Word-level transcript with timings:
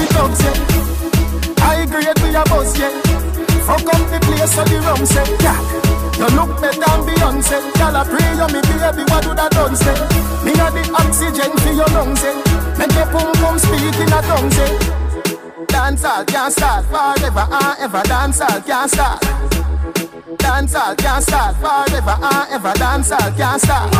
fi 0.00 0.06
thugs, 0.14 0.40
yeah. 0.44 0.56
High 1.60 1.84
grade 1.86 2.18
we 2.22 2.34
a 2.34 2.42
buzz, 2.48 2.72
yeah. 2.78 2.90
Fuck 3.68 3.86
up 3.92 4.02
the 4.10 4.18
place 4.24 4.52
so 4.54 4.64
the 4.64 4.78
rum 4.80 5.04
say, 5.04 5.24
yeah. 5.44 5.58
You 6.16 6.28
look 6.36 6.60
better 6.60 6.80
than 6.80 7.00
Beyonce. 7.06 7.58
Girl, 7.76 7.96
I 7.96 8.04
pray 8.04 8.32
you 8.36 8.48
me 8.52 8.60
baby, 8.64 9.04
what 9.10 9.22
do 9.24 9.34
that 9.34 9.52
done 9.52 9.76
say? 9.76 9.94
Me 10.44 10.52
a 10.52 10.66
the 10.72 10.82
oxygen 10.96 11.52
for 11.60 11.72
your 11.72 11.88
lungs, 11.96 12.22
eh. 12.24 12.36
Make 12.78 12.92
your 12.92 13.06
pum 13.12 13.32
pum 13.40 13.58
speak 13.58 13.96
in 14.00 14.12
a 14.12 14.20
tongue, 14.24 14.50
say. 14.50 14.72
Dancehall 15.68 16.26
can't 16.26 16.52
start 16.52 16.84
forever 16.86 17.46
and 17.50 17.78
ever. 17.80 18.02
Dancehall 18.08 18.64
can't 18.66 18.90
start. 18.90 19.20
Dancehall 20.40 20.96
can't 20.96 21.22
start 21.22 21.56
forever 21.56 22.16
and 22.20 22.52
ever. 22.52 22.72
Dancehall 22.74 23.36
can't 23.36 23.60
start. 23.60 23.90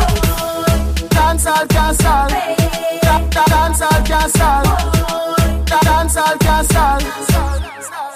Dancehall 1.15 1.67
can't 1.69 1.95
start. 1.97 2.29
Da- 3.01 3.27
da- 3.29 3.45
Dancehall 3.45 4.05
can't 4.05 4.31
start. 4.31 5.40
Da- 5.71 5.79
Dancehall 5.79 6.37
can't 6.39 6.67
start. 6.69 8.11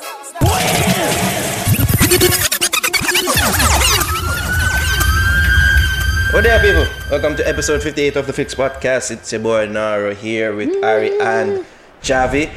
What 6.34 6.44
there, 6.44 6.60
people? 6.60 6.86
Welcome 7.10 7.38
to 7.38 7.48
episode 7.48 7.82
58 7.82 8.18
of 8.18 8.28
the 8.28 8.34
Fix 8.34 8.54
Podcast. 8.56 9.10
It's 9.12 9.32
your 9.32 9.40
boy 9.40 9.68
Naro 9.68 10.14
here 10.14 10.54
with 10.54 10.84
Ari 10.84 11.18
and 11.22 11.64
Javi. 12.02 12.50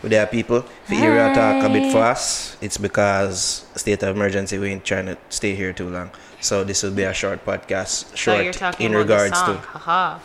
What 0.00 0.08
there, 0.10 0.26
people? 0.26 0.64
If 0.84 0.90
you 0.90 0.96
hear 0.96 1.34
talk 1.34 1.62
a 1.62 1.68
bit 1.68 1.92
fast, 1.92 2.56
it's 2.62 2.78
because 2.78 3.66
state 3.76 4.02
of 4.02 4.16
emergency. 4.16 4.56
We 4.56 4.70
ain't 4.70 4.84
trying 4.86 5.04
to 5.06 5.18
stay 5.28 5.54
here 5.54 5.74
too 5.74 5.90
long. 5.90 6.10
So 6.40 6.64
this 6.64 6.82
will 6.82 6.92
be 6.92 7.02
a 7.02 7.12
short 7.12 7.44
podcast, 7.44 8.16
So 8.16 8.16
short 8.16 8.44
you're 8.44 8.72
in 8.80 8.94
regards 8.94 9.36
to 9.42 9.54
Haha. 9.58 10.18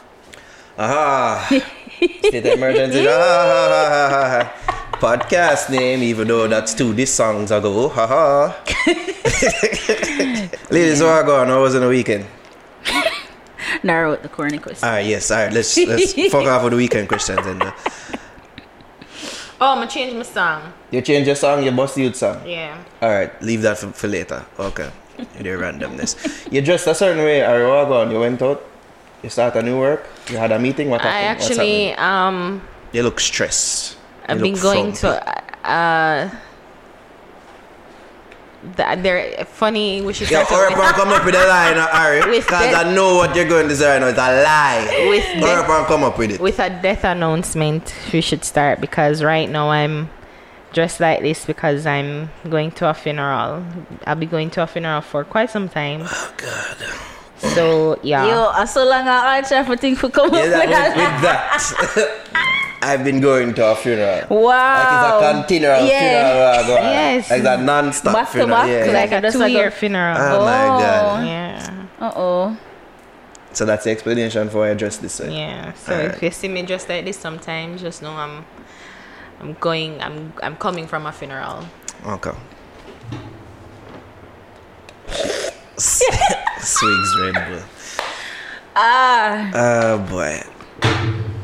aha 0.77 1.49
state 2.07 2.45
of 2.45 2.53
emergency. 2.57 3.05
Ah, 3.07 3.11
ha, 3.11 3.69
ha, 3.69 3.89
ha, 3.89 4.09
ha, 4.09 4.29
ha. 4.29 4.97
Podcast 4.99 5.69
name, 5.69 6.01
even 6.03 6.27
though 6.27 6.47
that's 6.47 6.73
two 6.73 6.93
this 6.93 7.13
songs 7.13 7.51
ago. 7.51 7.89
Haha. 7.89 8.53
Ladies, 10.69 11.01
what 11.01 11.11
I 11.11 11.23
going? 11.25 11.49
How 11.49 11.61
was 11.61 11.75
in 11.75 11.81
the 11.81 11.89
weekend? 11.89 12.25
narrow 13.83 14.13
out 14.13 14.21
the 14.23 14.29
corny 14.29 14.57
question. 14.59 14.87
Alright, 14.87 15.05
yes, 15.05 15.29
alright, 15.31 15.51
let's 15.51 15.77
let's 15.77 16.13
fuck 16.31 16.45
off 16.45 16.63
with 16.63 16.71
the 16.71 16.77
weekend 16.77 17.09
questions 17.09 17.45
and 17.45 17.61
uh, 17.61 17.71
Oh, 19.59 19.71
I'm 19.71 19.77
gonna 19.79 19.87
change 19.89 20.13
my 20.13 20.23
song. 20.23 20.73
you 20.91 21.01
change 21.01 21.27
your 21.27 21.35
song, 21.35 21.63
you 21.63 21.71
bust 21.71 21.95
the 21.95 22.03
youth 22.03 22.15
song. 22.15 22.41
Yeah. 22.45 22.81
Alright, 23.01 23.41
leave 23.41 23.61
that 23.63 23.77
for, 23.77 23.87
for 23.91 24.07
later. 24.07 24.45
Okay. 24.59 24.89
Your 25.41 25.59
randomness. 25.59 26.51
you 26.51 26.61
dressed 26.61 26.87
a 26.87 26.95
certain 26.95 27.23
way, 27.23 27.41
or 27.43 27.67
what 27.69 27.87
going? 27.87 28.11
You 28.11 28.19
went 28.19 28.41
out, 28.41 28.63
you 29.23 29.29
start 29.29 29.55
a 29.55 29.61
new 29.63 29.79
work, 29.79 30.05
you 30.29 30.37
had 30.37 30.51
a 30.51 30.59
meeting, 30.59 30.89
what 30.89 31.01
I 31.01 31.07
happened? 31.09 31.39
What's 31.39 31.51
actually 31.51 31.93
um 31.95 32.61
You 32.91 33.03
look 33.03 33.19
stressed. 33.19 33.97
I've 34.27 34.39
been 34.41 34.55
going 34.55 34.93
frumpy. 34.93 35.19
to 35.63 35.69
uh 35.69 36.29
th- 38.77 38.99
they're 39.03 39.45
funny 39.45 40.01
we 40.01 40.13
should 40.13 40.29
Yeah, 40.31 40.43
hurry 40.45 40.73
up 40.73 40.79
and 40.79 40.95
come 40.95 41.09
up 41.09 41.25
with 41.25 41.35
a 41.35 41.47
lie 41.47 41.73
now, 41.73 41.87
Ari. 41.91 42.19
With 42.31 42.45
Because 42.45 42.71
that- 42.71 42.85
I 42.85 42.93
know 42.93 43.15
what 43.15 43.35
you're 43.35 43.47
going 43.47 43.67
to 43.69 43.75
say 43.75 43.87
right 43.93 43.99
now. 43.99 44.07
It's 44.07 44.17
a 44.17 44.43
lie. 44.43 45.07
With 45.09 45.23
hurry 45.25 45.41
that- 45.41 45.65
up 45.65 45.69
and 45.69 45.87
come 45.87 46.03
up 46.03 46.17
with 46.17 46.31
it. 46.31 46.39
with 46.41 46.59
a 46.59 46.69
death 46.69 47.03
announcement 47.03 47.93
we 48.11 48.21
should 48.21 48.43
start 48.43 48.79
because 48.81 49.23
right 49.23 49.49
now 49.49 49.69
I'm 49.69 50.09
dressed 50.73 50.99
like 50.99 51.21
this 51.21 51.45
because 51.45 51.85
I'm 51.85 52.29
going 52.49 52.71
to 52.71 52.89
a 52.89 52.93
funeral. 52.93 53.63
I'll 54.07 54.15
be 54.15 54.25
going 54.25 54.49
to 54.51 54.63
a 54.63 54.67
funeral 54.67 55.01
for 55.01 55.23
quite 55.23 55.49
some 55.49 55.69
time. 55.69 56.01
oh, 56.05 56.33
God. 56.37 56.77
So 57.55 57.99
yeah. 58.03 58.25
Yo, 58.27 58.47
I 58.49 58.65
so 58.65 58.85
long 58.85 59.07
I 59.07 59.41
try 59.41 59.63
for 59.63 59.75
thing 59.75 59.95
for 59.95 60.09
come 60.09 60.33
Yeah, 60.33 60.39
up 60.41 60.45
that, 60.49 60.95
with 60.95 60.95
with, 60.95 61.21
that. 61.23 61.75
with 61.79 61.95
that, 62.33 62.79
I've 62.81 63.03
been 63.03 63.19
going 63.21 63.53
to 63.55 63.71
a 63.71 63.75
funeral. 63.75 64.27
Wow. 64.29 64.49
Like 64.49 64.87
it's 64.91 65.27
a 65.27 65.33
continual 65.33 65.85
Yeah. 65.87 66.63
funeral. 66.63 66.67
Go. 66.77 66.83
Yes. 66.83 67.29
Like 67.31 67.43
that 67.43 67.61
non-stop 67.61 68.13
Back 68.13 68.27
to 68.27 68.31
funeral. 68.33 68.49
back, 68.57 68.69
yeah. 68.87 68.93
like 68.93 69.11
a 69.11 69.21
That's 69.21 69.33
two 69.35 69.39
like 69.39 69.51
year 69.53 69.67
a- 69.67 69.71
funeral. 69.71 70.17
Oh, 70.17 70.39
my 70.45 70.67
God. 70.83 71.25
Yeah. 71.27 71.85
Uh 71.99 72.11
oh. 72.15 72.57
So 73.53 73.65
that's 73.65 73.83
the 73.83 73.91
explanation 73.91 74.49
for 74.49 74.59
why 74.59 74.71
I 74.71 74.73
dressed 74.73 75.01
this 75.01 75.19
way. 75.19 75.35
Yeah. 75.37 75.73
So 75.73 75.93
Alright. 75.93 76.15
if 76.15 76.23
you 76.23 76.31
see 76.31 76.47
me 76.47 76.63
dressed 76.63 76.89
like 76.89 77.05
this 77.05 77.17
sometimes, 77.17 77.81
just 77.81 78.01
know 78.01 78.11
I'm 78.11 78.45
I'm 79.39 79.53
going 79.59 80.01
I'm 80.01 80.33
I'm 80.41 80.55
coming 80.57 80.87
from 80.87 81.05
a 81.05 81.11
funeral. 81.11 81.65
Okay. 82.05 82.31
Swigs 85.77 87.09
Red 87.21 87.33
Bull. 87.49 87.63
Ah. 88.75 89.51
Oh 89.53 89.97
boy. 90.09 90.41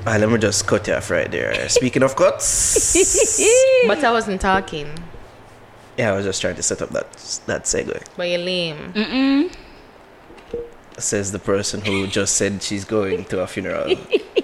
Ah, 0.05 0.15
let 0.17 0.29
me 0.29 0.37
just 0.37 0.65
cut 0.65 0.87
you 0.87 0.93
off 0.93 1.09
right 1.11 1.29
there. 1.29 1.67
Speaking 1.69 2.03
of 2.03 2.15
cuts, 2.15 2.93
But 3.87 4.03
I 4.03 4.11
wasn't 4.11 4.41
talking. 4.41 4.89
yeah, 5.97 6.11
I 6.11 6.15
was 6.15 6.25
just 6.25 6.41
trying 6.41 6.55
to 6.55 6.63
set 6.63 6.81
up 6.81 6.89
that 6.89 7.11
that 7.45 7.63
segue. 7.65 8.01
But 8.17 8.29
you're 8.29 8.39
lame. 8.39 8.93
Mm. 8.93 9.53
Says 10.97 11.31
the 11.31 11.39
person 11.39 11.81
who 11.81 12.07
just 12.07 12.35
said 12.35 12.61
she's 12.63 12.83
going 12.85 13.25
to 13.25 13.41
a 13.41 13.47
funeral, 13.47 13.95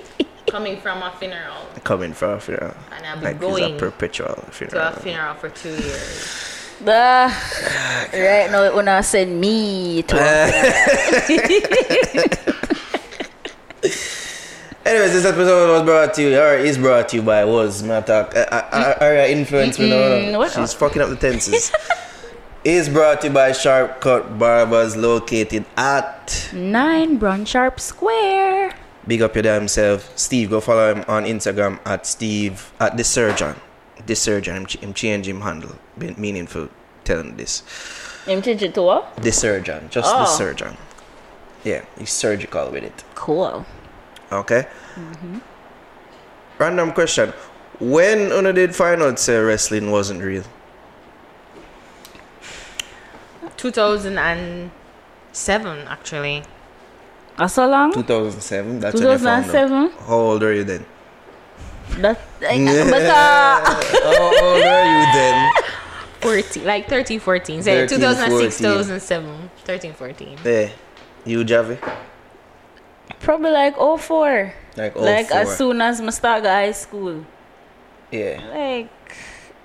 coming 0.47 0.79
from 0.79 1.01
a 1.03 1.12
funeral 1.19 1.56
coming 1.84 2.13
from 2.13 2.31
a 2.31 2.40
funeral. 2.40 2.74
and 2.94 3.06
I'll 3.06 3.18
be 3.18 3.25
Like 3.25 3.35
it's 3.35 3.41
going 3.45 3.75
a 3.75 3.78
perpetual 3.78 4.35
funeral. 4.51 4.91
to 4.94 5.00
funeral. 5.00 5.34
a 5.34 5.35
funeral 5.35 5.35
for 5.35 5.50
two 5.50 5.69
years. 5.69 6.55
Ah. 6.86 7.31
right 8.13 8.50
now, 8.52 8.63
it 8.63 8.74
wanna 8.74 9.02
send 9.03 9.40
me 9.40 10.02
to. 10.03 10.16
Anyways, 14.86 15.13
this 15.13 15.25
episode 15.25 15.72
was 15.72 15.84
brought 15.84 16.13
to 16.13 16.22
you, 16.22 16.38
or 16.38 16.53
is 16.53 16.78
brought 16.78 17.09
to 17.09 17.16
you 17.18 17.24
by 17.24 17.44
was 17.44 17.81
my 17.81 18.02
talk. 18.02 18.36
Uh, 18.36 18.46
uh, 18.52 18.96
area 19.02 19.28
influence, 19.30 19.80
we 19.80 19.90
know. 19.90 19.97
Mm-mm, 19.97 20.38
what 20.38 20.52
She's 20.52 20.74
fucking 20.74 21.02
up 21.02 21.09
the 21.09 21.16
tenses. 21.16 21.72
is 22.63 22.88
brought 22.90 23.22
to 23.22 23.28
you 23.28 23.34
by 23.34 23.52
Sharp 23.52 24.00
Cut 24.00 24.38
Barbers, 24.38 24.96
located 24.96 25.66
at. 25.75 26.50
Nine 26.53 27.18
Brown 27.18 27.46
Sharp 27.46 27.80
Square. 27.80 28.75
Big 29.07 29.22
up 29.24 29.34
your 29.36 29.42
damn 29.44 29.68
self, 29.68 30.16
Steve. 30.18 30.52
Go 30.52 30.62
follow 30.62 30.94
him 30.94 31.03
on 31.07 31.25
Instagram 31.25 31.80
at 31.86 32.06
Steve 32.06 32.72
at 32.80 32.96
the 32.97 33.03
surgeon. 33.03 33.56
The 34.06 34.16
surgeon. 34.16 34.56
I'm, 34.56 34.66
ch- 34.66 34.81
I'm 34.83 34.94
changing 34.94 35.35
him 35.38 35.41
handle. 35.41 35.75
Been 35.97 36.16
meaningful 36.17 36.69
telling 37.03 37.35
this. 37.38 37.63
You 38.28 38.41
change 38.41 38.61
it 38.63 38.73
to 38.75 38.81
what? 38.81 39.16
The 39.17 39.31
surgeon, 39.31 39.88
just 39.89 40.09
the 40.13 40.23
Oh. 40.23 40.25
surgeon. 40.25 40.78
Yeah, 41.63 41.83
he's 41.97 42.11
surgical 42.11 42.69
with 42.72 42.83
it. 42.83 43.03
Cool. 43.16 43.66
Okay. 44.31 44.67
Random 46.57 46.91
question: 46.94 47.33
When 47.79 48.31
Una 48.31 48.53
did 48.53 48.75
find 48.75 49.01
out 49.01 49.19
say 49.19 49.38
wrestling 49.39 49.91
wasn't 49.91 50.22
real? 50.23 50.44
2007 53.57 55.88
actually. 55.88 56.44
Ah, 57.38 57.47
so 57.47 57.67
long? 57.67 57.91
2007. 57.91 58.79
That's 58.79 58.95
when 58.95 59.03
you 59.12 59.17
found 59.17 59.27
out. 59.27 59.44
2007? 59.51 59.91
How 60.07 60.16
old 60.16 60.41
are 60.44 60.53
you 60.53 60.63
then? 60.63 60.85
That, 62.00 62.19
I, 62.41 62.57
but 62.90 63.03
uh, 63.03 63.63
How 63.63 64.23
old 64.44 64.62
are 64.63 64.85
you 64.85 65.06
then? 65.13 65.51
14 66.22 66.66
like 66.66 66.88
13 66.90 67.19
14 67.19 67.62
say 67.63 67.88
13, 67.88 68.00
2006 68.00 68.57
14. 68.59 68.78
2007 68.78 69.50
13 69.63 69.94
14 69.94 70.38
Yeah, 70.44 70.69
you 71.24 71.44
Javi. 71.45 71.78
probably 73.19 73.51
like 73.51 73.75
04. 73.78 74.53
Like, 74.78 74.95
Like 74.95 75.28
04. 75.29 75.38
as 75.38 75.57
soon 75.57 75.81
as 75.81 76.01
I 76.01 76.09
start 76.09 76.44
high 76.44 76.72
school. 76.72 77.24
Yeah. 78.12 78.41
Like, 78.53 78.90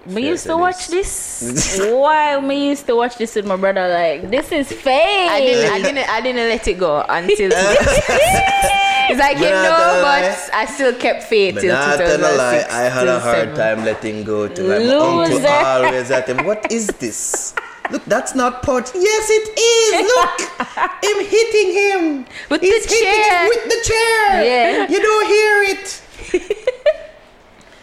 me 0.06 0.28
used 0.28 0.44
to 0.44 0.50
to 0.50 0.56
watch 0.56 0.88
this. 0.88 1.78
Why 1.80 2.40
me 2.40 2.68
used 2.70 2.86
to 2.86 2.96
watch 2.96 3.16
this 3.16 3.34
with 3.34 3.46
my 3.46 3.56
brother? 3.56 3.88
Like, 3.88 4.30
this 4.30 4.50
is 4.52 4.72
fake. 4.72 5.30
I 5.30 5.40
didn't, 5.40 5.72
I 5.72 5.82
didn't, 5.82 6.08
I 6.08 6.20
didn't 6.20 6.48
let 6.48 6.66
it 6.68 6.78
go 6.78 7.04
until 7.08 7.50
it's 7.52 9.18
like 9.18 9.36
you 9.38 9.44
But 9.44 9.62
know, 9.62 10.02
but. 10.02 10.50
I 10.54 10.66
still 10.66 10.94
kept 10.94 11.24
faith 11.24 11.54
But 11.56 11.60
till 11.62 11.74
not 11.74 11.98
gonna 11.98 12.32
lie, 12.36 12.64
I 12.70 12.82
had 12.88 13.08
a 13.08 13.20
hard 13.20 13.50
2007. 13.50 13.56
time 13.56 13.84
letting 13.84 14.24
go 14.24 14.48
to 14.48 14.62
like 14.62 14.82
my 14.86 14.94
uncle 14.94 15.36
Loser. 15.36 15.48
always 15.48 16.10
at 16.10 16.28
him. 16.28 16.44
What 16.46 16.70
is 16.72 16.86
this? 16.98 17.54
Look, 17.90 18.04
that's 18.04 18.34
not 18.36 18.62
pot. 18.62 18.90
Yes, 18.94 19.26
it 19.30 19.58
is. 19.58 20.06
Look, 20.14 20.40
him 21.04 21.18
hitting 21.26 21.70
him 21.74 22.26
With 22.48 22.60
He's 22.60 22.86
the 22.86 22.94
hitting 22.94 23.22
chair. 23.22 23.42
him 23.42 23.48
with 23.48 23.64
the 23.64 23.80
chair. 23.90 24.44
Yeah. 24.44 24.88
you 24.88 25.00
don't 25.02 25.26
hear 25.26 25.62
it. 25.74 26.02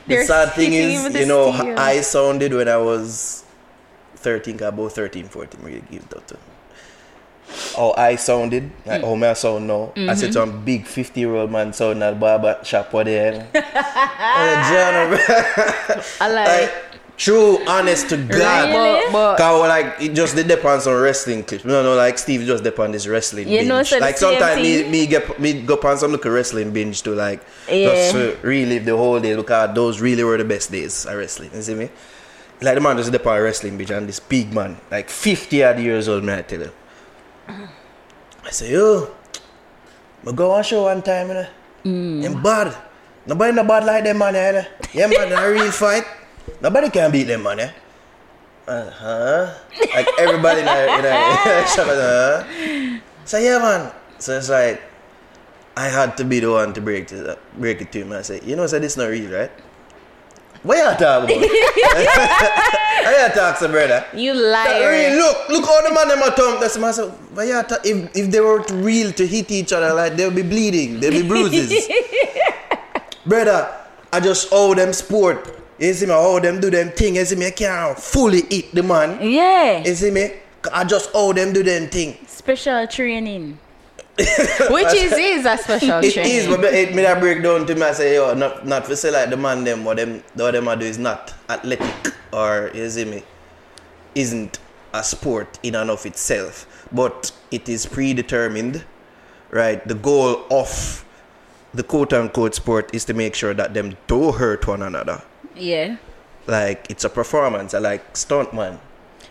the 0.07 0.23
sad 0.25 0.53
thing 0.53 0.73
is, 0.73 1.13
you 1.13 1.25
know, 1.25 1.53
steel. 1.53 1.77
I 1.77 2.01
sounded 2.01 2.53
when 2.53 2.67
I 2.67 2.77
was 2.77 3.43
13, 4.15 4.61
about 4.61 4.91
13, 4.91 5.27
14. 5.27 5.63
We 5.63 5.81
give 5.91 6.07
that 6.09 6.27
to. 6.27 6.37
How 7.75 7.93
I 7.97 8.17
sounded, 8.17 8.71
like 8.85 9.01
how 9.01 9.15
me 9.15 9.27
I 9.27 9.33
sound 9.33 9.67
now. 9.67 9.93
I 9.95 10.15
said 10.15 10.35
a 10.35 10.39
mm-hmm. 10.39 10.65
big 10.65 10.85
50 10.85 11.19
year 11.19 11.33
old 11.33 11.49
man 11.49 11.71
sounding 11.71 12.03
at 12.03 12.19
barber 12.19 12.59
shop 12.63 12.91
what. 12.91 13.07
Oh, 13.07 13.13
John, 14.67 15.17
I 16.19 16.27
like, 16.29 16.86
True, 17.17 17.57
honest 17.67 18.09
to 18.09 18.17
God. 18.17 18.69
Really? 18.69 19.11
But, 19.11 19.37
but 19.37 19.67
like 19.67 19.95
it 19.99 20.13
just 20.13 20.35
they 20.35 20.43
depend 20.43 20.85
on 20.85 21.01
wrestling 21.01 21.43
clips. 21.43 21.65
No, 21.65 21.81
no, 21.81 21.95
like 21.95 22.19
Steve 22.19 22.41
just 22.45 22.63
depends 22.63 22.79
on 22.85 22.91
this 22.91 23.07
wrestling 23.07 23.47
You 23.47 23.57
binge. 23.59 23.67
know, 23.69 23.81
so 23.81 23.97
like 23.97 24.17
sometimes 24.17 24.61
me, 24.61 24.87
me 24.87 25.07
get 25.07 25.39
me 25.39 25.61
go 25.63 25.79
on 25.83 25.97
some 25.97 26.11
little 26.11 26.31
wrestling 26.31 26.71
binge 26.71 27.01
to 27.01 27.15
like 27.15 27.41
Yeah. 27.67 27.89
just 27.89 28.11
to 28.13 28.37
relive 28.43 28.85
the 28.85 28.95
whole 28.95 29.19
day 29.19 29.35
because 29.35 29.73
those 29.73 29.99
really 29.99 30.23
were 30.23 30.37
the 30.37 30.45
best 30.45 30.71
days 30.71 31.07
of 31.07 31.17
wrestling. 31.17 31.49
You 31.55 31.61
see 31.63 31.73
me? 31.73 31.89
Like 32.61 32.75
the 32.75 32.81
man 32.81 32.97
just 32.97 33.11
depend 33.11 33.35
on 33.37 33.41
wrestling 33.41 33.77
binge 33.77 33.89
and 33.91 34.07
this 34.07 34.19
big 34.19 34.53
man, 34.53 34.77
like 34.91 35.09
fifty 35.09 35.63
odd 35.63 35.79
years 35.79 36.07
old, 36.07 36.23
man, 36.23 36.37
I 36.39 36.41
tell 36.43 36.59
you. 36.61 36.71
I 37.49 38.51
say, 38.51 38.71
yo, 38.73 39.09
I 40.25 40.31
go 40.33 40.51
on 40.51 40.63
show 40.63 40.83
one 40.83 41.01
time, 41.01 41.29
you 41.29 41.33
know. 41.33 41.47
Mm. 41.83 42.21
Them 42.21 42.43
bad. 42.43 42.75
Nobody 43.25 43.53
no 43.53 43.63
bad 43.63 43.85
like 43.85 44.03
them 44.03 44.19
man, 44.19 44.35
you 44.35 44.61
know. 44.61 44.65
Yeah, 44.93 45.07
man, 45.07 45.33
a 45.33 45.51
real 45.51 45.71
fight. 45.71 46.05
Nobody 46.61 46.89
can 46.89 47.11
beat 47.11 47.23
them 47.23 47.43
man, 47.43 47.59
eh? 47.59 47.71
Uh-huh. 48.67 49.53
Like 49.95 50.07
everybody 50.19 50.61
in 50.61 50.67
a, 50.67 50.77
in 50.99 51.05
shop, 51.71 51.87
uh-huh. 51.87 52.99
So 53.25 53.37
yeah, 53.37 53.59
man. 53.59 53.91
So 54.19 54.37
it's 54.37 54.49
like, 54.49 54.81
I 55.77 55.87
had 55.87 56.17
to 56.17 56.25
be 56.25 56.39
the 56.39 56.51
one 56.51 56.73
to 56.73 56.81
break 56.81 57.11
it, 57.11 57.39
break 57.57 57.81
it 57.81 57.91
to 57.93 58.01
him. 58.01 58.11
I 58.11 58.23
say, 58.23 58.41
you 58.43 58.55
know, 58.55 58.67
so 58.67 58.79
this 58.79 58.97
not 58.97 59.05
real, 59.07 59.31
right? 59.31 59.51
What 60.63 60.77
you 60.77 60.83
talking 60.99 61.37
about? 61.37 61.49
What 63.07 63.15
you 63.23 63.35
talk 63.35 63.59
to 63.59 63.69
brother? 63.69 64.05
you 64.13 64.33
real, 64.33 64.51
liar. 64.51 65.15
look, 65.15 65.49
look 65.49 65.65
how 65.65 65.81
the 65.87 65.93
man 65.93 66.07
them 66.09 66.23
are 66.23 66.31
thump. 66.31 66.59
That's 66.59 66.77
my 66.77 66.91
son. 66.91 67.13
But 67.33 67.47
yeah, 67.47 67.61
ta- 67.61 67.79
if 67.85 68.11
if 68.15 68.31
they 68.31 68.41
were 68.41 68.59
real 68.73 69.13
to 69.13 69.25
hit 69.25 69.49
each 69.51 69.71
other, 69.71 69.93
like 69.93 70.17
they'll 70.17 70.31
be 70.31 70.41
bleeding, 70.41 70.99
they'll 70.99 71.11
be 71.21 71.27
bruises. 71.27 71.87
Brother, 73.25 73.71
I 74.11 74.19
just 74.19 74.49
owe 74.51 74.73
them 74.73 74.91
sport. 74.93 75.56
You 75.79 75.93
see 75.93 76.05
me, 76.05 76.11
I 76.11 76.17
owe 76.17 76.39
them 76.39 76.59
do 76.59 76.69
them 76.71 76.89
thing. 76.91 77.15
You 77.15 77.25
see 77.25 77.35
me, 77.35 77.47
I 77.47 77.51
can't 77.51 77.97
fully 77.99 78.43
eat 78.49 78.73
the 78.73 78.83
man. 78.83 79.19
Yeah. 79.21 79.83
You 79.85 79.93
see 79.95 80.11
me, 80.11 80.31
I 80.73 80.83
just 80.83 81.11
owe 81.13 81.33
them 81.33 81.53
do 81.53 81.63
them 81.63 81.87
thing. 81.87 82.17
Special 82.27 82.87
training. 82.87 83.59
Which 84.17 84.93
is 84.95 85.11
is 85.13 85.45
a 85.45 85.57
special 85.57 85.99
It 86.03 86.13
training. 86.13 86.31
is, 86.31 86.47
but 86.47 86.63
it 86.65 86.95
me 86.95 87.05
a 87.05 87.19
break 87.19 87.43
down 87.43 87.67
to 87.67 87.75
me. 87.75 87.83
I 87.83 87.91
say, 87.91 88.15
yo, 88.15 88.33
not 88.33 88.65
not 88.65 88.87
for 88.87 88.95
say 88.95 89.11
like 89.11 89.29
the 89.29 89.37
man 89.37 89.63
them 89.63 89.85
what 89.85 89.97
them 89.97 90.23
what 90.33 90.51
them 90.51 90.67
I 90.67 90.73
do 90.75 90.85
is 90.87 90.97
not 90.97 91.35
athletic 91.47 92.15
or 92.33 92.71
you 92.73 92.89
see 92.89 93.05
me, 93.05 93.23
isn't 94.15 94.57
a 94.93 95.03
sport 95.03 95.59
in 95.61 95.75
and 95.75 95.91
of 95.91 96.03
itself, 96.07 96.65
but 96.91 97.31
it 97.51 97.69
is 97.69 97.85
predetermined, 97.85 98.83
right? 99.51 99.87
The 99.87 99.93
goal 99.93 100.43
of 100.49 101.05
the 101.75 101.83
quote 101.83 102.11
unquote 102.11 102.55
sport 102.55 102.89
is 102.95 103.05
to 103.05 103.13
make 103.13 103.35
sure 103.35 103.53
that 103.53 103.75
them 103.75 103.95
don't 104.07 104.33
hurt 104.35 104.65
one 104.67 104.81
another. 104.81 105.21
Yeah. 105.59 105.97
Like 106.45 106.87
it's 106.89 107.03
a 107.03 107.09
performance. 107.09 107.73
I 107.73 107.79
like 107.79 108.13
stuntman. 108.13 108.79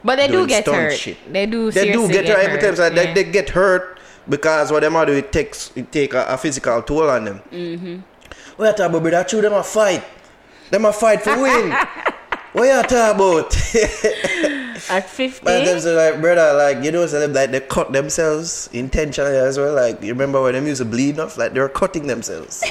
But 0.04 0.16
they 0.16 0.28
do 0.28 0.46
get 0.46 0.66
hurt. 0.66 0.92
shit. 0.92 1.16
They 1.32 1.46
do. 1.46 1.70
They 1.70 1.92
do 1.92 2.06
seriously 2.06 2.12
get, 2.12 2.28
hurt 2.28 2.44
every 2.44 2.60
time. 2.60 2.76
So 2.76 2.90
they, 2.90 3.04
yeah. 3.04 3.14
they 3.14 3.24
get 3.24 3.50
hurt 3.50 3.98
because 4.28 4.70
what 4.70 4.80
them 4.80 4.92
do 5.06 5.12
it 5.12 5.32
takes 5.32 5.72
it 5.76 5.90
take 5.90 6.14
a, 6.14 6.26
a 6.28 6.36
physical 6.36 6.82
toll 6.82 7.10
on 7.10 7.24
them. 7.24 7.42
Mm-hmm. 7.50 7.96
What 8.56 8.66
you 8.66 8.76
talk 8.76 8.90
about, 8.90 9.02
brother? 9.02 9.24
True, 9.28 9.40
them 9.40 9.52
a 9.52 9.62
fight. 9.62 10.04
Them 10.70 10.84
a 10.84 10.92
fight 10.92 11.22
for 11.22 11.40
win. 11.40 11.70
what 12.52 12.64
you 12.64 12.82
talk 12.88 13.14
about? 13.14 13.56
At 14.90 15.08
50. 15.08 15.44
but 15.44 15.64
them 15.64 15.80
say 15.80 15.94
like, 15.94 16.20
brother, 16.20 16.52
like 16.56 16.84
you 16.84 16.92
know, 16.92 17.06
so 17.06 17.18
them, 17.18 17.32
like 17.32 17.50
they 17.50 17.60
cut 17.60 17.92
themselves 17.92 18.68
intentionally 18.72 19.36
as 19.36 19.58
well. 19.58 19.74
Like 19.74 20.02
you 20.02 20.12
remember 20.12 20.42
when 20.42 20.54
them 20.54 20.66
used 20.66 20.80
to 20.80 20.84
bleed 20.84 21.14
enough? 21.14 21.36
Like 21.38 21.54
they 21.54 21.60
were 21.60 21.68
cutting 21.68 22.06
themselves. 22.06 22.62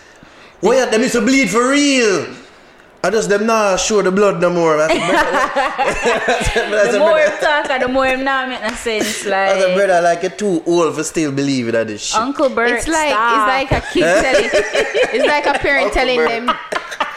what 0.60 0.76
you 0.76 0.90
them 0.90 1.00
used 1.00 1.14
to 1.14 1.20
bleed 1.20 1.50
for 1.50 1.70
real? 1.70 2.34
I 3.04 3.10
just 3.10 3.28
them 3.28 3.44
not 3.46 3.78
show 3.80 4.00
the 4.00 4.10
blood 4.10 4.40
no 4.40 4.48
more. 4.50 4.78
I 4.80 4.88
said, 4.88 6.70
brother, 6.70 6.92
the 6.92 6.98
more 6.98 7.18
him 7.18 7.32
talk, 7.38 7.68
and 7.70 7.82
the 7.82 7.88
more 7.88 8.06
him 8.06 8.24
not 8.24 8.48
make 8.48 8.62
no 8.62 8.70
sense. 8.70 9.24
Like 9.34 9.50
said, 9.60 9.66
Like, 9.68 9.76
brother, 9.76 10.00
like 10.00 10.22
you're 10.22 10.30
too 10.32 10.62
old 10.66 10.94
for 10.94 11.04
still 11.04 11.30
believing 11.32 11.74
in 11.74 11.86
this 11.86 12.02
shit. 12.06 12.18
Uncle 12.20 12.48
Bert, 12.48 12.70
It's 12.70 12.88
like 12.88 13.10
stop. 13.10 13.36
it's 13.36 13.70
like 13.70 13.82
a 13.82 13.86
kid 13.92 14.02
telling. 14.24 14.50
It's 15.14 15.26
like 15.26 15.46
a 15.46 15.58
parent 15.58 15.84
Uncle 15.86 15.94
telling 16.00 16.16
Bert. 16.16 16.28
them. 16.30 16.50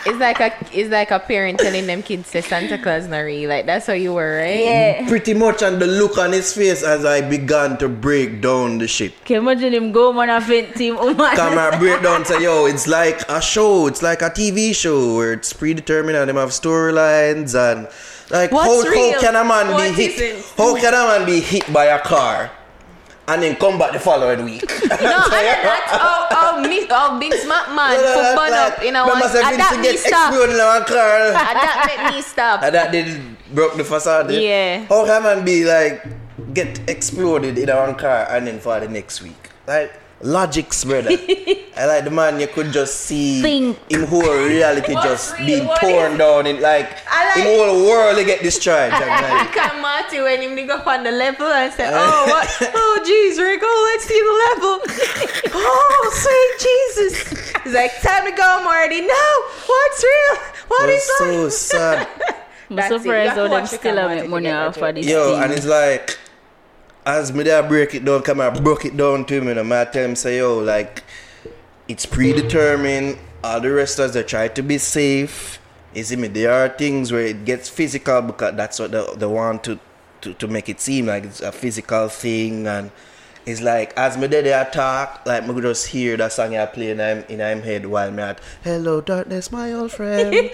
It's 0.06 0.20
like 0.20 0.40
a 0.40 0.54
it's 0.72 0.90
like 0.90 1.12
a 1.12 1.20
parent 1.20 1.60
telling 1.60 1.86
them 1.88 2.02
kids 2.02 2.28
say 2.30 2.42
Santa 2.42 2.78
Claus 2.78 3.08
not 3.08 3.20
real. 3.20 3.50
Like 3.50 3.66
that's 3.66 3.88
how 3.88 3.94
you 3.94 4.14
were, 4.14 4.38
right? 4.38 4.60
yeah. 4.60 5.04
Mm, 5.04 5.08
pretty 5.10 5.34
much 5.34 5.62
and 5.62 5.82
the 5.82 5.88
look 5.88 6.18
on 6.18 6.32
his 6.32 6.54
face 6.54 6.84
as 6.84 7.04
I 7.04 7.22
began 7.22 7.78
to 7.80 7.90
break 7.90 8.42
down 8.42 8.78
the 8.78 8.88
shit. 8.88 9.14
Can 9.26 9.36
you 9.36 9.42
imagine 9.50 9.74
him 9.74 9.92
go 9.92 10.14
man 10.14 10.30
a 10.30 10.40
vent 10.40 10.76
team? 10.76 10.96
Oh 11.00 11.14
man. 11.14 11.36
Come 11.36 11.58
and 11.58 11.80
break 11.80 12.02
down 12.08 12.24
say, 12.26 12.42
yo, 12.44 12.66
it's 12.68 12.88
like 12.88 13.22
a 13.30 13.42
show, 13.42 13.88
it's 13.88 14.02
like 14.02 14.22
a 14.22 14.30
TV 14.30 14.74
show 14.74 15.16
where 15.16 15.34
it's 15.34 15.52
predetermined 15.52 16.16
and 16.18 16.30
them 16.30 16.38
have 16.38 16.50
storylines 16.50 17.54
and 17.56 17.88
like 18.30 18.52
What's 18.52 18.84
how, 18.86 18.90
real? 18.90 19.14
how 19.14 19.20
can 19.22 19.36
a 19.36 19.44
man 19.44 19.74
What 19.74 19.96
be 19.96 20.04
hit? 20.04 20.20
isn't? 20.22 20.58
How 20.58 20.76
can 20.76 20.94
a 20.94 21.20
man 21.20 21.26
be 21.26 21.40
hit 21.42 21.72
by 21.74 21.86
a 21.86 22.00
car 22.00 22.52
and 23.28 23.44
then 23.44 23.56
come 23.58 23.78
back 23.78 23.92
the 23.94 24.00
following 24.00 24.44
week? 24.46 24.64
No, 24.88 25.20
and 25.30 25.46
that's 25.68 25.92
how 25.92 26.28
how 26.32 26.60
me 26.62 26.88
how 26.88 27.20
Big 27.20 27.34
Smack 27.34 27.70
man 27.76 27.98
for 28.00 28.36
burn 28.36 28.54
up 28.54 28.82
in 28.82 28.96
a 28.96 29.06
one. 29.06 29.22
And 29.22 29.60
that 29.60 29.78
me 29.78 29.84
get 29.84 30.00
stop. 30.00 30.32
exploded 30.32 30.56
in 30.56 30.62
a 30.62 30.86
car. 30.86 31.28
And 31.28 31.36
that 31.36 31.84
make 31.88 32.16
me 32.16 32.22
stop. 32.22 32.64
And 32.64 32.74
that 32.74 32.92
did 32.92 33.20
broke 33.54 33.76
the 33.76 33.84
facade. 33.84 34.32
Yeah. 34.32 34.86
How 34.86 35.06
can 35.06 35.24
man 35.24 35.46
be 35.46 35.66
like 35.66 36.06
get 36.54 36.80
exploded 36.90 37.58
in 37.58 37.70
one 37.70 37.96
car 37.96 38.26
and 38.30 38.48
then 38.48 38.60
for 38.60 38.80
the 38.80 38.88
next 38.88 39.22
week? 39.22 39.50
Like 39.68 39.92
logics, 40.22 40.84
brother. 40.84 41.10
I 41.78 41.86
like 41.86 42.04
the 42.06 42.10
man 42.12 42.40
you 42.40 42.48
could 42.48 42.72
just 42.74 43.02
see 43.02 43.42
Think. 43.42 43.78
him 43.92 44.06
whole 44.08 44.22
reality 44.24 44.94
just 44.94 45.38
real? 45.38 45.46
being 45.46 45.68
What 45.68 45.80
torn 45.80 46.14
is- 46.14 46.18
down 46.18 46.48
in 46.48 46.60
like, 46.62 46.98
I 47.08 47.26
like- 47.30 47.38
him 47.38 47.44
whole 47.46 47.86
world 47.88 48.18
to 48.18 48.24
get 48.26 48.42
destroyed. 48.42 48.92
I'm 48.92 49.02
like, 49.24 49.48
Look 49.56 49.58
at 49.58 49.80
Marty 49.82 50.20
when 50.22 50.42
him 50.42 50.56
dig 50.56 50.70
up 50.72 50.88
on 50.88 51.04
the 51.04 51.12
level 51.12 51.46
and 51.48 51.72
say, 51.74 51.86
uh. 51.86 51.92
"Oh, 51.94 52.26
what? 52.28 52.48
Oh, 52.76 53.00
jeez, 53.06 53.38
Rick, 53.42 53.62
oh, 53.64 53.90
let's 53.94 54.06
see 54.06 54.20
the 54.20 54.36
level. 54.50 55.54
oh, 55.54 56.10
sweet 56.14 56.54
Jesus!" 56.66 57.54
He's 57.64 57.74
like, 57.74 58.02
"Time 58.02 58.26
to 58.26 58.32
go, 58.32 58.64
Marty. 58.64 59.02
No, 59.02 59.26
what's 59.68 60.04
real? 60.04 60.42
What 60.68 60.90
is 60.90 61.06
that's 61.08 61.18
so 61.20 61.44
life?" 61.44 61.52
sad. 61.54 62.08
I'm 62.70 62.76
That's 62.76 62.92
it. 62.92 62.94
You 62.96 63.00
surprised 63.00 63.30
have 63.30 63.38
how 63.38 63.48
them 63.56 63.68
still 63.68 63.98
and 64.00 64.10
make 64.10 64.18
watch 64.18 64.26
it 64.26 64.30
money 64.30 64.46
together 64.48 64.68
off 64.68 64.76
too. 64.76 64.86
of 64.86 64.96
this 64.96 65.06
Yo, 65.06 65.32
thing. 65.32 65.44
and 65.44 65.54
it's 65.54 65.66
like, 65.66 66.18
as 67.08 67.32
me 67.32 67.44
there 67.44 67.64
break 67.64 67.96
it 67.96 68.04
down, 68.04 68.22
come 68.22 68.42
I 68.42 68.50
broke 68.50 68.84
it 68.84 68.98
down 68.98 69.24
to 69.26 69.36
him, 69.36 69.48
and 69.48 69.74
I 69.74 69.86
tell 69.86 70.04
him, 70.04 70.18
say, 70.18 70.40
yo, 70.40 70.60
like, 70.60 71.06
it's 71.88 72.06
predetermined. 72.06 73.18
All 73.44 73.62
the 73.62 73.72
wrestlers, 73.72 74.14
they 74.14 74.24
try 74.24 74.50
to 74.50 74.62
be 74.62 74.78
safe. 74.78 75.60
Is 75.94 76.10
see 76.10 76.18
me, 76.18 76.28
there 76.28 76.52
are 76.52 76.68
things 76.68 77.14
where 77.14 77.26
it 77.26 77.46
gets 77.46 77.70
physical 77.70 78.22
because 78.22 78.58
that's 78.58 78.78
what 78.78 78.92
they, 78.92 79.06
they 79.16 79.26
want 79.26 79.64
to, 79.64 79.80
to, 80.22 80.34
to 80.34 80.48
make 80.48 80.68
it 80.68 80.82
seem 80.82 81.06
like 81.06 81.24
it's 81.24 81.40
a 81.40 81.54
physical 81.54 82.10
thing. 82.10 82.68
And 82.68 82.92
it's 83.46 83.62
like, 83.62 83.94
as 83.96 84.18
me 84.18 84.28
they 84.28 84.52
talk, 84.74 85.22
like, 85.26 85.48
me 85.48 85.54
could 85.54 85.64
just 85.64 85.88
hear 85.88 86.18
that 86.18 86.34
song 86.34 86.58
I 86.58 86.66
play 86.66 86.92
in 86.92 87.00
I'm 87.00 87.24
in 87.30 87.42
I'm 87.42 87.62
head 87.62 87.86
while 87.86 88.12
me 88.12 88.22
at, 88.22 88.42
hello, 88.66 89.00
darkness, 89.00 89.50
my 89.50 89.72
old 89.72 89.94
friend. 89.94 90.34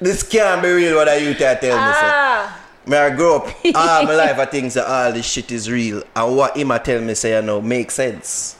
this 0.00 0.22
can't 0.22 0.62
be 0.62 0.68
real 0.68 0.94
what 0.94 1.08
I 1.08 1.16
you 1.16 1.34
tell 1.34 1.58
me. 1.58 2.52
say. 2.52 2.58
Me 2.88 2.96
I 2.96 3.10
grow 3.14 3.36
up 3.36 3.46
all 3.74 4.04
my 4.04 4.14
life 4.14 4.38
I 4.38 4.46
think 4.46 4.72
that 4.72 4.86
all 4.86 5.12
this 5.12 5.26
shit 5.26 5.52
is 5.52 5.70
real. 5.70 6.02
And 6.16 6.36
what 6.36 6.56
him 6.56 6.72
tell 6.82 7.00
me 7.00 7.14
say 7.14 7.36
you 7.36 7.42
know 7.42 7.60
make 7.60 7.90
sense. 7.90 8.56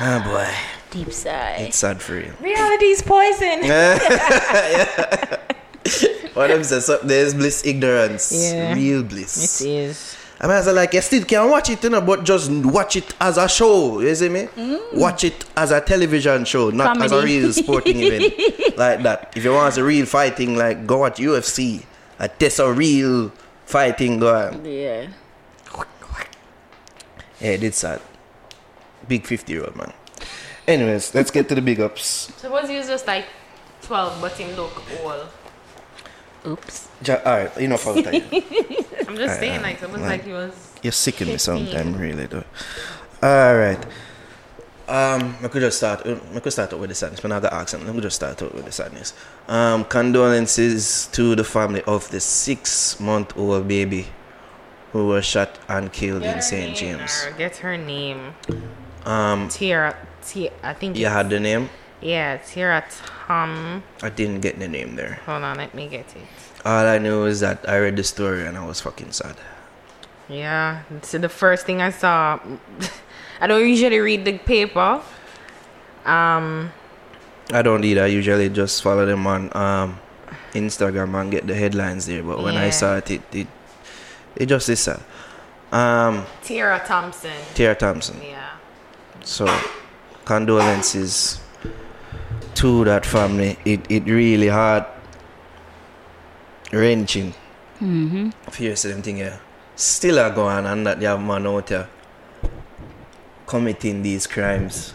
Oh 0.00 0.22
boy. 0.24 0.48
deep 0.90 1.12
sigh. 1.12 1.56
It's 1.60 1.78
sad 1.78 2.02
for 2.02 2.14
real. 2.16 2.32
Reality's 2.40 3.02
poison. 3.02 3.62
What 6.36 6.48
them 6.48 6.64
say 6.64 6.80
so 6.80 6.98
there's 7.02 7.32
bliss 7.32 7.64
ignorance. 7.64 8.30
Yeah. 8.30 8.74
Real 8.74 9.02
bliss. 9.02 9.62
is. 9.62 10.15
I 10.38 10.46
mean, 10.46 10.56
I 10.56 10.60
say 10.60 10.72
like 10.72 10.92
you 10.92 11.00
still 11.00 11.24
can 11.24 11.48
watch 11.50 11.70
it, 11.70 11.82
you 11.82 11.90
know, 11.90 12.00
but 12.02 12.24
just 12.24 12.50
watch 12.50 12.96
it 12.96 13.14
as 13.20 13.38
a 13.38 13.48
show. 13.48 14.00
You 14.00 14.14
see 14.14 14.28
me? 14.28 14.42
Mm. 14.42 14.94
Watch 14.94 15.24
it 15.24 15.44
as 15.56 15.70
a 15.70 15.80
television 15.80 16.44
show, 16.44 16.70
not 16.70 17.00
as 17.00 17.12
a 17.12 17.22
real 17.22 17.52
sporting 17.52 18.00
event 18.00 18.34
like 18.76 19.02
that. 19.02 19.32
If 19.34 19.44
you 19.44 19.52
want 19.52 19.76
a 19.78 19.84
real 19.84 20.04
fighting, 20.04 20.56
like 20.56 20.86
go 20.86 20.98
watch 20.98 21.18
UFC. 21.18 21.84
A 22.18 22.28
test 22.28 22.58
a 22.60 22.70
real 22.72 23.30
fighting 23.64 24.18
go 24.18 24.34
on. 24.34 24.64
Yeah. 24.64 25.08
Yeah, 27.40 27.50
it 27.50 27.58
did 27.60 27.74
sad. 27.74 28.00
Big 29.06 29.26
50 29.26 29.52
year 29.52 29.64
old 29.64 29.76
man. 29.76 29.92
Anyways, 30.66 31.14
let's 31.14 31.30
get 31.30 31.48
to 31.50 31.54
the 31.54 31.60
big 31.60 31.80
ups. 31.80 32.32
Suppose 32.36 32.68
he 32.68 32.76
was 32.76 32.88
just 32.88 33.06
like 33.06 33.26
12, 33.82 34.20
but 34.20 34.32
him 34.32 34.56
look 34.56 34.82
old. 35.02 35.28
Oops. 36.46 36.88
Ja- 37.04 37.20
Alright, 37.26 37.56
enough 37.58 37.86
out 37.86 37.98
of 37.98 38.04
time. 38.04 38.22
I'm 39.08 39.16
just 39.16 39.38
saying, 39.40 39.62
like, 39.62 39.78
suppose 39.78 40.00
like 40.00 40.24
he 40.24 40.32
was. 40.32 40.72
You're 40.82 40.92
sick 40.92 41.20
of 41.20 41.26
me 41.28 41.34
15. 41.34 41.38
sometime, 41.66 41.96
really, 41.98 42.26
though. 42.26 42.44
Alright. 43.22 43.84
Um, 44.88 45.34
I 45.42 45.48
could 45.48 45.62
just 45.62 45.78
start. 45.78 46.06
I 46.06 46.38
could 46.38 46.52
start 46.52 46.72
out 46.72 46.78
with 46.78 46.90
the 46.90 46.94
sadness, 46.94 47.18
but 47.20 47.32
I 47.32 47.40
got 47.40 47.52
ask 47.52 47.70
something. 47.70 47.88
Let 47.88 47.96
me 47.96 48.02
just 48.02 48.14
start 48.16 48.40
out 48.40 48.54
with 48.54 48.64
the 48.66 48.70
sadness. 48.72 49.14
Um, 49.48 49.84
condolences 49.84 51.08
to 51.12 51.34
the 51.34 51.42
family 51.42 51.82
of 51.88 52.08
the 52.12 52.20
six-month-old 52.20 53.66
baby 53.66 54.06
who 54.92 55.08
was 55.08 55.24
shot 55.24 55.58
and 55.68 55.92
killed 55.92 56.22
in 56.22 56.40
St. 56.40 56.76
James. 56.76 57.26
Get 57.36 57.56
her 57.56 57.76
name. 57.76 58.32
Um, 59.04 59.48
Tiara. 59.48 59.96
T- 60.24 60.50
I 60.62 60.72
think. 60.72 60.96
you 60.96 61.06
had 61.06 61.30
the 61.30 61.40
name. 61.40 61.68
Yeah, 62.00 62.34
it's 62.34 62.50
here 62.50 62.70
at 62.70 62.90
Tom. 63.26 63.82
I 64.02 64.10
didn't 64.10 64.40
get 64.40 64.58
the 64.58 64.68
name 64.68 64.96
there. 64.96 65.20
Hold 65.26 65.42
on, 65.42 65.56
let 65.56 65.74
me 65.74 65.88
get 65.88 66.14
it. 66.14 66.28
All 66.64 66.86
I 66.86 66.98
knew 66.98 67.24
is 67.24 67.40
that 67.40 67.68
I 67.68 67.78
read 67.78 67.96
the 67.96 68.04
story 68.04 68.46
and 68.46 68.56
I 68.56 68.66
was 68.66 68.80
fucking 68.80 69.12
sad. 69.12 69.36
Yeah, 70.28 70.82
so 71.02 71.18
the 71.18 71.28
first 71.28 71.64
thing 71.64 71.80
I 71.80 71.90
saw. 71.90 72.40
I 73.40 73.46
don't 73.46 73.66
usually 73.66 73.98
read 73.98 74.24
the 74.24 74.38
paper. 74.38 75.00
Um, 76.04 76.72
I 77.52 77.62
don't 77.62 77.84
either. 77.84 78.02
I 78.02 78.06
usually 78.06 78.48
just 78.48 78.82
follow 78.82 79.06
them 79.06 79.26
on 79.26 79.54
um, 79.56 80.00
Instagram 80.52 81.14
and 81.20 81.30
get 81.30 81.46
the 81.46 81.54
headlines 81.54 82.06
there. 82.06 82.22
But 82.22 82.42
when 82.42 82.56
I 82.56 82.70
saw 82.70 82.96
it, 82.96 83.10
it 83.10 83.22
it, 83.32 83.46
it 84.34 84.46
just 84.46 84.68
is 84.68 84.80
sad. 84.80 85.00
Um, 85.70 86.24
Tira 86.42 86.82
Thompson. 86.84 87.36
Tara 87.54 87.74
Thompson. 87.74 88.20
Yeah. 88.22 88.56
So 89.22 89.46
condolences 90.24 91.40
to 92.56 92.84
that 92.84 93.06
family. 93.06 93.56
It 93.64 93.80
it 93.90 94.04
really 94.04 94.48
hard 94.48 94.84
wrenching. 96.72 97.32
Mm-hmm. 97.80 98.30
If 98.46 98.60
you 98.60 98.74
see 98.76 98.90
them 98.90 99.02
thing 99.02 99.16
here. 99.16 99.40
Still 99.76 100.18
are 100.18 100.30
going 100.30 100.64
and 100.64 100.86
that 100.86 101.00
you 101.02 101.08
have 101.08 101.20
man 101.20 101.46
out 101.46 101.68
here 101.68 101.88
committing 103.46 104.02
these 104.02 104.26
crimes. 104.26 104.94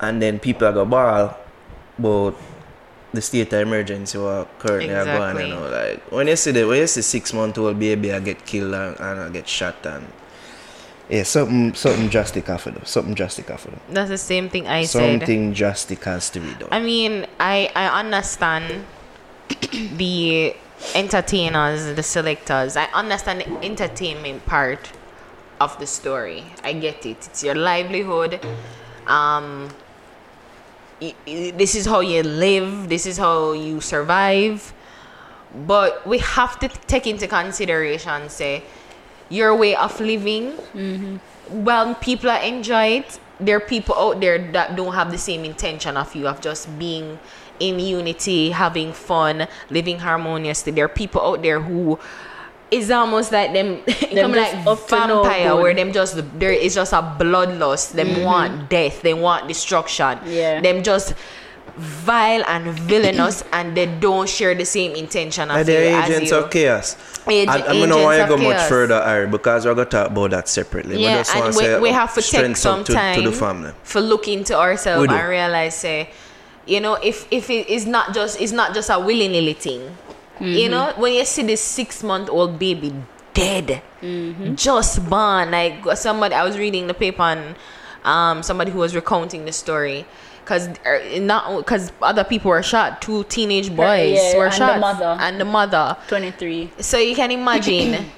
And 0.00 0.20
then 0.20 0.38
people 0.38 0.68
are 0.68 0.72
going 0.72 0.90
ball 0.90 1.36
about 1.98 2.36
the 3.12 3.22
state 3.22 3.52
of 3.52 3.60
emergency 3.60 4.18
what 4.18 4.58
currently 4.58 4.92
are 4.94 5.04
going, 5.04 5.36
Exactly. 5.36 5.48
you 5.48 5.54
know, 5.54 5.68
like 5.68 6.12
when 6.12 6.28
you 6.28 6.36
see 6.36 6.50
the 6.50 6.64
when 6.64 6.78
you 6.78 6.86
see 6.86 7.02
six 7.02 7.32
month 7.32 7.58
old 7.58 7.78
baby 7.78 8.12
I 8.12 8.20
get 8.20 8.44
killed 8.44 8.74
and, 8.74 8.98
and 8.98 9.20
I 9.20 9.28
get 9.30 9.46
shot 9.48 9.84
and 9.86 10.06
yeah, 11.08 11.22
something 11.24 11.74
something 11.74 12.08
drastic 12.08 12.46
do. 12.46 12.80
Something 12.84 13.14
drastic 13.14 13.46
do. 13.46 13.54
That's 13.90 14.08
the 14.08 14.18
same 14.18 14.48
thing 14.48 14.66
I 14.66 14.84
said. 14.84 15.20
Something 15.20 15.52
drastic 15.52 16.04
has 16.04 16.30
to 16.30 16.40
be 16.40 16.54
done. 16.54 16.68
I 16.70 16.80
mean, 16.80 17.26
I 17.38 17.70
I 17.74 18.00
understand 18.00 18.84
the 19.96 20.54
entertainers, 20.94 21.94
the 21.94 22.02
selectors. 22.02 22.76
I 22.76 22.84
understand 22.94 23.40
the 23.40 23.64
entertainment 23.64 24.46
part 24.46 24.92
of 25.60 25.78
the 25.78 25.86
story. 25.86 26.44
I 26.64 26.72
get 26.72 27.04
it. 27.06 27.28
It's 27.28 27.42
your 27.42 27.54
livelihood. 27.54 28.40
Um 29.06 29.70
this 31.26 31.74
is 31.74 31.86
how 31.86 32.00
you 32.00 32.22
live, 32.22 32.88
this 32.88 33.06
is 33.06 33.18
how 33.18 33.52
you 33.52 33.80
survive. 33.80 34.72
But 35.66 36.06
we 36.06 36.18
have 36.18 36.58
to 36.60 36.68
take 36.68 37.06
into 37.06 37.26
consideration 37.26 38.28
say 38.28 38.62
your 39.32 39.56
way 39.56 39.74
of 39.74 39.98
living. 39.98 40.52
Well 41.50 41.94
people 41.96 42.30
are 42.30 42.40
enjoy 42.42 43.00
it. 43.00 43.18
There 43.40 43.56
are 43.56 43.60
people 43.60 43.96
out 43.96 44.20
there 44.20 44.38
that 44.52 44.76
don't 44.76 44.94
have 44.94 45.10
the 45.10 45.18
same 45.18 45.44
intention 45.44 45.96
of 45.96 46.14
you 46.14 46.28
of 46.28 46.40
just 46.40 46.68
being 46.78 47.18
in 47.58 47.78
unity 47.78 48.50
having 48.50 48.92
fun 48.92 49.48
living 49.70 49.98
harmoniously. 49.98 50.72
There 50.72 50.84
are 50.84 50.88
people 51.02 51.20
out 51.22 51.42
there 51.42 51.60
who 51.60 51.98
is 52.70 52.90
almost 52.90 53.32
like 53.32 53.52
them 53.52 53.82
come 54.14 54.32
like 54.32 54.64
no 54.64 54.74
vampire 54.74 55.50
good. 55.50 55.62
where 55.62 55.74
them 55.74 55.92
just 55.92 56.16
there 56.38 56.52
is 56.52 56.74
just 56.74 56.92
a 56.92 57.02
bloodlust. 57.02 57.92
Them 57.92 58.22
want 58.22 58.68
death. 58.68 59.02
They 59.02 59.14
want 59.14 59.48
destruction. 59.48 60.18
Yeah. 60.26 60.60
them 60.60 60.82
just 60.82 61.14
vile 61.76 62.44
and 62.46 62.68
villainous 62.78 63.42
and 63.52 63.76
they 63.76 63.86
don't 63.86 64.28
share 64.28 64.54
the 64.54 64.64
same 64.64 64.94
intention 64.94 65.50
Are 65.50 65.60
of 65.60 65.66
they 65.66 65.78
you 65.78 65.86
as 65.88 66.10
agents 66.10 66.30
you. 66.30 66.36
of 66.38 66.50
chaos? 66.50 66.96
Ag- 67.26 67.48
I, 67.48 67.70
I 67.70 67.74
don't 67.74 67.88
know 67.88 67.98
why 67.98 68.16
agents 68.16 68.18
you 68.18 68.22
of 68.22 68.28
go 68.28 68.36
much 68.38 68.60
further, 68.60 68.94
Ari, 68.96 69.26
because 69.28 69.64
we're 69.66 69.74
going 69.74 69.86
to 69.86 69.90
talk 69.90 70.10
about 70.10 70.30
that 70.30 70.48
separately. 70.48 70.98
We 70.98 71.02
Yeah, 71.04 71.12
just 71.12 71.34
wanna 71.34 71.46
and 71.46 71.54
say, 71.54 71.74
we, 71.76 71.82
we 71.82 71.90
uh, 71.90 71.94
have 71.94 72.14
to 72.14 72.22
take 72.22 72.56
some 72.56 72.84
to, 72.84 72.92
time 72.92 73.14
to 73.14 73.22
the 73.22 73.32
family. 73.32 73.72
for 73.82 74.00
look 74.00 74.28
into 74.28 74.56
ourselves 74.58 75.08
We 75.08 75.14
and 75.14 75.28
realize, 75.28 75.76
say, 75.76 76.10
you 76.66 76.80
know, 76.80 76.94
if 76.94 77.26
if 77.30 77.50
it 77.50 77.68
is 77.68 77.86
not 77.86 78.14
just 78.14 78.40
it's 78.40 78.52
not 78.52 78.74
just 78.74 78.90
a 78.90 78.98
willy 78.98 79.28
nilly 79.28 79.54
thing. 79.54 79.96
You 80.40 80.68
know, 80.68 80.92
when 80.96 81.14
you 81.14 81.24
see 81.24 81.42
this 81.42 81.60
six 81.60 82.02
month 82.02 82.28
old 82.28 82.58
baby 82.58 82.92
dead, 83.32 83.82
just 84.56 85.08
born, 85.08 85.50
like 85.52 85.84
somebody 85.96 86.34
I 86.34 86.44
was 86.44 86.58
reading 86.58 86.86
the 86.88 86.94
paper 86.94 87.22
and 87.22 87.54
um 88.04 88.42
somebody 88.42 88.70
who 88.72 88.78
was 88.78 88.94
recounting 88.94 89.44
the 89.44 89.52
story. 89.52 90.04
Cause 90.44 90.68
er, 90.84 91.00
not 91.20 91.58
because 91.58 91.92
other 92.02 92.24
people 92.24 92.50
were 92.50 92.62
shot, 92.62 93.00
two 93.00 93.24
teenage 93.24 93.68
boys 93.74 94.18
yeah, 94.18 94.36
were 94.36 94.46
and 94.46 94.52
the 94.52 94.56
shot, 94.56 94.80
mother. 94.80 95.16
and 95.20 95.40
the 95.40 95.44
mother. 95.44 95.96
23. 96.08 96.70
So 96.80 96.98
you 96.98 97.14
can 97.14 97.30
imagine 97.30 98.10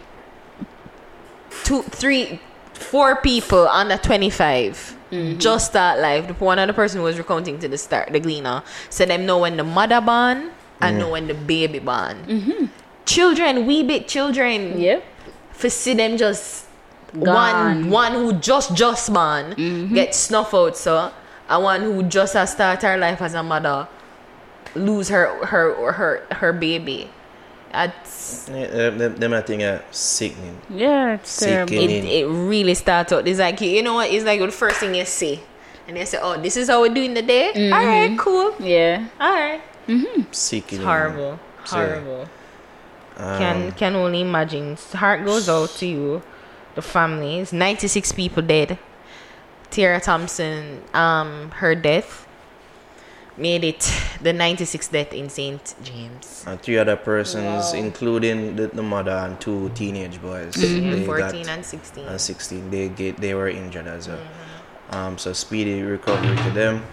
two, 1.64 1.82
three, 1.82 2.40
four 2.72 3.16
people 3.16 3.68
under 3.68 3.98
25 3.98 4.96
mm-hmm. 5.10 5.38
just 5.38 5.66
start 5.66 6.00
life. 6.00 6.26
The 6.28 6.34
one 6.34 6.58
other 6.58 6.72
person 6.72 7.02
was 7.02 7.18
recounting 7.18 7.58
to 7.58 7.68
the 7.68 7.78
start, 7.78 8.12
the 8.12 8.20
gleaner, 8.20 8.62
said 8.88 9.08
them 9.08 9.26
know 9.26 9.38
when 9.38 9.56
the 9.56 9.64
mother 9.64 10.00
born 10.00 10.50
and 10.80 10.98
know 10.98 11.10
when 11.10 11.26
the 11.26 11.34
baby 11.34 11.78
born. 11.78 12.24
Mm-hmm. 12.24 12.66
Children, 13.06 13.66
wee 13.66 13.82
bit 13.82 14.08
children, 14.08 14.80
Yep. 14.80 15.04
for 15.52 15.68
see 15.70 15.94
them 15.94 16.16
just 16.16 16.66
Gone. 17.12 17.90
one 17.90 17.90
one 17.90 18.12
who 18.12 18.32
just 18.32 18.74
just 18.74 19.12
born 19.12 19.54
mm-hmm. 19.54 19.94
get 19.94 20.14
snuff 20.14 20.52
out 20.52 20.76
so 20.76 21.12
and 21.48 21.62
one 21.62 21.80
who 21.82 22.02
just 22.04 22.34
has 22.34 22.52
start 22.52 22.82
her 22.82 22.96
life 22.96 23.20
as 23.22 23.34
a 23.34 23.42
mother 23.42 23.88
lose 24.74 25.08
her 25.08 25.44
her 25.46 25.92
her 25.92 26.26
her 26.32 26.52
baby. 26.52 27.08
That's 27.72 28.48
Yeah, 28.52 28.90
them, 28.90 29.16
them 29.16 29.32
I 29.34 29.40
think 29.40 29.62
are 29.62 29.82
sickening. 29.90 30.60
Yeah, 30.70 31.14
it's 31.14 31.30
Sick, 31.30 31.48
terrible. 31.48 31.74
eh? 31.74 31.78
it, 31.98 32.04
it 32.04 32.26
really 32.26 32.74
starts 32.74 33.12
out. 33.12 33.26
It's 33.26 33.38
like 33.40 33.60
you 33.60 33.82
know 33.82 33.94
what? 33.94 34.10
It's 34.10 34.24
like 34.24 34.40
the 34.40 34.50
first 34.50 34.78
thing 34.78 34.94
you 34.94 35.04
see, 35.04 35.40
and 35.88 35.96
they 35.96 36.04
say, 36.04 36.18
"Oh, 36.22 36.40
this 36.40 36.56
is 36.56 36.68
how 36.68 36.80
we're 36.80 36.94
doing 36.94 37.14
the 37.14 37.22
day." 37.22 37.70
All 37.72 37.84
right, 37.84 38.16
cool. 38.18 38.54
Yeah. 38.60 39.06
All 39.20 39.32
right. 39.32 39.60
Mm-hmm. 39.88 40.22
Sickening. 40.30 40.80
It's 40.80 40.84
horrible. 40.86 41.38
So, 41.64 41.76
Horrible. 41.76 42.28
Um, 43.16 43.38
can 43.38 43.72
can 43.72 43.94
only 43.96 44.20
imagine. 44.22 44.76
Heart 44.94 45.24
goes 45.24 45.48
out 45.48 45.70
to 45.78 45.86
you, 45.86 46.22
the 46.76 46.82
families. 46.82 47.52
Ninety 47.52 47.88
six 47.88 48.12
people 48.12 48.42
dead. 48.42 48.78
Tara 49.74 50.00
Thompson, 50.00 50.82
um, 50.94 51.50
her 51.52 51.74
death 51.74 52.26
made 53.36 53.64
it 53.64 53.90
the 54.22 54.32
ninety 54.32 54.64
sixth 54.64 54.92
death 54.92 55.12
in 55.12 55.28
Saint 55.28 55.74
James. 55.82 56.44
And 56.46 56.60
three 56.62 56.78
other 56.78 56.94
persons, 56.96 57.72
Wow. 57.72 57.78
including 57.78 58.54
the, 58.54 58.68
the 58.68 58.82
mother 58.82 59.10
and 59.10 59.40
two 59.40 59.70
teenage 59.74 60.22
boys. 60.22 60.54
They 60.54 61.04
fourteen 61.04 61.42
got- 61.46 61.56
and 61.58 61.64
sixteen. 61.66 62.06
and 62.06 62.20
16 62.20 62.70
they 62.70 62.88
get 62.88 63.16
they 63.18 63.34
were 63.34 63.48
injured 63.48 63.86
as 63.88 64.06
well 64.08 64.18
Mm-hmm. 64.18 64.96
um 64.96 65.18
so 65.18 65.32
speedy 65.32 65.82
recovery 65.82 66.36
to 66.36 66.50
them 66.50 66.84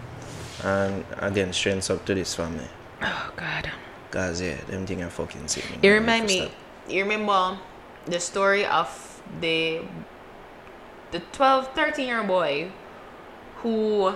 and 0.63 1.03
again 1.19 1.53
strength 1.53 1.91
up 1.91 2.05
to 2.05 2.15
this 2.15 2.33
family 2.33 2.67
oh 3.03 3.31
God. 3.35 3.69
guys 4.09 4.41
yeah 4.41 4.55
them 4.71 4.85
thing 4.87 5.03
are 5.03 5.09
fucking 5.09 5.47
sick 5.47 5.65
We 5.83 5.89
remind 5.89 6.25
me. 6.25 6.49
You 6.89 7.03
remember 7.03 7.57
the 8.05 8.19
story 8.19 8.65
of 8.65 8.89
the 9.41 9.81
the 11.11 11.19
12, 11.19 11.67
13 11.73 12.07
year 12.07 12.19
old 12.19 12.27
boy 12.27 12.71
who 13.57 14.13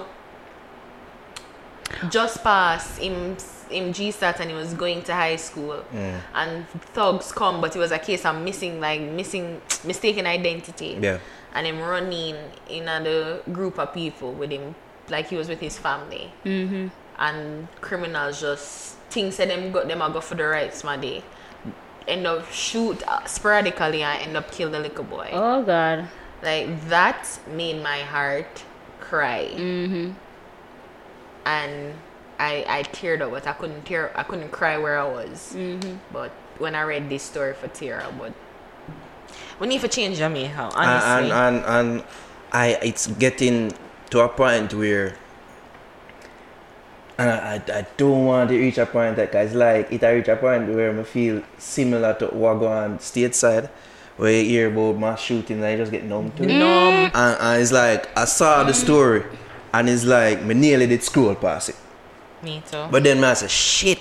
just 2.10 2.44
passed 2.44 2.98
him 3.00 3.36
him 3.70 3.92
GSAT 3.94 4.40
and 4.42 4.50
he 4.52 4.56
was 4.56 4.74
going 4.74 5.02
to 5.04 5.14
high 5.14 5.36
school 5.38 5.84
Mm. 5.94 6.20
and 6.36 6.68
thugs 6.94 7.32
come 7.32 7.62
but 7.62 7.76
it 7.76 7.80
was 7.80 7.92
a 7.92 7.98
case 8.00 8.24
of 8.26 8.40
missing 8.42 8.80
like 8.80 9.02
missing 9.02 9.62
mistaken 9.84 10.26
identity 10.28 10.98
yeah 11.02 11.18
and 11.54 11.66
him 11.66 11.80
running 11.80 12.36
in 12.70 12.88
a 12.88 13.40
group 13.52 13.80
of 13.80 13.94
people 13.94 14.34
with 14.34 14.52
him 14.52 14.76
like 15.10 15.28
he 15.30 15.36
was 15.36 15.48
with 15.50 15.60
his 15.60 15.78
family 15.78 16.32
Mm-hmm. 16.44 16.88
and 17.20 17.68
criminals 17.82 18.42
just 18.42 18.98
think 19.10 19.34
say 19.34 19.46
them 19.48 19.72
got 19.72 19.88
them 19.88 20.02
a 20.02 20.10
go 20.12 20.22
for 20.22 20.36
the 20.36 20.46
rights 20.46 20.84
my 20.84 20.98
day 20.98 21.24
end 22.08 22.28
up 22.28 22.52
shoot 22.52 23.02
uh, 23.08 23.24
sporadically 23.26 24.04
and 24.04 24.22
end 24.28 24.38
up 24.38 24.52
kill 24.52 24.70
the 24.70 24.80
little 24.80 25.04
boy 25.04 25.30
Oh 25.34 25.64
God. 25.64 26.08
Like 26.46 26.88
that 26.90 27.40
made 27.52 27.82
my 27.84 28.00
heart 28.00 28.64
cry 29.02 29.50
Mm-hmm. 29.54 30.12
and 31.46 31.94
I 32.40 32.66
I 32.68 32.84
teared 32.84 33.22
up 33.22 33.32
but 33.32 33.48
I 33.48 33.54
couldn't 33.54 33.84
tear 33.86 34.12
I 34.16 34.24
couldn't 34.24 34.52
cry 34.52 34.78
where 34.78 34.98
I 35.00 35.08
was 35.08 35.54
Mm-hmm. 35.56 35.98
but 36.14 36.32
when 36.58 36.76
I 36.76 36.84
read 36.84 37.10
this 37.10 37.24
story 37.24 37.54
for 37.54 37.68
Tara 37.68 38.08
but 38.18 38.34
we 39.60 39.68
need 39.68 39.82
to 39.82 39.88
change 39.88 40.18
Jamaica 40.18 40.64
and, 40.64 40.74
honestly 40.76 41.32
and 41.32 41.32
and 41.34 41.66
and 41.66 42.04
i 42.54 42.68
it's 42.82 43.08
getting 43.08 43.74
to 44.12 44.20
a 44.22 44.30
point 44.30 44.74
where 44.74 45.16
and 47.18 47.30
I, 47.30 47.56
I, 47.56 47.78
I 47.80 47.88
don't 47.98 48.26
want 48.26 48.50
to 48.50 48.58
reach 48.58 48.78
a 48.78 48.86
point 48.86 49.16
that 49.16 49.32
guys 49.32 49.54
like 49.56 49.92
it 49.92 50.04
I 50.04 50.12
reach 50.14 50.28
a 50.28 50.36
point 50.36 50.70
where 50.70 50.98
I 50.98 51.04
feel 51.04 51.42
similar 51.58 52.14
to 52.16 52.28
what 52.28 52.56
go 52.60 52.68
on 52.68 53.00
stateside 53.00 53.70
where 54.18 54.32
you 54.32 54.44
hear 54.50 54.68
about 54.72 54.98
mass 55.00 55.22
shooting 55.22 55.62
and 55.64 55.72
you 55.72 55.78
just 55.78 55.92
get 55.92 56.04
numb 56.06 56.32
to 56.32 56.44
it. 56.44 56.48
numb 56.48 57.12
And, 57.14 57.38
and 57.42 57.62
it's 57.62 57.72
like 57.72 58.16
I 58.18 58.26
saw 58.26 58.64
the 58.64 58.74
story 58.74 59.24
and 59.74 59.90
it's 59.90 60.06
like 60.06 60.42
me 60.44 60.54
nearly 60.54 60.88
did 60.88 61.04
scroll 61.04 61.36
past 61.36 61.70
it. 61.70 61.76
me 62.44 62.62
too 62.70 62.88
But 62.92 63.04
then 63.04 63.24
I 63.24 63.34
said, 63.34 63.52
shit 63.52 64.00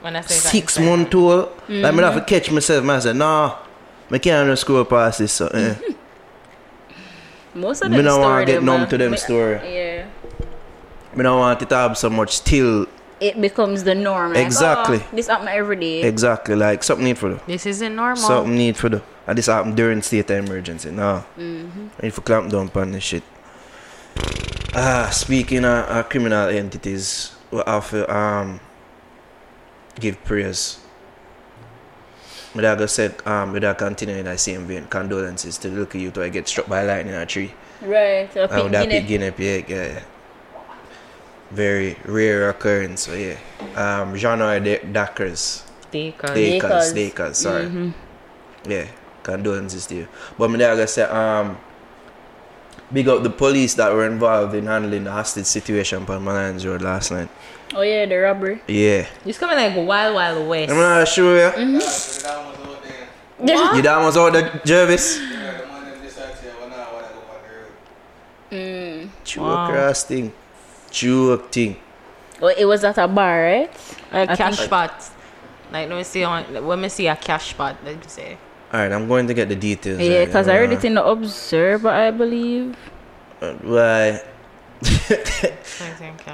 when 0.00 0.16
I 0.16 0.22
say 0.22 0.34
that 0.34 0.40
six 0.50 0.76
it's 0.76 0.78
like- 0.78 0.86
month 0.86 1.14
old. 1.14 1.52
Like 1.68 1.94
me 1.94 2.02
have 2.02 2.14
to 2.14 2.22
catch 2.24 2.50
myself. 2.50 2.82
Man, 2.84 2.96
I 2.96 3.00
say 3.00 3.12
nah, 3.12 3.58
me 4.08 4.18
can't 4.18 4.48
just 4.48 4.62
scroll 4.62 4.84
past 4.86 5.18
this. 5.18 5.32
So, 5.32 5.46
eh. 5.48 5.74
Most 7.54 7.82
of 7.82 7.90
Me 7.90 7.96
them 7.96 8.06
no 8.06 8.12
story 8.12 8.24
want 8.26 8.46
get 8.46 8.62
numb 8.62 8.88
to 8.88 8.96
them 8.98 9.10
me- 9.12 9.16
story. 9.16 9.54
Yeah. 9.64 10.06
Me 11.14 11.22
don't 11.24 11.38
want 11.40 11.60
it 11.60 11.68
to 11.68 11.74
have 11.74 11.98
so 11.98 12.08
much 12.08 12.42
till 12.44 12.86
It 13.20 13.40
becomes 13.40 13.82
the 13.84 13.94
norm. 13.94 14.32
Like, 14.32 14.46
Exactly. 14.46 15.00
oh, 15.02 15.08
this 15.16 15.26
happen 15.26 15.48
every 15.48 15.76
day. 15.76 16.02
exactly 16.02 16.54
like 16.54 16.82
something 16.84 17.04
need 17.04 17.18
for 17.18 17.30
do. 17.30 17.40
This 17.46 17.66
isn't 17.66 17.94
normal. 17.94 18.16
Something 18.16 18.54
need 18.54 18.76
for 18.76 18.88
do. 18.88 19.02
And 19.26 19.38
this 19.38 19.46
happened 19.46 19.76
during 19.76 20.02
state 20.02 20.30
of 20.30 20.44
emergency. 20.48 20.90
No. 20.90 21.24
Mm-hmm. 21.38 21.88
Need 22.02 22.14
for 22.14 22.20
clamp 22.22 22.50
down 22.50 22.70
on 22.74 22.92
this 22.92 23.04
shit. 23.04 23.22
Ah, 24.74 25.10
speaking 25.12 25.64
of, 25.64 25.84
of 25.88 26.08
criminal 26.08 26.48
entities, 26.48 27.32
we 27.50 27.60
have 27.66 27.90
to 27.90 28.06
um 28.14 28.60
give 29.98 30.22
prayers. 30.24 30.78
But 32.54 32.64
I 32.64 32.74
just 32.76 32.94
said 32.94 33.14
um 33.26 33.52
we 33.52 33.60
continue 33.60 34.16
in 34.16 34.24
that 34.24 34.40
same 34.40 34.66
vein. 34.66 34.86
Condolences 34.86 35.58
to 35.58 35.70
the 35.70 35.80
little 35.80 36.00
youth 36.00 36.16
who 36.16 36.28
get 36.30 36.48
struck 36.48 36.66
by 36.66 36.82
lightning 36.82 37.14
in 37.14 37.20
a 37.20 37.26
tree. 37.26 37.52
Right. 37.82 38.32
So 38.32 38.44
Oh, 38.44 38.48
pink 38.48 38.72
that 38.72 38.82
Guinea. 38.88 38.98
big 39.00 39.08
guinea 39.08 39.30
pig, 39.30 39.70
yeah. 39.70 40.00
Very 41.50 41.96
rare 42.04 42.48
occurrence, 42.50 43.02
so 43.02 43.14
yeah. 43.14 43.36
Um, 43.74 44.14
Jean 44.16 44.38
de- 44.62 44.84
Dakers. 44.84 45.64
Because 45.90 46.30
Dakers, 46.34 46.70
Dakers. 46.70 46.92
Dakers, 46.92 47.38
sorry. 47.38 47.64
Mhm. 47.66 47.92
Yeah, 48.68 48.86
condolences 49.22 49.86
to 49.86 49.94
you. 49.94 50.08
But 50.38 50.50
me 50.50 50.58
there, 50.58 50.72
I 50.80 50.84
say, 50.86 51.02
um, 51.02 51.56
big 52.92 53.08
up 53.08 53.22
the 53.22 53.30
police 53.30 53.74
that 53.74 53.92
were 53.92 54.06
involved 54.06 54.54
in 54.54 54.66
handling 54.66 55.04
the 55.04 55.12
hostage 55.12 55.46
situation 55.46 56.02
on 56.02 56.24
Molynes 56.24 56.66
Road 56.66 56.82
last 56.82 57.10
night. 57.12 57.28
Oh 57.74 57.82
yeah, 57.82 58.04
the 58.06 58.16
robbery. 58.16 58.60
Yeah. 58.66 59.06
it's 59.24 59.38
coming 59.38 59.56
like 59.56 59.76
wild, 59.76 60.14
wild 60.14 60.48
west. 60.48 60.72
I'm 60.72 60.78
not 60.78 61.06
sure, 61.08 61.36
yeah. 61.38 61.78
Yeah. 63.42 63.74
You 63.76 63.80
done 63.82 64.04
was 64.04 64.16
out 64.16 64.32
there, 64.32 64.60
Jervis? 64.64 65.20
Mm. 68.50 69.08
True 69.24 69.42
Wow. 69.44 69.68
cross 69.70 70.02
thing. 70.04 70.32
True 70.90 71.36
thing. 71.52 71.76
Well, 72.40 72.54
it 72.56 72.64
was 72.64 72.82
at 72.82 72.98
a 72.98 73.06
bar, 73.06 73.42
right? 73.42 73.70
A 74.12 74.22
I 74.32 74.36
cash 74.36 74.56
think- 74.56 74.66
spot. 74.66 75.10
Like 75.72 75.88
when 75.88 75.98
we 75.98 76.02
see 76.04 76.24
on 76.24 76.66
when 76.66 76.80
we 76.80 76.88
see 76.88 77.06
a 77.06 77.14
cash 77.14 77.50
spot, 77.50 77.76
let 77.84 77.94
me 77.96 78.02
say. 78.08 78.36
Alright, 78.72 78.92
I'm 78.92 79.08
going 79.08 79.26
to 79.26 79.34
get 79.34 79.48
the 79.48 79.56
details. 79.56 80.00
Yeah, 80.00 80.18
right, 80.18 80.26
because 80.26 80.46
I 80.46 80.58
read 80.60 80.70
uh, 80.70 80.76
it 80.76 80.84
in 80.84 80.94
the 80.94 81.04
Observer, 81.04 81.88
I 81.88 82.10
believe. 82.12 82.76
uh, 83.40 83.54
Why? 83.54 84.22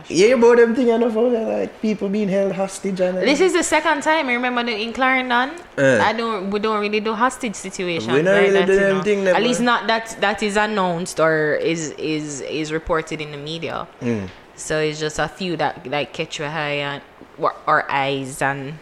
Yeah, 0.09 0.35
about 0.35 0.59
them 0.59 0.75
thing 0.75 0.88
enough 0.88 1.16
out 1.16 1.31
there, 1.31 1.61
like 1.61 1.81
people 1.83 2.09
being 2.09 2.28
held 2.28 2.52
hostage 2.52 3.00
and 3.00 3.19
This 3.19 3.40
is 3.40 3.52
the 3.55 3.62
second 3.62 4.02
time. 4.02 4.28
I 4.28 4.35
remember 4.35 4.62
the, 4.62 4.73
in 4.73 4.93
Clarendon? 4.93 5.50
Eh. 5.76 6.00
I 6.00 6.12
don't. 6.12 6.50
We 6.50 6.61
don't 6.61 6.81
really 6.81 7.00
do 7.00 7.12
hostage 7.14 7.57
situations. 7.57 8.12
We 8.12 8.23
don't 8.23 8.40
really 8.40 8.52
that, 8.52 8.66
do 8.66 8.76
them 8.76 8.97
know. 8.99 9.02
thing 9.02 9.25
them, 9.25 9.35
At 9.35 9.43
least 9.43 9.61
not 9.61 9.87
that 9.88 10.16
that 10.21 10.43
is 10.43 10.57
announced 10.57 11.19
or 11.19 11.55
is 11.55 11.90
is 11.99 12.40
is 12.43 12.73
reported 12.73 13.21
in 13.21 13.33
the 13.33 13.37
media. 13.37 13.88
Mm. 14.00 14.28
So 14.55 14.78
it's 14.78 15.00
just 15.00 15.19
a 15.19 15.28
few 15.28 15.57
that 15.57 15.87
like 15.87 16.12
catch 16.12 16.38
your 16.38 16.49
eye 16.49 16.78
and 16.87 17.02
or, 17.38 17.55
our 17.66 17.90
eyes 17.90 18.40
and 18.43 18.78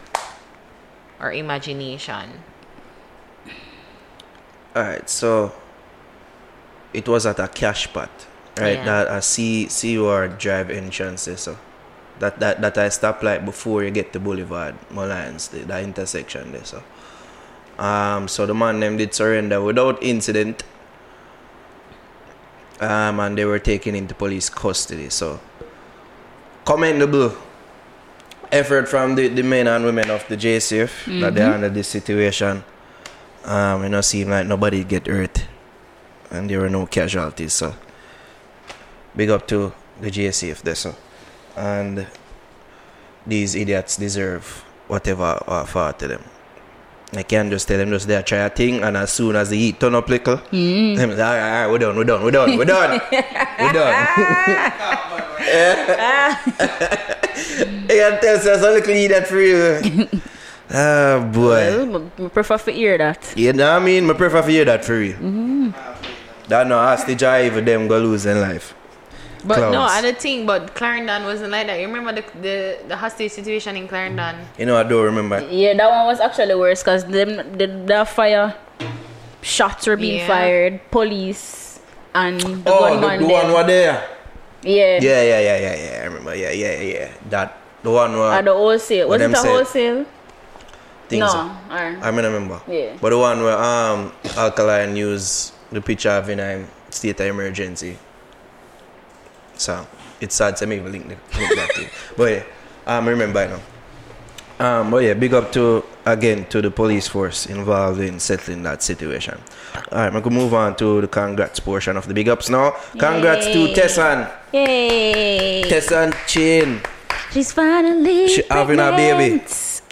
our 1.20 1.32
imagination. 1.32 2.42
Alright, 4.75 5.09
so 5.09 5.52
it 6.93 7.07
was 7.09 7.26
at 7.26 7.38
a 7.38 7.49
cash 7.49 7.93
pot, 7.93 8.11
right? 8.59 8.78
Yeah. 8.78 8.85
That 8.85 9.07
a 9.09 9.23
C 9.23 9.69
C 9.69 9.99
or 9.99 10.28
drive 10.28 10.71
entrance 10.71 11.28
so 11.37 11.57
that 12.19 12.40
that 12.40 12.61
that 12.61 12.78
I 12.78 12.88
stop 12.88 13.23
like 13.23 13.45
before 13.45 13.85
you 13.85 13.90
get 13.90 14.12
to 14.12 14.21
Boulevard 14.21 14.75
Molynes, 14.90 15.50
the, 15.50 15.61
the 15.61 15.81
intersection 15.81 16.52
there. 16.52 16.64
So, 16.64 16.83
um, 17.78 18.28
so 18.28 18.47
the 18.47 18.54
man 18.54 18.81
them 18.81 18.97
did 18.97 19.14
surrender 19.14 19.62
without 19.62 20.02
incident. 20.02 20.64
Um, 22.81 23.21
and 23.21 23.38
they 23.38 23.45
were 23.45 23.61
taken 23.61 23.95
into 23.95 24.14
police 24.14 24.50
custody. 24.50 25.09
So, 25.09 25.40
commendable 26.64 27.33
effort 28.50 28.88
from 28.88 29.14
the, 29.14 29.28
the 29.28 29.43
men 29.43 29.69
and 29.69 29.85
women 29.85 30.11
of 30.11 30.26
the 30.28 30.37
JCF 30.37 31.21
that 31.21 31.35
they 31.35 31.40
handled 31.40 31.75
this 31.75 31.87
situation. 31.87 32.64
Um, 33.44 33.84
it 33.84 33.90
don't 33.90 34.02
seem 34.02 34.30
like 34.30 34.46
nobody 34.46 34.84
get 34.84 35.06
hurt, 35.06 35.44
and 36.30 36.48
there 36.48 36.60
were 36.60 36.70
no 36.70 36.86
casualties. 36.86 37.52
So, 37.52 37.74
big 39.14 39.28
up 39.30 39.46
to 39.48 39.72
the 40.00 40.10
JCF 40.10 40.62
there. 40.62 40.75
So, 40.75 40.95
and 41.56 42.06
these 43.26 43.54
idiots 43.54 43.97
deserve 43.97 44.64
whatever 44.88 45.38
offer 45.47 45.95
to 45.99 46.08
them. 46.08 46.23
I 47.12 47.23
can't 47.23 47.49
just 47.50 47.69
tell 47.69 47.78
them 47.78 47.90
just 47.90 48.08
there 48.08 48.23
try 48.23 48.38
a 48.38 48.50
thing, 48.50 48.82
and 48.82 48.97
as 48.97 49.12
soon 49.12 49.36
as 49.36 49.50
the 49.50 49.56
heat 49.56 49.78
turn 49.78 49.95
up 49.95 50.08
little, 50.08 50.36
Mm-hmm. 50.50 50.97
them 50.97 51.10
say, 51.14 51.23
all 51.23 51.34
right, 51.34 51.42
all 51.42 51.62
right, 51.62 51.71
we're 51.71 51.78
done, 51.78 51.97
we're 51.97 52.04
done, 52.04 52.25
we're 52.25 52.30
done, 52.32 52.56
we're 52.56 52.64
done, 52.64 53.00
we're 53.60 53.73
done. 53.73 54.73
You 57.84 58.00
can 58.00 58.21
tell 58.21 58.38
little 58.73 58.90
idiot 58.97 59.26
for 59.26 59.40
you. 59.40 60.08
Ah 60.70 61.20
boy. 61.32 61.86
Well, 61.86 62.10
I 62.18 62.28
prefer 62.28 62.58
to 62.58 62.72
hear 62.72 62.96
that. 62.98 63.20
You 63.36 63.52
know 63.52 63.72
what 63.74 63.82
I 63.82 63.84
mean? 63.84 64.08
I 64.08 64.14
prefer 64.14 64.42
to 64.42 64.48
hear 64.48 64.64
that 64.64 64.84
for 64.84 64.96
you. 65.00 65.14
Mm-hmm. 65.14 65.70
That 66.48 66.66
no 66.66 66.78
hostage 66.78 67.22
or 67.22 67.40
even 67.40 67.64
them 67.64 67.88
go 67.88 67.98
lose 67.98 68.26
in 68.26 68.40
life. 68.40 68.74
But 69.44 69.70
no, 69.70 69.82
other 69.82 70.12
thing. 70.14 70.46
But 70.46 70.74
Clarendon 70.74 71.24
wasn't 71.24 71.50
like 71.52 71.66
that. 71.66 71.78
You 71.78 71.86
remember 71.86 72.12
the 72.20 72.24
the, 72.40 72.78
the 72.88 72.96
hostage 72.96 73.32
situation 73.32 73.76
in 73.76 73.86
Clarendon? 73.88 74.36
You 74.58 74.64
know 74.66 74.76
I 74.76 74.84
don't 74.84 75.04
remember. 75.04 75.40
Yeah, 75.50 75.74
that 75.76 75.90
one 75.90 76.06
was 76.06 76.20
actually 76.20 76.54
worse 76.54 76.82
because 76.82 77.04
them 77.04 77.36
the, 77.58 77.66
the 77.66 78.04
fire 78.08 78.54
shots 79.42 79.86
were 79.86 79.96
being 79.96 80.20
Yeah. 80.24 80.26
fired, 80.26 80.80
police 80.90 81.80
and 82.14 82.40
the 82.40 82.72
oh, 82.72 82.94
the, 82.94 83.00
gunman. 83.00 83.20
the 83.20 83.26
them. 83.28 83.32
one 83.32 83.52
were 83.52 83.66
there. 83.66 84.08
yeah. 84.62 84.96
Yeah, 85.00 85.22
yeah, 85.22 85.40
yeah, 85.40 85.56
yeah, 85.60 85.76
yeah. 85.76 86.00
I 86.00 86.04
remember. 86.08 86.34
Yeah, 86.34 86.50
yeah, 86.52 86.80
yeah. 86.80 87.08
That 87.28 87.58
the 87.82 87.90
one 87.90 88.16
where 88.16 88.32
At 88.32 88.44
the 88.46 88.52
wholesale. 88.56 89.08
What 89.08 89.20
Was 89.20 89.20
it 89.20 89.24
them 89.28 89.32
a 89.34 89.36
said? 89.36 89.48
wholesale? 89.52 90.06
Things. 91.08 91.21
no. 91.32 91.56
Or, 91.71 91.76
I 91.76 92.10
mean, 92.10 92.25
I 92.25 92.28
remember. 92.28 92.60
Yeah. 92.69 92.97
But 93.00 93.10
the 93.10 93.19
one 93.19 93.43
where 93.43 93.58
um 93.58 94.12
Alkaline 94.36 94.97
used 94.97 95.52
the 95.71 95.80
picture 95.80 96.10
of 96.10 96.28
in 96.28 96.40
a 96.40 96.67
state 96.90 97.21
of 97.21 97.26
emergency. 97.26 97.99
So 99.54 99.86
it's 100.21 100.34
sad 100.34 100.56
to 100.56 100.67
me 100.67 100.76
even 100.76 100.93
link, 100.93 101.08
the, 101.08 101.17
link 101.38 101.54
that 101.56 101.73
thing. 101.75 101.88
But 102.17 102.32
yeah, 102.32 102.43
um 102.86 103.08
remember 103.08 103.49
now. 103.49 103.60
Um 104.80 104.90
but 104.90 104.99
yeah, 105.04 105.14
big 105.14 105.34
up 105.34 105.52
to 105.52 105.84
again 106.06 106.47
to 106.47 106.60
the 106.62 106.71
police 106.71 107.08
force 107.08 107.47
involved 107.47 108.00
in 108.00 108.19
settling 108.21 108.62
that 108.64 108.82
situation. 108.82 109.38
Alright, 109.93 110.12
we 110.14 110.21
can 110.21 110.32
move 110.32 110.54
on 110.54 110.76
to 110.76 111.00
the 111.00 111.08
congrats 111.08 111.60
portion 111.60 111.97
of 111.97 112.06
the 112.08 112.14
big 112.14 112.28
ups 112.28 112.49
now. 112.49 112.71
Congrats 112.99 113.47
to 113.47 113.58
Yay. 113.58 113.75
Tessanne. 113.75 114.30
Yay! 114.52 115.62
Tessanne 115.69 116.14
Chin. 116.26 116.80
She's 117.32 117.50
finally 117.52 118.28
She 118.28 118.43
having 118.49 118.78
a 118.78 118.93
baby. 118.93 119.43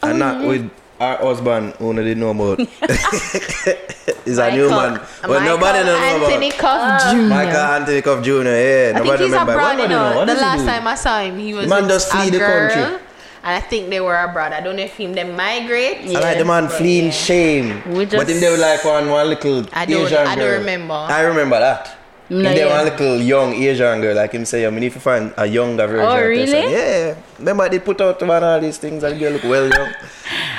And 0.04 0.18
not 0.18 0.42
Oh, 0.42 0.48
with 0.48 0.70
our 1.02 1.16
husband 1.18 1.74
who 1.78 1.92
didn't 1.94 2.20
know 2.20 2.30
about. 2.30 2.58
He's 4.24 4.38
a 4.38 4.50
new 4.52 4.70
man. 4.70 5.00
But 5.22 5.28
Michael 5.28 5.58
nobody 5.58 5.84
know 5.84 5.96
Anthony 5.96 6.48
about. 6.48 6.58
Cuff 6.60 7.02
oh. 7.02 7.12
Jr. 7.12 7.28
Michael 7.28 7.56
Anthony 7.56 8.02
Cuff 8.02 8.24
Jr. 8.24 8.30
Yeah, 8.30 8.38
I 8.38 8.46
think 8.46 9.04
nobody 9.04 9.24
he's 9.24 9.32
remember. 9.32 9.52
abroad, 9.52 9.72
you 9.72 9.88
Nobody 9.88 9.94
know. 9.94 10.16
What 10.16 10.26
the 10.26 10.34
last 10.34 10.64
time 10.64 10.86
I 10.86 10.94
saw 10.94 11.20
him, 11.20 11.38
he 11.38 11.54
was 11.54 11.68
man 11.68 11.82
with 11.82 11.90
just 11.90 12.10
flee 12.10 12.28
a 12.28 12.30
the 12.30 12.38
girl, 12.38 12.70
country. 12.70 13.06
And 13.44 13.56
I 13.56 13.60
think 13.60 13.90
they 13.90 14.00
were 14.00 14.16
abroad. 14.16 14.52
I 14.52 14.60
don't 14.60 14.76
know 14.76 14.84
if 14.84 14.96
him 14.96 15.14
them 15.14 15.34
migrate. 15.34 16.06
I 16.06 16.20
like 16.20 16.38
the 16.38 16.44
man 16.44 16.66
but 16.66 16.72
fleeing 16.72 17.06
yeah. 17.06 17.10
shame. 17.10 17.66
We 17.92 18.06
but 18.06 18.28
him 18.28 18.38
they 18.38 18.50
were 18.50 18.56
like 18.56 18.84
one, 18.84 19.10
one 19.10 19.28
little 19.28 19.66
I 19.72 19.84
don't- 19.84 20.06
Asian 20.06 20.18
I 20.18 20.36
don't 20.36 20.44
girl. 20.44 20.58
remember. 20.60 20.94
I 20.94 21.22
remember 21.22 21.58
that. 21.58 21.98
No, 22.30 22.38
and 22.38 22.46
then 22.46 22.56
yeah. 22.56 22.74
one 22.76 22.84
little 22.84 23.16
young 23.20 23.52
Asian 23.54 24.00
girl, 24.00 24.16
like 24.16 24.32
him 24.32 24.44
say, 24.46 24.66
I 24.66 24.70
mean, 24.70 24.84
if 24.84 24.94
you 24.94 25.00
find 25.00 25.34
a 25.36 25.44
younger 25.46 25.86
version 25.86 26.06
Oh, 26.06 26.16
really? 26.20 26.72
Yeah. 26.72 27.14
Remember 27.38 27.68
they 27.68 27.78
put 27.78 28.00
out 28.00 28.22
one 28.22 28.42
of 28.42 28.62
these 28.62 28.78
things 28.78 29.02
and 29.02 29.18
girl 29.20 29.32
look 29.32 29.44
well 29.44 29.68
young. 29.68 29.92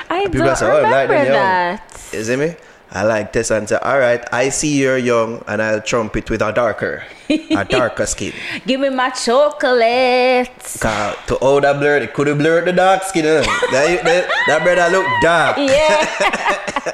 I 0.09 0.25
People 0.25 0.45
don't 0.45 0.55
say, 0.55 0.67
oh, 0.69 0.81
like 0.83 1.09
remember 1.09 1.13
them 1.15 1.25
young. 1.25 1.33
that. 1.33 2.09
You 2.13 2.23
see 2.23 2.35
me? 2.35 2.55
I 2.91 3.01
like 3.05 3.33
Tessa 3.33 3.55
and 3.55 3.67
say, 3.67 3.77
all 3.77 3.97
right, 3.97 4.23
I 4.31 4.49
see 4.49 4.77
you're 4.79 4.99
young 4.99 5.43
and 5.47 5.63
I'll 5.63 5.81
trump 5.81 6.15
it 6.15 6.29
with 6.29 6.43
a 6.43 6.51
darker, 6.51 7.01
a 7.27 7.65
darker 7.69 8.05
skin. 8.05 8.33
Give 8.67 8.79
me 8.79 8.89
my 8.89 9.09
chocolate. 9.09 10.51
To 11.27 11.35
all 11.41 11.59
that 11.61 11.79
blur, 11.79 11.97
it 11.97 12.13
could 12.13 12.27
have 12.27 12.37
blurred 12.37 12.65
the 12.65 12.73
dark 12.73 13.01
skin. 13.03 13.25
eh? 13.25 13.41
that, 13.71 14.03
that, 14.03 14.29
that 14.45 14.63
brother 14.63 14.95
look 14.95 15.07
dark. 15.23 15.57
Yeah. 15.57 16.49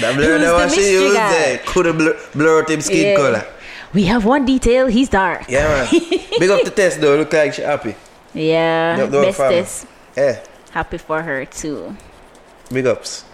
That 0.00 0.16
blur 0.16 0.38
Who's 0.38 0.40
that 0.40 0.46
the 0.46 0.52
what 0.52 0.70
she 0.72 0.92
used 0.92 1.14
there 1.16 1.58
could 1.66 1.86
have 1.86 1.96
blur, 1.98 2.16
blurred 2.34 2.68
him 2.70 2.80
skin 2.80 3.06
Yeah. 3.12 3.16
color. 3.16 3.46
We 3.92 4.04
have 4.04 4.24
one 4.24 4.44
detail. 4.44 4.86
He's 4.86 5.08
dark. 5.08 5.48
Yeah, 5.48 5.66
man. 5.68 5.88
Big 6.38 6.50
up 6.50 6.62
to 6.64 6.70
test 6.70 7.00
though. 7.00 7.16
Look 7.16 7.32
like 7.32 7.54
she 7.54 7.62
happy. 7.62 7.94
Yeah. 8.34 8.96
Don't- 8.96 9.10
don't. 9.10 9.24
Bestest. 9.36 9.86
Yeah. 10.16 10.40
Happy 10.70 10.98
for 10.98 11.22
her 11.22 11.44
too. 11.44 11.96
Big 12.72 12.86
ups. 12.86 13.24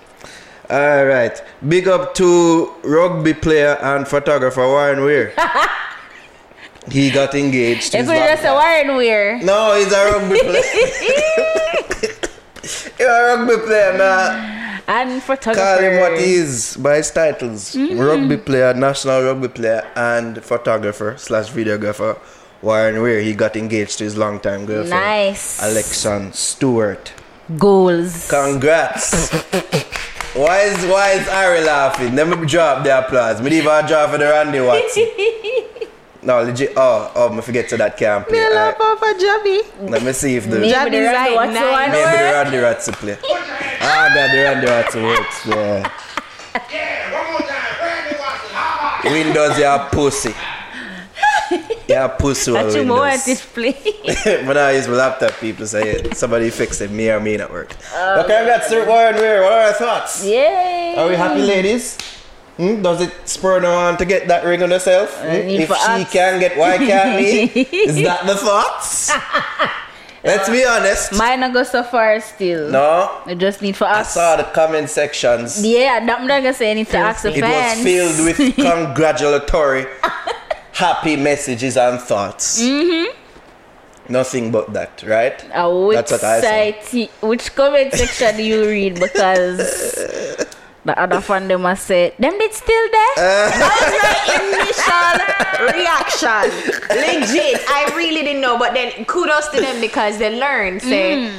All 0.70 1.04
right. 1.04 1.40
Big 1.68 1.86
up 1.86 2.14
to 2.14 2.72
rugby 2.82 3.34
player 3.34 3.76
and 3.82 4.08
photographer 4.08 4.66
Warren 4.66 5.04
Weir. 5.04 5.34
he 6.90 7.10
got 7.10 7.34
engaged. 7.34 7.92
to 7.92 7.98
If 7.98 8.06
his 8.06 8.10
we 8.10 8.16
just 8.16 8.44
a. 8.44 8.52
Warren 8.52 8.96
Weir. 8.96 9.38
No, 9.42 9.76
he's 9.76 9.92
a 9.92 10.12
rugby 10.12 10.38
player. 10.40 10.62
You're 12.98 13.10
a 13.10 13.36
rugby 13.36 13.56
player, 13.64 13.98
man. 13.98 14.55
And 14.88 15.22
photographer. 15.22 15.60
Call 15.60 15.78
him 15.80 16.00
what 16.00 16.20
he 16.20 16.34
is 16.34 16.76
by 16.76 16.96
his 16.96 17.10
titles. 17.10 17.74
Mm-hmm. 17.74 17.98
Rugby 17.98 18.36
player, 18.36 18.72
national 18.74 19.22
rugby 19.22 19.48
player, 19.48 19.86
and 19.96 20.42
photographer 20.42 21.16
slash 21.18 21.50
videographer. 21.50 22.18
Warren 22.62 23.02
Weir, 23.02 23.20
he 23.20 23.34
got 23.34 23.56
engaged 23.56 23.98
to 23.98 24.04
his 24.04 24.16
longtime 24.16 24.64
girlfriend. 24.64 24.90
Nice. 24.90 25.62
Alexon 25.62 26.32
Stewart. 26.32 27.12
Goals. 27.58 28.28
Congrats. 28.30 29.30
why 30.34 30.60
is 30.62 30.84
why 30.86 31.12
is 31.12 31.28
Ari 31.28 31.60
laughing? 31.64 32.16
Let 32.16 32.28
me 32.28 32.46
drop 32.46 32.82
the 32.82 32.98
applause. 32.98 33.40
Me 33.42 33.50
leave 33.50 33.66
a 33.66 33.86
drop 33.86 34.10
for 34.10 34.18
the 34.18 34.24
Randy 34.24 34.60
Watson. 34.60 35.06
no, 36.26 36.42
legit. 36.42 36.72
Oh, 36.76 37.12
oh, 37.14 37.28
me 37.32 37.40
forget 37.40 37.68
to 37.70 37.76
that 37.78 37.96
camp. 37.96 38.30
Me 38.30 38.38
laugh 38.38 38.78
off 38.80 39.00
a 39.02 39.14
Javi. 39.14 39.90
Let 39.90 40.02
me 40.02 40.12
see 40.12 40.36
if 40.36 40.44
the 40.50 40.58
Maybe 40.58 40.70
Johnny's 40.72 40.92
the 40.92 41.00
Randy 41.00 41.34
like 41.34 41.36
Watson 41.36 41.54
maybe 41.54 41.92
the 41.92 42.02
work. 42.02 42.34
Randy 42.34 42.60
Watson 42.60 42.94
play. 42.94 43.18
Ah, 43.80 44.10
God, 44.14 44.30
the 44.32 44.42
Randy 44.42 44.66
Watson 44.66 45.02
works. 45.04 45.46
Yeah. 45.46 45.92
Yeah, 46.72 47.12
one 47.22 47.32
more 47.32 47.40
time. 47.40 47.80
Randy 47.80 48.16
Watson. 48.18 48.50
How 48.50 49.00
about 49.00 49.12
Windows, 49.12 49.58
you're 49.58 49.78
pussy. 49.90 50.34
You're 51.88 52.08
pussy 52.08 52.50
on 52.50 52.66
That 52.66 52.74
you 52.74 52.84
more 52.84 53.06
at 53.06 53.10
Windows. 53.12 53.24
this 53.26 53.46
place. 53.46 54.24
when 54.46 54.56
I 54.58 54.72
use 54.72 54.88
my 54.88 54.94
laptop, 54.94 55.32
people 55.40 55.66
say 55.66 56.10
somebody 56.14 56.50
fixed 56.50 56.80
it. 56.80 56.90
Me 56.90 57.08
or 57.10 57.20
me 57.20 57.36
not 57.36 57.50
work. 57.52 57.76
but 57.92 58.26
congrats 58.26 58.68
to 58.70 58.84
Warren 58.84 59.14
Weir. 59.14 59.42
What 59.44 59.52
are 59.52 59.60
our 59.68 59.72
thoughts? 59.72 60.24
Yay. 60.24 60.94
Are 60.98 61.08
we 61.08 61.14
happy, 61.14 61.42
ladies? 61.42 61.96
Hmm? 62.56 62.80
Does 62.82 63.02
it 63.02 63.12
spur 63.28 63.60
no 63.60 63.74
one 63.74 63.96
to 63.98 64.04
get 64.04 64.28
that 64.28 64.44
ring 64.44 64.62
on 64.62 64.70
herself? 64.70 65.14
Hmm? 65.20 65.26
If 65.28 65.68
she 65.68 66.04
can 66.06 66.40
get, 66.40 66.56
why 66.56 66.78
can't 66.78 67.16
me? 67.16 67.42
Is 67.72 67.96
that 68.04 68.26
the 68.26 68.34
thoughts? 68.36 69.12
Let's 70.24 70.48
be 70.50 70.64
honest. 70.64 71.12
Mine 71.12 71.40
not 71.40 71.52
go 71.52 71.62
so 71.62 71.84
far 71.84 72.18
still. 72.20 72.70
no, 72.70 73.22
We 73.26 73.36
just 73.36 73.62
need 73.62 73.76
for 73.76 73.84
us. 73.84 74.16
I 74.16 74.20
saw 74.20 74.36
the 74.36 74.42
comment 74.44 74.90
sections. 74.90 75.64
Yeah, 75.64 75.98
I'm 76.02 76.06
not 76.06 76.26
gonna 76.42 76.52
say 76.52 76.70
anything 76.70 77.00
to 77.00 77.06
ask 77.06 77.22
the 77.22 77.32
It 77.36 77.42
was 77.42 77.82
filled 77.84 78.24
with 78.26 78.56
congratulatory, 78.56 79.86
happy 80.72 81.14
messages 81.16 81.76
and 81.76 82.00
thoughts. 82.00 82.60
Mm-hmm. 82.60 83.14
Nothing 84.12 84.50
but 84.50 84.72
that, 84.72 85.02
right? 85.04 85.44
Uh, 85.54 85.70
which 85.86 85.94
That's 85.96 86.12
what 86.12 86.24
I 86.24 86.72
saw. 86.82 87.06
which 87.28 87.54
comment 87.54 87.92
section 87.92 88.36
do 88.36 88.42
you 88.42 88.66
read? 88.66 88.94
Because 88.98 89.60
the 90.86 90.98
other 90.98 91.20
fan 91.20 91.48
them 91.48 91.62
must 91.62 91.86
say, 91.86 92.14
them 92.18 92.38
did 92.38 92.52
still 92.54 92.86
there? 92.90 93.14
Uh. 93.18 93.50
That 93.66 95.12
was 95.26 95.66
my 95.66 95.66
initial 95.66 95.76
reaction. 95.76 96.46
Legit. 96.90 97.60
I 97.68 97.92
really 97.96 98.22
didn't 98.22 98.40
know, 98.40 98.58
but 98.58 98.72
then 98.74 99.04
kudos 99.04 99.48
to 99.48 99.60
them 99.60 99.80
because 99.80 100.18
they 100.18 100.38
learned. 100.38 100.82
Say, 100.82 101.30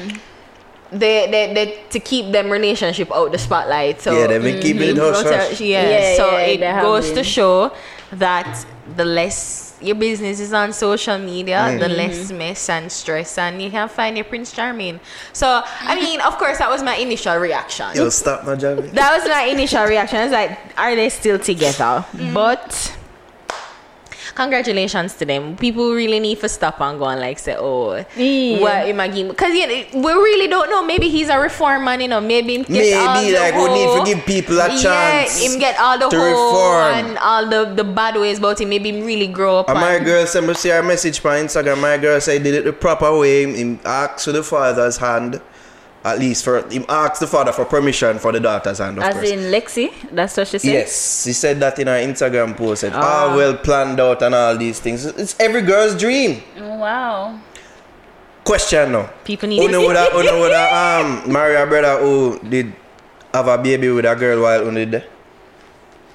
they, 0.92 1.28
they, 1.30 1.54
they 1.54 1.80
to 1.90 2.00
keep 2.00 2.32
them 2.32 2.50
relationship 2.50 3.12
out 3.14 3.32
the 3.32 3.38
spotlight. 3.38 4.00
So 4.02 4.18
Yeah, 4.18 4.28
they've 4.28 4.42
been 4.42 4.62
keeping 4.62 4.90
it 4.90 4.98
hush 4.98 5.24
Protect- 5.24 5.50
hush. 5.52 5.62
Yeah, 5.62 5.90
Yeah, 5.90 6.16
so 6.18 6.32
yeah, 6.32 6.38
it 6.40 6.58
they 6.60 6.66
have 6.66 6.84
goes 6.84 7.12
to 7.12 7.24
show 7.24 7.72
that 8.14 8.66
the 8.96 9.06
less 9.06 9.74
your 9.80 9.96
business 9.96 10.40
is 10.40 10.54
on 10.54 10.74
social 10.74 11.18
media, 11.20 11.58
Mm. 11.70 11.80
the 11.80 11.90
less 11.90 12.32
mess 12.32 12.70
and 12.70 12.92
stress, 12.92 13.38
and 13.38 13.62
you 13.62 13.70
can 13.70 13.88
find 13.90 14.18
your 14.18 14.24
Prince 14.26 14.52
Charming. 14.52 15.00
So, 15.34 15.62
I 15.82 15.96
mean, 15.96 16.20
of 16.22 16.38
course, 16.38 16.58
that 16.58 16.70
was 16.70 16.82
my 16.82 16.96
initial 16.96 17.36
reaction. 17.38 17.86
Yo, 17.94 18.10
stop 18.10 18.44
my 18.46 18.56
job. 18.56 18.78
That 18.94 19.12
was 19.20 19.30
my 19.30 19.44
initial 19.44 19.84
reaction. 19.86 20.18
I 20.20 20.24
was 20.24 20.32
like, 20.34 20.58
are 20.78 20.96
they 20.96 21.10
still 21.10 21.38
together? 21.38 22.04
But 22.34 22.94
congratulations 24.38 25.16
to 25.16 25.26
them. 25.26 25.58
People 25.58 25.92
really 25.94 26.20
need 26.20 26.40
to 26.40 26.48
stop 26.48 26.80
and 26.80 26.98
go 27.00 27.06
and 27.06 27.20
like 27.20 27.40
say, 27.40 27.56
oh, 27.58 27.96
Yeah. 28.16 28.60
what 28.62 28.74
am 28.92 29.00
I 29.02 29.08
giving? 29.08 29.30
Because 29.30 29.54
you 29.54 29.66
know, 29.68 30.02
we 30.06 30.12
really 30.14 30.48
don't 30.48 30.70
know. 30.70 30.86
Maybe 30.86 31.10
he's 31.10 31.30
a 31.30 31.40
reform 31.40 31.84
man, 31.86 32.00
you 32.02 32.08
know. 32.08 32.22
Maybe 32.22 32.56
him 32.56 32.64
get 32.64 32.96
all 32.98 33.16
Maybe 33.16 33.32
the 33.34 33.40
like 33.40 33.56
we 33.56 33.68
need 33.78 33.90
to 33.98 34.02
give 34.16 34.26
people 34.26 34.60
a 34.62 34.70
Yeah, 34.70 34.82
chance 34.86 35.42
him 35.44 35.60
get 35.60 35.80
all 35.80 35.98
the 35.98 36.08
to 36.10 36.18
reform. 36.18 36.94
and 37.00 37.18
all 37.18 37.50
the, 37.50 37.62
the 37.74 37.84
bad 37.84 38.16
ways 38.16 38.38
about 38.38 38.62
him. 38.62 38.70
Maybe 38.70 38.90
him 38.90 39.04
really 39.06 39.28
grow 39.28 39.60
up. 39.60 39.70
And 39.70 39.80
my 39.80 39.96
and- 39.96 40.06
girl 40.06 40.26
sent 40.28 40.48
me 40.48 40.54
see 40.54 40.70
her 40.70 40.84
message 40.84 41.18
on 41.26 41.36
Instagram. 41.46 41.82
My 41.82 41.98
girl 41.98 42.22
said 42.22 42.44
did 42.44 42.54
it 42.54 42.64
the 42.66 42.74
proper 42.74 43.18
way. 43.18 43.52
Him 43.52 43.80
asked 43.84 44.26
for 44.26 44.32
the 44.32 44.44
father's 44.44 44.98
hand. 44.98 45.42
At 46.06 46.20
least 46.20 46.46
for 46.46 46.62
him 46.70 46.86
asked 46.88 47.20
the 47.20 47.28
father 47.28 47.52
for 47.52 47.66
permission 47.66 48.18
for 48.20 48.32
the 48.32 48.40
daughter's 48.40 48.78
hand, 48.78 48.98
of 48.98 49.04
As 49.04 49.14
course. 49.16 49.30
in 49.30 49.40
Lexi? 49.52 49.92
That's 50.12 50.38
what 50.38 50.48
she 50.48 50.60
said? 50.60 50.72
Yes, 50.72 51.24
she 51.26 51.34
said 51.34 51.60
that 51.60 51.80
in 51.80 51.88
her 51.88 52.00
Instagram 52.00 52.56
post. 52.56 52.82
Said, 52.82 52.94
Ah. 52.96 53.28
"Ah, 53.32 53.36
well 53.36 53.56
planned 53.58 54.00
out 54.00 54.22
and 54.22 54.34
all 54.34 54.56
these 54.58 54.80
things. 54.80 55.06
It's 55.06 55.36
every 55.40 55.62
girl's 55.64 55.96
dream." 56.00 56.42
Oh, 56.62 56.76
wow. 56.78 57.40
Question 58.46 58.92
now. 58.94 59.10
People 59.26 59.50
need 59.50 59.60
Uno 59.60 59.82
woulda, 59.82 60.08
uno 60.16 60.40
woulda 60.40 60.64
um 60.72 61.30
marry 61.32 61.56
a 61.56 61.66
brother 61.66 61.98
who 62.00 62.40
did 62.48 62.72
have 63.34 63.48
a 63.50 63.58
baby 63.58 63.90
with 63.90 64.06
a 64.06 64.16
girl 64.16 64.42
while 64.44 64.62
uno 64.66 64.80
did 64.86 64.92
there? 64.92 65.04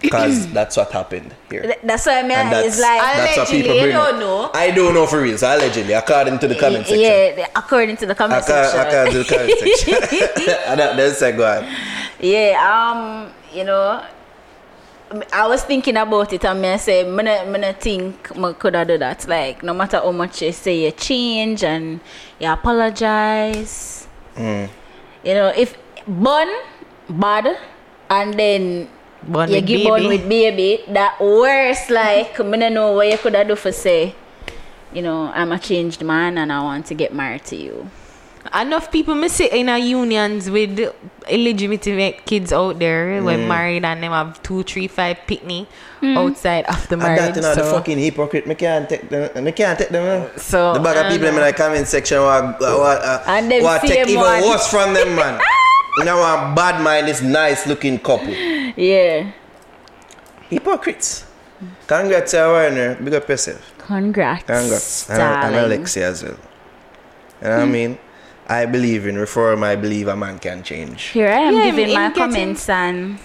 Because 0.02 0.52
that's 0.52 0.76
what 0.76 0.90
happened 0.92 1.34
here. 1.50 1.74
That's 1.82 2.04
what 2.06 2.16
I 2.18 2.22
mean. 2.22 2.32
And 2.32 2.52
that's, 2.52 2.66
It's 2.68 2.80
like, 2.80 3.00
that's 3.00 3.36
what 3.38 3.48
Allegedly, 3.48 3.62
people 3.62 3.74
you 3.76 3.82
bring 3.82 3.92
don't 3.96 4.14
up. 4.14 4.20
know. 4.20 4.50
I 4.52 4.70
don't 4.72 4.94
know 4.94 5.06
for 5.06 5.22
real. 5.22 5.38
So 5.38 5.46
allegedly, 5.56 5.92
according 5.94 6.38
to 6.40 6.48
the 6.48 6.56
comment 6.56 6.86
section. 6.86 7.00
yeah, 7.38 7.46
according 7.56 7.96
to 7.98 8.06
the 8.06 8.14
comment 8.14 8.42
According, 8.42 8.70
section. 8.70 8.86
according 8.86 9.12
to 9.12 9.18
the 9.22 9.36
comment 9.36 9.58
section. 9.78 10.54
and 10.66 10.80
that, 10.80 10.96
then 10.96 11.14
say 11.14 11.32
go 11.32 11.46
on. 11.50 11.66
Yeah, 12.20 12.58
um, 12.60 13.32
you 13.56 13.64
know, 13.64 14.04
I 15.32 15.46
was 15.46 15.62
thinking 15.62 15.96
about 15.98 16.32
it 16.32 16.44
and 16.44 16.60
me 16.62 16.68
I 16.68 16.76
say, 16.78 17.04
me 17.04 17.22
not, 17.22 17.46
me 17.48 17.58
not 17.58 17.80
think 17.80 18.34
me 18.36 18.52
could 18.54 18.74
have 18.74 18.88
do 18.88 18.96
that. 18.98 19.28
Like, 19.28 19.62
no 19.62 19.74
matter 19.74 19.98
how 19.98 20.10
much 20.12 20.40
you 20.42 20.52
say 20.52 20.84
you 20.84 20.90
change 20.92 21.62
and 21.64 22.00
you 22.40 22.48
apologize, 22.50 24.08
Mm. 24.36 24.66
you 25.24 25.34
know, 25.34 25.48
if 25.54 25.76
bun 26.08 26.48
bad 27.10 27.54
and 28.08 28.32
then 28.32 28.88
Bun 29.26 29.48
you 29.50 29.56
with 29.56 29.66
give 29.66 29.84
bun 29.84 30.00
baby. 30.02 30.08
with 30.08 30.28
baby, 30.28 30.84
that 30.88 31.20
worse. 31.20 31.88
Like, 31.90 32.38
me 32.40 32.58
not 32.58 32.72
know 32.72 32.92
what 32.92 33.08
you 33.08 33.18
could 33.18 33.36
do 33.46 33.54
for 33.56 33.72
say, 33.72 34.14
you 34.92 35.02
know, 35.02 35.30
I'm 35.34 35.52
a 35.52 35.58
changed 35.58 36.02
man 36.04 36.38
and 36.38 36.52
I 36.52 36.60
want 36.62 36.86
to 36.86 36.94
get 36.94 37.14
married 37.14 37.44
to 37.46 37.56
you. 37.56 37.90
Enough 38.52 38.90
people 38.90 39.14
me 39.14 39.28
sit 39.28 39.52
in 39.52 39.68
a 39.68 39.78
unions 39.78 40.50
with 40.50 40.76
illegitimate 41.28 42.26
kids 42.26 42.52
out 42.52 42.78
there 42.80 43.22
when 43.22 43.46
married 43.46 43.84
and 43.84 44.02
them 44.02 44.10
have 44.10 44.42
two, 44.42 44.64
three, 44.64 44.88
five 44.88 45.16
picnic 45.28 45.68
outside 46.02 46.64
of 46.66 46.86
the 46.88 46.94
And 46.94 47.02
marriage. 47.02 47.20
that, 47.20 47.36
you 47.36 47.42
know, 47.42 47.54
the 47.54 47.62
fucking 47.62 47.98
hypocrite. 47.98 48.46
Me 48.48 48.56
can't 48.56 48.88
take 48.88 49.08
them. 49.08 49.44
Me 49.44 49.52
can't 49.52 49.78
take 49.78 49.90
them. 49.90 50.04
uh. 50.26 50.36
So, 50.36 50.74
the 50.74 50.80
bag 50.80 50.96
of 50.96 51.06
I 51.06 51.10
people 51.12 51.28
in 51.28 51.36
know. 51.36 51.44
the 51.46 51.52
comment 51.52 51.86
section 51.86 52.18
who 52.18 52.24
are, 52.24 52.52
who 52.54 52.64
are, 52.64 52.96
uh, 52.98 53.22
And 53.28 53.48
them 53.50 53.62
who 53.62 53.88
take 53.88 54.08
even 54.08 54.20
worse 54.20 54.68
from 54.68 54.92
them, 54.92 55.14
man. 55.14 55.40
you 55.98 56.04
know, 56.04 56.18
a 56.18 56.52
bad 56.54 56.82
mind 56.82 57.08
is 57.08 57.22
nice 57.22 57.66
looking 57.66 57.98
couple. 57.98 58.32
Yeah. 58.76 59.32
Hypocrites. 60.48 61.26
Congrats, 61.86 62.32
Warner. 62.34 62.96
Big 62.96 63.14
up 63.14 63.28
yourself. 63.28 63.74
Congrats. 63.78 64.44
Congrats. 64.44 65.10
And, 65.10 65.20
and. 65.20 65.56
Alexia 65.56 66.08
as 66.08 66.22
well. 66.22 66.32
You 67.42 67.48
know 67.48 67.50
what 67.50 67.60
I 67.60 67.64
hmm. 67.66 67.72
mean? 67.72 67.98
I 68.48 68.66
believe 68.66 69.06
in 69.06 69.16
reform. 69.16 69.62
I 69.62 69.76
believe 69.76 70.08
a 70.08 70.16
man 70.16 70.38
can 70.38 70.62
change. 70.62 71.04
Here 71.04 71.28
I 71.28 71.40
am 71.40 71.54
Yeah, 71.54 71.64
giving 71.66 71.88
him 71.88 71.94
my 71.94 72.08
getting- 72.08 72.22
comments 72.22 72.68
and 72.68 73.18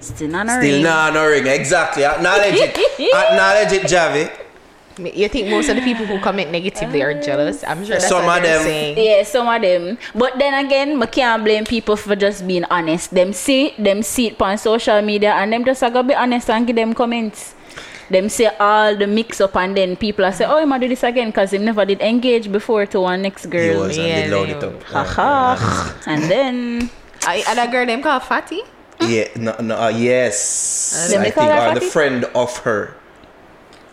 still 0.00 0.28
not 0.28 0.46
a 0.46 0.50
Still 0.50 0.74
ring. 0.74 0.82
nah, 0.82 1.10
no 1.10 1.26
ring. 1.28 1.46
Exactly. 1.46 2.04
Acknowledge 2.04 2.54
it. 2.54 2.76
Acknowledge 3.14 3.72
it, 3.72 3.82
Javi. 3.82 4.41
You 4.98 5.28
think 5.28 5.48
most 5.48 5.68
of 5.68 5.76
the 5.76 5.82
people 5.82 6.04
who 6.04 6.18
comment 6.20 6.50
negatively 6.52 7.02
are 7.02 7.14
jealous? 7.20 7.64
I'm 7.64 7.84
sure 7.84 7.96
that's 7.96 8.08
Some 8.08 8.26
what 8.26 8.38
of 8.38 8.42
they're 8.44 8.58
them- 8.58 8.66
saying. 8.66 8.98
Yeah, 8.98 9.22
some 9.24 9.48
of 9.48 9.62
them. 9.62 9.96
But 10.14 10.38
then 10.38 10.52
again, 10.64 11.02
I 11.02 11.06
can't 11.06 11.42
blame 11.44 11.64
people 11.64 11.96
for 11.96 12.14
just 12.16 12.46
being 12.46 12.64
honest. 12.70 13.10
Them 13.14 13.32
see 13.32 13.72
them 13.78 14.02
see 14.02 14.28
it 14.28 14.40
on 14.42 14.58
social 14.58 15.00
media 15.00 15.32
and 15.32 15.52
them 15.52 15.64
just 15.64 15.80
gotta 15.80 16.02
be 16.02 16.14
honest 16.14 16.50
and 16.50 16.66
give 16.66 16.76
them 16.76 16.92
comments. 16.94 17.54
Them 18.10 18.28
say 18.28 18.50
all 18.60 18.94
the 18.94 19.06
mix 19.06 19.40
up 19.40 19.56
and 19.56 19.74
then 19.74 19.96
people 19.96 20.26
are 20.26 20.32
say, 20.32 20.44
Oh, 20.44 20.58
I'm 20.58 20.68
gonna 20.68 20.80
do 20.80 20.88
this 20.88 21.02
again 21.02 21.28
because 21.28 21.52
he 21.52 21.58
never 21.58 21.86
did 21.86 22.02
engage 22.02 22.52
before 22.52 22.84
to 22.86 23.00
one 23.00 23.22
next 23.22 23.46
girl. 23.46 23.62
He 23.62 23.68
girl. 23.72 23.80
was 23.88 23.96
and 23.96 24.06
Yeah, 24.06 24.20
did 24.22 24.30
load 24.30 24.48
they 24.48 24.52
it 24.52 24.64
up. 24.64 24.82
Ha 24.82 25.04
ha. 25.04 25.96
and 26.06 26.22
then 26.24 26.90
I, 27.24 27.42
and 27.48 27.58
a 27.58 27.68
girl 27.72 27.86
them 27.86 28.02
called 28.02 28.24
Fatty. 28.24 28.60
Yeah, 29.00 29.28
no, 29.36 29.56
no, 29.58 29.76
uh, 29.80 29.88
yes. 29.88 31.08
Them 31.10 31.22
I 31.22 31.30
think, 31.30 31.34
call 31.36 31.50
her 31.50 31.70
or 31.70 31.74
the 31.74 31.80
friend 31.80 32.24
of 32.36 32.56
her. 32.58 32.94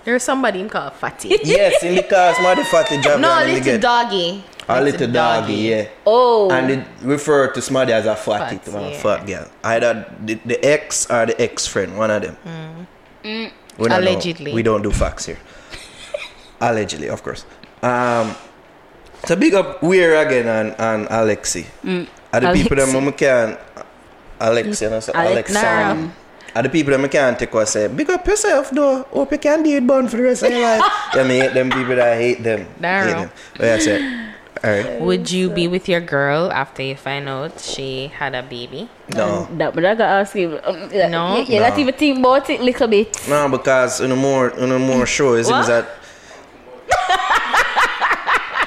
There's 0.10 0.24
somebody 0.24 0.60
him 0.60 0.70
called 0.70 0.94
Fatty. 0.94 1.30
Yes, 1.44 1.84
in 1.84 1.94
the 1.94 2.02
cars, 2.02 2.36
mother 2.42 2.64
fatty 2.64 3.00
job. 3.00 3.22
no, 3.22 3.44
in 3.44 3.54
little 3.54 3.78
doggy. 3.78 4.44
A 4.68 4.82
little 4.82 5.06
doggy, 5.08 5.54
yeah. 5.54 5.88
Oh 6.04 6.50
And 6.50 6.72
it 6.72 6.88
refer 7.04 7.52
to 7.54 7.62
somebody 7.62 7.94
as 7.94 8.08
a 8.08 8.16
fatty, 8.16 8.58
Fat, 8.58 8.66
to 8.66 8.78
a 8.80 8.90
yeah. 8.90 8.98
fat 8.98 9.28
girl. 9.28 9.48
Either 9.64 10.12
the, 10.26 10.34
the 10.46 10.66
ex 10.66 11.06
or 11.12 11.28
the 11.28 11.40
ex 11.40 11.68
friend, 11.68 11.96
one 11.96 12.10
of 12.10 12.24
them. 12.24 12.88
We 13.24 13.52
don't 13.78 13.90
know. 13.90 14.00
Allegedly. 14.00 14.52
We 14.52 14.64
don't 14.64 14.82
do 14.82 14.90
facts 14.90 15.28
here. 15.28 15.38
Allegedly, 16.60 17.10
of 17.10 17.22
course. 17.22 17.46
Um, 17.84 18.34
so 19.26 19.36
big 19.36 19.54
up 19.54 19.84
Weir 19.84 20.16
again 20.26 20.48
and, 20.48 20.76
and 20.80 21.08
Alexi. 21.10 21.68
Are 22.34 22.40
the 22.42 22.52
people 22.54 22.78
that 22.78 22.88
Alexi. 22.90 22.94
mama 22.94 23.12
can 23.12 23.58
Alexi 24.42 24.88
and 24.88 24.96
I 24.96 25.00
say 25.02 25.12
Alex- 25.14 25.54
Alexa. 26.60 26.60
Are 26.60 26.64
the 26.64 26.70
people 26.70 26.92
that 26.92 27.00
me 27.00 27.08
can't 27.10 27.40
take 27.40 27.56
us 27.56 27.72
say, 27.72 27.88
big 27.88 28.10
up 28.10 28.28
yourself 28.28 28.70
though. 28.72 29.04
Hope 29.04 29.32
you 29.32 29.38
can 29.38 29.64
do 29.64 29.70
it 29.78 29.88
bun 29.88 30.08
for 30.08 30.18
the 30.18 30.24
rest 30.24 30.44
of 30.44 30.52
your 30.52 30.62
life. 30.62 30.82
yeah, 31.16 31.24
me 31.24 31.40
hate 31.40 31.54
them 31.54 31.70
people 31.70 31.96
that 31.96 32.18
hate 32.18 32.44
them. 32.44 32.68
Naro. 32.80 33.06
Hate 33.06 33.14
them. 33.16 33.32
But 33.58 33.66
yeah, 33.66 33.74
I 33.76 33.80
say, 33.80 34.26
Alright. 34.64 35.02
Would 35.08 35.32
you 35.32 35.50
be 35.50 35.68
with 35.68 35.88
your 35.88 36.02
girl 36.02 36.52
after 36.52 36.84
you 36.84 36.96
find 36.96 37.30
out 37.30 37.60
she 37.62 38.08
had 38.08 38.36
a 38.36 38.44
baby? 38.44 38.90
No. 39.16 39.48
That, 39.58 39.74
but 39.74 39.86
I 39.86 39.96
gotta 39.96 40.04
ask 40.04 40.36
you. 40.36 40.60
Um, 40.64 40.90
yeah, 40.92 41.08
No? 41.08 41.38
You, 41.38 41.44
you 41.46 41.60
No. 41.60 41.70
not 41.70 41.80
even 41.80 41.96
think 41.96 42.20
about 42.20 42.50
it 42.50 42.60
little 42.62 42.88
bit. 42.88 43.28
No, 43.30 43.48
because 43.50 44.02
in 44.02 44.12
a 44.12 44.16
more 44.16 44.50
in 44.50 44.72
a 44.72 44.80
more 44.80 45.06
show, 45.06 45.36
it 45.36 45.46
seems 45.46 45.68
that 45.68 45.88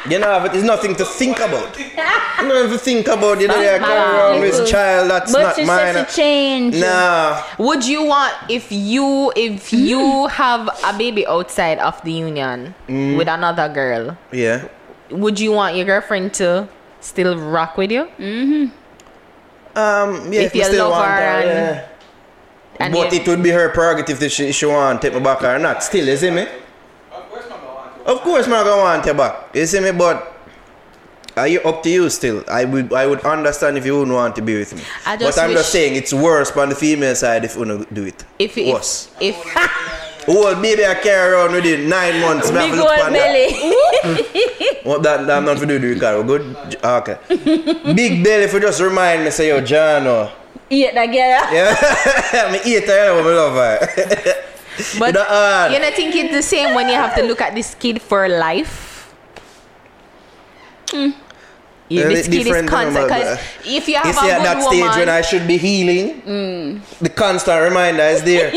you 0.08 0.18
know, 0.18 0.40
but 0.40 0.52
there's 0.52 0.64
nothing 0.64 0.94
to 0.96 1.04
think 1.04 1.38
about. 1.38 1.76
You 2.42 2.48
don't 2.48 2.62
have 2.70 2.72
to 2.72 2.78
think 2.78 3.06
about 3.06 3.40
you 3.40 3.46
know, 3.46 3.54
I 3.54 3.78
carry 3.78 3.78
around 3.78 4.40
with 4.40 4.66
child 4.68 5.08
that's 5.10 5.30
but 5.32 5.42
not 5.42 5.54
she 5.54 5.64
mine. 5.64 5.94
says 5.94 6.08
to 6.10 6.16
change. 6.16 6.74
Nah, 6.76 7.40
Would 7.58 7.86
you 7.86 8.04
want 8.04 8.34
if 8.48 8.72
you 8.72 9.32
if 9.36 9.72
you 9.72 10.26
have 10.26 10.68
a 10.84 10.98
baby 10.98 11.24
outside 11.26 11.78
of 11.78 12.02
the 12.02 12.10
union 12.10 12.74
Mm. 12.88 13.16
with 13.16 13.28
another 13.28 13.68
girl? 13.68 14.16
yeah. 14.32 14.66
Would 15.10 15.38
you 15.38 15.52
want 15.52 15.76
your 15.76 15.84
girlfriend 15.86 16.34
to 16.34 16.66
still 17.00 17.36
rock 17.38 17.76
with 17.76 17.92
you? 17.92 18.08
Um, 19.74 20.32
yeah, 20.32 20.40
If 20.42 20.52
we 20.54 20.60
you 20.60 20.64
still 20.66 20.88
love 20.88 20.98
want 20.98 21.10
her 21.10 21.16
her, 21.16 21.40
and- 21.40 21.76
yeah. 21.76 21.88
And 22.80 22.92
but 22.94 23.12
it 23.12 23.28
would 23.28 23.42
be 23.42 23.50
her 23.50 23.68
prerogative 23.68 24.20
if 24.22 24.32
she, 24.32 24.50
she 24.50 24.66
want 24.66 25.00
to 25.00 25.06
take 25.08 25.16
me 25.16 25.22
back 25.22 25.44
or 25.44 25.58
not. 25.58 25.84
Still, 25.84 26.06
you 26.08 26.16
see 26.16 26.30
me? 26.30 26.46
Of 28.06 28.20
course, 28.22 28.48
man, 28.48 28.64
gonna 28.64 28.82
want 28.82 29.06
you 29.06 29.14
back. 29.14 29.54
You 29.54 29.66
see 29.66 29.80
me, 29.80 29.92
but 29.92 30.32
are 31.36 31.48
you 31.48 31.60
up 31.60 31.82
to 31.84 31.90
you 31.90 32.10
still? 32.10 32.44
I 32.48 32.64
would, 32.64 32.92
I 32.92 33.06
would 33.06 33.20
understand 33.20 33.78
if 33.78 33.86
you 33.86 33.98
wouldn't 33.98 34.14
want 34.14 34.36
to 34.36 34.42
be 34.42 34.56
with 34.58 34.74
me. 34.74 34.82
I 35.06 35.16
just 35.16 35.36
but 35.36 35.42
I'm 35.44 35.52
just 35.52 35.72
saying 35.72 35.96
it's 35.96 36.12
worse 36.12 36.50
on 36.56 36.68
the 36.68 36.74
female 36.74 37.14
side 37.14 37.44
if 37.44 37.56
you 37.56 37.64
don't 37.64 37.94
do 37.94 38.04
it. 38.04 38.24
if 38.38 38.58
it 38.58 38.72
worse. 38.72 39.10
if 39.20 39.36
Oh, 40.28 40.60
baby, 40.60 40.86
I 40.86 40.94
carry 40.94 41.32
around 41.32 41.52
with 41.52 41.66
it 41.66 41.80
nine 41.88 42.20
months. 42.20 42.50
Big 42.50 42.72
old 42.74 42.86
on 42.86 43.12
that. 43.12 43.12
belly. 43.12 44.78
What 44.84 45.02
that, 45.04 45.30
I'm 45.30 45.44
not 45.44 45.58
for 45.58 45.66
do, 45.66 45.78
do 45.78 45.94
Ricardo. 45.94 46.22
Good. 46.24 46.56
Okay. 46.84 47.18
Big 47.94 48.22
belly 48.24 48.48
for 48.48 48.60
just 48.60 48.80
remind 48.80 49.24
me, 49.24 49.30
say, 49.30 49.48
yo, 49.48 49.60
John, 49.60 50.06
oh. 50.06 50.32
Eat 50.70 50.94
that 50.94 51.06
girl. 51.06 51.16
Yeah, 51.52 52.50
me 52.52 52.58
eat 52.64 52.84
her, 52.86 53.18
you 53.18 53.24
me 53.24 53.30
love 53.30 53.54
her. 53.54 54.42
but 54.98 55.14
You 55.14 55.78
know, 55.80 55.88
uh, 55.88 55.90
think 55.92 56.14
it's 56.16 56.32
the 56.35 56.42
same 56.42 56.74
when 56.74 56.88
you 56.88 56.94
have 56.94 57.14
to 57.16 57.22
look 57.22 57.40
at 57.40 57.54
this 57.54 57.74
kid 57.74 58.00
for 58.02 58.28
life. 58.28 59.12
Uh, 60.92 61.11
Yeah, 61.88 62.08
this 62.08 62.24
kid 62.26 62.35
is 62.40 62.44
different, 62.46 62.68
constant. 62.70 63.04
Because 63.06 63.38
if 63.68 63.85
you 63.88 63.96
have 63.96 64.06
You 64.06 64.12
a 64.12 64.14
see, 64.14 64.30
at 64.30 64.38
good 64.38 64.46
that 64.48 64.56
woman, 64.64 64.72
stage 64.72 64.96
when 64.96 65.08
I 65.11 65.20
should 65.20 65.46
be 65.46 65.58
healing, 65.58 66.80
the 67.04 67.11
constant 67.11 67.61
reminder 67.68 68.02
is 68.04 68.22
there. 68.24 68.48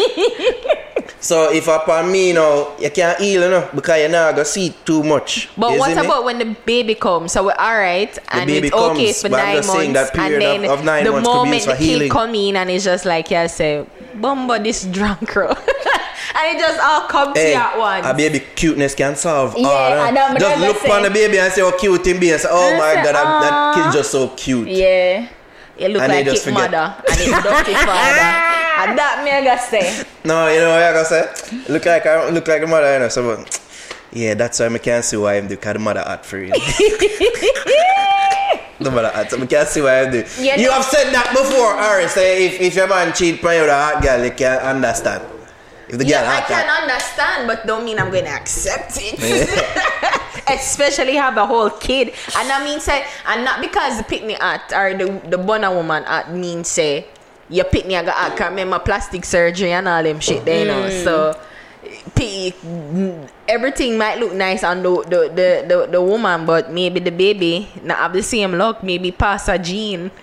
so 1.19 1.51
if 1.51 1.67
upon 1.67 2.09
me, 2.13 2.29
you 2.29 2.33
know, 2.35 2.71
you 2.79 2.89
can't 2.91 3.19
heal, 3.19 3.43
you 3.43 3.49
know, 3.49 3.67
because 3.75 3.99
you're 3.99 4.07
not 4.09 4.35
going 4.35 4.45
to 4.45 4.51
see 4.51 4.73
too 4.85 5.03
much. 5.03 5.49
But 5.57 5.73
You 5.73 5.79
what 5.79 5.97
me? 5.97 6.05
about 6.05 6.23
when 6.23 6.39
the 6.39 6.45
baby 6.65 6.95
comes? 6.95 7.33
So 7.33 7.43
we're 7.43 7.59
all 7.59 7.75
right, 7.77 8.17
and 8.29 8.49
it's 8.49 8.71
okay 8.71 9.05
comes, 9.11 9.21
for 9.21 9.27
nine 9.27 9.67
months, 9.67 9.93
that 9.99 10.15
and 10.15 10.31
period 10.31 10.39
of- 10.39 10.61
then 10.61 10.71
of 10.71 10.85
nine 10.85 11.03
the 11.03 11.11
moment 11.19 11.65
the 11.65 11.75
kid 11.75 12.09
come 12.11 12.35
in 12.35 12.55
and 12.55 12.69
it's 12.71 12.85
just 12.85 13.03
like, 13.03 13.29
yeah, 13.31 13.47
say, 13.47 13.83
"Bumba, 14.15 14.63
this 14.63 14.83
drunk 14.85 15.33
girl," 15.33 15.51
and 16.35 16.57
it 16.57 16.59
just 16.59 16.79
all 16.79 17.07
come 17.07 17.33
to 17.33 17.39
Hey, 17.39 17.51
you 17.51 17.57
at 17.59 17.77
once. 17.77 18.05
a 18.07 18.13
baby 18.13 18.39
cuteness 18.55 18.95
can 18.95 19.15
solve 19.15 19.55
Yeah, 19.57 19.67
all. 19.67 20.11
Know, 20.11 20.39
Just 20.39 20.59
look 20.83 20.89
on 20.89 21.03
the 21.03 21.09
baby 21.09 21.37
and 21.39 21.51
say 21.53 21.61
how 21.61 21.77
cute 21.77 22.05
him 22.07 22.19
be 22.19 22.31
and 22.31 22.41
say, 22.41 22.47
oh 22.51 22.69
And 22.69 22.77
my 22.79 22.93
say, 22.95 23.03
god, 23.03 23.15
that, 23.15 23.41
that 23.43 23.53
ah. 23.53 23.73
kid's 23.75 23.95
just 23.95 24.11
so 24.11 24.29
cute. 24.29 24.67
Yeah. 24.67 25.27
it 25.77 25.91
look 25.91 26.01
and 26.01 26.11
like 26.11 26.25
it 26.27 26.53
mother 26.53 26.95
and 27.11 27.19
it 27.19 27.43
dirty 27.43 27.73
father, 27.87 28.31
and 28.81 28.97
that 28.97 29.21
me 29.23 29.31
I 29.31 29.43
gotta 29.43 29.61
say. 29.61 30.03
No, 30.23 30.47
you 30.47 30.59
know 30.59 30.69
what 30.71 30.81
I 30.81 30.93
gotta 30.93 31.05
say? 31.05 31.23
Look 31.71 31.85
like 31.85 32.05
I 32.05 32.29
look 32.29 32.47
like 32.47 32.61
the 32.61 32.67
mother, 32.67 32.93
you 32.93 32.99
know. 32.99 33.09
So, 33.09 33.43
yeah, 34.11 34.33
that's 34.33 34.59
why 34.59 34.67
I 34.67 34.77
can't 34.77 35.03
see 35.03 35.17
why 35.17 35.35
I'm 35.37 35.47
the 35.47 35.57
Cause 35.57 35.73
the 35.73 35.79
mother 35.79 36.01
hot 36.01 36.25
for 36.25 36.37
you. 36.39 36.53
the 38.85 38.91
mother 38.91 39.11
hot, 39.11 39.29
so 39.29 39.41
I 39.41 39.45
can't 39.45 39.67
see 39.67 39.81
why 39.81 40.03
I'm 40.05 40.11
doing. 40.11 40.25
Yeah, 40.39 40.55
you 40.55 40.67
no. 40.67 40.73
have 40.79 40.85
said 40.85 41.11
that 41.11 41.29
before, 41.33 41.73
Ari. 41.75 42.07
Say 42.07 42.45
if, 42.47 42.61
if 42.61 42.75
your 42.75 42.87
man 42.87 43.13
cheat 43.13 43.43
on 43.43 43.53
you 43.55 43.61
with 43.61 43.69
a 43.69 43.75
hot 43.75 44.01
girl, 44.01 44.23
you 44.23 44.31
can't 44.31 44.61
understand. 44.61 45.23
If 45.87 45.97
the 45.99 46.05
girl 46.05 46.23
Yeah, 46.23 46.29
I 46.29 46.39
hot, 46.41 46.47
can 46.47 46.65
hot. 46.67 46.81
understand, 46.83 47.39
but 47.47 47.67
don't 47.67 47.83
mean 47.85 47.99
I'm 47.99 48.09
gonna 48.11 48.29
accept 48.29 48.93
it. 49.01 49.19
Especially 50.47 51.15
have 51.15 51.37
a 51.37 51.45
whole 51.45 51.69
kid, 51.71 52.13
and 52.37 52.51
I 52.51 52.63
mean 52.63 52.79
say, 52.79 53.05
and 53.27 53.43
not 53.43 53.61
because 53.61 53.97
the 53.97 54.03
picnic 54.05 54.37
at 54.41 54.71
or 54.73 54.93
the 54.93 55.09
the 55.29 55.37
bonner 55.37 55.73
woman 55.73 56.03
at 56.05 56.31
mean 56.33 56.63
say 56.63 57.07
your 57.49 57.65
picnic 57.65 57.97
I 57.97 58.03
got 58.05 58.37
can 58.37 58.49
remember 58.53 58.77
plastic 58.79 59.25
surgery 59.25 59.71
and 59.73 59.87
all 59.87 60.01
them 60.03 60.19
shit 60.19 60.45
there, 60.45 60.59
you 60.61 60.65
know. 60.69 60.85
Mm. 60.89 61.03
So 61.03 61.39
p- 62.15 62.53
everything 63.47 63.97
might 63.97 64.19
look 64.19 64.33
nice 64.33 64.63
on 64.63 64.83
the 64.83 65.01
the, 65.03 65.19
the 65.29 65.49
the 65.67 65.77
the 65.91 66.01
woman, 66.01 66.45
but 66.45 66.71
maybe 66.71 66.99
the 66.99 67.11
baby 67.11 67.69
not 67.83 67.97
have 67.97 68.13
the 68.13 68.23
same 68.23 68.53
look. 68.53 68.83
Maybe 68.83 69.11
pass 69.11 69.47
a 69.47 69.57
gene. 69.57 70.11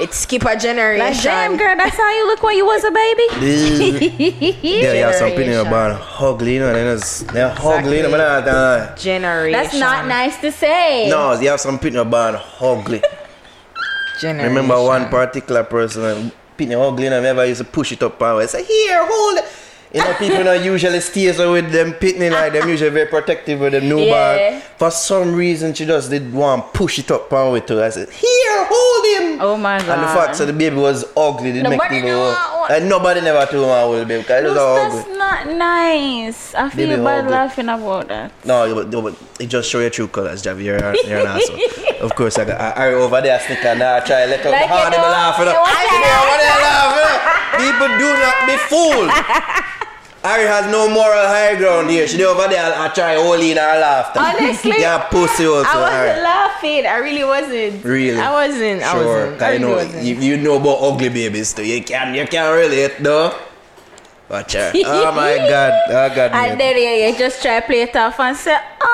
It 0.00 0.14
skip 0.14 0.42
a 0.46 0.56
generation. 0.56 1.04
Like, 1.04 1.22
damn, 1.22 1.58
girl, 1.58 1.76
that's 1.76 1.96
how 1.96 2.10
you 2.16 2.26
look 2.26 2.42
when 2.42 2.56
you 2.56 2.64
was 2.64 2.82
a 2.82 2.90
baby. 2.90 3.26
yeah, 4.66 4.92
you 4.94 5.02
have 5.04 5.14
some 5.14 5.28
opinion 5.28 5.62
Generation. 5.62 5.66
about 5.68 6.00
ugly, 6.18 6.54
you 6.54 6.60
know. 6.60 6.72
They're, 6.72 6.96
just, 6.96 7.28
they're 7.28 7.54
ugly, 7.60 7.98
you 7.98 8.02
know. 8.04 8.10
but 8.10 8.16
not, 8.16 8.48
uh, 8.48 8.96
Generation. 8.96 9.52
That's 9.52 9.78
not 9.78 10.06
nice 10.06 10.40
to 10.40 10.50
say. 10.50 11.10
No, 11.10 11.38
you 11.38 11.50
have 11.50 11.60
some 11.60 11.74
opinion 11.74 12.06
about 12.06 12.42
ugly. 12.58 13.02
Generation. 14.18 14.48
Remember 14.48 14.82
one 14.82 15.10
particular 15.10 15.62
person, 15.62 16.04
and 16.04 16.32
pitney 16.56 16.74
ugly, 16.74 17.06
and 17.06 17.14
I 17.14 17.20
never 17.20 17.44
used 17.44 17.60
to 17.60 17.64
push 17.66 17.92
it 17.92 18.02
up 18.02 18.20
and 18.22 18.40
I 18.40 18.46
say, 18.46 18.64
here, 18.64 19.06
hold 19.06 19.38
it. 19.38 19.44
You 19.94 20.00
know, 20.00 20.14
people 20.14 20.42
don't 20.42 20.64
usually 20.64 21.00
stay 21.00 21.30
so 21.32 21.52
with 21.52 21.70
them 21.70 21.92
pitney 21.92 22.30
like 22.30 22.54
them 22.54 22.66
usually 22.66 22.88
very 22.88 23.06
protective 23.06 23.60
with 23.60 23.72
them 23.72 23.88
newborn. 23.90 24.08
Yeah. 24.08 24.60
For 24.78 24.90
some 24.90 25.34
reason, 25.34 25.74
she 25.74 25.84
just 25.84 26.08
did 26.08 26.32
to 26.32 26.62
push 26.72 26.98
it 26.98 27.10
up 27.10 27.30
and 27.32 27.52
with 27.52 27.68
her. 27.68 27.84
I 27.84 27.90
said, 27.90 28.08
here, 28.08 28.66
hold 28.70 29.04
him. 29.34 29.38
Oh 29.42 29.56
my 29.58 29.78
god. 29.80 29.88
And 29.90 30.02
the 30.02 30.06
fact 30.06 30.38
that 30.38 30.46
the 30.46 30.52
baby 30.54 30.76
was 30.76 31.04
ugly 31.14 31.52
did 31.52 31.64
make 31.64 31.72
Nobody 31.72 31.96
people. 31.96 32.08
knew 32.08 32.32
how- 32.32 32.66
And 32.70 32.88
nobody 32.88 33.20
never 33.20 33.44
told 33.44 33.66
me 33.66 33.72
I 33.72 33.84
will 33.84 34.04
be 34.06 34.16
because 34.16 34.44
it 34.44 34.48
was 34.48 34.54
That's 34.56 34.94
ugly. 34.94 35.16
not 35.18 35.46
nice. 35.48 36.54
I 36.54 36.70
feel 36.70 36.88
Baby 36.88 37.02
bad 37.04 37.30
laughing 37.30 37.68
about 37.68 38.08
that. 38.08 38.32
No, 38.46 38.74
but, 38.74 38.90
but 38.90 39.14
it 39.40 39.46
just 39.48 39.68
show 39.68 39.80
your 39.80 39.90
true 39.90 40.08
colors, 40.08 40.42
Javi. 40.42 40.64
You're, 40.64 40.78
you're 41.04 41.20
an 41.20 41.26
asshole. 41.26 41.58
of 42.00 42.14
course, 42.14 42.38
I 42.38 42.44
got 42.46 42.58
I, 42.60 42.88
I 42.88 42.94
over 42.94 43.20
there 43.20 43.38
sneaker 43.40 43.74
now. 43.74 43.96
I 43.96 44.00
try 44.00 44.24
let 44.24 44.40
out 44.46 44.52
Like, 44.52 44.68
the 44.70 44.90
them 44.96 45.02
know, 45.02 45.08
laughing. 45.08 45.48
up. 45.48 45.56
I 45.58 45.84
to- 45.84 46.16
over 46.16 46.36
there 46.40 46.60
laughing. 46.64 47.08
up. 47.12 47.60
People 47.60 47.88
do 47.98 48.08
not 48.24 48.36
be 48.48 48.56
fooled. 48.72 49.72
Ari 50.24 50.46
has 50.46 50.70
no 50.70 50.88
moral 50.88 51.26
high 51.26 51.56
ground 51.56 51.90
here. 51.90 52.06
She 52.06 52.22
over 52.24 52.46
there. 52.46 52.72
I 52.78 52.86
try 52.94 53.16
hold 53.16 53.40
in 53.40 53.56
her 53.56 53.80
laughter. 53.80 54.20
Honestly, 54.20 54.78
yeah, 54.78 54.98
pussy 55.10 55.46
also. 55.46 55.68
I 55.68 55.80
wasn't 55.82 56.10
Ari. 56.14 56.22
laughing. 56.22 56.86
I 56.86 56.96
really 56.98 57.24
wasn't. 57.24 57.82
Really? 57.84 58.20
I 58.20 58.30
wasn't. 58.30 58.82
I 58.82 58.92
Sure, 58.92 59.04
wasn't. 59.26 59.42
I 59.42 59.46
I 59.46 59.48
really 59.50 59.60
know 59.64 59.70
wasn't. 59.74 60.04
you, 60.04 60.14
you 60.16 60.36
know 60.36 60.56
about 60.62 60.78
ugly 60.80 61.08
babies 61.08 61.52
too. 61.52 61.64
You 61.66 61.82
can 61.82 62.14
you 62.14 62.24
can 62.26 62.52
relate 62.54 63.02
though. 63.02 63.34
Watch 64.30 64.52
her. 64.54 64.70
Oh 64.86 65.10
my 65.10 65.36
god. 65.42 65.72
Oh 65.90 66.08
god. 66.14 66.30
And 66.32 66.54
then 66.60 66.76
yeah, 66.78 67.08
you 67.10 67.18
just 67.18 67.42
try 67.42 67.58
play 67.60 67.82
it 67.82 67.96
off 67.96 68.20
and 68.20 68.36
say, 68.36 68.56
oh, 68.80 68.86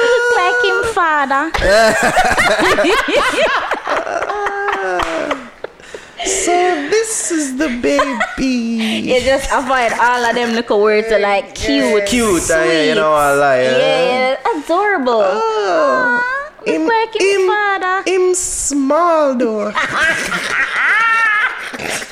look 0.00 0.36
like 0.40 0.56
him 0.64 0.80
father. 0.96 1.52
So 6.24 6.52
this 6.90 7.30
is 7.30 7.56
the 7.56 7.68
baby. 7.80 9.00
You 9.10 9.20
just 9.20 9.50
avoid 9.52 9.92
all 9.98 10.24
of 10.24 10.34
them 10.34 10.54
little 10.54 10.80
words 10.80 11.08
that 11.08 11.20
like 11.20 11.54
cute, 11.54 12.06
Cute, 12.06 12.42
sweet. 12.42 12.54
uh, 12.54 12.62
you 12.88 12.94
know 12.94 13.12
I 13.12 13.32
like. 13.34 13.64
yeah, 13.64 13.78
Yeah. 13.78 14.36
yeah, 14.44 14.60
adorable. 14.60 15.22
Oh. 15.24 16.20
Aw, 16.20 16.52
look 16.66 16.88
like 16.88 17.20
him, 17.20 17.46
father. 17.48 18.02
him 18.10 18.34
small 18.34 19.34
though. 19.34 19.72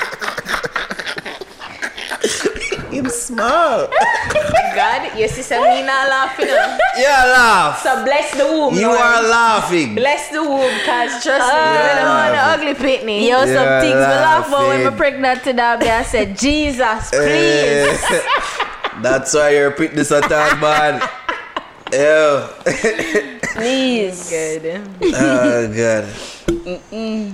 him 2.98 3.08
small. 3.08 3.88
God, 4.74 5.18
your 5.18 5.28
sister 5.28 5.60
me 5.60 5.82
not 5.82 6.08
laughing. 6.08 6.46
huh? 6.48 6.78
Yeah, 6.96 7.24
laugh. 7.32 7.80
So 7.82 8.04
bless 8.04 8.30
the 8.36 8.44
womb. 8.44 8.74
You 8.74 8.86
Lord. 8.88 9.00
are 9.00 9.22
laughing. 9.28 9.94
Bless 9.94 10.28
the 10.30 10.42
womb, 10.42 10.74
cause 10.84 11.22
trust 11.22 11.46
me, 11.50 11.62
we 11.62 11.90
don't 11.98 12.10
want 12.14 12.34
an 12.34 12.44
ugly 12.54 12.74
pitney. 12.74 13.28
Yo, 13.28 13.38
some 13.46 13.54
Yeah, 13.54 13.80
things 13.80 13.94
we 13.94 14.00
laugh 14.00 14.48
about 14.48 14.68
when 14.68 14.80
we're 14.84 14.96
pregnant 14.96 15.42
to 15.44 15.52
that 15.54 15.82
I 15.82 16.02
said, 16.02 16.36
Jesus, 16.46 17.10
please. 17.10 18.02
Eh, 18.02 18.22
That's 19.02 19.32
why 19.34 19.50
you're 19.50 19.70
pretty 19.70 19.94
this 19.94 20.10
attack, 20.10 20.60
man. 20.60 21.00
Ew. 21.92 22.44
please. 23.54 24.28
Good. 24.30 24.82
oh 25.14 25.72
god. 25.74 26.04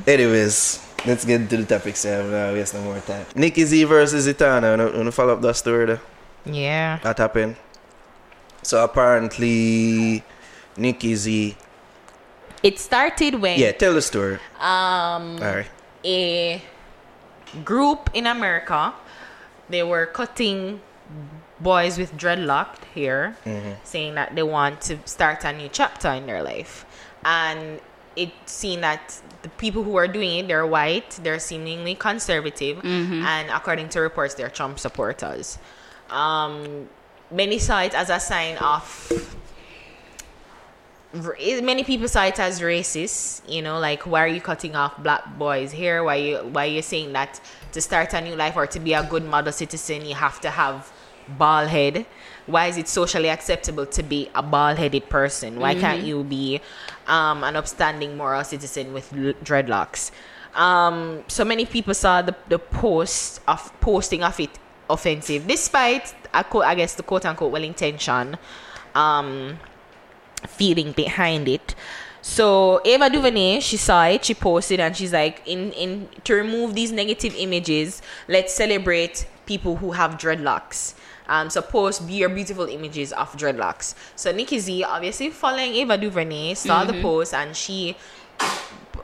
Anyways, 0.07 0.81
let's 1.07 1.25
get 1.25 1.40
into 1.43 1.57
the 1.59 1.64
topics. 1.67 2.01
So 2.01 2.21
I'm 2.21 2.31
not 2.31 2.53
wasting 2.55 2.81
no 2.81 2.87
more 2.93 3.01
time. 3.01 3.27
Nikki 3.35 3.64
Z 3.64 3.85
versus 3.85 4.29
Etana. 4.29 4.71
Wanna, 4.71 4.97
wanna 4.97 5.12
follow 5.12 5.35
up 5.35 5.40
that 5.43 5.57
story 5.57 5.87
there? 5.87 6.01
Yeah. 6.45 6.99
That 7.03 7.19
happened. 7.19 7.57
So 8.62 8.83
apparently, 8.83 10.23
Nikki 10.77 11.14
Z. 11.14 11.57
It 12.62 12.79
started 12.79 13.35
when 13.40 13.59
Yeah, 13.59 13.73
tell 13.73 13.93
the 13.95 14.03
story. 14.03 14.38
um 14.59 15.37
Alright. 15.40 15.67
a 16.05 16.62
group 17.64 18.11
in 18.14 18.27
America 18.27 18.93
they 19.69 19.83
were 19.83 20.07
cutting 20.07 20.81
boys 21.61 21.97
with 21.99 22.17
dreadlocked 22.17 22.85
hair 22.95 23.37
Mm-hmm. 23.45 23.73
saying 23.85 24.14
that 24.17 24.35
they 24.35 24.43
want 24.43 24.81
to 24.83 24.99
start 25.05 25.45
a 25.45 25.53
new 25.53 25.69
chapter 25.69 26.09
in 26.09 26.27
their 26.27 26.43
life. 26.43 26.85
And 27.25 27.81
it 28.17 28.31
seen 28.47 28.81
that 28.81 29.21
the 29.45 29.51
people 29.51 29.85
who 29.85 29.95
are 29.97 30.09
doing 30.09 30.39
it, 30.39 30.49
they're 30.49 30.67
white, 30.67 31.11
they're 31.23 31.39
seemingly 31.39 31.95
conservative, 31.95 32.79
mm-hmm. 32.79 33.23
and 33.23 33.51
according 33.51 33.91
to 33.91 34.01
reports, 34.01 34.33
they're 34.35 34.49
Trump 34.49 34.79
supporters. 34.79 35.59
Um, 36.09 36.89
many 37.31 37.59
saw 37.59 37.83
it 37.83 37.95
as 37.95 38.09
a 38.09 38.19
sign 38.19 38.57
of 38.57 38.83
eh, 41.39 41.61
many 41.61 41.85
people 41.85 42.09
saw 42.09 42.25
it 42.25 42.39
as 42.39 42.61
racist 42.61 43.43
you 43.49 43.63
know 43.63 43.79
like 43.79 44.07
why 44.07 44.21
are 44.21 44.29
you 44.29 44.41
cutting 44.41 44.75
off 44.77 44.97
black 45.03 45.39
boys 45.39 45.73
here? 45.73 46.03
Why 46.03 46.17
you 46.17 46.37
why 46.39 46.65
you 46.67 46.83
saying 46.83 47.13
that 47.13 47.41
to 47.73 47.81
start 47.81 48.15
a 48.15 48.21
new 48.21 48.37
life 48.37 48.57
or 48.57 48.67
to 48.67 48.81
be 48.81 48.95
a 48.95 49.05
good 49.05 49.25
model 49.25 49.53
citizen 49.53 50.07
you 50.07 50.15
have 50.15 50.41
to 50.41 50.51
have 50.51 50.91
bald 51.29 51.69
head? 51.69 52.07
Why 52.47 52.67
is 52.67 52.77
it 52.77 52.89
socially 52.89 53.31
acceptable 53.31 53.87
to 53.87 54.03
be 54.03 54.29
a 54.35 54.43
bald-headed 54.43 55.09
person? 55.09 55.59
Why 55.59 55.75
can't 55.75 56.01
mm-hmm. 56.01 56.07
you 56.07 56.25
be 56.25 56.61
um, 57.07 57.45
an 57.45 57.57
upstanding 57.57 58.17
moral 58.17 58.45
citizen 58.45 58.93
with 58.93 59.12
dreadlocks 59.12 60.11
um, 60.55 61.25
so 61.27 61.45
many 61.45 61.67
people 61.67 61.95
saw 61.95 62.23
the, 62.23 62.35
the 62.49 62.59
post 62.59 63.40
of 63.49 63.73
posting 63.81 64.23
of 64.23 64.38
it 64.38 64.51
offensive 64.88 65.47
despite 65.47 66.14
I, 66.35 66.43
quote, 66.43 66.64
I 66.64 66.75
guess 66.75 66.95
the 66.95 67.03
quote-unquote 67.03 67.53
well 67.53 67.62
intention 67.62 68.37
um, 68.95 69.59
feeling 70.47 70.93
behind 70.93 71.49
it. 71.49 71.75
So 72.23 72.81
Ava 72.85 73.11
DuVernay, 73.11 73.61
she 73.61 73.77
saw 73.77 74.05
it, 74.07 74.25
she 74.25 74.35
posted, 74.35 74.81
and 74.81 74.97
she's 74.97 75.12
like, 75.12 75.43
in 75.47 75.73
in 75.73 76.09
to 76.25 76.35
remove 76.35 76.75
these 76.75 76.90
negative 76.90 77.35
images, 77.37 78.01
let's 78.29 78.53
celebrate 78.53 79.27
people 79.47 79.77
who 79.77 79.93
have 79.93 80.12
dreadlocks. 80.12 80.95
Um, 81.29 81.49
so 81.51 81.63
post 81.63 82.09
your 82.09 82.29
beautiful 82.29 82.67
images 82.67 83.13
of 83.13 83.33
dreadlocks. 83.33 83.95
So 84.17 84.31
Nikki 84.33 84.59
Z, 84.59 84.85
obviously 84.85 85.31
following 85.31 85.75
Ava 85.75 85.97
DuVernay, 85.97 86.55
saw 86.55 86.85
the 86.85 87.01
post, 87.01 87.33
and 87.33 87.57
she, 87.57 87.97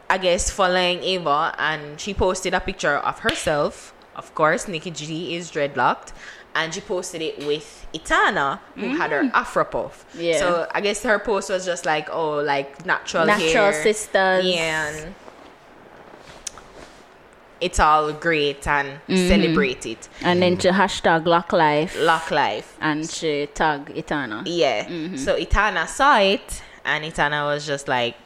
I 0.09 0.18
guess, 0.18 0.50
following 0.50 1.02
Ava, 1.02 1.54
and 1.59 1.98
she 2.00 2.12
posted 2.14 2.52
a 2.54 2.61
picture 2.61 2.96
of 2.96 3.20
herself. 3.20 3.94
Of 4.16 4.35
course, 4.35 4.68
Nikki 4.68 4.92
Z 4.92 5.35
is 5.35 5.50
dreadlocked, 5.50 6.12
and 6.54 6.74
she 6.74 6.80
posted 6.83 7.22
it 7.22 7.38
with 7.46 7.87
Etana, 7.94 8.61
who 8.74 8.96
had 8.96 9.12
her 9.12 9.30
afro 9.33 9.64
puff. 9.64 10.04
Yeah. 10.14 10.38
So 10.38 10.66
I 10.74 10.80
guess 10.83 11.02
her 11.04 11.18
post 11.18 11.48
was 11.48 11.64
just 11.64 11.87
like, 11.87 12.09
oh, 12.11 12.37
like 12.42 12.85
natural 12.85 13.24
Natural 13.24 13.72
hair. 13.72 13.83
sisters. 13.83 14.44
Yeah. 14.44 14.88
And 14.90 15.14
it's 17.60 17.78
all 17.78 18.12
great 18.12 18.66
and 18.66 18.88
mm-hmm. 18.88 19.28
celebrate 19.28 19.86
it. 19.86 20.08
And 20.22 20.42
then 20.42 20.56
to 20.58 20.70
hashtag 20.70 21.26
lock 21.26 21.52
life 21.52 21.96
Lock 21.98 22.30
life. 22.30 22.76
and 22.80 23.08
she 23.08 23.48
tag 23.54 23.92
Etana. 23.96 24.42
Yeah. 24.46 24.86
Mm-hmm. 24.86 25.16
So 25.16 25.36
Etana 25.36 25.86
saw 25.86 26.18
it 26.18 26.62
and 26.84 27.04
Etana 27.04 27.44
was 27.44 27.66
just 27.66 27.88
like, 27.88 28.16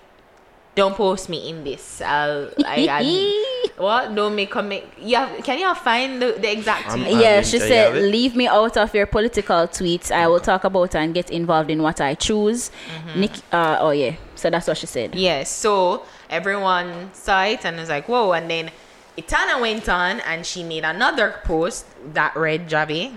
don't 0.75 0.97
post 0.97 1.29
me 1.29 1.49
in 1.49 1.63
this. 1.63 2.01
I'll, 2.01 2.51
I, 2.67 2.89
I, 2.91 3.71
what? 3.77 4.13
Don't 4.13 4.35
make 4.35 4.51
comment. 4.51 4.83
Yeah, 4.99 5.29
can 5.41 5.61
you 5.61 5.73
find 5.77 6.21
the, 6.21 6.33
the 6.33 6.51
exact 6.51 6.89
I'm- 6.89 7.01
tweet? 7.01 7.15
I'm 7.15 7.21
yeah, 7.21 7.43
she 7.43 7.61
said, 7.61 7.95
"Leave 7.95 8.35
me 8.35 8.49
out 8.49 8.77
of 8.77 8.93
your 8.93 9.07
political 9.07 9.69
tweets. 9.69 10.11
I 10.11 10.27
will 10.27 10.41
talk 10.41 10.65
about 10.65 10.97
and 10.97 11.15
get 11.15 11.31
involved 11.31 11.71
in 11.71 11.81
what 11.81 12.01
I 12.01 12.15
choose." 12.15 12.71
Mm-hmm. 12.71 13.21
Nick, 13.21 13.33
uh, 13.53 13.77
oh 13.79 13.91
yeah, 13.91 14.17
so 14.35 14.51
that's 14.51 14.67
what 14.67 14.77
she 14.77 14.87
said. 14.87 15.15
Yeah. 15.15 15.45
So 15.45 16.05
everyone 16.35 17.11
saw 17.13 17.45
it 17.45 17.65
and 17.65 17.77
was 17.77 17.89
like, 17.89 18.09
whoa. 18.09 18.33
And 18.33 18.51
then 18.51 18.71
Etana 19.17 19.61
went 19.61 19.89
on 19.89 20.21
and 20.21 20.45
she 20.45 20.63
made 20.65 20.85
another 20.85 21.37
post 21.45 21.87
that 22.15 22.35
read, 22.37 22.69
Javi. 22.69 23.15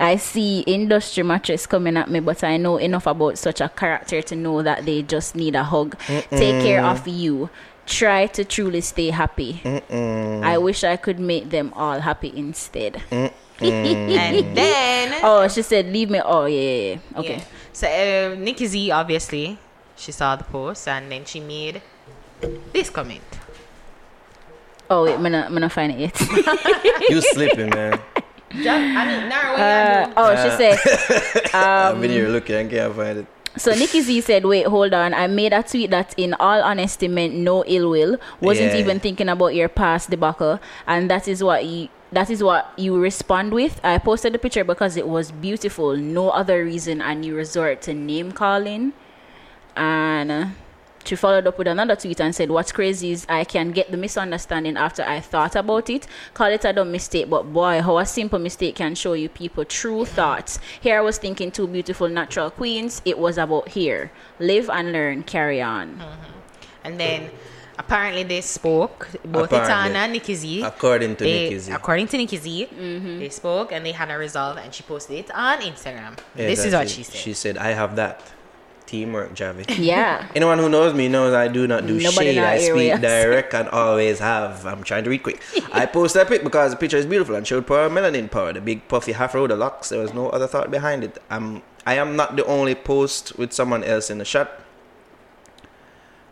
I 0.00 0.16
see 0.16 0.60
industry 0.60 1.22
mattress 1.24 1.66
coming 1.66 1.96
at 1.96 2.08
me, 2.10 2.20
but 2.20 2.42
I 2.44 2.56
know 2.56 2.76
enough 2.76 3.06
about 3.06 3.36
such 3.38 3.60
a 3.60 3.68
character 3.68 4.22
to 4.22 4.36
know 4.36 4.62
that 4.62 4.84
they 4.86 5.02
just 5.02 5.34
need 5.34 5.54
a 5.56 5.64
hug. 5.64 5.98
Take 6.06 6.62
care 6.62 6.84
of 6.84 7.06
you. 7.08 7.50
Try 7.86 8.26
to 8.26 8.44
truly 8.44 8.80
stay 8.80 9.10
happy. 9.10 9.60
I 9.90 10.58
wish 10.58 10.84
I 10.84 10.96
could 10.96 11.18
make 11.18 11.50
them 11.50 11.72
all 11.74 12.00
happy 12.00 12.32
instead. 12.34 13.02
and 13.10 13.32
then 14.56 15.20
Oh, 15.24 15.48
she 15.48 15.62
said, 15.62 15.86
"Leave 15.86 16.10
me." 16.10 16.20
Oh 16.24 16.44
yeah, 16.46 16.60
yeah, 16.60 16.78
yeah. 16.92 17.18
okay. 17.18 17.36
Yeah. 17.38 17.44
So 17.72 17.86
uh, 17.88 18.34
Nikki 18.38 18.66
Z 18.66 18.90
obviously 18.92 19.58
she 19.96 20.12
saw 20.12 20.36
the 20.36 20.44
post 20.44 20.86
and 20.86 21.10
then 21.10 21.24
she 21.24 21.40
made 21.40 21.82
this 22.72 22.90
comment. 22.90 23.24
Oh 24.90 25.04
wait, 25.04 25.14
I'm 25.14 25.22
not, 25.30 25.46
I'm 25.46 25.54
not 25.54 25.72
find 25.72 25.92
it 25.92 25.98
yet. 25.98 26.16
You 27.10 27.20
sleeping, 27.20 27.70
man. 27.70 28.00
Ja- 28.54 28.72
I 28.74 29.04
mean, 29.06 29.28
Naro, 29.28 29.52
what 29.52 29.60
Uh, 29.60 30.06
you 30.08 30.12
oh, 30.16 30.30
she 30.42 30.50
said. 30.56 31.54
I've 31.54 32.00
been 32.00 32.10
here 32.10 32.28
looking 32.28 32.56
and 32.56 32.70
can't 32.70 32.94
find 32.94 33.18
it. 33.20 33.26
So 33.56 33.72
Nikki 33.74 34.00
Z 34.02 34.20
said, 34.22 34.44
"Wait, 34.44 34.66
hold 34.66 34.94
on. 34.94 35.12
I 35.14 35.26
made 35.26 35.52
a 35.52 35.62
tweet 35.62 35.90
that, 35.90 36.14
in 36.16 36.34
all 36.34 36.62
honesty, 36.62 37.08
meant 37.08 37.34
no 37.34 37.64
ill 37.66 37.90
will. 37.90 38.16
Wasn't 38.40 38.72
Yeah. 38.72 38.78
even 38.80 39.00
thinking 39.00 39.28
about 39.28 39.54
your 39.54 39.68
past 39.68 40.10
debacle, 40.10 40.60
and 40.86 41.10
that 41.10 41.28
is 41.28 41.42
what 41.42 41.64
you." 41.66 41.88
That 42.10 42.30
is 42.30 42.42
what 42.42 42.72
you 42.78 42.96
respond 42.98 43.52
with. 43.52 43.80
I 43.84 43.98
posted 43.98 44.32
the 44.32 44.38
picture 44.38 44.64
because 44.64 44.96
it 44.96 45.06
was 45.06 45.30
beautiful. 45.30 45.94
No 45.94 46.30
other 46.30 46.64
reason, 46.64 47.02
and 47.02 47.22
you 47.22 47.36
resort 47.36 47.82
to 47.82 47.92
name 47.92 48.32
calling. 48.32 48.94
And 49.76 50.32
uh, 50.32 50.46
she 51.08 51.16
followed 51.16 51.46
up 51.46 51.56
with 51.56 51.66
another 51.66 51.96
tweet 51.96 52.20
and 52.20 52.34
said, 52.34 52.50
What's 52.50 52.70
crazy 52.70 53.12
is 53.12 53.24
I 53.28 53.44
can 53.44 53.70
get 53.70 53.90
the 53.90 53.96
misunderstanding 53.96 54.76
after 54.76 55.02
I 55.02 55.20
thought 55.20 55.56
about 55.56 55.88
it. 55.88 56.06
Call 56.34 56.48
it 56.48 56.64
a 56.66 56.72
dumb 56.72 56.92
mistake, 56.92 57.30
but 57.30 57.44
boy, 57.52 57.80
how 57.80 57.96
a 57.98 58.04
simple 58.04 58.38
mistake 58.38 58.76
can 58.76 58.94
show 58.94 59.14
you 59.14 59.30
people 59.30 59.64
true 59.64 60.04
thoughts. 60.04 60.58
Here 60.80 60.98
I 60.98 61.00
was 61.00 61.16
thinking 61.16 61.50
two 61.50 61.66
beautiful 61.66 62.08
natural 62.08 62.50
queens. 62.50 63.00
It 63.06 63.18
was 63.18 63.38
about 63.38 63.68
here. 63.68 64.12
Live 64.38 64.68
and 64.68 64.92
learn, 64.92 65.22
carry 65.22 65.62
on. 65.62 65.96
Mm-hmm. 65.96 66.84
And 66.84 67.00
then 67.00 67.30
apparently 67.78 68.24
they 68.24 68.42
spoke 68.42 69.08
both 69.24 69.46
Apparently. 69.46 69.72
Etana 69.72 69.98
and 70.00 70.12
Nikki 70.12 70.34
Z. 70.34 70.62
According 70.62 71.16
to 71.16 71.24
they, 71.24 71.44
Nikki 71.44 71.58
Z. 71.58 71.72
According 71.72 72.08
to 72.08 72.16
Nikki 72.18 72.36
Z, 72.36 72.68
mm-hmm. 72.70 73.18
they 73.18 73.28
spoke 73.30 73.72
and 73.72 73.84
they 73.86 73.92
had 73.92 74.10
a 74.10 74.18
resolve 74.18 74.58
and 74.58 74.74
she 74.74 74.82
posted 74.82 75.18
it 75.18 75.30
on 75.30 75.60
Instagram. 75.60 76.18
Yeah, 76.36 76.46
this 76.48 76.64
is 76.64 76.74
what 76.74 76.84
it. 76.84 76.90
she 76.90 77.02
said. 77.02 77.16
She 77.16 77.32
said, 77.32 77.56
I 77.56 77.68
have 77.68 77.96
that. 77.96 78.20
Teamwork, 78.88 79.34
Javi. 79.34 79.66
Yeah. 79.78 80.26
Anyone 80.34 80.58
who 80.58 80.70
knows 80.70 80.94
me 80.94 81.08
knows 81.08 81.34
I 81.34 81.48
do 81.48 81.66
not 81.66 81.86
do 81.86 82.00
Nobody 82.00 82.32
shade. 82.32 82.38
I 82.38 82.58
speak 82.58 83.00
direct 83.02 83.52
and 83.52 83.68
always 83.68 84.18
have. 84.18 84.64
I'm 84.64 84.82
trying 84.82 85.04
to 85.04 85.10
read 85.10 85.22
quick. 85.22 85.42
I 85.70 85.84
posted 85.84 86.22
a 86.22 86.24
pic 86.24 86.42
because 86.42 86.70
the 86.70 86.78
picture 86.78 86.96
is 86.96 87.04
beautiful 87.04 87.34
and 87.34 87.46
showed 87.46 87.66
power 87.66 87.90
melanin 87.90 88.30
power. 88.30 88.54
The 88.54 88.62
big 88.62 88.88
puffy 88.88 89.12
afro, 89.12 89.46
the 89.46 89.56
locks. 89.56 89.90
There 89.90 90.00
was 90.00 90.14
no 90.14 90.30
other 90.30 90.46
thought 90.46 90.70
behind 90.70 91.04
it. 91.04 91.22
I'm, 91.28 91.60
I 91.84 91.96
am 91.96 92.16
not 92.16 92.36
the 92.36 92.46
only 92.46 92.74
post 92.74 93.36
with 93.36 93.52
someone 93.52 93.84
else 93.84 94.08
in 94.08 94.16
the 94.16 94.24
shot. 94.24 94.50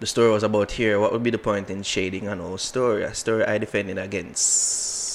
The 0.01 0.07
story 0.07 0.31
was 0.31 0.43
about 0.43 0.73
here. 0.73 0.99
What 0.99 1.13
would 1.13 1.23
be 1.23 1.31
the 1.31 1.37
point 1.37 1.69
in 1.69 1.83
shading 1.83 2.27
an 2.27 2.41
old 2.41 2.61
story? 2.61 3.03
A 3.03 3.13
story 3.13 3.45
I 3.45 3.59
defended 3.59 3.99
against. 3.99 5.13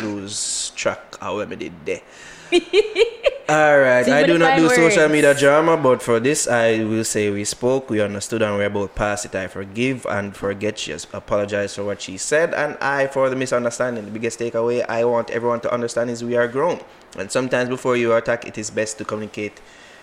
Lose 0.00 0.72
track 0.74 1.18
how 1.20 1.40
I 1.40 1.44
did 1.44 1.72
there. 1.84 2.00
Alright, 3.48 4.08
I 4.08 4.24
do 4.24 4.36
not 4.36 4.58
do 4.58 4.68
social 4.68 5.08
media 5.08 5.34
drama, 5.34 5.76
but 5.76 6.02
for 6.02 6.20
this, 6.20 6.46
I 6.46 6.84
will 6.84 7.04
say 7.04 7.30
we 7.30 7.44
spoke, 7.44 7.88
we 7.88 8.00
understood, 8.00 8.42
and 8.42 8.56
we're 8.56 8.66
about 8.66 8.94
past 8.94 9.24
it. 9.24 9.34
I 9.34 9.46
forgive 9.48 10.04
and 10.04 10.36
forget. 10.36 10.78
She 10.78 10.92
has 10.92 11.06
apologized 11.12 11.76
for 11.76 11.84
what 11.84 12.02
she 12.02 12.18
said, 12.18 12.52
and 12.52 12.76
I 12.80 13.06
for 13.06 13.30
the 13.30 13.36
misunderstanding. 13.36 14.04
The 14.04 14.10
biggest 14.10 14.38
takeaway 14.38 14.84
I 14.88 15.04
want 15.04 15.30
everyone 15.30 15.60
to 15.60 15.72
understand 15.72 16.10
is 16.10 16.22
we 16.22 16.36
are 16.36 16.48
grown, 16.48 16.80
and 17.16 17.32
sometimes 17.32 17.68
before 17.68 17.96
you 17.96 18.12
attack, 18.14 18.46
it 18.46 18.58
is 18.58 18.70
best 18.70 18.98
to 18.98 19.04
communicate 19.04 19.60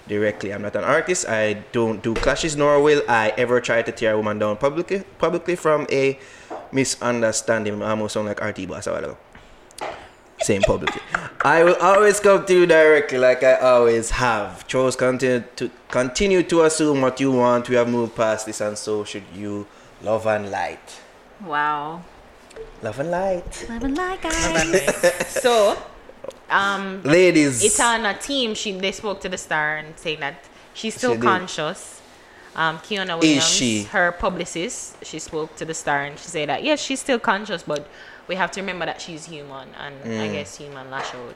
directly. 0.07 0.51
I'm 0.51 0.63
not 0.63 0.75
an 0.75 0.83
artist. 0.83 1.29
I 1.29 1.65
don't 1.71 2.01
do 2.01 2.15
clashes, 2.15 2.55
nor 2.55 2.81
will 2.81 3.03
I 3.07 3.33
ever 3.37 3.61
try 3.61 3.83
to 3.83 3.91
tear 3.91 4.13
a 4.13 4.17
woman 4.17 4.39
down 4.39 4.57
publicly. 4.57 5.03
Publicly 5.19 5.55
from 5.55 5.85
a 5.91 6.17
misunderstanding. 6.71 7.81
I 7.83 7.91
almost 7.91 8.13
sound 8.13 8.27
like 8.27 8.41
RT 8.41 8.67
boss 8.67 8.87
a 8.87 8.91
while 8.91 9.05
ago 9.05 9.17
saying 10.45 10.61
publicly. 10.61 11.01
I 11.43 11.63
will 11.63 11.75
always 11.75 12.19
come 12.19 12.45
to 12.45 12.53
you 12.53 12.65
directly, 12.65 13.17
like 13.17 13.43
I 13.43 13.55
always 13.55 14.09
have. 14.11 14.65
Chose 14.67 14.95
continue 14.95 15.43
to 15.57 15.69
continue 15.89 16.43
to 16.43 16.63
assume 16.63 17.01
what 17.01 17.19
you 17.19 17.31
want. 17.31 17.69
We 17.69 17.75
have 17.75 17.89
moved 17.89 18.15
past 18.15 18.45
this, 18.45 18.61
and 18.61 18.77
so 18.77 19.03
should 19.03 19.23
you. 19.33 19.67
Love 20.01 20.25
and 20.27 20.51
light. 20.51 20.99
Wow. 21.43 22.03
Love 22.81 22.99
and 22.99 23.11
light. 23.11 23.65
Love 23.69 23.83
and 23.83 23.97
light, 23.97 24.21
guys. 24.21 25.27
so, 25.41 25.77
um, 26.49 27.01
Ladies. 27.03 27.63
Etana 27.65 28.13
team, 28.19 28.53
she 28.53 28.71
they 28.77 28.91
spoke 28.91 29.21
to 29.21 29.29
the 29.29 29.37
star 29.37 29.77
and 29.77 29.97
saying 29.97 30.19
that 30.19 30.35
she's 30.73 30.95
still 30.95 31.11
She 31.11 31.17
did. 31.17 31.23
conscious. 31.23 32.01
Um, 32.55 32.77
Kiana 32.79 33.19
Williams, 33.19 33.47
she? 33.49 33.83
her 33.83 34.11
publicist, 34.13 34.95
she 35.03 35.19
spoke 35.19 35.55
to 35.57 35.65
the 35.65 35.73
star 35.73 36.03
and 36.03 36.17
she 36.17 36.27
said 36.29 36.49
that 36.49 36.63
yes, 36.63 36.81
she's 36.81 37.01
still 37.01 37.19
conscious, 37.19 37.63
but 37.63 37.87
we 38.27 38.35
have 38.35 38.49
to 38.51 38.61
remember 38.61 38.85
that 38.85 39.01
she's 39.01 39.25
human, 39.25 39.67
and 39.79 39.95
I 40.21 40.29
guess 40.29 40.57
human 40.57 40.89
lash 40.89 41.13
out. 41.13 41.35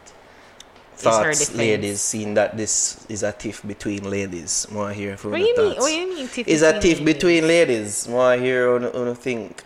is 0.98 1.18
her 1.20 1.32
Mm. 1.32 1.36
thoughts, 1.36 1.40
defense. 1.40 1.58
ladies, 1.58 2.02
seeing 2.02 2.34
that 2.36 2.56
this 2.58 3.06
is 3.10 3.24
a 3.24 3.32
tiff 3.32 3.62
between 3.66 4.10
ladies. 4.10 4.68
More 4.72 4.92
here 4.92 5.16
for 5.18 5.30
What 5.30 5.40
the 5.40 5.44
do 5.44 5.48
you 5.48 5.56
mean? 5.58 5.76
thoughts. 5.76 5.82
What 5.82 5.90
do 5.90 5.96
you 5.96 6.08
mean? 6.16 6.28
tiff 6.30 6.48
Is 6.48 6.62
a 6.62 6.74
between 6.74 6.82
tiff 6.82 7.00
ladies? 7.00 7.14
between 7.14 7.48
ladies. 7.48 8.08
More 8.08 8.36
here 8.36 8.76
on 8.76 8.86
on 8.86 9.16
think. 9.16 9.64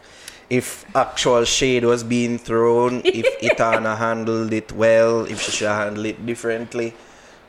if 0.50 0.86
actual 0.94 1.44
shade 1.46 1.84
was 1.86 2.04
being 2.04 2.38
thrown, 2.38 3.02
if 3.06 3.26
Etana 3.42 3.96
handled 3.96 4.54
it 4.54 4.72
well, 4.72 5.26
if 5.26 5.42
she 5.42 5.52
should 5.52 5.68
handle 5.70 6.06
it 6.06 6.24
differently. 6.26 6.94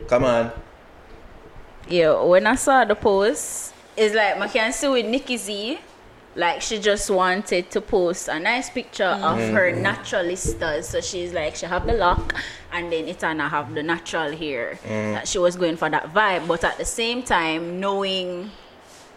Come 0.08 0.24
on. 0.24 0.52
Yeah, 1.88 2.22
when 2.22 2.46
I 2.46 2.54
saw 2.54 2.84
the 2.84 2.94
post, 2.94 3.73
it's 3.96 4.14
like 4.14 4.36
I 4.36 4.48
can 4.48 4.72
see 4.72 4.88
with 4.88 5.06
Nikki 5.06 5.36
Z, 5.36 5.78
like 6.36 6.60
she 6.62 6.78
just 6.78 7.10
wanted 7.10 7.70
to 7.70 7.80
post 7.80 8.28
a 8.28 8.38
nice 8.38 8.70
picture 8.70 9.04
of 9.04 9.38
mm. 9.38 9.52
her 9.52 9.72
mm. 9.72 9.82
naturalistas. 9.82 10.84
So 10.84 11.00
she's 11.00 11.32
like 11.32 11.56
she 11.56 11.66
have 11.66 11.86
the 11.86 11.94
lock 11.94 12.34
and 12.72 12.92
then 12.92 13.08
Etana 13.08 13.48
have 13.48 13.74
the 13.74 13.82
natural 13.82 14.34
hair. 14.36 14.78
Mm. 14.84 15.14
That 15.14 15.28
she 15.28 15.38
was 15.38 15.56
going 15.56 15.76
for 15.76 15.88
that 15.90 16.12
vibe, 16.12 16.46
but 16.46 16.64
at 16.64 16.78
the 16.78 16.84
same 16.84 17.22
time 17.22 17.80
knowing 17.80 18.50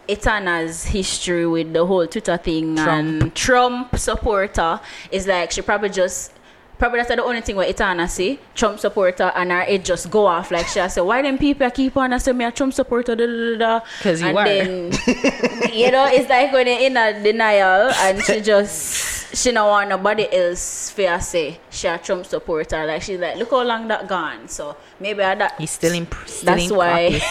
Etana's 0.09 0.86
history 0.86 1.45
with 1.45 1.73
the 1.73 1.86
whole 1.86 2.07
Twitter 2.07 2.38
thing 2.38 2.80
and 2.80 3.36
Trump 3.36 3.97
supporter 3.97 4.80
is 5.11 5.28
like 5.28 5.51
she 5.51 5.61
probably 5.61 5.89
just 5.89 6.32
probably 6.80 6.99
that's 6.99 7.09
the 7.09 7.23
only 7.23 7.41
thing 7.41 7.55
where 7.55 7.67
Etana 7.69 8.07
say 8.07 8.39
Trump 8.55 8.80
supporter 8.80 9.32
and 9.36 9.51
her 9.51 9.61
it 9.61 9.84
just 9.84 10.09
go 10.11 10.25
off 10.28 10.51
like 10.51 10.67
she 10.67 10.80
said 10.88 11.01
why 11.01 11.21
them 11.21 11.38
people 11.38 11.69
keep 11.71 11.97
on 11.97 12.17
say 12.19 12.32
me 12.34 12.45
a 12.45 12.51
Trump 12.51 12.73
supporter 12.73 13.15
da, 13.15 13.25
da, 13.25 13.57
da, 13.57 13.80
da. 13.80 13.86
'Cause 14.01 14.21
you 14.21 14.28
and 14.28 14.38
are. 14.38 14.45
then 14.45 14.91
you 15.73 15.91
know 15.91 16.05
it's 16.05 16.30
like 16.30 16.51
when 16.53 16.67
you're 16.67 16.80
in 16.80 16.95
a 16.97 17.21
denial 17.23 17.89
and 17.91 18.21
she 18.23 18.41
just 18.41 19.36
she 19.36 19.51
don't 19.51 19.67
want 19.67 19.89
nobody 19.89 20.32
else 20.32 20.89
fair 20.91 21.19
say 21.19 21.59
she 21.69 21.88
a 21.88 21.97
Trump 21.97 22.25
supporter 22.25 22.86
like 22.86 23.01
she's 23.01 23.19
like 23.19 23.38
look 23.38 23.49
how 23.51 23.63
long 23.63 23.88
that 23.88 24.07
gone 24.07 24.47
so 24.47 24.75
maybe 24.99 25.21
I 25.23 25.36
that 25.36 25.55
He's 25.59 25.71
still 25.71 25.93
in. 25.93 26.07
Still 26.25 26.45
that's 26.45 26.69
in 26.69 26.75
why 26.75 27.21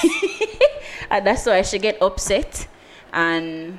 and 1.10 1.26
that's 1.26 1.46
why 1.46 1.62
she 1.62 1.78
get 1.78 2.00
upset 2.02 2.66
and 3.12 3.78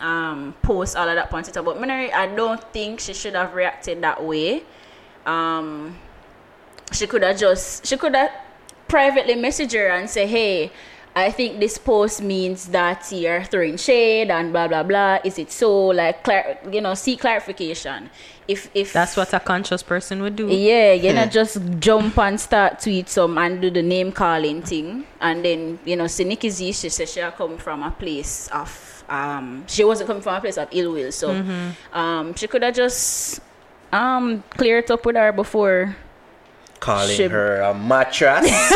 um 0.00 0.54
post 0.62 0.94
all 0.96 1.08
of 1.08 1.14
that 1.16 1.32
on 1.32 1.42
Twitter. 1.42 1.62
But 1.62 1.78
Minari, 1.78 2.12
I 2.12 2.26
don't 2.26 2.62
think 2.72 3.00
she 3.00 3.14
should 3.14 3.34
have 3.34 3.54
reacted 3.54 4.02
that 4.02 4.22
way. 4.22 4.62
Um 5.26 5.98
she 6.92 7.06
could 7.06 7.22
have 7.22 7.36
just 7.38 7.84
she 7.86 7.96
could 7.96 8.14
have 8.14 8.30
privately 8.88 9.34
message 9.34 9.72
her 9.72 9.88
and 9.88 10.08
say, 10.08 10.26
Hey, 10.26 10.70
I 11.16 11.30
think 11.30 11.58
this 11.60 11.78
post 11.78 12.22
means 12.22 12.66
that 12.68 13.10
you're 13.10 13.42
throwing 13.44 13.76
shade 13.78 14.30
and 14.30 14.52
blah 14.52 14.68
blah 14.68 14.82
blah. 14.82 15.18
Is 15.24 15.38
it 15.38 15.50
so? 15.50 15.86
Like, 15.86 16.22
clar- 16.22 16.58
you 16.70 16.80
know, 16.80 16.94
seek 16.94 17.20
clarification. 17.20 18.10
If 18.46 18.70
if 18.74 18.92
That's 18.92 19.16
what 19.16 19.32
a 19.34 19.40
conscious 19.40 19.82
person 19.82 20.22
would 20.22 20.36
do. 20.36 20.46
yeah, 20.46 20.92
you 20.92 21.12
know, 21.12 21.26
just 21.26 21.58
jump 21.80 22.16
and 22.18 22.38
start 22.38 22.78
tweet 22.80 23.08
some 23.08 23.38
and 23.38 23.60
do 23.60 23.70
the 23.70 23.82
name 23.82 24.12
calling 24.12 24.62
thing. 24.62 25.04
And 25.20 25.44
then, 25.44 25.80
you 25.84 25.96
know, 25.96 26.06
see 26.06 26.22
Nikki 26.24 26.50
Z, 26.50 26.70
she 26.72 26.88
said 26.90 27.08
she 27.08 27.18
had 27.20 27.34
come 27.34 27.56
from 27.58 27.82
a 27.82 27.90
place 27.90 28.48
of, 28.52 29.04
um, 29.08 29.64
she 29.66 29.82
wasn't 29.82 30.06
coming 30.06 30.22
from 30.22 30.34
a 30.36 30.40
place 30.40 30.58
of 30.58 30.68
ill 30.70 30.92
will. 30.92 31.10
So 31.10 31.30
um, 31.92 32.34
she 32.34 32.46
could 32.46 32.62
have 32.62 32.74
just 32.76 33.40
um, 33.96 34.44
cleared 34.50 34.84
it 34.84 34.90
up 34.90 35.06
with 35.06 35.16
her 35.16 35.32
before 35.32 35.96
Calling 36.80 37.16
She- 37.16 37.28
her 37.28 37.60
a 37.62 37.72
mattress. 37.74 38.46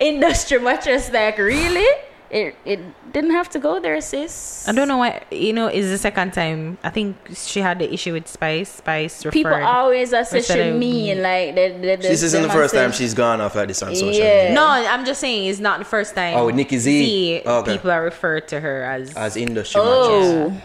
industry 0.00 0.58
mattress. 0.58 1.10
Like, 1.12 1.38
really? 1.38 1.86
It, 2.30 2.54
it 2.64 3.12
didn't 3.12 3.32
have 3.32 3.48
to 3.50 3.58
go 3.58 3.80
there, 3.80 4.00
sis. 4.00 4.64
I 4.68 4.72
don't 4.72 4.86
know 4.86 4.98
why. 4.98 5.22
You 5.32 5.52
know, 5.52 5.66
is 5.66 5.90
the 5.90 5.98
second 5.98 6.32
time. 6.32 6.78
I 6.84 6.90
think 6.90 7.16
she 7.34 7.58
had 7.60 7.80
the 7.80 7.92
issue 7.92 8.12
with 8.12 8.28
Spice. 8.28 8.68
Spice 8.76 9.24
referred. 9.24 9.32
People 9.32 9.54
always 9.54 10.12
are 10.14 10.24
such 10.24 10.38
Instead 10.48 10.58
a 10.60 10.70
of- 10.70 10.76
Like, 11.18 11.54
they, 11.56 11.72
they, 11.80 11.82
they, 11.86 11.96
this 11.96 12.22
isn't 12.22 12.42
the 12.42 12.48
first 12.50 12.72
time 12.72 12.92
she's 12.92 13.14
gone 13.14 13.40
off 13.40 13.56
like 13.56 13.66
this 13.68 13.82
on 13.82 13.94
social 13.96 14.14
Yeah. 14.14 14.42
media. 14.44 14.54
No, 14.54 14.64
I'm 14.68 15.04
just 15.04 15.20
saying 15.20 15.46
it's 15.50 15.58
not 15.58 15.80
the 15.80 15.84
first 15.84 16.14
time. 16.14 16.36
Oh, 16.36 16.46
with 16.46 16.54
Nikki 16.54 16.78
Z? 16.78 17.42
Okay. 17.44 17.72
People 17.72 17.90
are 17.90 18.04
referred 18.04 18.46
to 18.48 18.60
her 18.60 18.84
as. 18.84 19.12
As 19.14 19.36
industry 19.36 19.82
mattress. 19.82 20.62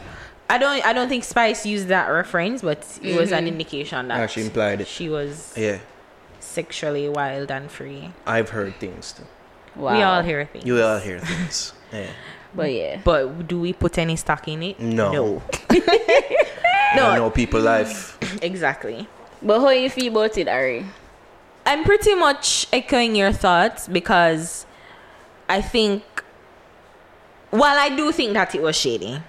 I 0.50 0.58
don't. 0.58 0.86
I 0.86 0.94
don't 0.94 1.10
think 1.10 1.24
Spice 1.24 1.66
used 1.66 1.88
that 1.88 2.08
reference, 2.08 2.62
but 2.62 2.78
it 3.02 3.20
was 3.20 3.32
an 3.32 3.40
mm-hmm. 3.40 3.48
indication 3.48 4.08
that 4.10 4.30
she 4.30 4.42
implied 4.42 4.82
it. 4.82 4.88
she 4.88 5.10
was 5.10 5.54
Yeah, 5.58 5.80
sexually 6.40 7.10
wild 7.10 7.50
and 7.50 7.70
free. 7.72 8.12
I've 8.26 8.50
heard 8.50 8.76
things 8.76 9.14
too. 9.14 9.24
Wow. 9.76 9.94
We 9.94 10.04
all 10.04 10.22
hear 10.22 10.46
things. 10.46 10.66
You 10.66 10.82
all 10.82 11.00
hear 11.00 11.20
things. 11.20 11.74
Yeah. 11.94 12.10
But 12.54 12.74
yeah. 12.74 13.00
But 13.04 13.48
do 13.48 13.60
we 13.62 13.72
put 13.72 13.98
any 13.98 14.16
stock 14.18 14.48
in 14.48 14.64
it? 14.64 14.80
No. 14.80 15.14
No. 15.14 15.44
I 15.70 17.16
know 17.16 17.30
people 17.30 17.62
life. 17.62 18.18
Exactly. 18.42 19.08
But 19.42 19.62
how 19.62 19.70
you 19.70 19.90
feel 19.90 20.12
about 20.12 20.38
it, 20.38 20.48
Ari? 20.48 20.86
I'm 21.66 21.84
pretty 21.84 22.16
much 22.16 22.68
echoing 22.74 23.16
your 23.16 23.32
thoughts 23.32 23.88
because 23.88 24.66
I 25.48 25.62
think, 25.62 26.04
while 27.52 27.78
I 27.78 27.96
do 27.96 28.12
think 28.12 28.34
that 28.34 28.56
it 28.56 28.62
was 28.62 28.76
shady 28.76 29.22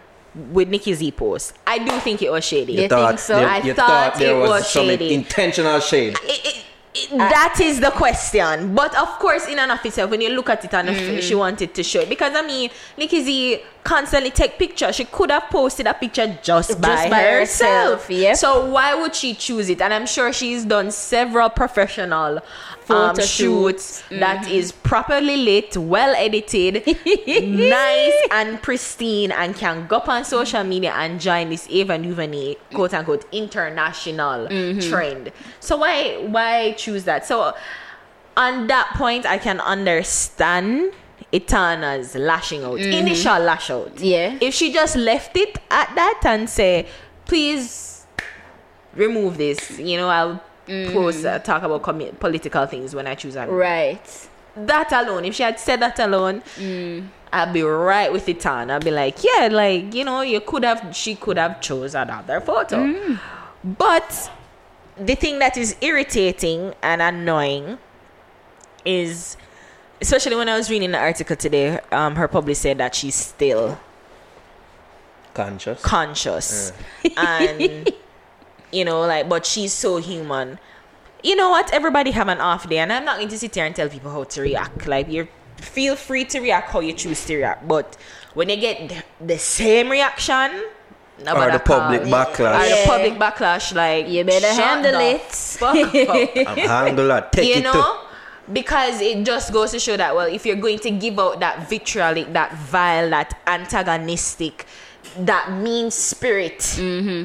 with 0.52 0.68
Nikki 0.68 0.94
Z 0.94 1.10
post, 1.12 1.54
I 1.66 1.78
do 1.78 1.90
think 2.00 2.22
it 2.22 2.30
was 2.30 2.44
shady. 2.44 2.74
You 2.74 2.88
think 2.88 3.18
so? 3.18 3.38
There, 3.38 3.48
I 3.48 3.60
thought 3.60 3.76
thought 3.76 4.14
there 4.18 4.36
it 4.36 4.40
was, 4.40 4.50
was 4.50 4.70
some 4.70 4.86
shady. 4.86 5.14
intentional 5.14 5.80
shade. 5.80 6.16
It- 6.22 6.46
it- 6.46 6.62
it- 6.94 7.18
that 7.18 7.58
is 7.60 7.80
the 7.80 7.90
question. 7.90 8.74
But 8.74 8.96
of 8.96 9.08
course, 9.18 9.46
in 9.48 9.58
and 9.58 9.70
of 9.70 9.84
itself, 9.84 10.10
when 10.10 10.22
you 10.22 10.30
look 10.30 10.48
at 10.48 10.64
it 10.64 10.72
and 10.72 10.88
if 10.88 10.96
mm-hmm. 10.96 11.20
she 11.20 11.34
wanted 11.34 11.74
to 11.74 11.82
show 11.82 12.00
it, 12.00 12.08
because 12.08 12.34
I 12.34 12.40
mean, 12.40 12.70
Nikki 12.96 13.22
Z 13.22 13.60
constantly 13.84 14.30
take 14.30 14.58
pictures. 14.58 14.96
She 14.96 15.04
could 15.04 15.30
have 15.30 15.44
posted 15.44 15.86
a 15.86 15.94
picture 15.94 16.38
just, 16.42 16.80
by, 16.80 17.08
by 17.08 17.22
herself. 17.22 18.02
herself, 18.04 18.10
yep. 18.10 18.36
So 18.36 18.70
why 18.70 18.94
would 18.94 19.14
she 19.14 19.34
choose 19.34 19.68
it? 19.68 19.80
And 19.80 19.92
I'm 19.92 20.06
sure 20.06 20.32
she's 20.32 20.64
done 20.64 20.90
several 20.90 21.50
professional 21.50 22.40
um, 22.90 23.14
Photo 23.14 23.26
shoots 23.26 23.98
shoots. 23.98 24.20
that 24.20 24.44
mm-hmm. 24.44 24.54
is 24.54 24.72
properly 24.72 25.36
lit, 25.36 25.76
well 25.76 26.14
edited, 26.16 26.86
nice 27.26 28.14
and 28.30 28.62
pristine, 28.62 29.32
and 29.32 29.54
can 29.54 29.86
go 29.86 29.96
up 29.96 30.08
on 30.08 30.24
social 30.24 30.64
media 30.64 30.92
and 30.92 31.20
join 31.20 31.48
this 31.48 31.66
Ava 31.70 31.98
DuVernay 31.98 32.56
quote 32.74 32.94
unquote 32.94 33.24
international 33.32 34.46
mm-hmm. 34.46 34.90
trend. 34.90 35.32
So 35.60 35.78
why 35.78 36.16
why 36.26 36.72
choose 36.72 37.04
that? 37.04 37.26
So 37.26 37.54
on 38.36 38.66
that 38.66 38.92
point, 38.96 39.26
I 39.26 39.38
can 39.38 39.60
understand 39.60 40.92
Etana's 41.32 42.14
lashing 42.14 42.64
out, 42.64 42.78
mm-hmm. 42.78 42.92
initial 42.92 43.38
lash 43.40 43.70
out. 43.70 43.98
Yeah. 43.98 44.38
If 44.40 44.54
she 44.54 44.72
just 44.72 44.96
left 44.96 45.36
it 45.36 45.58
at 45.70 45.92
that 45.94 46.20
and 46.24 46.48
say, 46.48 46.86
please 47.24 48.06
remove 48.94 49.36
this, 49.38 49.78
you 49.78 49.96
know, 49.96 50.08
I'll 50.08 50.42
post 50.66 51.24
uh, 51.24 51.38
talk 51.38 51.62
about 51.62 51.82
commi- 51.82 52.18
political 52.18 52.66
things 52.66 52.94
when 52.94 53.06
I 53.06 53.14
choose 53.14 53.36
a 53.36 53.46
Right. 53.46 54.28
that 54.56 54.90
alone, 54.92 55.24
if 55.24 55.34
she 55.34 55.42
had 55.42 55.58
said 55.60 55.80
that 55.80 55.98
alone, 55.98 56.42
I'd 57.32 57.52
be 57.52 57.62
right 57.62 58.12
with 58.12 58.28
it 58.28 58.44
on. 58.46 58.70
I'd 58.70 58.84
be 58.84 58.90
like, 58.90 59.22
yeah, 59.22 59.48
like, 59.50 59.94
you 59.94 60.04
know, 60.04 60.22
you 60.22 60.40
could 60.40 60.64
have, 60.64 60.94
she 60.96 61.14
could 61.14 61.36
have 61.38 61.60
chose 61.60 61.94
another 61.94 62.40
photo. 62.40 63.18
But 63.62 64.30
the 64.96 65.14
thing 65.14 65.38
that 65.40 65.56
is 65.56 65.76
irritating 65.80 66.72
and 66.82 67.02
annoying 67.02 67.78
is, 68.84 69.36
especially 70.00 70.36
when 70.36 70.48
I 70.48 70.56
was 70.56 70.70
reading 70.70 70.92
the 70.92 70.98
article 70.98 71.36
today, 71.36 71.80
um, 71.92 72.16
her 72.16 72.28
publisher 72.28 72.54
said 72.60 72.78
that 72.78 72.94
she's 72.94 73.14
still 73.14 73.78
Conscious. 75.34 75.82
conscious 75.82 76.72
and 77.16 77.92
you 78.72 78.84
know 78.84 79.00
like 79.02 79.28
but 79.28 79.46
she's 79.46 79.72
so 79.72 79.96
human 79.98 80.58
you 81.22 81.34
know 81.36 81.50
what 81.50 81.72
everybody 81.72 82.10
have 82.10 82.28
an 82.28 82.40
off 82.40 82.68
day 82.68 82.78
and 82.78 82.92
i'm 82.92 83.04
not 83.04 83.16
going 83.16 83.28
to 83.28 83.38
sit 83.38 83.54
here 83.54 83.64
and 83.64 83.74
tell 83.76 83.88
people 83.88 84.10
how 84.10 84.24
to 84.24 84.40
react 84.42 84.86
like 84.86 85.08
you 85.10 85.26
feel 85.56 85.96
free 85.96 86.24
to 86.24 86.40
react 86.40 86.70
how 86.70 86.80
you 86.80 86.92
choose 86.92 87.24
to 87.24 87.36
react 87.36 87.66
but 87.66 87.96
when 88.34 88.48
you 88.48 88.56
get 88.56 89.04
the 89.20 89.38
same 89.38 89.88
reaction 89.88 90.50
or 91.18 91.24
nobody 91.24 91.52
the 91.52 91.58
public 91.60 92.02
call. 92.02 92.10
backlash. 92.12 92.60
or 92.60 92.68
the 92.68 92.68
Yeah. 92.76 92.86
public 92.86 93.14
backlash 93.14 93.74
like 93.74 94.08
You 94.08 94.24
better 94.24 94.46
shut 94.54 94.64
handle 94.64 94.92
the 94.92 95.14
it. 95.14 95.22
fuck 95.32 95.76
up 95.76 96.48
I'm 96.48 96.58
handle 96.58 97.08
that. 97.08 97.32
Take 97.32 97.48
you 97.48 97.54
it 97.54 97.62
know 97.64 97.72
to. 97.72 98.52
because 98.52 99.00
it 99.00 99.24
just 99.24 99.50
goes 99.50 99.70
to 99.70 99.78
show 99.78 99.96
that 99.96 100.14
well 100.14 100.26
if 100.26 100.44
you're 100.44 100.56
going 100.56 100.78
to 100.80 100.90
give 100.90 101.18
out 101.18 101.40
that 101.40 101.68
vitriolic 101.70 102.30
that 102.34 102.52
vile 102.54 103.08
that 103.10 103.40
antagonistic 103.46 104.66
that 105.18 105.52
mean 105.52 105.90
spirit 105.90 106.62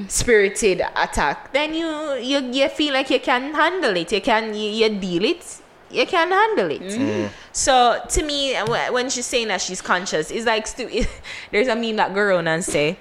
spirited 0.08 0.82
attack 0.96 1.52
then 1.54 1.74
you, 1.74 2.14
you 2.16 2.40
you 2.52 2.68
feel 2.70 2.94
like 2.94 3.10
you 3.10 3.20
can 3.20 3.54
handle 3.54 3.96
it 3.96 4.12
you 4.12 4.22
can 4.22 4.54
you, 4.54 4.70
you 4.70 5.00
deal 5.00 5.26
it 5.26 5.62
you 5.90 6.06
can 6.06 6.32
handle 6.32 6.72
it 6.72 6.82
mm. 6.82 7.30
so 7.52 8.02
to 8.08 8.24
me 8.24 8.56
when 8.92 9.10
she's 9.10 9.26
saying 9.26 9.48
that 9.48 9.62
she's 9.62 9.82
conscious 9.82 10.32
it's 10.32 10.46
like 10.46 10.66
stu- 10.66 11.06
there's 11.52 11.68
a 11.68 11.76
meme 11.76 11.96
that 11.96 12.14
go 12.14 12.22
around 12.22 12.48
and 12.48 12.64
say 12.64 12.98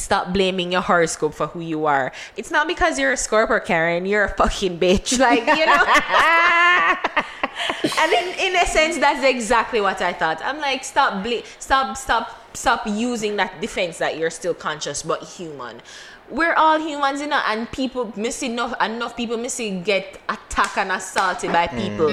stop 0.00 0.32
blaming 0.32 0.72
your 0.72 0.80
horoscope 0.80 1.34
for 1.34 1.48
who 1.48 1.60
you 1.60 1.84
are. 1.86 2.10
It's 2.36 2.50
not 2.50 2.66
because 2.66 2.98
you're 2.98 3.12
a 3.12 3.16
Scorpio, 3.16 3.60
Karen. 3.60 4.04
You're 4.06 4.24
a 4.24 4.34
fucking 4.34 4.80
bitch. 4.80 5.20
Like, 5.30 5.40
you 5.40 5.66
know? 5.66 5.84
and 8.00 8.12
in, 8.12 8.38
in 8.38 8.56
a 8.56 8.64
sense, 8.66 8.96
that's 8.96 9.22
exactly 9.22 9.80
what 9.80 10.00
I 10.00 10.14
thought. 10.14 10.40
I'm 10.42 10.58
like, 10.58 10.82
stop, 10.82 11.22
bla- 11.22 11.42
stop, 11.58 11.94
stop, 11.96 12.39
stop 12.54 12.86
using 12.86 13.36
that 13.36 13.60
defense 13.60 13.98
that 13.98 14.18
you're 14.18 14.30
still 14.30 14.54
conscious 14.54 15.02
but 15.02 15.22
human. 15.22 15.80
We're 16.28 16.54
all 16.54 16.78
humans, 16.78 17.20
you 17.20 17.26
know, 17.26 17.42
and 17.48 17.70
people 17.72 18.12
missing 18.16 18.52
enough, 18.52 18.80
enough 18.80 19.16
people 19.16 19.36
missing 19.36 19.82
get 19.82 20.20
attacked 20.28 20.78
and 20.78 20.92
assaulted 20.92 21.50
by 21.50 21.66
people, 21.66 22.06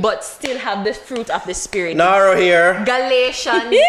but 0.00 0.24
still 0.24 0.58
have 0.58 0.84
the 0.84 0.92
fruit 0.92 1.30
of 1.30 1.44
the 1.46 1.54
spirit. 1.54 1.96
Naro 1.96 2.34
here. 2.36 2.82
Galatians 2.84 3.76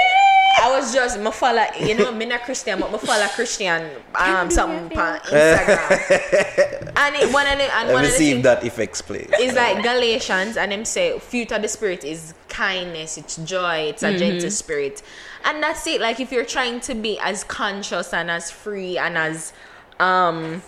I 0.61 0.69
was 0.77 0.93
just 0.93 1.17
me 1.19 1.31
follow 1.31 1.63
you 1.79 1.95
know 1.95 2.11
me 2.11 2.25
not 2.25 2.43
Christian 2.43 2.79
but 2.79 2.91
me 2.91 2.97
follow 2.99 3.25
Christian 3.29 3.89
um 4.15 4.51
something 4.51 4.97
on 4.97 5.19
Instagram. 5.21 6.91
and 6.97 7.15
it, 7.15 7.33
one 7.33 7.47
of 7.47 7.57
the 7.57 7.75
and 7.75 7.87
Let 7.87 7.93
one 7.93 8.01
me 8.03 8.07
of 8.07 8.11
the 8.13 8.17
see 8.17 8.29
if 8.31 8.33
things 8.35 8.43
that 8.43 8.63
effects 8.65 9.01
play. 9.01 9.27
is 9.39 9.55
like 9.55 9.81
Galatians 9.81 10.57
and 10.57 10.71
them 10.71 10.85
say 10.85 11.17
fruit 11.19 11.51
of 11.51 11.61
the 11.61 11.67
spirit 11.67 12.03
is 12.03 12.33
kindness, 12.61 13.17
it's 13.17 13.37
joy, 13.37 13.77
it's 13.91 14.03
a 14.03 14.15
gentle 14.17 14.51
spirit. 14.51 15.01
And 15.45 15.63
that's 15.63 15.87
it. 15.87 15.99
Like 15.99 16.19
if 16.19 16.31
you're 16.31 16.45
trying 16.57 16.79
to 16.81 16.93
be 16.93 17.17
as 17.19 17.43
conscious 17.43 18.13
and 18.13 18.29
as 18.29 18.51
free 18.51 18.99
and 19.05 19.17
as 19.17 19.53
um 19.99 20.61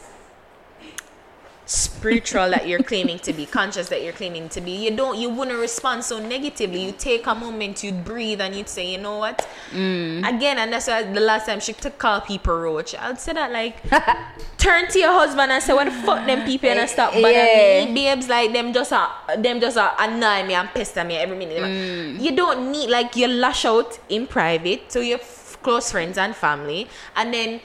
spiritual 1.65 2.49
that 2.49 2.67
you're 2.67 2.83
claiming 2.83 3.19
to 3.19 3.33
be, 3.33 3.45
conscious 3.45 3.87
that 3.89 4.03
you're 4.03 4.13
claiming 4.13 4.49
to 4.49 4.61
be, 4.61 4.71
you 4.71 4.95
don't 4.95 5.17
you 5.17 5.29
wouldn't 5.29 5.57
respond 5.59 6.03
so 6.03 6.19
negatively. 6.19 6.85
You 6.85 6.91
take 6.91 7.25
a 7.27 7.33
moment, 7.35 7.83
you'd 7.83 8.03
breathe 8.03 8.41
and 8.41 8.55
you'd 8.55 8.69
say, 8.69 8.91
you 8.91 8.97
know 8.97 9.17
what? 9.17 9.47
Again, 9.71 10.57
and 10.59 10.71
that's 10.73 10.87
why 10.87 11.03
the 11.03 11.19
last 11.19 11.45
time 11.47 11.59
she 11.59 11.73
took 11.73 11.97
call 11.97 12.21
people 12.21 12.55
roach. 12.57 12.93
I'd 12.95 13.19
say 13.19 13.33
that 13.33 13.51
like 13.51 13.81
turn 14.57 14.87
to 14.89 14.99
your 14.99 15.11
husband 15.13 15.51
and 15.51 15.63
say, 15.63 15.73
What 15.73 15.85
the 15.85 15.91
fuck 15.91 16.25
them 16.25 16.45
people 16.45 16.69
and 16.69 16.79
I 16.79 16.85
stop 16.85 17.13
bothering 17.13 17.33
Yeah. 17.33 17.85
me? 17.85 17.93
Babes 17.93 18.27
like 18.29 18.53
them 18.53 18.73
just 18.73 18.91
uh, 18.93 19.09
them 19.37 19.59
just 19.59 19.77
uh, 19.77 19.93
annoy 19.99 20.45
me 20.45 20.53
and 20.53 20.69
pester 20.69 21.03
me 21.03 21.15
every 21.15 21.37
minute. 21.37 22.19
You 22.21 22.35
don't 22.35 22.71
need 22.71 22.89
like 22.89 23.15
you 23.15 23.27
lash 23.27 23.65
out 23.65 23.97
in 24.09 24.27
private 24.27 24.89
to 24.91 25.03
your 25.03 25.19
f- 25.19 25.57
close 25.63 25.91
friends 25.91 26.17
and 26.17 26.35
family 26.35 26.87
and 27.15 27.33
then 27.33 27.61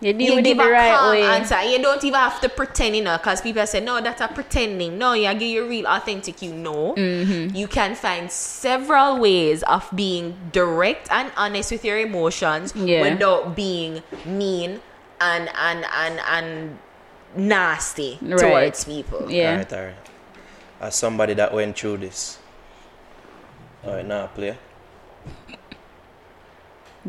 You 0.00 0.12
deal 0.12 0.28
you 0.28 0.34
with 0.36 0.46
it 0.46 0.48
give 0.50 0.58
the 0.58 0.64
a 0.64 0.70
right 0.70 0.96
calm 0.96 1.10
way. 1.10 1.22
answer. 1.24 1.60
You 1.62 1.82
don't 1.82 2.02
even 2.04 2.20
have 2.20 2.40
to 2.42 2.48
pretend, 2.48 2.94
you 2.94 3.02
know, 3.02 3.16
because 3.18 3.40
people 3.40 3.66
say, 3.66 3.80
no, 3.80 4.00
that's 4.00 4.20
a 4.20 4.28
pretending. 4.28 4.96
No, 4.96 5.12
you 5.14 5.32
give 5.34 5.42
you 5.42 5.68
real 5.68 5.86
authentic, 5.88 6.40
you 6.40 6.52
know. 6.54 6.94
Mm-hmm. 6.96 7.56
You 7.56 7.66
can 7.66 7.96
find 7.96 8.30
several 8.30 9.18
ways 9.18 9.64
of 9.64 9.88
being 9.94 10.36
direct 10.52 11.08
and 11.10 11.32
honest 11.36 11.72
with 11.72 11.84
your 11.84 11.98
emotions 11.98 12.72
Yeah. 12.76 13.02
without 13.02 13.56
being 13.56 14.02
mean 14.24 14.80
and 15.20 15.50
and 15.58 15.84
and 15.92 16.20
and 16.30 16.78
nasty 17.34 18.18
Right. 18.22 18.38
towards 18.38 18.84
people. 18.84 19.28
Yeah. 19.28 19.50
Alright, 19.52 19.72
alright. 19.72 19.94
As 20.80 20.94
somebody 20.94 21.34
that 21.34 21.52
went 21.52 21.76
through 21.76 21.96
this. 21.98 22.38
Alright, 23.84 24.06
now 24.06 24.28
play. 24.28 24.56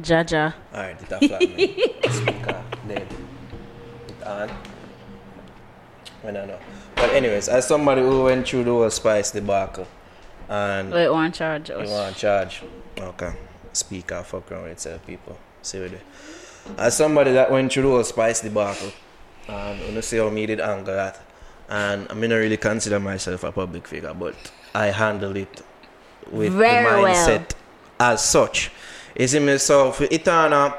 Jaja. 0.01 0.53
Alright, 0.73 1.01
it 1.01 1.11
a 1.11 1.27
flat 1.27 1.41
me. 1.41 1.67
Speaker 2.09 2.63
dead. 2.87 3.07
It 4.07 4.23
on. 4.27 4.49
I 6.23 6.31
don't 6.31 6.47
know. 6.47 6.59
But 6.95 7.11
anyways, 7.11 7.47
as 7.47 7.67
somebody 7.67 8.01
who 8.01 8.23
went 8.23 8.47
through 8.47 8.65
the 8.65 8.71
whole 8.71 8.89
spice 8.89 9.31
debacle 9.31 9.87
and 10.49 10.91
Wait, 10.91 11.09
one 11.09 11.31
charge 11.31 11.69
want 11.69 12.15
to 12.15 12.19
charge. 12.19 12.63
Okay. 12.99 13.33
Speaker 13.73 14.23
fuck 14.23 14.51
around 14.51 14.63
with 14.63 14.73
itself 14.73 15.05
people. 15.05 15.37
See 15.61 15.79
what 15.79 15.91
they 15.91 16.01
As 16.77 16.97
somebody 16.97 17.31
that 17.33 17.51
went 17.51 17.71
through 17.71 17.83
the 17.83 17.89
whole 17.89 18.03
spice 18.03 18.41
debacle 18.41 18.91
and 19.47 19.79
you 19.79 19.91
know 19.93 20.01
see 20.01 20.17
how 20.17 20.29
me 20.29 20.45
did 20.45 20.59
anger 20.59 20.93
that 20.95 21.19
and 21.69 22.07
I 22.09 22.13
mean 22.13 22.31
I 22.31 22.35
really 22.35 22.57
consider 22.57 22.99
myself 22.99 23.43
a 23.43 23.51
public 23.51 23.87
figure 23.87 24.13
but 24.13 24.35
I 24.75 24.87
handle 24.87 25.35
it 25.35 25.61
with 26.31 26.53
Very 26.53 26.83
the 26.83 27.01
well. 27.01 27.15
mindset 27.15 27.51
as 27.99 28.23
such. 28.23 28.71
You 29.17 29.27
see 29.27 29.39
me 29.39 29.57
so 29.57 29.91
for 29.91 30.05
Etana 30.05 30.75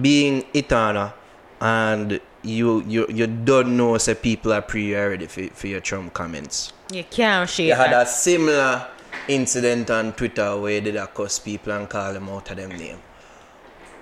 being 0.00 0.44
Etana 0.54 1.14
and 1.60 2.20
you 2.42 2.82
you 2.86 3.06
you 3.08 3.26
don't 3.26 3.76
know 3.76 3.98
say 3.98 4.14
people 4.14 4.52
are 4.52 4.62
pre 4.62 4.94
ready 4.94 5.26
for, 5.26 5.46
for 5.54 5.66
your 5.66 5.80
Trump 5.80 6.12
comments. 6.14 6.72
You 6.92 7.04
can't 7.04 7.48
shake 7.48 7.68
You 7.68 7.74
had 7.74 7.92
a 7.92 8.06
similar 8.06 8.86
incident 9.28 9.90
on 9.90 10.12
Twitter 10.14 10.58
where 10.58 10.72
you 10.74 10.80
did 10.80 10.96
a 10.96 11.06
people 11.44 11.72
and 11.72 11.88
call 11.88 12.12
them 12.12 12.28
out 12.28 12.50
of 12.50 12.56
them 12.56 12.70
name. 12.70 12.98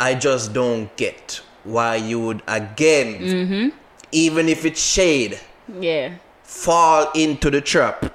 I 0.00 0.14
just 0.14 0.52
don't 0.52 0.94
get 0.96 1.40
why 1.64 1.96
you 1.96 2.20
would 2.20 2.42
again, 2.46 3.20
Mm-hmm. 3.20 3.68
even 4.12 4.48
if 4.48 4.64
it's 4.64 4.80
shade, 4.80 5.38
Yeah. 5.80 6.14
fall 6.44 7.10
into 7.14 7.50
the 7.50 7.60
trap. 7.60 8.14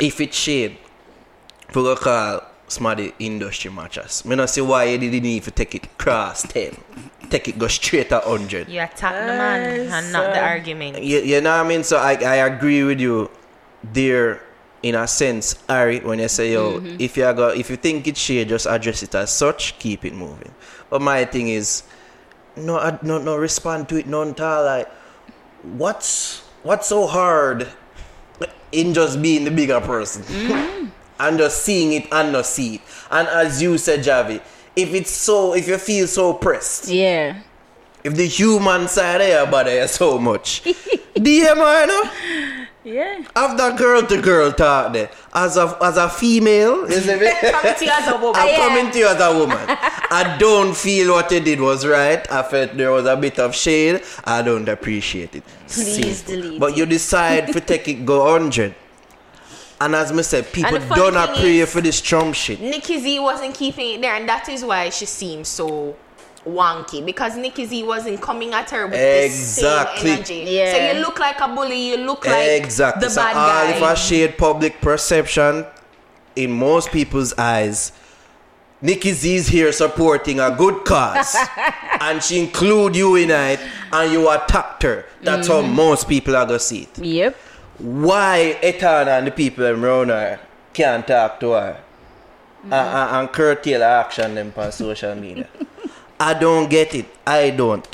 If 0.00 0.20
it's 0.20 0.36
shade, 0.36 0.78
for 1.68 1.82
go 1.82 1.96
call 1.96 2.40
somebody 2.68 3.12
industry 3.18 3.70
matches. 3.70 4.24
Me 4.24 4.36
not 4.36 4.50
see 4.50 4.60
why 4.60 4.84
you 4.84 4.98
didn't 4.98 5.22
need 5.22 5.42
to 5.44 5.50
take 5.50 5.74
it 5.74 5.98
cross 5.98 6.42
ten. 6.42 6.76
Take 7.30 7.48
it 7.48 7.58
go 7.58 7.68
straight 7.68 8.08
to 8.10 8.20
hundred. 8.20 8.68
You 8.68 8.82
attack 8.82 9.12
the 9.12 9.32
man 9.36 9.80
and 9.90 10.12
not 10.12 10.32
the 10.32 10.42
argument. 10.42 11.02
You, 11.02 11.20
you 11.20 11.40
know 11.40 11.56
what 11.56 11.66
I 11.66 11.68
mean? 11.68 11.84
So 11.84 11.98
I, 11.98 12.14
I 12.14 12.36
agree 12.46 12.84
with 12.84 13.00
you 13.00 13.30
there 13.84 14.42
in 14.82 14.94
a 14.94 15.08
sense, 15.08 15.56
Ari, 15.68 16.00
when 16.00 16.20
you 16.20 16.28
say 16.28 16.52
yo, 16.52 16.78
mm-hmm. 16.78 16.96
if 16.98 17.16
you 17.16 17.24
go 17.34 17.48
if 17.48 17.68
you 17.70 17.76
think 17.76 18.06
it's 18.06 18.20
shade, 18.20 18.48
just 18.48 18.66
address 18.66 19.02
it 19.02 19.14
as 19.14 19.30
such, 19.30 19.78
keep 19.78 20.04
it 20.04 20.14
moving. 20.14 20.54
But 20.88 21.02
my 21.02 21.24
thing 21.24 21.48
is 21.48 21.82
no 22.58 22.98
no 23.02 23.18
no 23.18 23.36
respond 23.36 23.88
to 23.88 23.96
it 23.96 24.06
none 24.06 24.30
at 24.30 24.40
all 24.40 24.64
like 24.64 24.88
what's 25.62 26.40
what's 26.62 26.88
so 26.88 27.06
hard 27.06 27.68
in 28.72 28.92
just 28.92 29.20
being 29.22 29.44
the 29.44 29.50
bigger 29.50 29.80
person 29.80 30.22
mm-hmm. 30.22 30.88
And 31.18 31.38
just 31.38 31.62
seeing 31.64 31.92
it 31.92 32.06
and 32.12 32.32
not 32.32 32.46
see 32.46 32.76
it. 32.76 32.80
And 33.10 33.28
as 33.28 33.60
you 33.62 33.78
said, 33.78 34.00
Javi, 34.00 34.40
if 34.76 34.94
it's 34.94 35.10
so 35.10 35.54
if 35.54 35.66
you 35.68 35.78
feel 35.78 36.06
so 36.06 36.34
pressed, 36.34 36.88
Yeah. 36.88 37.40
if 38.04 38.14
the 38.14 38.26
human 38.26 38.88
side 38.88 39.20
of 39.20 39.28
your 39.28 39.46
body 39.46 39.72
is 39.72 39.92
so 39.92 40.18
much, 40.18 40.62
DM 41.14 41.56
her, 41.56 41.86
know? 41.86 42.10
Yeah. 42.84 43.20
Have 43.36 43.58
that 43.58 43.76
girl 43.76 44.00
to 44.06 44.22
girl 44.22 44.50
talk 44.50 44.94
there. 44.94 45.10
As 45.34 45.58
a 45.58 45.76
as 45.82 45.98
a 45.98 46.08
female, 46.08 46.88
you 46.90 47.00
see 47.00 47.16
me? 47.16 47.30
Come 47.50 47.74
to 47.74 47.84
you 47.84 47.90
as 47.92 48.08
a 48.08 48.16
woman. 48.16 48.40
I'm 48.40 48.54
coming 48.56 48.90
to 48.92 48.98
you 48.98 49.06
as 49.08 49.20
a 49.20 49.36
woman. 49.38 49.58
I 50.10 50.36
don't 50.38 50.74
feel 50.74 51.12
what 51.12 51.30
you 51.30 51.40
did 51.40 51.60
was 51.60 51.84
right. 51.84 52.24
I 52.32 52.42
felt 52.44 52.76
there 52.78 52.90
was 52.92 53.04
a 53.04 53.14
bit 53.16 53.38
of 53.38 53.54
shade. 53.54 54.00
I 54.24 54.40
don't 54.40 54.66
appreciate 54.70 55.34
it. 55.34 55.42
Please 55.68 56.18
Simple. 56.22 56.42
delete 56.42 56.60
But 56.60 56.76
you 56.78 56.86
decide 56.86 57.52
to 57.52 57.60
take 57.60 57.88
it 57.88 58.06
go 58.06 58.24
100. 58.32 58.74
And 59.80 59.94
as 59.94 60.12
me 60.12 60.22
said, 60.22 60.52
people 60.52 60.78
don't 60.78 61.14
thing 61.14 61.40
pray 61.40 61.64
for 61.64 61.80
this 61.80 62.00
Trump 62.00 62.34
shit. 62.34 62.60
Nikki 62.60 62.98
Z 62.98 63.20
wasn't 63.20 63.54
keeping 63.54 63.94
it 63.94 64.00
there, 64.00 64.14
and 64.14 64.28
that 64.28 64.48
is 64.48 64.64
why 64.64 64.90
she 64.90 65.06
seems 65.06 65.48
so 65.48 65.96
wonky 66.44 67.04
because 67.04 67.36
Nikki 67.36 67.66
Z 67.66 67.82
wasn't 67.84 68.20
coming 68.20 68.52
at 68.54 68.70
her 68.70 68.86
with 68.86 68.94
Exactly. 68.94 70.10
the 70.10 70.16
same 70.16 70.16
energy. 70.16 70.50
Yeah. 70.56 70.72
So 70.72 70.96
you 70.96 71.04
look 71.04 71.18
like 71.18 71.40
a 71.40 71.48
bully, 71.48 71.90
you 71.90 71.96
look 71.98 72.26
like 72.26 72.62
exactly. 72.62 73.04
the 73.04 73.10
so 73.10 73.22
bad 73.22 73.36
all 73.36 73.66
guy. 73.66 73.76
if 73.76 73.82
I 73.82 73.94
shade 73.94 74.38
public 74.38 74.80
perception 74.80 75.64
in 76.34 76.50
most 76.52 76.90
people's 76.90 77.34
eyes, 77.38 77.92
Nikki 78.80 79.12
Z 79.12 79.34
is 79.34 79.48
here 79.48 79.72
supporting 79.72 80.38
a 80.38 80.54
good 80.54 80.84
cause, 80.84 81.36
and 82.00 82.22
she 82.22 82.38
include 82.38 82.94
you 82.94 83.16
in 83.16 83.30
it, 83.30 83.60
and 83.92 84.12
you 84.12 84.30
attacked 84.30 84.84
her. 84.84 85.04
That's 85.22 85.48
how 85.48 85.62
mm-hmm. 85.62 85.74
most 85.74 86.08
people 86.08 86.36
are 86.36 86.46
gonna 86.46 86.60
see 86.60 86.82
it. 86.82 86.98
Yep. 86.98 87.36
Why 87.78 88.58
Etana 88.62 89.12
and 89.12 89.26
the 89.26 89.30
people 89.30 89.64
around 89.64 90.08
her 90.08 90.40
can't 90.72 91.06
talk 91.06 91.38
to 91.40 91.50
her 91.52 91.80
mm-hmm. 92.60 92.72
and, 92.72 92.88
and, 92.88 93.16
and 93.16 93.32
curtail 93.32 93.82
action 93.82 94.34
them 94.34 94.52
on 94.56 94.72
social 94.72 95.14
media? 95.14 95.48
I 96.20 96.34
don't 96.34 96.68
get 96.68 96.94
it. 96.94 97.06
I 97.26 97.50
don't. 97.50 97.86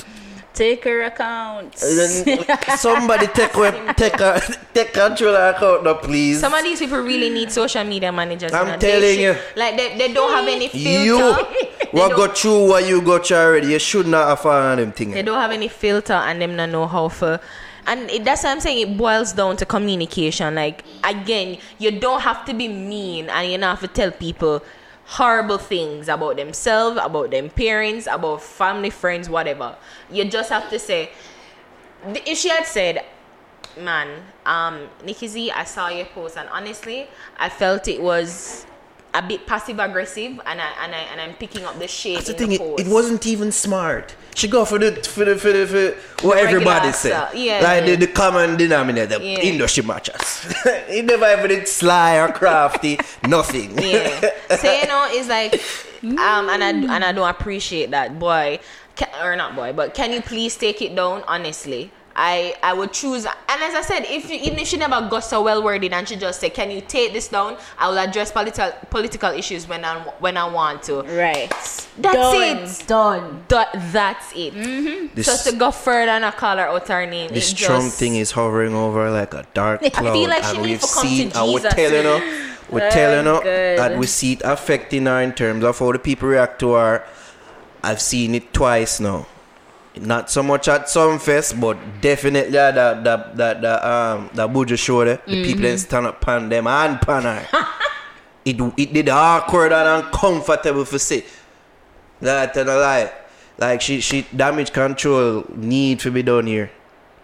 Take 0.54 0.84
her 0.84 1.02
account. 1.02 1.82
Uh, 1.82 1.86
uh, 1.86 2.76
somebody 2.76 3.26
take 3.26 3.50
her, 3.50 3.92
take 3.96 4.20
a, 4.20 4.40
take 4.72 4.92
control 4.92 5.34
of 5.34 5.40
her 5.40 5.50
account 5.56 5.84
now, 5.84 5.94
please. 5.94 6.38
Some 6.40 6.54
of 6.54 6.62
these 6.62 6.78
people 6.78 6.98
really 7.00 7.28
need 7.28 7.50
social 7.50 7.82
media 7.82 8.12
managers. 8.12 8.52
I'm 8.52 8.68
you. 8.68 8.76
They 8.78 8.90
telling 8.92 9.14
should- 9.16 9.20
you. 9.20 9.36
like 9.56 9.76
they, 9.76 9.98
they 9.98 10.12
don't 10.14 10.32
have 10.32 10.46
any 10.46 10.68
filter. 10.68 11.04
You 11.04 11.18
what 11.90 12.08
don't- 12.10 12.16
go 12.16 12.28
through 12.32 12.68
what 12.68 12.86
you 12.86 13.02
got 13.02 13.26
through 13.26 13.36
already. 13.36 13.66
You 13.66 13.80
should 13.80 14.06
not 14.06 14.28
have 14.28 14.40
found 14.40 14.78
them 14.78 14.92
thing. 14.92 15.10
They 15.10 15.22
don't 15.22 15.40
have 15.40 15.50
any 15.50 15.68
filter 15.68 16.12
and 16.14 16.40
them 16.40 16.54
not 16.54 16.70
know 16.70 16.86
how 16.86 17.08
for 17.08 17.40
and 17.86 18.10
it, 18.10 18.24
that's 18.24 18.44
why 18.44 18.50
I'm 18.50 18.60
saying 18.60 18.78
it 18.92 18.96
boils 18.96 19.32
down 19.32 19.56
to 19.58 19.66
communication. 19.66 20.54
Like 20.54 20.84
again, 21.02 21.58
you 21.78 21.90
don't 21.98 22.20
have 22.20 22.44
to 22.46 22.54
be 22.54 22.68
mean 22.68 23.28
and 23.28 23.50
you 23.50 23.58
don't 23.58 23.68
have 23.68 23.80
to 23.80 23.88
tell 23.88 24.10
people 24.10 24.62
horrible 25.06 25.58
things 25.58 26.08
about 26.08 26.36
themselves, 26.36 26.98
about 27.02 27.30
their 27.30 27.48
parents, 27.48 28.08
about 28.10 28.42
family, 28.42 28.90
friends, 28.90 29.28
whatever. 29.28 29.76
You 30.10 30.24
just 30.24 30.50
have 30.50 30.70
to 30.70 30.78
say 30.78 31.10
if 32.06 32.38
she 32.38 32.48
had 32.48 32.66
said, 32.66 33.04
Man, 33.80 34.22
um, 34.46 34.88
Nikki 35.04 35.26
Z, 35.26 35.50
I 35.50 35.64
saw 35.64 35.88
your 35.88 36.06
post 36.06 36.36
and 36.36 36.48
honestly 36.50 37.08
I 37.38 37.48
felt 37.48 37.88
it 37.88 38.00
was 38.00 38.66
a 39.14 39.22
bit 39.22 39.46
passive 39.46 39.78
aggressive 39.78 40.32
and 40.44 40.60
I 40.60 40.68
and 40.82 40.94
I 40.94 40.98
and 41.12 41.20
I'm 41.20 41.34
picking 41.34 41.64
up 41.64 41.78
the 41.78 41.86
shade 41.88 42.16
That's 42.18 42.26
the 42.26 42.32
in 42.42 42.50
thing. 42.50 42.58
the 42.58 42.74
It, 42.82 42.86
it 42.86 42.90
wasn't 42.90 43.24
even 43.26 43.52
smart. 43.52 44.14
She 44.34 44.48
go 44.48 44.64
for 44.64 44.78
the 44.78 44.90
for 45.14 45.24
the 45.24 45.36
for 45.36 45.52
the 45.52 45.66
for 45.66 46.26
what 46.26 46.38
everybody 46.38 46.90
said. 46.92 47.10
Yeah, 47.34 47.60
like 47.60 47.84
yeah. 47.84 47.94
The, 47.94 47.96
the 47.96 48.06
common 48.08 48.56
denominator, 48.56 49.18
the 49.18 49.24
Yeah. 49.24 49.38
industry 49.38 49.84
matches. 49.84 50.44
it 50.66 51.04
never 51.04 51.30
even 51.32 51.48
did 51.48 51.68
sly 51.68 52.16
or 52.18 52.32
crafty. 52.32 52.98
nothing. 53.28 53.78
Yeah. 53.78 54.20
so 54.56 54.72
you 54.72 54.86
know, 54.88 55.06
it's 55.10 55.28
like, 55.28 55.54
um, 56.18 56.48
and 56.50 56.64
I 56.64 56.70
and 56.70 57.04
I 57.04 57.12
don't 57.12 57.28
appreciate 57.28 57.92
that, 57.92 58.18
boy, 58.18 58.58
can, 58.96 59.08
or 59.22 59.36
not 59.36 59.54
boy, 59.54 59.72
but 59.72 59.94
can 59.94 60.12
you 60.12 60.20
please 60.22 60.56
take 60.56 60.82
it 60.82 60.96
down? 60.96 61.22
Honestly, 61.28 61.92
I 62.16 62.54
I 62.62 62.72
would 62.72 62.92
choose. 62.92 63.24
And 63.26 63.62
as 63.62 63.74
I 63.74 63.82
said, 63.82 64.04
if 64.08 64.30
you, 64.30 64.36
even 64.36 64.58
if 64.60 64.68
she 64.68 64.76
never 64.76 65.08
got 65.08 65.20
so 65.24 65.42
well 65.42 65.62
worded 65.62 65.92
and 65.92 66.08
she 66.08 66.14
just 66.16 66.40
said, 66.40 66.54
"Can 66.54 66.70
you 66.70 66.80
take 66.80 67.12
this 67.12 67.28
down?" 67.28 67.56
I 67.78 67.88
will 67.88 67.98
address 67.98 68.30
political 68.30 68.70
political 68.90 69.30
issues 69.30 69.66
when 69.68 69.84
I 69.84 69.98
when 70.20 70.36
I 70.36 70.48
want 70.48 70.84
to. 70.84 71.02
Right. 71.02 71.48
That's 71.96 72.14
Done. 72.14 72.58
it. 72.58 72.84
Done. 72.86 73.44
That, 73.48 73.68
that's 73.92 74.32
it. 74.32 74.54
Mm-hmm. 74.54 75.14
This, 75.14 75.26
Just 75.26 75.46
to 75.48 75.56
go 75.56 75.70
further 75.70 76.10
and 76.10 76.24
I 76.24 76.30
call 76.32 76.56
her 76.56 76.68
out 76.68 76.86
her 76.88 77.06
name. 77.06 77.30
this 77.32 77.52
it 77.52 77.56
Trump 77.56 77.84
just- 77.84 77.98
thing 77.98 78.16
is 78.16 78.30
hovering 78.32 78.74
over 78.74 79.10
like 79.10 79.34
a 79.34 79.44
dark 79.54 79.80
cloud. 79.80 79.92
I 79.94 80.00
cloud. 80.00 80.12
feel 80.12 80.28
like 80.28 80.44
she 80.44 80.50
and 80.56 80.62
we've 80.62 80.80
to 80.80 80.86
come 80.86 81.02
to 81.02 81.08
seen, 81.08 81.32
and 81.34 81.52
we're 81.52 81.58
Jesus. 81.60 81.74
telling 81.74 82.04
her, 82.04 82.20
we're 82.70 82.86
Oh, 82.86 82.90
telling 82.90 83.26
her 83.26 83.42
good. 83.42 83.78
that 83.78 83.98
we 83.98 84.06
see 84.06 84.32
it 84.34 84.42
affecting 84.44 85.06
her 85.06 85.20
in 85.20 85.32
terms 85.34 85.62
of 85.64 85.78
how 85.78 85.92
the 85.92 85.98
people 85.98 86.28
react 86.28 86.58
to 86.60 86.72
her. 86.72 87.04
I've 87.82 88.00
seen 88.00 88.34
it 88.34 88.52
twice 88.52 88.98
now. 89.00 89.26
Not 89.96 90.28
so 90.30 90.42
much 90.42 90.66
at 90.68 90.86
Sumfest, 90.86 91.60
but 91.60 91.76
definitely 92.00 92.58
at 92.58 92.74
the 92.74 92.94
the 93.02 93.16
the, 93.34 93.60
the 93.60 93.88
um 93.88 94.30
the 94.34 94.48
Buju 94.48 94.76
show 94.78 95.04
there. 95.04 95.20
The 95.26 95.44
people 95.44 95.54
Mm-hmm. 95.54 95.62
then 95.62 95.78
stand 95.78 96.06
up 96.06 96.20
pan 96.20 96.48
them 96.48 96.66
and 96.66 97.00
pan 97.00 97.22
her. 97.22 97.46
it 98.44 98.56
it 98.76 98.92
did 98.92 99.08
awkward 99.08 99.72
and 99.72 100.04
uncomfortable 100.04 100.84
for 100.84 100.98
see. 100.98 101.24
That 102.20 102.56
and 102.56 102.68
a 102.70 102.76
lie. 102.76 103.12
Like 103.56 103.80
she 103.80 104.00
she 104.00 104.22
damage 104.34 104.72
control 104.72 105.44
need 105.54 106.00
to 106.00 106.10
be 106.10 106.22
done 106.22 106.46
here. 106.48 106.70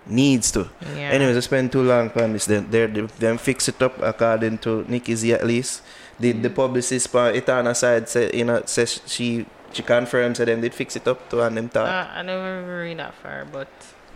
Needs 0.06 0.50
to. 0.52 0.68
Yeah. 0.94 1.10
Anyways, 1.10 1.36
I 1.36 1.40
spend 1.40 1.72
too 1.72 1.82
long 1.82 2.10
on 2.12 2.32
this. 2.32 2.46
Then 2.46 2.70
they 2.70 2.86
them 2.86 3.36
fix 3.38 3.68
it 3.68 3.82
up 3.82 4.00
according 4.00 4.58
to 4.58 4.84
Nikki 4.88 5.14
Z 5.16 5.32
at 5.32 5.44
least. 5.44 5.82
The 6.20 6.32
the 6.32 6.50
publicist 6.50 7.14
on 7.16 7.34
Etana 7.34 7.74
side 7.74 8.08
said 8.08 8.32
you 8.34 8.44
know 8.44 8.62
says 8.64 9.00
she 9.06 9.46
she 9.72 9.82
confirmed 9.82 10.36
said 10.36 10.48
them 10.48 10.60
did 10.60 10.74
fix 10.74 10.96
it 10.96 11.06
up 11.08 11.28
to 11.30 11.40
and 11.42 11.56
them 11.56 11.68
talk. 11.68 11.88
Uh, 11.88 12.06
I 12.18 12.22
never 12.22 12.82
read 12.82 12.98
that 12.98 13.14
far, 13.14 13.44
but 13.50 13.68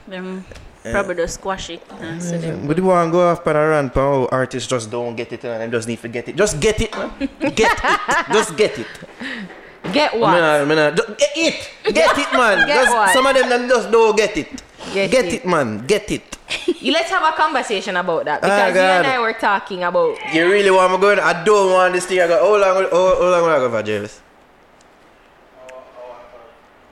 Them 0.06 0.44
probably 0.84 1.14
just 1.16 1.34
squash 1.40 1.70
it. 1.70 1.82
and 2.00 2.22
so 2.22 2.36
them- 2.38 2.66
But 2.68 2.76
you 2.76 2.84
want 2.84 3.08
to 3.08 3.12
go 3.12 3.28
off 3.30 3.46
on 3.46 3.56
a 3.56 3.68
rant 3.68 3.96
on 3.96 4.28
artists 4.30 4.68
just 4.68 4.90
don't 4.90 5.16
get 5.16 5.32
it 5.32 5.44
and 5.44 5.62
them 5.62 5.70
just 5.70 5.88
need 5.88 6.00
to 6.02 6.08
get 6.08 6.28
it. 6.28 6.36
Just 6.36 6.60
get 6.60 6.80
it, 6.80 6.92
man. 6.96 7.10
Get 7.40 7.72
it. 7.72 8.32
Just 8.32 8.56
get 8.56 8.78
it. 8.78 8.86
get 9.92 10.12
what? 10.18 10.34
I 10.34 10.34
mean, 10.34 10.44
I 10.44 10.64
mean, 10.64 10.78
I- 10.78 10.90
just 10.90 11.08
get 11.18 11.30
it. 11.36 11.70
Get 11.94 12.18
it, 12.18 12.32
man. 12.32 12.66
Get 12.66 12.84
Just- 12.84 12.92
what? 12.94 13.10
Some 13.12 13.26
of 13.26 13.34
them, 13.34 13.48
them 13.48 13.68
just 13.68 13.90
don't 13.90 14.16
get 14.16 14.36
it. 14.36 14.62
Get 14.92 15.10
Get, 15.10 15.24
it. 15.24 15.32
it. 15.34 15.46
man. 15.46 15.86
Get 15.86 16.10
it. 16.10 16.36
You 16.80 16.92
let's 16.92 17.08
have 17.10 17.22
a 17.24 17.34
conversation 17.34 17.96
about 17.96 18.26
that 18.26 18.40
Ah, 18.44 18.46
because 18.46 18.74
you 18.76 18.80
and 18.82 19.06
I 19.06 19.18
were 19.18 19.32
talking 19.32 19.82
about 19.82 20.18
You 20.34 20.44
really 20.50 20.70
want 20.70 20.92
me 20.92 20.98
going? 20.98 21.18
I 21.18 21.42
don't 21.42 21.72
want 21.72 21.94
this 21.94 22.04
thing. 22.04 22.20
I 22.20 22.26
go, 22.28 22.36
how 22.36 22.60
long, 22.60 22.76
will- 22.84 22.90
how, 22.92 23.22
how 23.22 23.30
long 23.30 23.42
will 23.44 23.50
I 23.56 23.58
go 23.64 23.70
for, 23.70 23.82
James? 23.82 24.20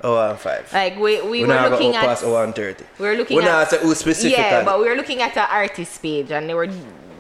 Oh, 0.05 0.19
I'm 0.19 0.37
five. 0.37 0.73
like 0.73 0.97
we 0.97 1.23
we 1.23 1.43
we 1.43 1.45
were 1.45 1.69
looking 1.71 1.95
at 1.95 2.05
past 2.05 2.25
130. 2.25 2.85
we 2.99 3.07
were 3.07 3.15
looking 3.15 3.37
We 3.37 3.45
at 3.45 3.71
who 3.71 3.95
specific 3.95 4.37
yeah, 4.37 4.65
but 4.65 4.81
we 4.81 4.89
were 4.89 4.97
looking 4.97 5.23
at 5.23 5.35
the 5.35 5.49
artist 5.49 6.03
page 6.03 6.31
and 6.33 6.49
they 6.49 6.55
were 6.55 6.69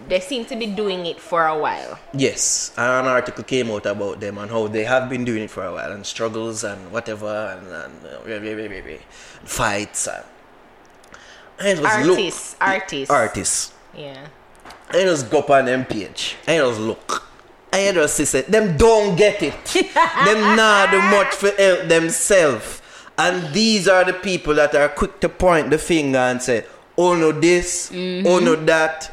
they 0.09 0.21
seem 0.21 0.45
to 0.47 0.57
be 0.57 0.67
doing 0.67 1.07
it 1.07 1.21
for 1.21 1.47
a 1.47 1.57
while. 1.57 1.99
Yes, 2.13 2.73
an 2.77 3.07
article 3.07 3.45
came 3.45 3.71
out 3.71 3.87
about 3.87 4.21
them 4.21 4.39
and 4.39 4.51
how 4.51 4.67
they 4.67 4.85
have 4.85 5.09
been 5.09 5.25
doing 5.25 5.45
it 5.45 5.51
for 5.51 5.65
a 5.65 5.73
while 5.73 5.93
and 5.93 6.05
struggles 6.05 6.65
and 6.65 6.91
whatever 6.91 7.33
and, 7.57 7.67
and 7.69 8.07
uh, 8.07 8.99
fights 9.45 10.09
and, 10.09 10.25
and 11.61 11.79
it 11.79 11.83
was 11.83 12.07
look- 12.07 12.19
Artists, 12.19 12.57
artists, 12.61 13.11
artists. 13.11 13.73
Yeah. 13.97 14.27
I 14.91 15.03
just 15.05 15.31
go 15.31 15.39
up 15.39 15.51
on 15.51 15.65
them 15.67 15.85
page. 15.85 16.37
I 16.47 16.59
just 16.59 16.81
look. 16.81 17.29
I 17.73 17.91
just 17.93 18.17
say 18.17 18.43
them 18.43 18.77
don't 18.77 19.17
get 19.17 19.43
it. 19.43 19.65
them 19.65 20.57
not 20.57 20.91
do 20.91 21.01
much 21.01 21.35
for 21.35 21.51
help 21.51 21.89
themselves. 21.89 22.83
And 23.17 23.53
these 23.55 23.89
are 23.89 24.05
the 24.05 24.13
people 24.13 24.55
that 24.55 24.75
are 24.75 24.89
quick 24.89 25.21
to 25.21 25.29
point 25.29 25.71
the 25.71 25.79
finger 25.79 26.19
and 26.19 26.41
say, 26.43 26.67
oh 26.99 27.15
no 27.15 27.33
this, 27.33 27.91
mm-hmm. 27.91 28.27
oh 28.27 28.39
no 28.39 28.57
that. 28.57 29.11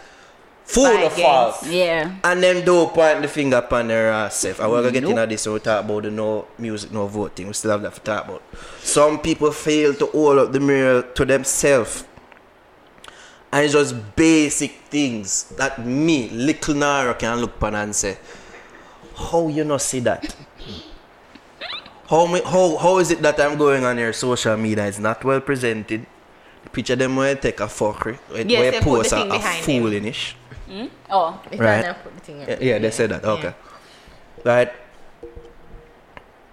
Full 0.66 0.86
of 0.86 1.14
fault. 1.14 1.66
Yeah. 1.66 2.16
And 2.24 2.44
them 2.44 2.64
don't 2.64 2.94
point 2.94 3.24
the 3.24 3.28
finger 3.28 3.58
upon 3.58 3.88
their 3.88 4.12
ass 4.12 4.36
self. 4.36 4.60
And 4.60 4.70
we're 4.70 4.82
gonna 4.82 4.92
get 4.92 5.04
into 5.04 5.26
this 5.26 5.48
when 5.48 5.54
we 5.54 5.60
talk 5.62 5.84
about 5.84 6.04
the 6.04 6.12
no 6.12 6.48
music, 6.60 6.92
no 6.92 7.08
voting. 7.08 7.48
We 7.48 7.54
still 7.54 7.72
have 7.72 7.82
that 7.82 7.96
to 7.96 8.02
talk 8.02 8.26
about. 8.26 8.44
Some 8.80 9.20
people 9.20 9.52
fail 9.52 9.96
to 9.96 10.06
hold 10.06 10.38
up 10.38 10.52
the 10.52 10.60
mirror 10.60 11.02
to 11.02 11.26
themselves. 11.26 12.06
And 13.52 13.66
it's 13.66 13.74
just 13.74 13.96
basic 14.16 14.72
things 14.92 15.46
that 15.58 15.84
me, 15.84 16.30
little 16.30 16.76
Naro, 16.76 17.16
can 17.16 17.40
look 17.40 17.56
upon 17.56 17.74
and 17.74 17.96
say, 17.96 18.20
How 19.20 19.48
you 19.48 19.64
not 19.66 19.82
see 19.82 20.00
that? 20.00 20.36
How, 22.10 22.26
me, 22.26 22.42
how, 22.44 22.78
how 22.78 22.98
is 22.98 23.12
it 23.12 23.22
that 23.22 23.40
I'm 23.40 23.58
going 23.58 23.84
on 23.86 23.98
your 23.98 24.14
social 24.14 24.58
media? 24.58 24.88
It's 24.88 24.98
not 24.98 25.24
well 25.24 25.42
presented. 25.42 26.06
The 26.64 26.70
picture 26.70 26.96
them 26.96 27.16
where 27.18 27.36
take 27.36 27.60
a 27.60 27.68
fuckery. 27.68 28.18
Where, 28.30 28.46
Yes, 28.48 28.60
where 28.60 28.72
they 28.72 28.80
put 28.80 28.86
post 28.86 29.12
a, 29.12 29.16
thing 29.18 29.28
a 29.28 29.34
behind 29.34 29.66
him. 29.66 30.14
Hmm? 30.68 30.86
Oh. 31.10 31.42
If 31.52 31.60
Right. 31.60 31.86
I 31.86 31.94
the 31.94 32.22
thing. 32.22 32.40
Yeah, 32.42 32.58
yeah, 32.60 32.78
they 32.80 32.92
said 32.92 33.10
that. 33.12 33.26
Okay. 33.26 33.54
Right. 34.44 34.72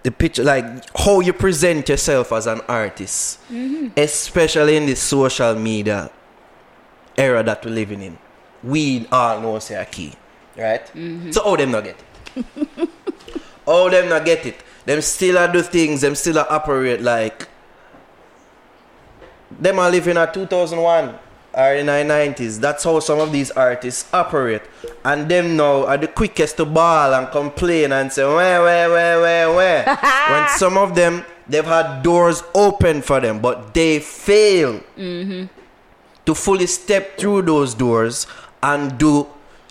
The 0.03 0.11
picture, 0.11 0.43
like 0.43 0.65
how 0.97 1.21
you 1.21 1.33
present 1.33 1.89
yourself 1.89 2.31
as 2.31 2.47
an 2.47 2.61
artist, 2.67 3.39
mm-hmm. 3.51 3.87
especially 3.97 4.77
in 4.77 4.85
this 4.85 5.01
social 5.01 5.55
media 5.55 6.11
era 7.17 7.43
that 7.43 7.65
we're 7.65 7.71
living 7.71 8.01
in, 8.01 8.17
we 8.63 9.07
all 9.11 9.41
know 9.41 9.59
say 9.59 9.75
a 9.75 9.85
key, 9.85 10.13
right? 10.55 10.85
Mm-hmm. 10.93 11.31
So 11.31 11.43
how 11.43 11.55
them 11.55 11.71
not 11.71 11.83
get 11.83 11.99
it? 11.99 12.05
How 12.43 12.87
oh, 13.67 13.89
them 13.89 14.09
not 14.09 14.25
get 14.25 14.45
it? 14.45 14.63
Them 14.85 15.01
still 15.01 15.37
are 15.37 15.51
do 15.51 15.61
things. 15.61 16.01
Them 16.01 16.15
still 16.15 16.39
are 16.39 16.47
operate 16.49 17.01
like 17.01 17.47
them 19.59 19.79
are 19.79 19.89
living 19.89 20.17
at 20.17 20.33
2001 20.33 21.15
or 21.53 21.73
in 21.73 21.85
the 21.87 21.91
90s. 21.91 22.59
That's 22.59 22.83
how 22.83 22.99
some 22.99 23.19
of 23.19 23.31
these 23.31 23.51
artists 23.51 24.11
operate. 24.13 24.61
And 25.03 25.29
them 25.29 25.57
now 25.57 25.85
are 25.85 25.97
the 25.97 26.07
quickest 26.07 26.57
to 26.57 26.65
ball 26.65 27.13
and 27.13 27.29
complain 27.31 27.91
and 27.91 28.11
say, 28.11 28.23
where, 28.23 28.61
where, 28.61 28.89
where, 28.89 29.21
where, 29.21 29.53
where. 29.53 29.85
when 30.29 30.49
some 30.49 30.77
of 30.77 30.93
them, 30.93 31.25
they've 31.47 31.65
had 31.65 32.03
doors 32.03 32.43
open 32.53 33.01
for 33.01 33.19
them, 33.19 33.39
but 33.39 33.73
they 33.73 33.99
fail 33.99 34.79
mm-hmm. 34.97 35.45
to 36.25 36.35
fully 36.35 36.67
step 36.67 37.17
through 37.17 37.41
those 37.43 37.73
doors 37.73 38.27
and 38.61 38.97
do 38.97 39.27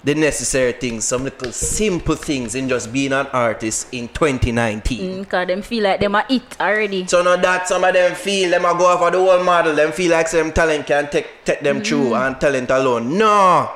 the 0.07 0.15
necessary 0.15 0.71
things, 0.71 1.05
some 1.05 1.25
little 1.25 1.51
simple 1.51 2.15
things 2.15 2.55
in 2.55 2.69
just 2.69 2.93
being 2.93 3.13
an 3.13 3.27
artist 3.33 3.89
in 3.93 4.07
2019. 4.07 5.25
Because 5.25 5.45
mm, 5.45 5.49
them 5.49 5.63
feel 5.63 5.83
like 5.83 5.99
them 5.99 6.15
are 6.15 6.25
it 6.31 6.61
already. 6.61 7.05
So 7.09 7.25
now 7.25 7.35
that 7.35 7.67
some 7.67 7.83
of 7.83 7.93
them 7.93 8.15
feel 8.15 8.51
them 8.51 8.65
a 8.65 8.79
go 8.79 8.87
off 8.87 9.03
of 9.03 9.13
the 9.13 9.19
whole 9.19 9.43
model, 9.43 9.75
them 9.75 9.91
feel 9.91 10.13
like 10.13 10.29
some 10.29 10.53
talent 10.53 10.87
can 10.87 11.11
take 11.11 11.45
take 11.45 11.59
them 11.61 11.81
mm. 11.81 11.87
through 11.87 12.15
and 12.15 12.41
talent 12.41 12.71
alone. 12.71 13.19
No. 13.19 13.69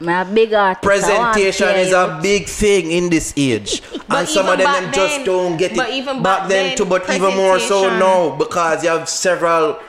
My 0.00 0.24
big 0.24 0.52
artist. 0.52 0.82
Presentation 0.82 1.68
is 1.76 1.92
a 1.94 2.20
big 2.22 2.46
thing 2.46 2.92
in 2.92 3.08
this 3.08 3.32
age. 3.38 3.80
And 4.10 4.28
some 4.28 4.46
of 4.46 4.58
them, 4.58 4.66
back 4.66 4.82
them 4.82 4.92
just 4.92 5.24
don't 5.24 5.56
get 5.56 5.72
it. 5.72 5.76
but 5.78 5.90
even 5.90 6.22
back 6.22 6.46
then, 6.46 6.68
then, 6.68 6.76
too, 6.76 6.84
but 6.84 7.08
even 7.10 7.34
more 7.34 7.58
so 7.58 7.88
now 7.98 8.36
because 8.36 8.84
you 8.84 8.90
have 8.90 9.08
several 9.08 9.80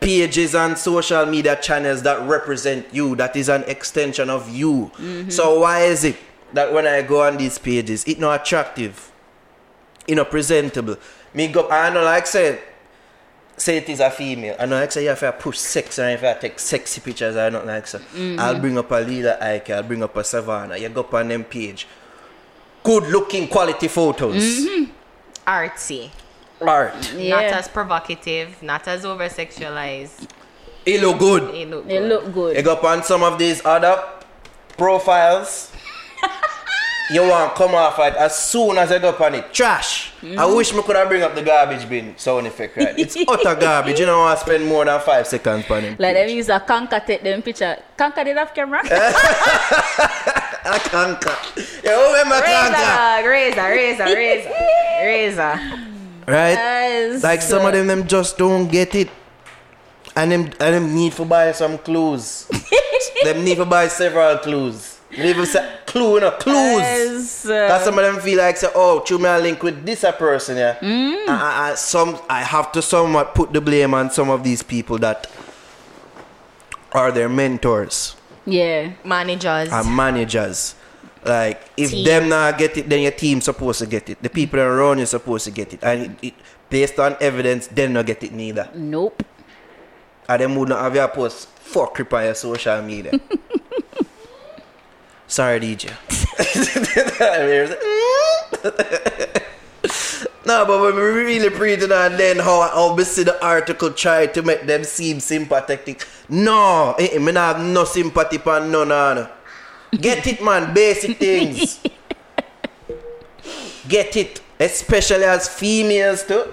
pages 0.00 0.54
and 0.54 0.76
social 0.76 1.26
media 1.26 1.56
channels 1.56 2.02
that 2.02 2.26
represent 2.28 2.86
you, 2.92 3.16
that 3.16 3.36
is 3.36 3.48
an 3.48 3.64
extension 3.64 4.30
of 4.30 4.48
you. 4.54 4.90
Mm-hmm. 4.96 5.30
So 5.30 5.60
why 5.60 5.82
is 5.82 6.04
it 6.04 6.16
that 6.52 6.72
when 6.72 6.86
I 6.86 7.02
go 7.02 7.22
on 7.22 7.36
these 7.36 7.58
pages, 7.58 8.04
it 8.06 8.18
not 8.18 8.42
attractive? 8.42 9.10
It 10.06 10.14
not 10.14 10.30
presentable. 10.30 10.96
Me 11.34 11.48
go 11.48 11.68
I 11.68 11.90
know 11.90 12.04
like 12.04 12.26
say 12.26 12.60
say 13.56 13.78
it 13.78 13.88
is 13.88 14.00
a 14.00 14.10
female. 14.10 14.56
I 14.58 14.66
know 14.66 14.76
like 14.76 14.92
say 14.92 15.06
if 15.06 15.22
I 15.22 15.30
push 15.32 15.58
sex 15.58 15.98
and 15.98 16.12
if 16.12 16.22
I 16.22 16.34
take 16.34 16.58
sexy 16.58 17.00
pictures 17.00 17.36
I 17.36 17.50
don't 17.50 17.66
like 17.66 17.86
so. 17.86 18.00
I'll 18.38 18.58
bring 18.58 18.78
up 18.78 18.90
a 18.90 18.96
Lila 18.96 19.38
Ike, 19.40 19.70
I'll 19.70 19.82
bring 19.82 20.02
up 20.02 20.16
a 20.16 20.20
Sevana. 20.20 20.78
You 20.80 20.88
go 20.88 21.00
up 21.00 21.14
on 21.14 21.28
them 21.28 21.44
page. 21.44 21.86
Good 22.84 23.04
looking 23.08 23.48
quality 23.48 23.88
photos. 23.88 24.66
Artsy. 25.46 26.10
Art. 26.60 27.14
Not 27.14 27.44
as 27.44 27.68
provocative, 27.68 28.62
not 28.62 28.88
as 28.88 29.04
over 29.04 29.28
sexualized. 29.28 30.28
It 30.86 31.02
look 31.02 31.18
good. 31.18 31.52
They 31.52 31.64
look 31.66 31.86
They 31.86 31.98
good. 31.98 32.08
look 32.08 32.32
good. 32.32 32.56
You 32.56 32.62
go 32.62 32.72
up 32.74 32.84
on 32.84 33.02
some 33.02 33.22
of 33.22 33.38
these 33.38 33.64
other 33.64 34.02
profiles. 34.78 35.72
you 37.10 37.22
want 37.22 37.54
come 37.54 37.74
off 37.74 37.98
it 37.98 38.14
as 38.14 38.36
soon 38.36 38.78
as 38.78 38.90
I 38.92 38.98
go 38.98 39.10
up 39.10 39.20
on 39.20 39.34
it. 39.34 39.52
Trash. 39.52 40.12
I 40.22 40.26
mm-hmm. 40.26 40.56
wish 40.56 40.72
me 40.72 40.82
could 40.82 40.96
have 40.96 41.08
bring 41.08 41.22
up 41.22 41.34
the 41.34 41.42
garbage 41.42 41.88
bin 41.88 42.16
sound 42.16 42.46
effect, 42.46 42.76
right? 42.76 42.98
It's 42.98 43.16
utter 43.28 43.54
garbage. 43.54 43.98
You 43.98 44.06
know 44.06 44.22
I 44.22 44.36
spend 44.36 44.64
more 44.66 44.84
than 44.84 45.00
five 45.00 45.26
seconds 45.26 45.68
on 45.70 45.84
it. 45.84 46.00
Like 46.00 46.14
them 46.14 46.28
use 46.28 46.48
a 46.48 46.60
conker 46.60 47.04
take 47.04 47.22
them 47.22 47.42
picture. 47.42 47.76
Conker 47.98 48.24
did 48.24 48.36
have 48.36 48.54
camera. 48.54 48.80
A 50.66 50.78
conker. 50.80 51.84
You 51.84 51.94
remember 52.08 52.42
Razor, 52.42 52.74
conker? 52.74 52.96
dog, 52.96 53.24
razor, 53.24 53.68
razor, 53.70 54.04
razor, 54.04 54.50
razor. 55.04 55.92
Right? 56.26 56.52
Yes. 56.54 57.22
Like 57.22 57.42
some 57.42 57.64
of 57.64 57.72
them, 57.72 57.86
them 57.86 58.06
just 58.06 58.36
don't 58.38 58.68
get 58.68 58.94
it. 58.94 59.08
And 60.16 60.32
them, 60.32 60.40
and 60.44 60.74
them 60.74 60.94
need 60.94 61.12
to 61.12 61.24
buy 61.24 61.52
some 61.52 61.78
clues. 61.78 62.46
them 63.24 63.44
need 63.44 63.56
to 63.56 63.64
buy 63.66 63.88
several 63.88 64.38
clues. 64.38 64.98
Need 65.16 65.36
to 65.36 65.46
say 65.46 65.78
clue, 65.86 66.20
no 66.20 66.30
clues. 66.32 66.54
Yes. 66.54 67.42
That 67.42 67.82
some 67.84 67.98
of 67.98 68.04
them 68.04 68.20
feel 68.20 68.38
like 68.38 68.56
say, 68.56 68.68
oh, 68.74 69.00
through 69.00 69.18
me 69.18 69.26
a 69.26 69.38
link 69.38 69.62
with 69.62 69.84
this 69.86 70.02
a 70.04 70.12
person, 70.12 70.56
yeah. 70.56 70.76
Mm. 70.80 71.28
I, 71.28 71.70
I, 71.70 71.74
some 71.74 72.18
I 72.28 72.42
have 72.42 72.72
to 72.72 72.82
somewhat 72.82 73.34
put 73.34 73.52
the 73.52 73.60
blame 73.60 73.94
on 73.94 74.10
some 74.10 74.30
of 74.30 74.42
these 74.42 74.62
people 74.62 74.98
that 74.98 75.30
are 76.92 77.12
their 77.12 77.28
mentors 77.28 78.16
Yeah. 78.46 78.92
Managers. 79.04 79.70
and 79.70 79.94
managers. 79.96 80.74
Like 81.26 81.60
if 81.76 81.90
Team. 81.90 82.04
them 82.04 82.28
not 82.28 82.56
get 82.56 82.76
it, 82.76 82.88
then 82.88 83.02
your 83.02 83.10
team 83.10 83.40
supposed 83.40 83.80
to 83.80 83.86
get 83.86 84.08
it. 84.08 84.22
The 84.22 84.30
people 84.30 84.60
around 84.60 84.98
you 84.98 85.06
supposed 85.06 85.44
to 85.46 85.50
get 85.50 85.74
it, 85.74 85.82
and 85.82 86.02
it, 86.02 86.10
it, 86.22 86.34
based 86.70 87.00
on 87.00 87.16
evidence, 87.20 87.66
them 87.66 87.94
not 87.94 88.06
get 88.06 88.22
it 88.22 88.32
neither. 88.32 88.70
Nope. 88.74 89.24
And 90.28 90.40
them 90.40 90.56
would 90.56 90.68
not 90.68 90.82
have 90.82 90.94
your 90.94 91.08
post 91.08 91.48
fuck 91.48 91.94
creep 91.94 92.12
on 92.12 92.24
your 92.24 92.34
social 92.34 92.80
media. 92.82 93.12
Sorry, 95.26 95.58
DJ. 95.58 95.90
no, 100.46 100.64
but 100.64 100.80
when 100.80 100.94
we 100.94 101.00
really 101.00 101.48
breathe 101.48 101.82
it 101.82 101.90
and 101.90 102.14
then 102.14 102.38
how 102.38 102.96
see 103.02 103.24
the 103.24 103.44
article 103.44 103.90
try 103.90 104.26
to 104.26 104.42
make 104.42 104.62
them 104.62 104.84
seem 104.84 105.18
sympathetic. 105.18 106.06
No, 106.28 106.94
eh, 106.98 107.18
me 107.18 107.32
not 107.32 107.56
have 107.56 107.66
no 107.66 107.84
sympathy 107.84 108.38
for 108.38 108.60
none 108.60 108.92
of 108.92 109.16
them. 109.16 109.28
Get 110.00 110.26
it, 110.26 110.42
man. 110.42 110.72
Basic 110.74 111.16
things. 111.18 111.80
Get 113.88 114.16
it, 114.16 114.40
especially 114.58 115.24
as 115.24 115.48
females 115.48 116.24
too. 116.24 116.52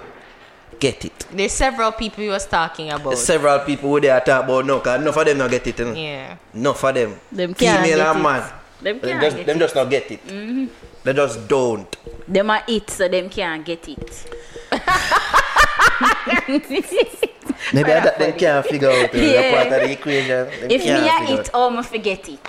Get 0.78 1.04
it. 1.04 1.26
There's 1.32 1.52
several 1.52 1.92
people 1.92 2.22
you 2.24 2.30
was 2.30 2.46
talking 2.46 2.90
about. 2.90 3.16
Several 3.18 3.58
people 3.60 3.90
who 3.90 4.00
they 4.00 4.10
are 4.10 4.20
talk 4.20 4.44
about 4.44 4.66
no, 4.66 4.80
cause 4.80 5.00
enough 5.00 5.16
of 5.16 5.24
them 5.26 5.38
not 5.38 5.50
get 5.50 5.66
it. 5.66 5.78
You 5.78 5.84
know? 5.84 5.92
yeah. 5.94 6.36
Enough 6.54 6.84
of 6.84 6.94
them. 6.94 7.20
Them 7.32 7.54
can't 7.54 7.82
Female 7.84 7.98
get 7.98 8.06
and 8.08 8.18
it. 8.18 8.22
man. 8.22 8.52
Them 8.82 8.98
Them 9.00 9.00
can't 9.00 9.22
just, 9.22 9.36
get 9.36 9.46
them 9.46 9.56
it. 9.56 9.60
just 9.60 9.74
not 9.74 9.90
get 9.90 10.10
it. 10.10 10.26
Mm-hmm. 10.26 10.66
They 11.04 11.12
just 11.12 11.48
don't. 11.48 11.96
Them 12.28 12.50
are 12.50 12.62
it, 12.68 12.90
so 12.90 13.08
them 13.08 13.28
can't 13.30 13.64
get 13.64 13.88
it. 13.88 14.30
Maybe 17.72 17.88
that 17.90 18.18
them 18.18 18.32
can't 18.38 18.66
figure 18.66 18.90
out 18.90 19.12
the 19.12 19.18
Yeah. 19.24 19.52
part 19.54 19.66
of 19.82 19.88
the 19.88 19.92
equation. 19.98 20.28
Them 20.28 20.70
if 20.70 20.80
me 20.82 20.86
can't 20.86 21.08
are 21.08 21.26
figure 21.26 21.40
it, 21.40 21.48
out. 21.48 21.50
oh, 21.54 21.82
forget 21.82 22.28
it. 22.28 22.46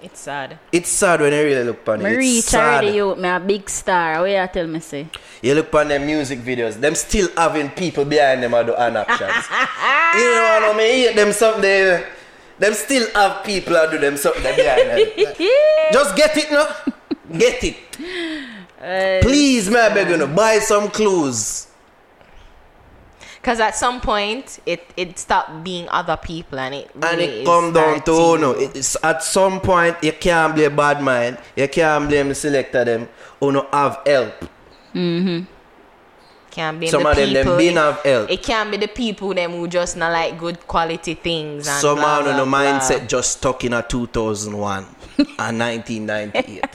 It's 0.00 0.20
sad. 0.20 0.58
It's 0.70 0.88
sad 0.90 1.20
when 1.20 1.32
you 1.32 1.42
really 1.42 1.64
look 1.64 1.88
on 1.88 2.02
Me 2.02 2.06
it. 2.06 2.12
It's 2.12 2.18
reach 2.18 2.44
sad. 2.44 2.84
already, 2.84 2.96
you, 2.96 3.16
me 3.16 3.28
a 3.28 3.40
big 3.40 3.68
star. 3.68 4.20
What 4.20 4.30
you 4.30 4.48
tell 4.52 4.66
me 4.66 4.80
say? 4.80 5.08
You 5.42 5.54
look 5.54 5.74
on 5.74 5.88
them 5.88 6.06
music 6.06 6.38
videos, 6.40 6.74
them 6.74 6.94
still 6.94 7.28
having 7.36 7.70
people 7.70 8.04
behind 8.04 8.42
them 8.42 8.54
at 8.54 8.66
the 8.66 8.76
hand 8.76 8.96
actions. 8.96 9.44
you 10.14 10.30
know 10.30 10.60
what 10.62 10.74
I 10.74 10.78
mean? 10.78 11.16
Them 11.16 11.32
something. 11.32 11.62
They, 11.62 12.04
them 12.58 12.74
still 12.74 13.08
have 13.14 13.44
people 13.44 13.74
that 13.74 13.90
do 13.90 13.98
them 13.98 14.16
something 14.16 14.42
behind 14.42 14.88
them. 14.90 14.98
Just 15.92 16.16
get 16.16 16.36
it, 16.36 16.50
no? 16.50 16.66
Get 17.36 17.64
it. 17.64 17.76
Uh, 18.78 19.18
Please, 19.22 19.68
man, 19.68 19.90
I 19.90 19.94
beg 19.94 20.08
you, 20.08 20.16
no, 20.16 20.28
buy 20.28 20.60
some 20.60 20.88
clues. 20.88 21.67
Because 23.48 23.60
at 23.60 23.74
some 23.76 24.02
point, 24.02 24.58
it, 24.66 24.84
it 24.94 25.18
stopped 25.18 25.64
being 25.64 25.88
other 25.88 26.18
people 26.18 26.58
and 26.58 26.74
it 26.74 26.90
And 26.92 27.02
really 27.02 27.24
it 27.24 27.30
is 27.40 27.46
come 27.46 27.72
down 27.72 28.02
to 28.02 28.14
starting- 28.14 28.40
no. 28.42 28.50
It's 28.50 28.94
at 29.02 29.22
some 29.22 29.60
point 29.62 29.96
you 30.02 30.12
can't 30.12 30.54
blame 30.54 30.76
bad 30.76 31.00
mind. 31.00 31.38
You 31.56 31.66
can't 31.66 32.06
blame 32.10 32.28
the 32.28 32.34
selector 32.34 32.84
them 32.84 33.08
who 33.40 33.52
no 33.52 33.66
have 33.72 34.00
help. 34.04 34.34
Mhm. 34.94 35.46
Can't 36.50 36.78
be 36.78 36.88
Some 36.88 37.04
the 37.04 37.08
of 37.08 37.16
them 37.16 37.32
them 37.32 37.44
people. 37.46 37.56
been 37.56 37.76
have 37.76 38.00
help. 38.02 38.30
It 38.30 38.42
can't 38.42 38.70
be 38.70 38.76
the 38.76 38.86
people 38.88 39.32
them 39.32 39.52
who 39.52 39.66
just 39.66 39.96
not 39.96 40.12
like 40.12 40.38
good 40.38 40.66
quality 40.68 41.14
things. 41.14 41.66
And 41.66 41.80
Some 41.80 41.96
blah, 41.96 42.16
man 42.16 42.24
blah, 42.24 42.36
no 42.36 42.44
blah. 42.44 42.60
mindset 42.60 43.08
just 43.08 43.38
stuck 43.38 43.64
in 43.64 43.72
a 43.72 43.80
2001 43.80 44.84
and 45.38 45.58
1998. 45.58 46.66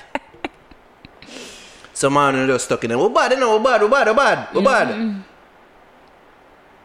Some 1.94 2.14
man 2.16 2.34
no 2.34 2.48
just 2.48 2.66
stuck 2.66 2.84
in 2.84 2.90
them. 2.90 3.00
We 3.00 3.10
bad, 3.10 3.32
you 3.34 3.40
know, 3.40 3.58
we 3.60 3.64
bad, 3.64 3.84
we 3.84 3.88
bad, 3.90 4.08
we 4.08 4.14
bad, 4.16 4.48
we 4.56 4.62
bad. 4.64 5.24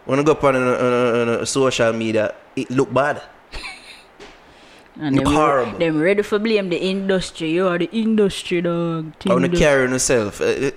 When 0.09 0.19
I 0.19 0.23
go 0.25 0.33
up 0.33 0.43
on, 0.43 0.57
uh, 0.57 0.61
uh, 0.61 0.65
uh, 0.65 1.45
social 1.45 1.93
media, 1.93 2.33
it 2.57 2.71
look 2.73 2.89
bad. 2.93 3.21
And 5.01 5.15
Look 5.15 5.27
them, 5.27 5.35
horrible. 5.35 5.79
them 5.79 6.01
ready 6.01 6.23
for 6.23 6.41
blame 6.41 6.71
the 6.71 6.81
industry. 6.81 7.51
You 7.55 7.69
are 7.69 7.79
the 7.79 7.89
industry, 7.93 8.61
dog. 8.63 9.13
I 9.27 9.31
want 9.31 9.43
to 9.43 9.45
Indus- 9.47 9.61
carry 9.61 9.87
yourself. 9.89 10.41
Uh, 10.41 10.73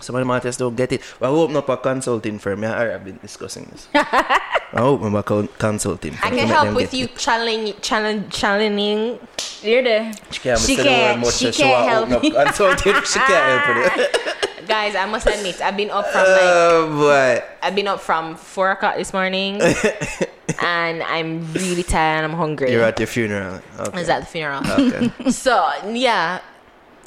some 0.00 0.16
of 0.16 0.24
the 0.26 0.32
artists 0.32 0.58
don't 0.58 0.74
get 0.74 0.90
it. 0.92 1.02
But 1.20 1.26
I 1.26 1.28
open 1.28 1.56
up 1.56 1.68
a 1.68 1.76
consulting 1.76 2.38
firm. 2.38 2.62
Yeah, 2.62 2.78
I 2.80 2.84
have 2.96 3.04
been 3.04 3.18
discussing 3.20 3.68
this. 3.70 3.88
I 3.94 4.80
open 4.80 5.14
up 5.14 5.28
a 5.28 5.46
consulting 5.58 6.12
firm. 6.14 6.32
I 6.32 6.36
can 6.36 6.48
help 6.48 6.74
with 6.74 6.94
you 6.94 7.04
it. 7.04 7.16
challenge, 7.16 7.74
challenge, 7.82 8.32
challenging. 8.32 9.18
You're 9.62 9.82
there. 9.82 10.12
She 10.30 10.40
can't, 10.40 10.60
She 10.60 10.76
say 10.76 10.82
the 10.82 10.88
word 10.88 11.24
can't- 11.24 11.34
she 11.34 11.52
can't 11.52 11.76
I 11.76 11.84
help 11.90 12.02
open 12.04 12.14
up 12.16 12.22
me. 12.22 12.30
Consulting. 12.30 12.94
she 13.04 13.18
can't 13.18 13.64
help 13.66 13.76
with 13.76 13.92
it. 14.14 14.50
Guys, 14.66 14.94
I 14.94 15.06
must 15.06 15.26
admit, 15.26 15.60
I've 15.60 15.76
been 15.76 15.90
up 15.90 16.06
from 16.06 16.20
like 16.22 16.28
uh, 16.28 16.38
Oh 16.42 16.96
boy. 16.96 17.42
I've 17.62 17.74
been 17.74 17.88
up 17.88 18.00
from 18.00 18.36
four 18.36 18.70
o'clock 18.70 18.96
this 18.96 19.12
morning, 19.12 19.60
and 20.62 21.02
I'm 21.02 21.52
really 21.52 21.82
tired 21.82 22.24
and 22.24 22.32
I'm 22.32 22.38
hungry. 22.38 22.72
You're 22.72 22.84
at 22.84 22.98
your 22.98 23.06
funeral. 23.06 23.60
Okay. 23.78 23.98
was 23.98 24.08
at 24.08 24.20
the 24.20 24.26
funeral. 24.26 24.62
okay. 24.66 25.10
So 25.30 25.70
yeah, 25.90 26.40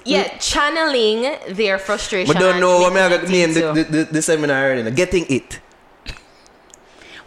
yeah, 0.05 0.37
channeling 0.37 1.37
their 1.49 1.77
frustration. 1.77 2.33
But 2.33 2.39
don't 2.39 2.59
know 2.59 2.79
what 2.79 2.95
I 2.95 3.09
got 3.09 3.29
name 3.29 3.53
the, 3.53 3.73
the, 3.73 3.83
the, 3.83 4.03
the 4.05 4.21
seminar 4.21 4.63
already. 4.63 4.89
Getting 4.91 5.25
it. 5.29 5.59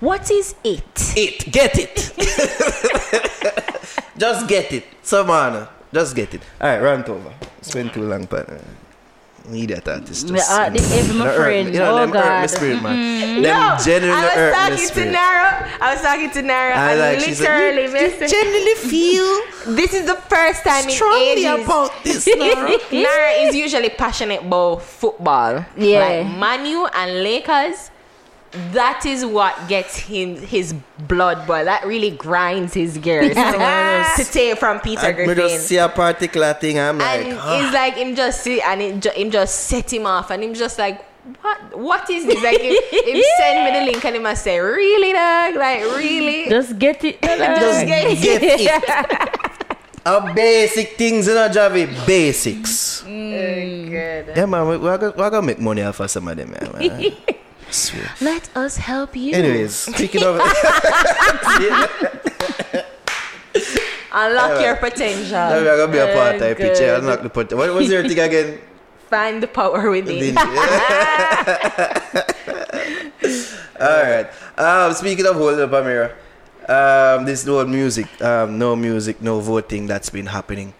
What 0.01 0.31
is 0.31 0.55
it? 0.64 1.12
It. 1.14 1.53
Get 1.53 1.78
it. 1.78 2.14
just 4.16 4.49
get 4.49 4.72
it. 4.72 4.85
Some 5.03 5.26
man. 5.26 5.68
Just 5.93 6.16
get 6.16 6.33
it. 6.33 6.41
Alright, 6.61 6.81
rant 6.81 7.09
over. 7.09 7.35
It's 7.59 7.74
been 7.74 7.91
too 7.91 8.05
long, 8.05 8.24
but 8.24 8.49
uh, 9.53 9.55
idiot 9.57 9.88
artist. 9.88 10.30
Me, 10.30 10.38
Just, 10.38 10.51
uh, 10.51 10.64
you 10.64 10.70
this 10.80 10.90
know, 10.90 10.96
is 10.96 11.12
my 11.14 11.26
they 11.28 11.36
friend. 11.36 11.68
You 11.74 11.80
know, 11.80 11.92
Oh, 11.92 11.96
them 12.01 12.09
hurt 12.11 12.14
my 12.14 12.20
God. 12.22 12.51
spirit, 12.51 12.82
man. 12.82 13.42
Them 13.42 13.42
No, 13.42 13.76
genuinely 13.84 14.12
I 14.12 14.24
was 14.24 14.36
my 14.36 14.51
talking 14.59 14.76
to 14.78 14.86
spirit. 14.86 15.12
Naro. 15.12 15.68
I 15.80 15.92
was 15.94 16.03
talking 16.03 16.30
to 16.30 16.42
Naro, 16.42 16.74
I 16.74 16.90
and 16.92 17.01
like, 17.01 17.20
she 17.20 17.34
said, 17.34 17.74
literally, 17.76 18.01
you, 18.01 18.09
you 18.20 18.28
genuinely 18.28 18.74
feel 18.74 19.40
this 19.76 19.94
is 19.94 20.07
the 20.07 20.16
first 20.16 20.62
time 20.64 20.84
in 20.84 20.90
strongly 20.90 21.44
ages. 21.46 21.64
about 21.64 21.90
this, 22.05 22.26
Naro. 22.36 22.76
Naro 22.92 23.28
is 23.48 23.55
usually 23.55 23.90
passionate 23.90 24.42
about 24.42 24.82
football. 24.82 25.64
Yeah. 25.76 26.01
Like 26.01 26.26
Manu 26.38 26.86
and 26.86 27.22
Lakers. 27.22 27.90
That 28.72 29.07
is 29.07 29.24
what 29.24 29.68
gets 29.68 29.96
him 29.96 30.36
his 30.36 30.74
blood 31.07 31.46
boil. 31.46 31.64
That 31.64 31.86
really 31.86 32.11
grinds 32.11 32.74
his 32.74 32.98
gears 32.98 33.28
to, 33.28 34.24
to 34.24 34.32
take 34.32 34.59
from 34.59 34.80
Peter 34.80 35.07
I 35.07 35.12
Griffin. 35.12 35.36
just 35.36 35.68
see 35.68 35.76
a 35.76 35.88
particular 35.88 36.53
thing, 36.55 36.78
I'm 36.80 36.98
like, 36.98 37.26
and 37.26 37.38
ah. 37.38 37.64
it's 37.64 37.72
like 37.72 37.94
him 37.94 38.16
just 38.16 38.42
see 38.42 38.61
and 38.61 38.82
it 38.82 39.01
ju- 39.01 39.11
him 39.14 39.30
just 39.30 39.55
set 39.66 39.92
him 39.92 40.07
off 40.07 40.30
and 40.30 40.42
him 40.42 40.55
just 40.55 40.78
like 40.78 41.05
what 41.42 41.78
what 41.78 42.11
is 42.11 42.26
this 42.26 42.42
like 42.42 42.61
him, 42.61 42.72
him 42.90 43.22
send 43.38 43.64
me 43.64 43.78
the 43.78 43.86
link 43.92 44.05
and 44.05 44.16
he 44.16 44.20
must 44.20 44.42
say 44.42 44.59
really 44.59 45.12
dog 45.12 45.55
like 45.55 45.82
really 45.96 46.48
Just 46.48 46.76
get 46.78 47.05
it. 47.05 47.22
just 47.22 47.38
Just 47.38 47.86
get 47.86 48.18
get 48.18 48.82
it. 48.86 49.40
A 50.07 50.32
basic 50.32 50.96
things, 50.96 51.26
you 51.26 51.34
know, 51.34 51.46
Javi. 51.48 51.84
Basics. 52.07 53.03
good 53.03 54.32
Yeah, 54.34 54.46
man, 54.46 54.66
we, 54.66 54.78
we, 54.78 54.84
gonna, 54.84 55.11
we 55.11 55.16
gonna 55.16 55.42
make 55.42 55.59
money 55.59 55.82
off 55.82 56.01
of 56.01 56.11
some 56.11 56.26
of 56.26 56.38
them, 56.38 56.51
man. 56.53 56.72
man. 56.72 57.12
Swear. 57.71 58.11
Let 58.21 58.51
us 58.57 58.77
help 58.77 59.16
you. 59.16 59.35
Anyways, 59.35 59.75
speaking 59.75 60.23
of 60.25 60.37
unlock 64.12 64.61
your 64.61 64.75
now 64.75 64.81
potential 64.81 65.49
we're 65.51 65.77
gonna 65.77 65.93
be 65.93 65.99
a 65.99 66.12
part 66.14 66.43
of 66.43 66.57
picture. 66.57 66.75
good. 66.75 66.99
Unlock 67.01 67.23
the 67.23 67.31
pot. 67.31 67.53
What 67.53 67.73
was 67.75 67.89
your 67.89 68.03
thing 68.03 68.18
again? 68.18 68.61
find 69.11 69.43
the 69.43 69.49
power 69.51 69.91
within 69.91 70.39
All 73.81 74.03
right. 74.07 74.31
Um, 74.57 74.95
speaking 74.95 75.27
of 75.27 75.35
holding 75.35 75.61
up 75.61 75.73
a 75.73 75.83
mirror, 75.83 76.14
um, 76.68 77.25
this 77.25 77.45
whole 77.45 77.64
music, 77.66 78.07
um, 78.23 78.57
no 78.57 78.77
music, 78.77 79.21
no 79.21 79.41
voting 79.41 79.87
that's 79.89 80.11
been 80.11 80.27
happening. 80.27 80.73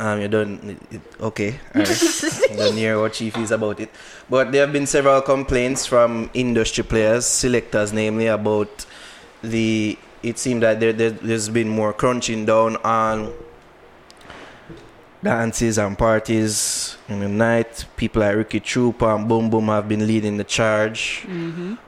Um, 0.00 0.18
you 0.22 0.28
don't 0.28 0.80
okay. 1.20 1.60
All 1.74 1.82
right. 1.82 2.50
don't 2.56 2.74
hear 2.74 2.98
what 2.98 3.12
Chief 3.12 3.36
is 3.36 3.50
about 3.50 3.80
it, 3.80 3.90
but 4.30 4.50
there 4.50 4.62
have 4.62 4.72
been 4.72 4.86
several 4.86 5.20
complaints 5.20 5.84
from 5.84 6.30
industry 6.32 6.84
players, 6.84 7.26
selectors, 7.26 7.92
namely 7.92 8.26
about 8.28 8.86
the. 9.42 9.98
It 10.22 10.38
seemed 10.38 10.62
that 10.62 10.80
there, 10.80 10.94
there 10.94 11.10
there's 11.10 11.50
been 11.50 11.68
more 11.68 11.92
crunching 11.92 12.46
down 12.46 12.76
on 12.78 13.30
dances 15.22 15.76
and 15.76 15.98
parties 15.98 16.96
in 17.06 17.20
the 17.20 17.28
night. 17.28 17.84
People 17.98 18.22
like 18.22 18.36
Ricky 18.36 18.60
Trooper 18.60 19.14
and 19.14 19.28
Boom 19.28 19.50
Boom 19.50 19.66
have 19.66 19.86
been 19.86 20.06
leading 20.06 20.38
the 20.38 20.44
charge 20.44 21.26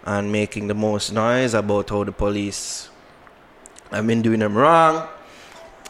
and 0.05 0.31
making 0.31 0.67
the 0.69 0.75
most 0.75 1.15
noise 1.15 1.55
about 1.55 1.89
how 1.89 2.05
the 2.05 2.13
police 2.13 2.91
have 3.91 4.07
been 4.07 4.21
doing 4.21 4.41
them 4.41 4.55
wrong. 4.55 5.09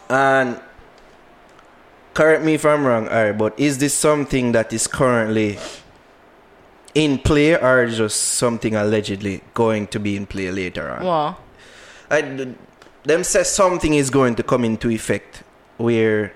And 0.09 0.61
correct 2.15 2.45
me 2.45 2.55
if 2.55 2.65
I'm 2.65 2.85
wrong, 2.87 3.09
alright, 3.09 3.37
but 3.37 3.59
is 3.59 3.79
this 3.79 3.95
something 3.95 4.53
that 4.53 4.73
is 4.73 4.87
currently 4.87 5.59
in 6.95 7.19
play 7.19 7.55
or 7.57 7.87
just 7.87 8.21
something 8.35 8.75
allegedly 8.75 9.43
going 9.55 9.87
to 9.89 9.99
be 9.99 10.17
in 10.17 10.27
play 10.27 10.51
later 10.51 10.91
on? 10.91 11.05
well 11.05 11.41
I, 12.11 12.21
them 13.05 13.25
say 13.25 13.43
something 13.45 13.95
is 13.95 14.11
going 14.11 14.35
to 14.37 14.43
come 14.43 14.65
into 14.65 14.91
effect 14.91 15.43
where 15.79 16.35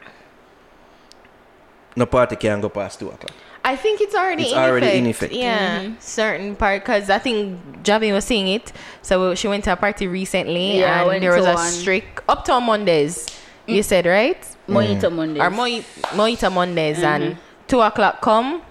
no 1.94 2.06
party 2.06 2.36
can 2.36 2.60
go 2.60 2.68
past 2.68 2.98
two 2.98 3.08
o'clock. 3.08 3.30
I 3.64 3.74
think 3.76 4.00
it's 4.00 4.14
already 4.14 4.44
It's 4.44 4.52
in 4.52 4.58
already 4.58 4.86
effect. 4.86 4.98
in 4.98 5.06
effect. 5.06 5.32
Yeah, 5.34 5.92
certain 5.98 6.54
part 6.56 6.82
because 6.82 7.10
I 7.10 7.18
think 7.18 7.60
Javi 7.82 8.12
was 8.12 8.24
seeing 8.24 8.46
it. 8.48 8.72
So 9.02 9.34
she 9.34 9.48
went 9.48 9.64
to 9.64 9.72
a 9.72 9.76
party 9.76 10.06
recently, 10.06 10.78
Yeah, 10.78 11.10
and 11.10 11.22
there 11.22 11.34
was 11.34 11.44
a 11.46 11.54
one. 11.54 11.66
strict 11.70 12.20
Uptown 12.28 12.62
Mondays. 12.64 13.26
You 13.66 13.82
said 13.82 14.06
right? 14.06 14.40
Mojito 14.68 15.12
Mondays. 15.12 15.42
Or 15.42 15.50
Moi- 15.50 15.82
Mojito 16.14 16.52
Mondays, 16.52 17.02
and 17.02 17.36
two 17.68 17.80
o'clock 17.80 18.20
come, 18.20 18.62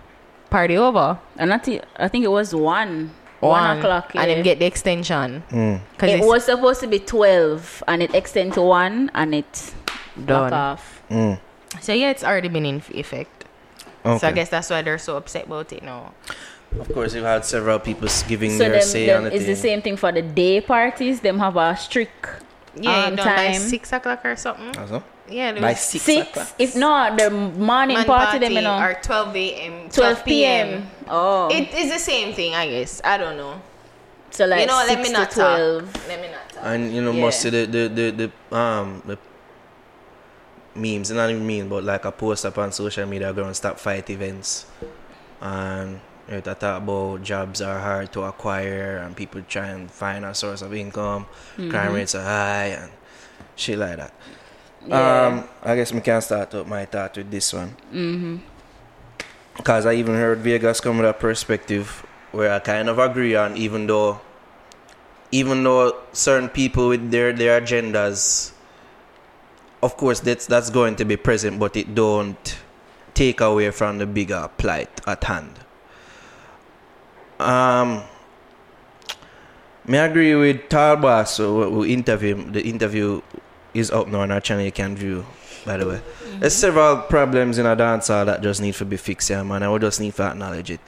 party 0.49 0.77
over. 0.77 1.17
and 1.37 1.53
I 1.53 1.57
think 1.57 1.83
I 1.97 2.07
think 2.07 2.25
it 2.25 2.31
was 2.31 2.53
one. 2.55 3.11
One, 3.41 3.77
o'clock. 3.77 4.15
Yeah. 4.15 4.21
and 4.21 4.31
then 4.31 4.43
get 4.43 4.59
the 4.59 4.65
extension. 4.65 5.43
Mm. 5.51 5.79
Cause 5.97 6.09
it 6.09 6.17
it's 6.19 6.25
was 6.25 6.45
supposed 6.45 6.79
to 6.81 6.87
be 6.87 6.99
twelve, 6.99 7.83
and 7.87 8.01
it 8.01 8.15
extended 8.15 8.53
to 8.55 8.61
one, 8.61 9.11
and 9.13 9.35
it 9.35 9.73
done. 10.25 10.49
back 10.49 10.51
off. 10.53 11.03
Mm. 11.11 11.39
So 11.81 11.93
yeah, 11.93 12.09
it's 12.09 12.23
already 12.23 12.47
been 12.47 12.65
in 12.65 12.81
effect. 12.93 13.45
Okay. 14.05 14.17
So 14.19 14.27
I 14.27 14.31
guess 14.31 14.49
that's 14.49 14.69
why 14.69 14.81
they're 14.81 14.97
so 14.97 15.17
upset 15.17 15.45
about 15.45 15.71
it 15.73 15.83
now. 15.83 16.13
of 16.79 16.87
course, 16.93 17.13
you've 17.13 17.25
had 17.25 17.43
several 17.45 17.79
people 17.79 18.07
s- 18.07 18.23
giving 18.23 18.51
So 18.51 18.59
their 18.59 18.71
them, 18.79 18.81
say 18.81 19.05
them 19.07 19.17
on 19.17 19.29
the 19.29 19.35
it's 19.35 19.45
the 19.45 19.55
same 19.55 19.81
thing 19.81 19.97
for 19.97 20.11
the 20.11 20.21
day 20.21 20.61
parties. 20.61 21.19
Them 21.19 21.37
have 21.39 21.57
a 21.57 21.75
strict 21.77 22.27
Yeah, 22.77 23.05
um, 23.07 23.15
done 23.15 23.25
by 23.35 23.51
six 23.53 23.93
o'clock 23.93 24.25
or 24.25 24.35
something. 24.35 24.75
Also? 24.77 25.03
Yeah, 25.29 25.53
there 25.53 25.61
By 25.61 25.71
was 25.71 25.79
six, 25.79 26.03
Six, 26.03 26.27
o'clock. 26.29 26.47
if 26.59 26.75
not 26.75 27.17
the 27.17 27.31
morning 27.31 27.97
man 27.97 28.05
party, 28.05 28.39
them 28.39 28.51
you 28.53 28.61
know, 28.61 28.77
or 28.77 28.93
twelve 29.01 29.35
a.m. 29.35 29.89
12 29.89 30.23
p.m. 30.25 30.87
Oh, 31.07 31.49
It 31.49 31.73
is 31.73 31.91
the 31.91 31.97
same 31.99 32.33
thing, 32.35 32.53
I 32.53 32.67
guess. 32.69 33.01
I 33.03 33.17
don't 33.17 33.37
know. 33.37 33.59
so 34.29 34.45
like 34.45 34.61
you 34.61 34.67
know, 34.67 34.83
let 34.85 34.99
me 34.99 35.05
to 35.05 35.11
not 35.13 35.31
twelve. 35.31 35.93
talk. 35.93 36.07
Let 36.07 36.21
me 36.21 36.27
not 36.29 36.49
talk. 36.49 36.63
And 36.65 36.93
you 36.93 37.01
know, 37.01 37.11
Yeah. 37.11 37.21
most 37.21 37.45
of 37.45 37.51
the 37.53 37.65
the, 37.65 37.83
the 37.89 38.05
the 38.11 38.55
um 38.55 39.01
the 39.05 39.17
memes, 40.75 41.09
not 41.11 41.29
even 41.29 41.45
memes, 41.47 41.69
but 41.69 41.83
like 41.83 42.05
a 42.05 42.11
post 42.11 42.45
up 42.45 42.57
on 42.57 42.71
social 42.71 43.05
media 43.07 43.31
going 43.33 43.53
stop 43.53 43.79
fight 43.79 44.09
events, 44.09 44.65
and 45.41 45.99
you 46.27 46.35
know, 46.35 46.41
talk 46.41 46.81
about 46.81 47.23
jobs 47.23 47.61
are 47.61 47.79
hard 47.79 48.11
to 48.13 48.23
acquire, 48.23 48.97
and 48.97 49.15
people 49.15 49.41
try 49.47 49.67
and 49.67 49.89
find 49.91 50.25
a 50.25 50.33
source 50.33 50.61
of 50.61 50.73
income, 50.73 51.25
crime 51.55 51.93
rates 51.93 52.15
are 52.15 52.23
high, 52.23 52.77
and 52.81 52.91
shit 53.55 53.77
like 53.77 53.97
that. 53.97 54.13
Yeah. 54.87 55.27
Um, 55.27 55.49
I 55.63 55.75
guess 55.75 55.91
we 55.91 56.01
can 56.01 56.21
start 56.21 56.53
up 56.53 56.67
my 56.67 56.85
thought 56.85 57.17
with 57.17 57.31
this 57.31 57.53
one. 57.53 57.75
Mm-hmm. 57.91 58.37
Cause 59.63 59.85
I 59.85 59.93
even 59.93 60.15
heard 60.15 60.39
Vegas 60.39 60.81
come 60.81 60.97
with 60.97 61.07
a 61.07 61.13
perspective 61.13 62.05
where 62.31 62.53
I 62.53 62.59
kind 62.59 62.89
of 62.89 62.99
agree 62.99 63.35
on, 63.35 63.55
even 63.55 63.87
though, 63.87 64.19
even 65.31 65.63
though 65.63 65.95
certain 66.11 66.49
people 66.49 66.89
with 66.89 67.09
their 67.09 67.31
their 67.31 67.61
agendas, 67.61 68.51
of 69.81 69.95
course 69.95 70.19
that's 70.19 70.45
that's 70.45 70.69
going 70.69 70.97
to 70.97 71.05
be 71.05 71.15
present, 71.15 71.57
but 71.57 71.75
it 71.77 71.95
don't 71.95 72.57
take 73.13 73.39
away 73.39 73.71
from 73.71 73.97
the 73.97 74.05
bigger 74.05 74.49
plight 74.57 75.01
at 75.07 75.23
hand. 75.23 75.64
Um, 77.39 78.03
me 79.85 79.97
agree 79.97 80.35
with 80.35 80.69
Talbas 80.69 81.37
who, 81.37 81.69
who 81.69 81.85
interview 81.85 82.51
the 82.51 82.61
interview 82.61 83.21
is 83.73 83.91
up 83.91 84.07
now 84.07 84.21
on 84.21 84.31
our 84.31 84.39
channel 84.39 84.63
you 84.63 84.71
can 84.71 84.95
view 84.95 85.25
by 85.65 85.77
the 85.77 85.87
way. 85.87 86.01
There's 86.39 86.53
several 86.53 86.97
problems 86.97 87.57
in 87.57 87.65
a 87.65 87.75
dancehall 87.75 88.25
that 88.27 88.41
just 88.41 88.61
need 88.61 88.75
to 88.75 88.85
be 88.85 88.97
fixed 88.97 89.29
yeah 89.29 89.43
man. 89.43 89.63
I 89.63 89.69
would 89.69 89.81
just 89.81 89.99
need 89.99 90.15
to 90.15 90.23
acknowledge 90.23 90.71
it. 90.71 90.79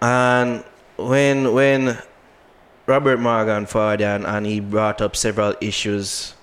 And 0.00 0.64
when 0.96 1.52
when 1.52 1.98
Robert 2.86 3.20
Morgan 3.20 3.66
forward 3.66 4.00
and, 4.00 4.26
and 4.26 4.46
he 4.46 4.60
brought 4.60 5.00
up 5.00 5.14
several 5.14 5.54
issues 5.60 6.34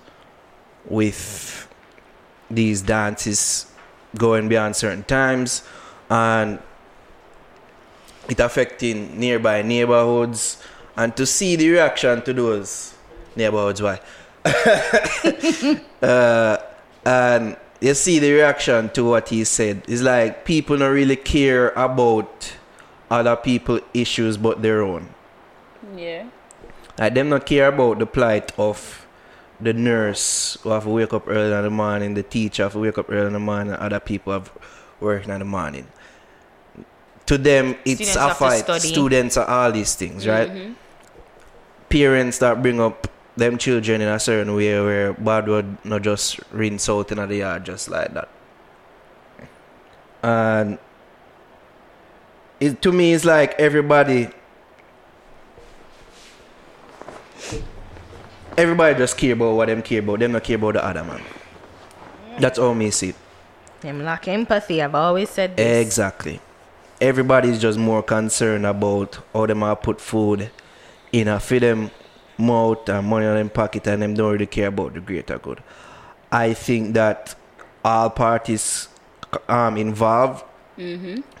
with 0.86 1.68
these 2.50 2.80
dances 2.80 3.66
going 4.16 4.48
beyond 4.48 4.74
certain 4.74 5.04
times 5.04 5.62
and 6.08 6.58
it 8.28 8.40
affecting 8.40 9.18
nearby 9.18 9.62
neighborhoods 9.62 10.62
and 10.96 11.16
to 11.16 11.24
see 11.26 11.56
the 11.56 11.68
reaction 11.70 12.20
to 12.22 12.32
those 12.32 12.94
neighborhoods 13.36 13.80
why 13.82 14.00
uh, 16.02 16.56
and 17.04 17.56
you 17.80 17.94
see 17.94 18.18
the 18.18 18.32
reaction 18.32 18.88
to 18.90 19.04
what 19.04 19.28
he 19.28 19.44
said 19.44 19.82
it's 19.88 20.02
like 20.02 20.44
people 20.44 20.76
don't 20.76 20.92
really 20.92 21.16
care 21.16 21.70
about 21.70 22.52
other 23.10 23.36
people 23.36 23.80
issues 23.94 24.36
but 24.36 24.62
their 24.62 24.82
own 24.82 25.08
Yeah. 25.96 26.26
like 26.98 27.14
them 27.14 27.28
not 27.30 27.46
care 27.46 27.68
about 27.68 27.98
the 27.98 28.06
plight 28.06 28.52
of 28.58 29.06
the 29.60 29.72
nurse 29.72 30.56
who 30.62 30.70
have 30.70 30.84
to 30.84 30.90
wake 30.90 31.12
up 31.12 31.26
early 31.26 31.52
in 31.52 31.62
the 31.64 31.70
morning, 31.70 32.14
the 32.14 32.22
teacher 32.22 32.62
have 32.62 32.72
to 32.74 32.78
wake 32.78 32.96
up 32.98 33.10
early 33.10 33.26
in 33.26 33.32
the 33.32 33.40
morning, 33.40 33.72
and 33.72 33.82
other 33.82 33.98
people 33.98 34.32
have 34.32 34.52
working 35.00 35.30
in 35.30 35.40
the 35.40 35.44
morning. 35.44 35.86
To 37.28 37.36
them, 37.36 37.76
it's 37.84 38.08
Students 38.08 38.16
a 38.16 38.34
fight. 38.34 38.80
Students 38.80 39.36
are 39.36 39.46
all 39.46 39.70
these 39.70 39.94
things, 39.94 40.26
right? 40.26 40.48
Mm-hmm. 40.48 40.72
Parents 41.90 42.38
that 42.38 42.62
bring 42.62 42.80
up 42.80 43.06
them 43.36 43.58
children 43.58 44.00
in 44.00 44.08
a 44.08 44.18
certain 44.18 44.54
way 44.54 44.80
where 44.80 45.12
bad 45.12 45.46
word 45.46 45.84
not 45.84 46.02
just 46.02 46.40
rinse 46.50 46.88
out 46.88 47.12
in 47.12 47.20
the 47.28 47.36
yard 47.36 47.64
just 47.64 47.88
like 47.88 48.12
that. 48.14 48.28
And 50.22 50.78
it 52.58 52.82
to 52.82 52.92
me 52.92 53.12
it's 53.12 53.24
like 53.24 53.54
everybody 53.60 54.28
everybody 58.56 58.98
just 58.98 59.16
care 59.16 59.34
about 59.34 59.54
what 59.54 59.68
them 59.68 59.82
care 59.82 60.00
about. 60.00 60.18
Them 60.18 60.32
not 60.32 60.42
care 60.44 60.56
about 60.56 60.74
the 60.74 60.84
other 60.84 61.04
man. 61.04 61.22
That's 62.40 62.58
all 62.58 62.74
me 62.74 62.90
see. 62.90 63.14
Them 63.80 64.02
lack 64.02 64.26
empathy. 64.26 64.82
I've 64.82 64.94
always 64.94 65.30
said 65.30 65.56
this. 65.56 65.86
Exactly. 65.86 66.40
Everybody's 67.00 67.60
just 67.60 67.78
more 67.78 68.02
concerned 68.02 68.66
about 68.66 69.18
how 69.32 69.46
them 69.46 69.62
are 69.62 69.76
put 69.76 70.00
food 70.00 70.50
in 71.12 71.28
a 71.28 71.38
feed 71.38 71.62
them 71.62 71.90
mouth 72.36 72.88
and 72.88 73.06
money 73.06 73.26
in 73.26 73.34
them 73.34 73.48
pocket 73.50 73.86
and 73.86 74.02
them 74.02 74.14
don't 74.14 74.32
really 74.32 74.46
care 74.46 74.68
about 74.68 74.94
the 74.94 75.00
greater 75.00 75.38
good. 75.38 75.62
I 76.30 76.54
think 76.54 76.94
that 76.94 77.34
all 77.84 78.10
parties 78.10 78.88
um 79.48 79.76
involved 79.76 80.44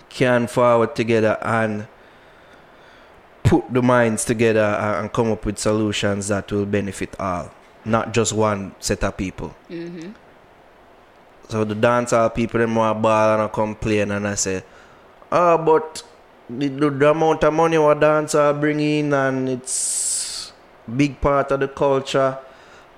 can 0.08 0.46
forward 0.46 0.94
together 0.94 1.38
and 1.42 1.86
put 3.42 3.64
the 3.72 3.82
minds 3.82 4.24
together 4.24 4.60
and 4.60 5.12
come 5.12 5.32
up 5.32 5.44
with 5.44 5.58
solutions 5.58 6.28
that 6.28 6.50
will 6.52 6.66
benefit 6.66 7.18
all, 7.18 7.50
not 7.84 8.12
just 8.12 8.32
one 8.32 8.74
set 8.78 9.02
of 9.04 9.16
people. 9.16 9.54
So 11.48 11.64
the 11.64 11.74
dancehall 11.74 12.34
people 12.34 12.60
them 12.60 12.74
want 12.74 13.00
ball 13.02 13.34
and 13.34 13.42
I 13.42 13.48
complain 13.48 14.10
and 14.10 14.28
I 14.28 14.34
say, 14.34 14.62
oh, 15.32 15.58
but 15.58 16.02
the, 16.48 16.68
the, 16.68 16.90
the 16.90 17.10
amount 17.10 17.44
of 17.44 17.52
money 17.52 17.78
what 17.78 18.00
dancehall 18.00 18.58
bring 18.60 18.80
in 18.80 19.12
and 19.12 19.48
it's 19.48 20.52
big 20.96 21.20
part 21.20 21.52
of 21.52 21.60
the 21.60 21.68
culture. 21.68 22.38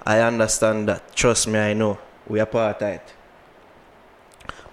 I 0.05 0.21
understand 0.21 0.89
that. 0.89 1.15
Trust 1.15 1.49
me, 1.49 1.59
I 1.59 1.75
know. 1.75 1.99
We 2.27 2.41
are 2.41 2.47
part 2.47 2.83
of 2.83 2.89
it. 2.89 3.13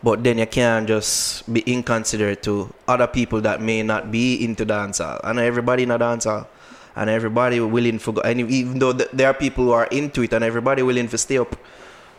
But 0.03 0.23
then 0.23 0.37
you 0.37 0.45
can't 0.45 0.87
just 0.87 1.51
be 1.51 1.61
inconsiderate 1.61 2.43
to 2.43 2.73
other 2.87 3.07
people 3.07 3.41
that 3.41 3.61
may 3.61 3.81
not 3.83 4.11
be 4.11 4.43
into 4.43 4.65
dancehall. 4.65 5.19
And 5.23 5.39
everybody 5.39 5.83
in 5.83 5.91
a 5.91 5.99
dancehall. 5.99 6.47
And 6.95 7.09
everybody 7.09 7.59
willing 7.59 7.99
for. 7.99 8.13
And 8.25 8.39
even 8.49 8.79
though 8.79 8.93
th- 8.93 9.09
there 9.11 9.27
are 9.27 9.33
people 9.33 9.65
who 9.65 9.71
are 9.71 9.85
into 9.87 10.23
it 10.23 10.33
and 10.33 10.43
everybody 10.43 10.81
willing 10.81 11.07
to 11.09 11.17
stay 11.17 11.37
up 11.37 11.55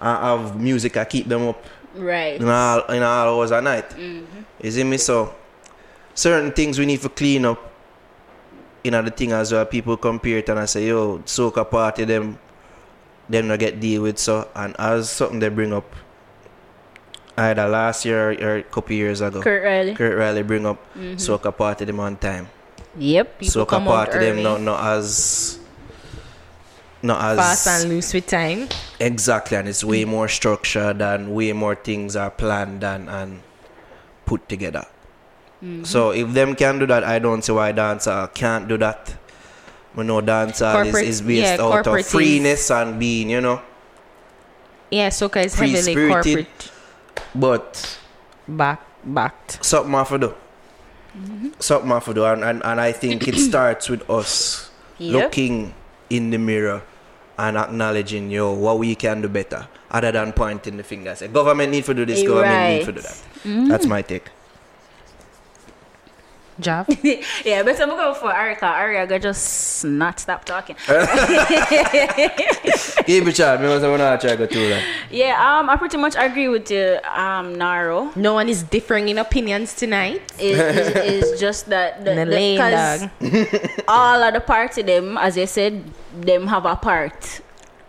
and 0.01 0.19
have 0.23 0.61
music 0.61 0.97
and 0.97 1.09
keep 1.09 1.27
them 1.27 1.49
up 1.49 1.65
Right. 1.95 2.41
in 2.41 2.49
all, 2.49 2.85
in 2.87 3.03
all 3.03 3.39
hours 3.39 3.51
a 3.51 3.61
night. 3.61 3.91
Mm-hmm. 3.91 4.43
You 4.63 4.71
see 4.71 4.85
me? 4.85 4.99
So, 4.99 5.35
certain 6.15 6.53
things 6.53 6.79
we 6.79 6.87
need 6.87 7.01
to 7.03 7.09
clean 7.09 7.45
up 7.45 7.73
in 8.85 8.95
other 8.95 9.11
thing 9.11 9.33
as 9.33 9.53
well. 9.53 9.65
People 9.65 9.97
compare 9.97 10.39
it 10.39 10.49
and 10.49 10.59
I 10.59 10.65
say, 10.67 10.89
yo, 10.89 11.19
soca 11.19 11.69
party, 11.69 12.05
them, 12.05 12.39
them 13.29 13.49
not 13.49 13.59
get 13.59 13.81
deal 13.81 14.03
with. 14.03 14.19
So, 14.19 14.49
and 14.55 14.75
as 14.79 15.11
something 15.11 15.39
they 15.39 15.49
bring 15.49 15.73
up 15.73 15.95
either 17.37 17.69
last 17.69 18.05
year 18.05 18.33
or 18.33 18.57
a 18.59 18.63
couple 18.65 18.95
years 18.95 19.21
ago, 19.21 19.41
Kurt 19.41 19.63
Riley. 19.63 19.95
Kurt 19.95 20.17
Riley 20.19 20.43
bring 20.43 20.67
up 20.67 20.79
mm-hmm. 20.95 21.15
soca 21.15 21.57
party 21.57 21.85
them 21.85 22.01
on 22.01 22.17
time. 22.17 22.49
Yep. 22.97 23.39
People 23.39 23.65
soca 23.67 23.85
party 23.85 24.19
them 24.19 24.43
not, 24.43 24.61
not 24.61 24.83
as, 24.85 25.59
not 27.03 27.23
as 27.23 27.39
Fast 27.39 27.67
and 27.67 27.91
loose 27.91 28.13
with 28.15 28.27
time. 28.27 28.69
Exactly, 29.01 29.57
and 29.57 29.69
it's 29.69 29.85
way 29.85 30.05
more 30.05 30.29
structured 30.29 31.01
and 31.01 31.35
way 31.35 31.53
more 31.53 31.75
things 31.75 32.17
are 32.17 32.31
planned 32.31 32.83
and, 32.85 33.09
and 33.09 33.43
put 34.27 34.49
together. 34.49 34.85
Mm-hmm. 35.63 35.85
So 35.85 36.11
if 36.11 36.33
them 36.33 36.55
can 36.55 36.79
do 36.79 36.87
that, 36.87 37.05
I 37.05 37.19
don't 37.19 37.43
see 37.43 37.53
why 37.53 37.73
dancer 37.73 38.29
can't 38.35 38.69
do 38.69 38.77
that. 38.79 39.15
We 39.95 40.05
know 40.05 40.21
dancer 40.21 40.65
is, 40.67 40.73
Corporate- 40.73 41.09
is 41.09 41.21
based 41.23 41.59
yeah, 41.59 41.65
out 41.65 41.87
of 41.87 42.07
freeness 42.07 42.71
and 42.71 42.99
being, 43.01 43.31
you 43.31 43.41
know. 43.41 43.63
Yeah, 44.91 45.09
soca 45.09 45.45
is 45.45 45.55
heavily 45.55 45.95
corporate 46.09 46.71
But 47.35 47.99
back 48.47 48.81
backed. 49.05 49.65
something 49.65 49.95
I 49.95 50.05
have 50.05 50.21
do. 50.21 50.35
Mm-hmm. 51.17 51.49
Something 51.59 51.93
I 51.93 51.95
have 51.99 52.15
do, 52.15 52.25
and, 52.25 52.45
and, 52.45 52.65
and 52.65 52.81
I 52.81 52.93
think 52.93 53.27
it 53.29 53.37
starts 53.49 53.89
with 53.89 54.09
us 54.09 54.65
Yep. 55.01 55.13
looking 55.23 55.75
in 56.11 56.31
the 56.31 56.39
mirror 56.39 56.83
and 57.39 57.57
acknowledging, 57.57 58.31
yo, 58.31 58.53
what 58.53 58.79
we 58.79 58.95
can 58.95 59.23
do 59.23 59.29
better, 59.29 59.67
other 59.91 60.13
than 60.13 60.33
pointing 60.33 60.77
the 60.77 60.83
finger. 60.83 61.15
Say, 61.15 61.29
government 61.29 61.71
need 61.71 61.85
to 61.85 61.95
do 61.95 62.05
this, 62.05 62.23
government 62.23 62.79
need 62.81 62.85
to 62.87 62.93
do 62.93 63.01
that. 63.01 63.69
That's 63.69 63.87
my 63.87 64.03
take. 64.03 64.29
Jav. 66.61 66.87
yeah, 67.45 67.63
but 67.63 67.81
I'm 67.81 67.89
going 67.91 68.15
for 68.17 68.31
Arika. 68.31 68.61
Arika 68.75 69.21
just 69.23 69.85
not 69.85 70.19
stop 70.19 70.45
talking. 70.45 70.75
Keep 73.07 73.27
it 73.27 73.37
short. 73.37 73.61
Me 73.61 73.69
was 73.69 73.83
want 73.83 74.01
to 74.01 74.19
try 74.21 74.31
to 74.31 74.37
go 74.37 74.47
through 74.47 74.69
that. 74.71 74.83
yeah, 75.11 75.59
um, 75.59 75.71
I 75.71 75.77
pretty 75.77 75.97
much 75.97 76.15
agree 76.19 76.49
with 76.49 76.71
you, 76.71 76.99
um, 77.15 77.55
Naro. 77.57 78.11
no 78.17 78.35
one 78.35 78.49
is 78.49 78.63
differing 78.65 79.09
in 79.09 79.19
opinions 79.19 79.75
tonight. 79.75 80.21
Is 80.39 80.59
is 80.77 81.33
is 81.33 81.41
just 81.41 81.67
that 81.71 82.05
the, 82.05 82.15
The 82.15 82.25
the- 82.25 82.27
lane 82.27 82.59
'cause 82.59 83.01
dog. 83.01 83.71
all 83.89 84.23
of 84.23 84.35
the 84.35 84.41
party 84.41 84.83
them, 84.83 85.17
as 85.19 85.39
I 85.39 85.45
said, 85.47 85.85
them 86.13 86.47
have 86.49 86.65
a 86.67 86.77
part 86.77 87.41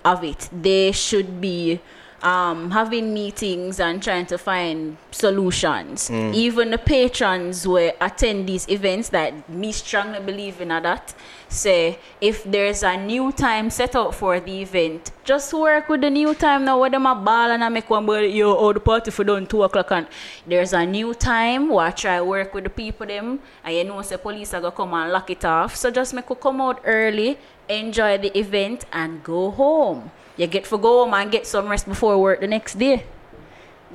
of 0.06 0.24
it. 0.24 0.48
They 0.52 0.92
should 0.92 1.42
be 1.42 1.80
um, 2.22 2.72
having 2.72 3.14
meetings 3.14 3.80
and 3.80 4.02
trying 4.04 4.26
to 4.28 4.38
find 4.38 4.98
solutions. 5.12 6.10
Even 6.12 6.72
the 6.72 6.78
patrons 6.78 7.64
who 7.64 7.78
attend 7.78 8.48
these 8.48 8.68
events 8.70 9.10
that 9.10 9.50
me 9.50 9.72
strongly 9.72 10.20
believe 10.20 10.62
in 10.62 10.70
that 10.70 11.14
say 11.48 11.98
if 12.22 12.44
there's 12.44 12.84
a 12.84 12.96
new 12.96 13.32
time 13.32 13.70
set 13.70 13.96
out 13.96 14.14
for 14.14 14.40
the 14.40 14.62
event, 14.62 15.12
just 15.24 15.54
work 15.54 15.90
with 15.90 16.02
the 16.02 16.10
new 16.10 16.34
time 16.36 16.66
now 16.66 16.80
where 16.80 16.90
them 16.90 17.06
a 17.06 17.16
ball 17.16 17.52
and 17.52 17.64
I 17.64 17.70
make 17.70 17.90
one 17.90 18.06
but 18.06 18.32
yo 18.32 18.56
oh 18.56 18.74
the 18.74 18.80
party 18.80 19.12
for 19.12 19.24
done 19.24 19.48
two 19.48 19.64
o'clock 19.64 19.92
and 19.92 20.08
there's 20.46 20.74
a 20.74 20.86
new 20.86 21.14
time 21.14 21.70
where 21.70 21.88
I 21.88 21.92
try 21.92 22.22
work 22.22 22.54
with 22.54 22.66
the 22.66 22.70
people 22.70 23.08
them 23.08 23.40
and 23.64 23.76
you 23.76 23.84
know 23.84 24.02
say 24.02 24.18
police 24.18 24.54
are 24.54 24.62
gonna 24.62 24.76
come 24.76 24.94
and 24.94 25.12
lock 25.12 25.30
it 25.30 25.44
off. 25.46 25.76
So 25.76 25.90
just 25.90 26.14
make 26.14 26.30
you 26.30 26.36
come 26.36 26.62
out 26.62 26.82
early, 26.86 27.38
enjoy 27.68 28.18
the 28.18 28.38
event 28.38 28.86
and 28.94 29.24
go 29.24 29.52
home. 29.52 30.12
You 30.40 30.48
get 30.48 30.66
for 30.66 30.78
go 30.78 31.04
home 31.04 31.14
and 31.14 31.30
get 31.30 31.46
some 31.46 31.68
rest 31.68 31.86
before 31.86 32.18
work 32.18 32.40
the 32.40 32.48
next 32.48 32.80
day. 32.80 33.04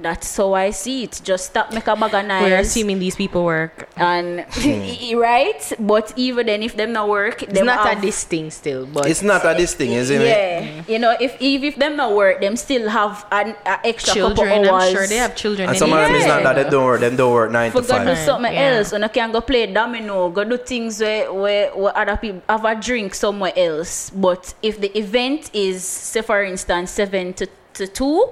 That's 0.01 0.37
how 0.37 0.55
I 0.55 0.71
see 0.71 1.05
it. 1.05 1.21
Just 1.25 1.47
stop 1.47 1.73
make 1.73 1.87
a 1.87 1.95
bag 1.97 2.13
of 2.15 2.43
We're 2.43 2.59
assuming 2.59 2.99
these 2.99 3.17
people 3.17 3.45
work. 3.45 3.89
and 3.97 4.41
hmm. 4.51 5.17
right. 5.19 5.73
But 5.79 6.13
even 6.17 6.47
then, 6.47 6.63
if 6.63 6.77
them 6.77 6.93
not 6.93 7.09
work, 7.09 7.43
It's 7.43 7.53
them 7.53 7.67
not 7.67 7.87
have, 7.87 7.99
a 7.99 8.01
this 8.01 8.25
thing 8.25 8.51
still, 8.51 8.87
but 8.87 9.07
It's 9.07 9.23
not 9.23 9.45
a 9.45 9.55
this 9.55 9.75
thing, 9.75 9.93
isn't 9.93 10.21
it? 10.21 10.27
yeah. 10.27 10.83
You 10.89 10.99
know, 10.99 11.17
if 11.21 11.37
if, 11.41 11.63
if 11.63 11.77
them 11.77 11.97
not 11.97 12.15
work, 12.15 12.41
them 12.41 12.57
still 12.57 12.89
have 12.89 13.25
an 13.31 13.55
a 13.65 13.87
extra 13.87 14.15
children. 14.15 14.49
couple 14.49 14.71
hours. 14.71 14.85
I'm 14.85 14.95
sure 14.95 15.07
they 15.07 15.17
have 15.17 15.37
children. 15.37 15.69
And 15.69 15.79
some 15.79 15.93
of 15.93 15.99
them 15.99 16.15
is 16.15 16.27
not 16.27 16.43
that 16.43 16.55
they 16.57 16.69
don't 16.69 16.85
work. 16.85 17.01
Them 17.01 17.17
don't 17.17 17.33
work 17.33 17.51
nine 17.53 17.71
For 17.71 17.83
to 17.83 17.89
go 17.89 17.99
do 18.01 18.05
five. 18.15 18.19
something 18.19 18.53
Yeah. 18.53 18.77
else, 18.79 18.93
and 18.93 19.03
you 19.05 19.11
can 19.11 19.31
go 19.33 19.41
play 19.41 19.67
domino, 19.73 20.29
go 20.31 20.45
do 20.45 20.57
things 20.59 21.01
where, 21.01 21.33
where 21.33 21.71
where 21.77 21.97
other 21.97 22.17
people 22.17 22.43
have 22.49 22.65
a 22.65 22.75
drink 22.75 23.15
somewhere 23.15 23.53
else. 23.57 24.11
But 24.11 24.55
if 24.63 24.81
the 24.81 24.91
event 24.99 25.51
is, 25.55 25.85
say 25.85 26.23
for 26.23 26.43
instance, 26.43 26.91
seven 26.91 27.33
to, 27.35 27.47
to 27.75 27.87
two, 27.87 28.29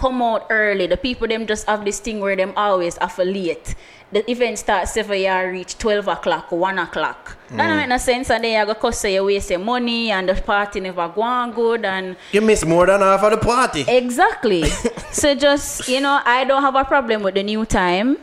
come 0.00 0.22
out 0.22 0.46
early. 0.48 0.86
The 0.86 0.96
people 0.96 1.28
them 1.28 1.46
just 1.46 1.66
have 1.68 1.84
this 1.84 2.00
thing 2.00 2.20
where 2.20 2.34
them 2.34 2.52
always 2.56 2.96
affiliate. 3.00 3.74
The 4.12 4.28
event 4.28 4.58
starts 4.58 4.94
seven, 4.94 5.20
you 5.20 5.32
reach 5.52 5.78
twelve 5.78 6.08
o'clock, 6.08 6.50
one 6.50 6.78
o'clock. 6.78 7.36
That 7.50 7.68
don't 7.68 7.76
mm. 7.76 7.76
make 7.76 7.88
no 7.88 7.98
sense, 7.98 8.30
and 8.30 8.42
then 8.42 8.58
you 8.58 8.74
go 8.74 8.74
cost 8.80 9.04
you 9.04 9.24
waste 9.24 9.50
your 9.50 9.60
money, 9.60 10.10
and 10.10 10.28
the 10.28 10.34
party 10.34 10.80
never 10.80 11.06
go 11.08 11.22
on 11.22 11.52
good, 11.52 11.84
and 11.84 12.16
You 12.32 12.40
miss 12.40 12.64
more 12.64 12.86
than 12.86 13.00
half 13.02 13.22
of 13.22 13.30
the 13.30 13.36
party. 13.36 13.84
Exactly. 13.86 14.64
so 15.12 15.34
just 15.34 15.88
you 15.88 16.00
know, 16.00 16.20
I 16.24 16.44
don't 16.44 16.62
have 16.62 16.74
a 16.74 16.84
problem 16.84 17.22
with 17.22 17.34
the 17.34 17.44
new 17.44 17.64
time. 17.64 18.16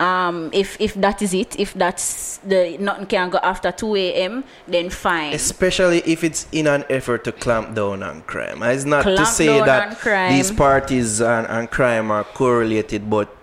Um, 0.00 0.50
if 0.52 0.76
if 0.80 0.94
that 0.94 1.22
is 1.22 1.32
it, 1.32 1.58
if 1.58 1.72
that's 1.74 2.38
the 2.38 2.76
nothing 2.78 3.06
can 3.06 3.30
go 3.30 3.38
after 3.42 3.70
two 3.70 3.94
a.m., 3.94 4.42
then 4.66 4.90
fine. 4.90 5.32
Especially 5.32 6.02
if 6.04 6.24
it's 6.24 6.48
in 6.50 6.66
an 6.66 6.84
effort 6.90 7.22
to 7.24 7.32
clamp 7.32 7.74
down 7.76 8.02
on 8.02 8.22
crime. 8.22 8.62
It's 8.64 8.84
not 8.84 9.04
to 9.04 9.24
say 9.24 9.46
that 9.60 10.00
these 10.30 10.50
parties 10.50 11.20
and, 11.20 11.46
and 11.46 11.70
crime 11.70 12.10
are 12.10 12.24
correlated, 12.24 13.08
but 13.08 13.34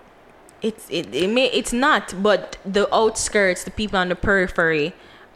it's 0.60 0.86
it, 0.90 1.14
it 1.14 1.28
may 1.28 1.46
it's 1.46 1.72
not. 1.72 2.14
But 2.22 2.58
the 2.66 2.86
outskirts, 2.94 3.64
the 3.64 3.70
people 3.70 3.98
on 3.98 4.10
the 4.10 4.14
periphery, 4.14 4.92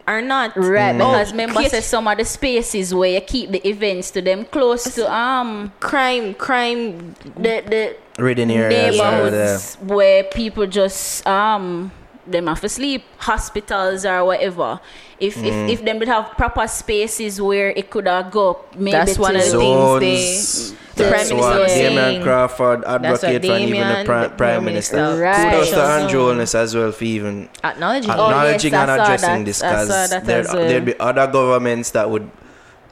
are 0.07 0.21
not 0.23 0.55
Right, 0.55 0.95
Mm. 0.95 0.99
because 0.99 1.29
Oh, 1.29 1.31
remember, 1.33 1.63
yes. 1.63 1.71
say 1.71 1.81
some 1.81 2.07
of 2.07 2.19
the 2.19 2.25
spaces 2.27 2.95
where 2.95 3.11
you 3.15 3.21
keep 3.23 3.51
the 3.51 3.67
events 3.67 4.11
to 4.13 4.21
them 4.23 4.45
close 4.45 4.85
to 4.97 5.11
um 5.11 5.73
crime. 5.81 6.35
Crime. 6.35 7.15
the 7.37 7.63
the 7.67 7.97
reading 8.19 8.51
areas 8.51 8.99
are 9.01 9.31
there. 9.31 9.31
neighborhoods 9.31 9.75
where 9.83 10.25
people 10.25 10.67
just 10.67 11.27
um 11.27 11.91
them 12.27 12.49
have 12.49 12.61
to 12.61 12.69
sleep, 12.69 13.05
hospitals 13.19 14.05
or 14.05 14.25
whatever. 14.25 14.81
If 15.21 15.37
Mm. 15.37 15.47
if 15.71 15.79
if 15.79 15.85
them 15.87 15.99
would 16.01 16.09
have 16.09 16.33
proper 16.37 16.67
spaces 16.67 17.41
where 17.41 17.71
it 17.71 17.89
could 17.89 18.09
have 18.09 18.31
go, 18.33 18.59
maybe 18.77 18.91
That's 18.93 19.17
one 19.19 19.37
of 19.37 19.43
the 19.43 19.51
Zones. 19.51 20.01
things 20.01 20.71
they. 20.73 20.77
The 20.97 21.05
That's 21.05 21.29
prime 21.29 21.39
what 21.39 21.55
minister 21.55 21.61
was 21.63 21.73
Damion 21.73 21.95
saying. 22.09 22.23
Crawford 22.23 22.81
advocate 22.89 23.21
for 23.21 23.53
even 23.53 23.71
the 23.71 23.77
Damion, 23.77 24.05
pri- 24.07 24.23
the 24.23 24.29
prime 24.31 24.37
Prime 24.37 24.65
minister. 24.65 24.97
Minister, 24.97 25.23
Right. 25.23 25.53
Kudos 25.53 25.71
to 25.71 25.83
Andrew 25.83 26.21
Holness. 26.25 26.55
As 26.57 26.75
well 26.75 26.93
for 26.93 27.05
even 27.05 27.49
Acknowledging. 27.63 28.11
Oh, 28.11 28.31
yes, 28.33 28.65
and 28.65 28.91
addressing 28.91 29.29
that. 29.29 29.45
this 29.45 29.59
because 29.61 29.89
there, 30.25 30.41
as 30.41 30.53
well. 30.55 30.67
there'd 30.67 30.85
be 30.89 30.99
other 30.99 31.27
governments 31.29 31.91
that 31.91 32.09
would 32.11 32.31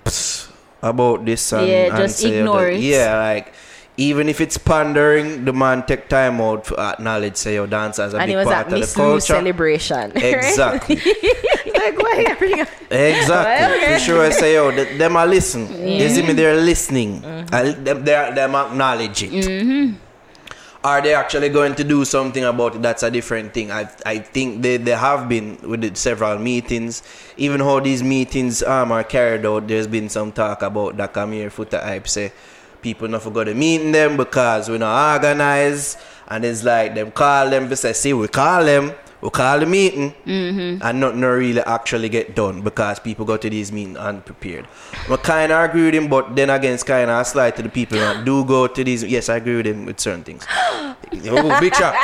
pss, 0.05 0.49
about 0.83 1.25
this 1.25 1.51
and, 1.53 1.67
Yeah, 1.67 1.75
and 1.89 1.97
just 1.97 2.19
say 2.21 2.39
ignore 2.39 2.61
that- 2.69 2.75
it. 2.77 2.81
Yeah, 2.81 3.17
like 3.19 3.55
even 3.97 4.29
if 4.29 4.41
it's 4.41 4.59
pandering, 4.59 5.45
the 5.45 5.53
man 5.53 5.87
take 5.87 6.09
time 6.09 6.41
out 6.41 6.65
to 6.65 6.79
acknowledge 6.79 7.37
say 7.37 7.55
your 7.55 7.67
dance 7.69 7.99
as 8.01 8.13
a 8.13 8.19
and 8.19 8.27
big 8.27 8.45
part 8.45 8.57
at 8.57 8.67
of 8.67 8.73
the 8.73 8.79
Miss 8.81 8.97
Lou 8.97 9.05
culture. 9.05 9.21
celebration. 9.21 10.13
Exactly. 10.17 10.97
like 11.75 11.99
why 11.99 12.67
Exactly. 12.91 13.77
Okay. 13.77 13.95
For 13.95 14.01
sure, 14.01 14.23
I 14.23 14.31
say, 14.31 14.55
yo, 14.55 14.71
th- 14.73 14.99
them 14.99 15.17
are 15.17 15.27
listen. 15.27 15.69
You 15.87 16.09
see 16.09 16.23
me, 16.27 16.33
they're 16.33 16.57
listening. 16.57 17.23
Mm-hmm. 17.23 17.55
I, 17.55 17.63
them, 17.71 18.05
they're, 18.05 18.35
them 18.35 18.55
acknowledge 18.55 19.23
it. 19.23 19.95
Are 20.83 21.01
they 21.01 21.15
actually 21.15 21.49
going 21.49 21.75
to 21.77 21.85
do 21.85 22.05
something 22.05 22.45
about 22.45 22.75
it? 22.77 22.83
That's 22.83 23.03
a 23.03 23.11
different 23.11 23.55
thing. 23.55 23.71
I 23.73 23.89
I 24.05 24.19
think 24.19 24.61
they, 24.61 24.77
they 24.77 24.91
have 24.91 25.31
been 25.31 25.57
with 25.63 25.81
the 25.81 25.95
several 25.95 26.39
meetings. 26.39 27.03
Even 27.39 27.61
how 27.61 27.81
these 27.81 28.03
meetings 28.03 28.63
um, 28.63 28.93
are 28.93 29.03
carried 29.03 29.47
out, 29.47 29.67
there's 29.67 29.87
been 29.87 30.11
some 30.11 30.31
talk 30.31 30.61
about 30.61 30.99
that 30.99 31.15
come 31.15 31.33
here 31.33 31.49
footer 31.49 31.81
hype 31.81 32.07
say 32.07 32.33
people 32.85 33.09
not 33.09 33.23
forgot 33.23 33.45
to 33.45 33.55
meeting 33.55 33.93
them 33.93 34.17
because 34.17 34.69
we 34.69 34.77
not 34.77 35.15
organize 35.15 35.97
and 36.29 36.45
it's 36.45 36.63
like 36.63 36.95
them 36.95 37.11
call 37.11 37.49
them 37.49 37.69
to 37.71 37.77
say, 37.77 37.93
see 37.95 38.13
we 38.13 38.29
call 38.29 38.63
them, 38.65 38.93
we 39.23 39.31
call 39.31 39.59
the 39.59 39.67
meeting 39.67 40.13
mm-hmm. 40.27 40.83
and 40.87 41.01
not, 41.01 41.17
no 41.17 41.31
really 41.31 41.63
actually 41.63 42.11
get 42.11 42.37
done 42.37 42.61
because 42.61 42.99
people 42.99 43.25
go 43.25 43.39
to 43.39 43.49
these 43.49 43.73
meetings 43.73 43.97
unprepared. 43.97 44.69
I 45.09 45.17
kind 45.17 45.51
of 45.51 45.71
agree 45.71 45.87
with 45.87 45.95
him, 45.95 46.09
but 46.09 46.37
then 46.37 46.51
again, 46.51 46.75
it's 46.75 46.83
kind 46.83 47.11
of 47.11 47.21
a 47.21 47.25
slight 47.25 47.57
to 47.57 47.63
the 47.63 47.71
people 47.71 47.99
that 47.99 48.25
do 48.25 48.45
go 48.45 48.67
to 48.67 48.85
these. 48.85 49.03
Yes, 49.03 49.31
I 49.31 49.37
agree 49.37 49.57
with 49.57 49.67
him 49.67 49.87
with 49.87 49.99
certain 49.99 50.25
things. 50.25 50.47
oh, 50.53 51.59
big 51.61 51.75
shot. 51.75 51.95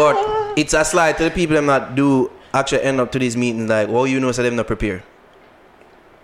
but 0.00 0.16
it's 0.58 0.74
a 0.74 0.84
slight 0.84 1.16
to 1.18 1.24
the 1.24 1.30
people 1.30 1.62
that 1.62 1.94
do 1.94 2.30
actually 2.52 2.82
end 2.82 3.00
up 3.00 3.12
to 3.12 3.20
these 3.20 3.36
meetings 3.36 3.70
like, 3.70 3.88
well, 3.88 4.06
you 4.06 4.18
know, 4.18 4.32
so 4.32 4.42
them 4.42 4.56
not 4.56 4.66
prepare. 4.66 5.04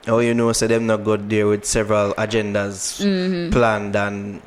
Oh, 0.09 0.19
you 0.21 0.33
know, 0.33 0.53
so 0.53 0.67
them 0.67 0.87
not 0.87 1.05
go 1.05 1.17
there 1.17 1.47
with 1.47 1.65
several 1.65 2.15
agendas 2.15 2.99
planned 3.53 3.95
and 3.97 4.41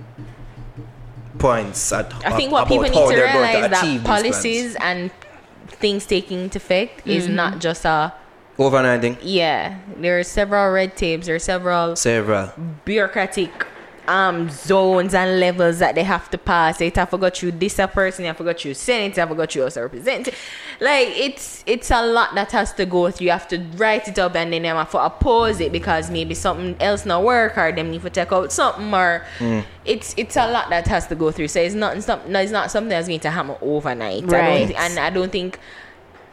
points 1.39 1.91
at 1.91 2.13
I 2.25 2.35
think 2.37 2.51
what 2.51 2.67
people 2.67 2.85
about 2.85 2.93
need 2.95 3.01
to 3.09 3.15
they're 3.15 3.33
realize 3.33 3.69
that 3.71 3.83
achieve 3.83 4.03
plans. 4.03 4.21
policies 4.23 4.75
and 4.79 5.11
things 5.67 6.05
taking 6.05 6.39
into 6.45 6.57
effect 6.57 7.05
is 7.07 7.25
Mm-hmm. 7.25 7.35
not 7.35 7.59
just 7.59 7.85
a 7.85 8.13
overnight 8.57 9.01
thing. 9.01 9.17
yeah. 9.21 9.79
There 9.97 10.19
are 10.19 10.23
several 10.23 10.71
red 10.71 10.95
tapes. 10.95 11.25
There 11.27 11.35
are 11.35 11.39
several 11.39 11.95
Several. 11.95 12.51
bureaucratic 12.85 13.51
um 14.07 14.49
zones 14.49 15.13
and 15.13 15.39
levels 15.39 15.79
that 15.79 15.95
they 15.95 16.03
have 16.03 16.29
to 16.31 16.37
pass. 16.37 16.81
It 16.81 16.97
I 16.97 17.05
forgot 17.05 17.41
you 17.41 17.51
this 17.51 17.79
a 17.79 17.87
person, 17.87 18.25
I 18.25 18.33
forgot 18.33 18.63
you 18.65 18.73
have 18.73 18.77
to 18.77 18.85
go 18.85 19.13
through 19.13 19.13
you 19.15 19.21
have 19.21 19.29
to 19.29 19.35
go 19.35 19.45
through 19.45 19.61
House 19.63 19.77
of 19.77 19.83
Representatives. 19.83 20.37
Like 20.79 21.07
it's 21.09 21.63
it's 21.65 21.91
a 21.91 22.05
lot 22.05 22.35
that 22.35 22.51
has 22.51 22.73
to 22.73 22.85
go 22.85 23.09
through. 23.11 23.25
You 23.25 23.31
have 23.31 23.47
to 23.49 23.59
write 23.77 24.07
it 24.07 24.19
up 24.19 24.35
and 24.35 24.51
then 24.51 24.63
you 24.63 24.69
have 24.73 24.91
to 24.91 25.03
oppose 25.03 25.59
it 25.59 25.71
because 25.71 26.09
maybe 26.11 26.33
something 26.35 26.75
else 26.79 27.05
not 27.05 27.23
work 27.23 27.57
or 27.57 27.71
them 27.71 27.91
need 27.91 28.01
to 28.01 28.09
take 28.09 28.31
out 28.31 28.51
something 28.51 28.93
or 28.93 29.25
it's 29.85 30.13
it's 30.17 30.35
a 30.37 30.47
lot 30.51 30.69
that 30.69 30.87
has 30.87 31.07
to 31.07 31.15
go 31.15 31.31
through. 31.31 31.47
So 31.47 31.61
it's 31.61 31.75
not 31.75 31.97
it's 31.97 32.07
not, 32.07 32.27
no, 32.29 32.39
it's 32.39 32.51
not 32.51 32.71
something 32.71 32.89
that's 32.89 33.07
going 33.07 33.19
to 33.21 33.29
happen 33.29 33.55
overnight. 33.61 34.23
Right. 34.25 34.67
thi- 34.67 34.75
and 34.75 34.99
I 34.99 35.09
don't 35.09 35.31
think 35.31 35.59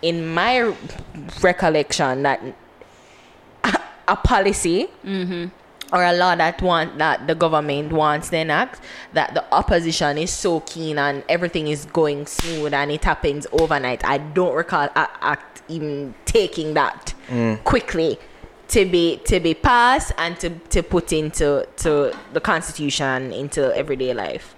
in 0.02 0.26
my 0.32 0.74
recollection 1.42 2.22
that 2.22 2.40
a 4.08 4.16
policy 4.16 4.88
or 5.92 6.04
a 6.04 6.12
law 6.12 6.34
that 6.34 6.60
want 6.62 6.98
that 6.98 7.26
the 7.26 7.34
government 7.34 7.92
wants 7.92 8.30
to 8.30 8.38
enact 8.38 8.80
that 9.12 9.34
the 9.34 9.44
opposition 9.52 10.18
is 10.18 10.30
so 10.30 10.60
keen 10.60 10.98
and 10.98 11.24
everything 11.28 11.68
is 11.68 11.84
going 11.86 12.26
smooth 12.26 12.72
and 12.72 12.90
it 12.90 13.04
happens 13.04 13.46
overnight. 13.52 14.04
I 14.04 14.18
don't 14.18 14.54
recall 14.54 14.88
a 14.94 15.08
act 15.20 15.62
even 15.68 16.14
taking 16.24 16.74
that 16.74 17.14
quickly 17.64 18.18
to 18.68 18.84
be 18.84 19.16
to 19.24 19.40
be 19.40 19.54
passed 19.54 20.12
and 20.16 20.38
to, 20.40 20.50
to 20.50 20.82
put 20.82 21.12
into 21.12 21.66
to 21.78 22.16
the 22.32 22.40
constitution 22.40 23.32
into 23.32 23.74
everyday 23.76 24.14
life. 24.14 24.54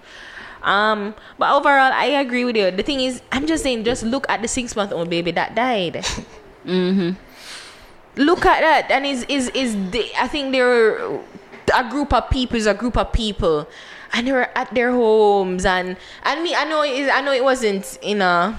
Um, 0.61 1.13
but 1.37 1.53
overall, 1.53 1.91
I 1.91 2.05
agree 2.05 2.45
with 2.45 2.55
you. 2.55 2.71
The 2.71 2.83
thing 2.83 3.01
is, 3.01 3.21
I'm 3.33 3.45
just 3.47 3.63
saying, 3.63 3.83
just 3.83 4.03
look 4.03 4.25
at 4.29 4.41
the 4.41 4.47
six 4.47 4.75
month 4.75 4.93
old 4.93 5.09
baby 5.09 5.31
that 5.31 5.55
died. 5.55 6.05
look 8.15 8.45
at 8.45 8.61
that 8.61 8.91
and 8.91 9.05
is 9.05 9.23
is 9.27 9.49
is 9.49 9.75
the, 9.91 10.05
i 10.19 10.27
think 10.27 10.51
they're 10.51 10.97
a 11.75 11.89
group 11.89 12.13
of 12.13 12.29
people 12.29 12.57
is 12.57 12.67
a 12.67 12.73
group 12.73 12.95
of 12.97 13.11
people 13.11 13.67
and 14.13 14.27
they 14.27 14.31
were 14.31 14.49
at 14.55 14.71
their 14.75 14.91
homes 14.91 15.65
and 15.65 15.97
and 16.23 16.43
me 16.43 16.53
i 16.53 16.63
know 16.65 16.83
it, 16.83 17.09
i 17.11 17.21
know 17.21 17.31
it 17.31 17.43
wasn't 17.43 17.97
in 18.01 18.21
a 18.21 18.57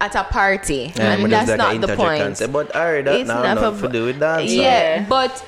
at 0.00 0.14
a 0.14 0.24
party, 0.24 0.92
Yeah, 0.94 1.12
and 1.14 1.32
that's 1.32 1.56
not 1.56 1.80
the 1.80 1.96
point. 1.96 2.36
say, 2.36 2.46
but 2.48 2.74
Ari, 2.76 3.02
that 3.02 3.14
It's 3.20 3.28
now 3.28 3.42
not 3.42 3.54
not 3.54 3.74
for- 3.74 3.86
for 3.86 3.92
do 3.92 4.04
with 4.06 4.20
dance. 4.20 4.52
Yeah, 4.52 5.06
but 5.08 5.42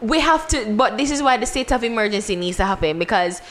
we 0.00 0.20
have 0.20 0.48
to. 0.48 0.72
But 0.74 0.96
this 0.96 1.10
is 1.10 1.22
why 1.22 1.36
the 1.36 1.44
state 1.44 1.70
of 1.70 1.84
emergency 1.84 2.34
needs 2.36 2.56
to 2.58 2.64
happen 2.64 2.98
because. 2.98 3.42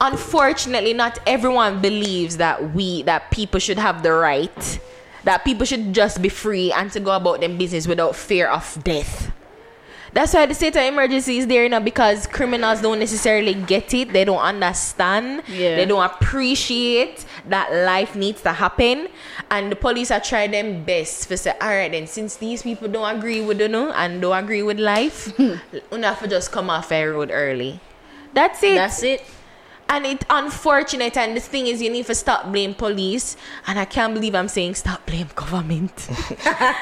Unfortunately, 0.00 0.92
not 0.94 1.18
everyone 1.26 1.80
believes 1.80 2.36
that 2.36 2.72
we 2.72 3.02
that 3.02 3.30
people 3.32 3.58
should 3.58 3.78
have 3.78 4.04
the 4.04 4.12
right 4.12 4.78
that 5.28 5.44
people 5.44 5.66
should 5.66 5.92
just 5.92 6.22
be 6.22 6.30
free 6.30 6.72
and 6.72 6.90
to 6.90 6.98
go 6.98 7.10
about 7.14 7.38
their 7.40 7.50
business 7.50 7.86
without 7.86 8.16
fear 8.16 8.48
of 8.48 8.64
death. 8.82 9.30
That's 10.14 10.32
why 10.32 10.46
the 10.46 10.54
state 10.54 10.74
of 10.74 10.82
emergency 10.82 11.36
is 11.36 11.46
there 11.46 11.64
you 11.64 11.68
know 11.68 11.80
because 11.80 12.26
criminals 12.26 12.80
don't 12.80 12.98
necessarily 12.98 13.52
get 13.52 13.92
it. 13.92 14.10
They 14.10 14.24
don't 14.24 14.40
understand. 14.40 15.42
Yeah. 15.46 15.76
They 15.76 15.84
don't 15.84 16.02
appreciate 16.02 17.26
that 17.46 17.70
life 17.84 18.16
needs 18.16 18.40
to 18.40 18.52
happen. 18.52 19.08
And 19.50 19.70
the 19.70 19.76
police 19.76 20.10
are 20.10 20.20
trying 20.20 20.52
their 20.52 20.72
best 20.72 21.28
to 21.28 21.36
say, 21.36 21.52
all 21.60 21.68
right 21.68 21.92
then, 21.92 22.06
since 22.06 22.36
these 22.36 22.62
people 22.62 22.88
don't 22.88 23.18
agree 23.18 23.42
with 23.42 23.60
you 23.60 23.68
know, 23.68 23.92
and 23.92 24.22
don't 24.22 24.32
agree 24.42 24.62
with 24.62 24.78
life, 24.80 25.30
you 25.38 25.60
have 25.92 26.20
to 26.20 26.26
just 26.26 26.52
come 26.52 26.70
off 26.70 26.90
a 26.90 27.04
road 27.04 27.30
early. 27.30 27.80
That's 28.32 28.62
it. 28.62 28.76
That's 28.76 29.02
it. 29.02 29.22
And 29.90 30.04
it's 30.04 30.24
unfortunate 30.28 31.16
and 31.16 31.34
the 31.34 31.40
thing 31.40 31.66
is 31.66 31.80
you 31.80 31.88
need 31.88 32.04
to 32.06 32.14
stop 32.14 32.52
blame 32.52 32.74
police 32.74 33.38
and 33.66 33.78
I 33.78 33.86
can't 33.86 34.12
believe 34.12 34.34
I'm 34.34 34.48
saying 34.48 34.74
stop 34.74 35.06
blame 35.06 35.28
government. 35.34 36.08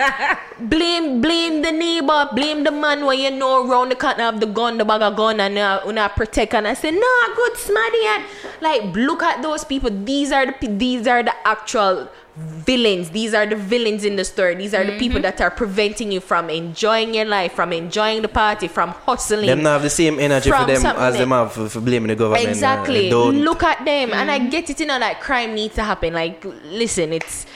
blame 0.60 1.20
blame 1.20 1.62
the 1.62 1.70
neighbor, 1.70 2.28
blame 2.32 2.64
the 2.64 2.72
man 2.72 3.04
where 3.06 3.14
you 3.14 3.30
know 3.30 3.64
round 3.66 3.92
the 3.92 3.96
corner 3.96 4.24
of 4.24 4.40
the 4.40 4.46
gun, 4.46 4.78
the 4.78 4.84
bag 4.84 5.02
of 5.02 5.14
gun 5.16 5.38
and 5.38 5.56
uh, 5.56 5.82
una 5.86 6.08
protect 6.08 6.54
and 6.54 6.66
I 6.66 6.74
say 6.74 6.90
no 6.90 7.34
good 7.36 7.56
smarty 7.56 8.06
and 8.06 8.24
like 8.60 8.82
look 8.96 9.22
at 9.22 9.40
those 9.40 9.64
people. 9.64 9.90
These 9.90 10.32
are 10.32 10.46
the 10.46 10.66
these 10.66 11.06
are 11.06 11.22
the 11.22 11.34
actual 11.46 12.08
villains. 12.36 13.10
These 13.10 13.32
are 13.34 13.46
the 13.46 13.56
villains 13.56 14.04
in 14.04 14.16
the 14.16 14.24
story. 14.24 14.54
These 14.54 14.74
are 14.74 14.84
the 14.84 14.98
people 14.98 15.20
that 15.22 15.40
are 15.40 15.50
preventing 15.50 16.12
you 16.12 16.20
from 16.20 16.50
enjoying 16.50 17.14
your 17.14 17.24
life, 17.24 17.52
from 17.52 17.72
enjoying 17.72 18.22
the 18.22 18.28
party, 18.28 18.68
from 18.68 18.90
hustling. 18.90 19.46
Them 19.46 19.62
not 19.62 19.72
have 19.74 19.82
the 19.82 19.90
same 19.90 20.18
energy 20.20 20.50
for 20.50 20.64
them 20.66 20.80
something 20.80 21.02
as 21.02 21.14
that- 21.14 21.20
them 21.20 21.30
have 21.30 21.52
for, 21.52 21.68
for 21.68 21.80
blaming 21.80 22.08
the 22.08 22.16
government. 22.16 22.46
uh, 22.46 22.50
Exactly. 22.50 23.08
don't. 23.10 23.40
Look 23.40 23.62
at 23.62 23.78
them, 23.84 24.12
and 24.12 24.28
Mm-hmm. 24.28 24.46
I 24.46 24.50
get 24.50 24.68
it. 24.70 24.80
You 24.80 24.86
know, 24.86 24.98
like 24.98 25.20
crime 25.20 25.54
needs 25.54 25.74
to 25.76 25.82
happen. 25.82 26.12
Like, 26.12 26.44
listen, 26.64 27.12
it's 27.12 27.46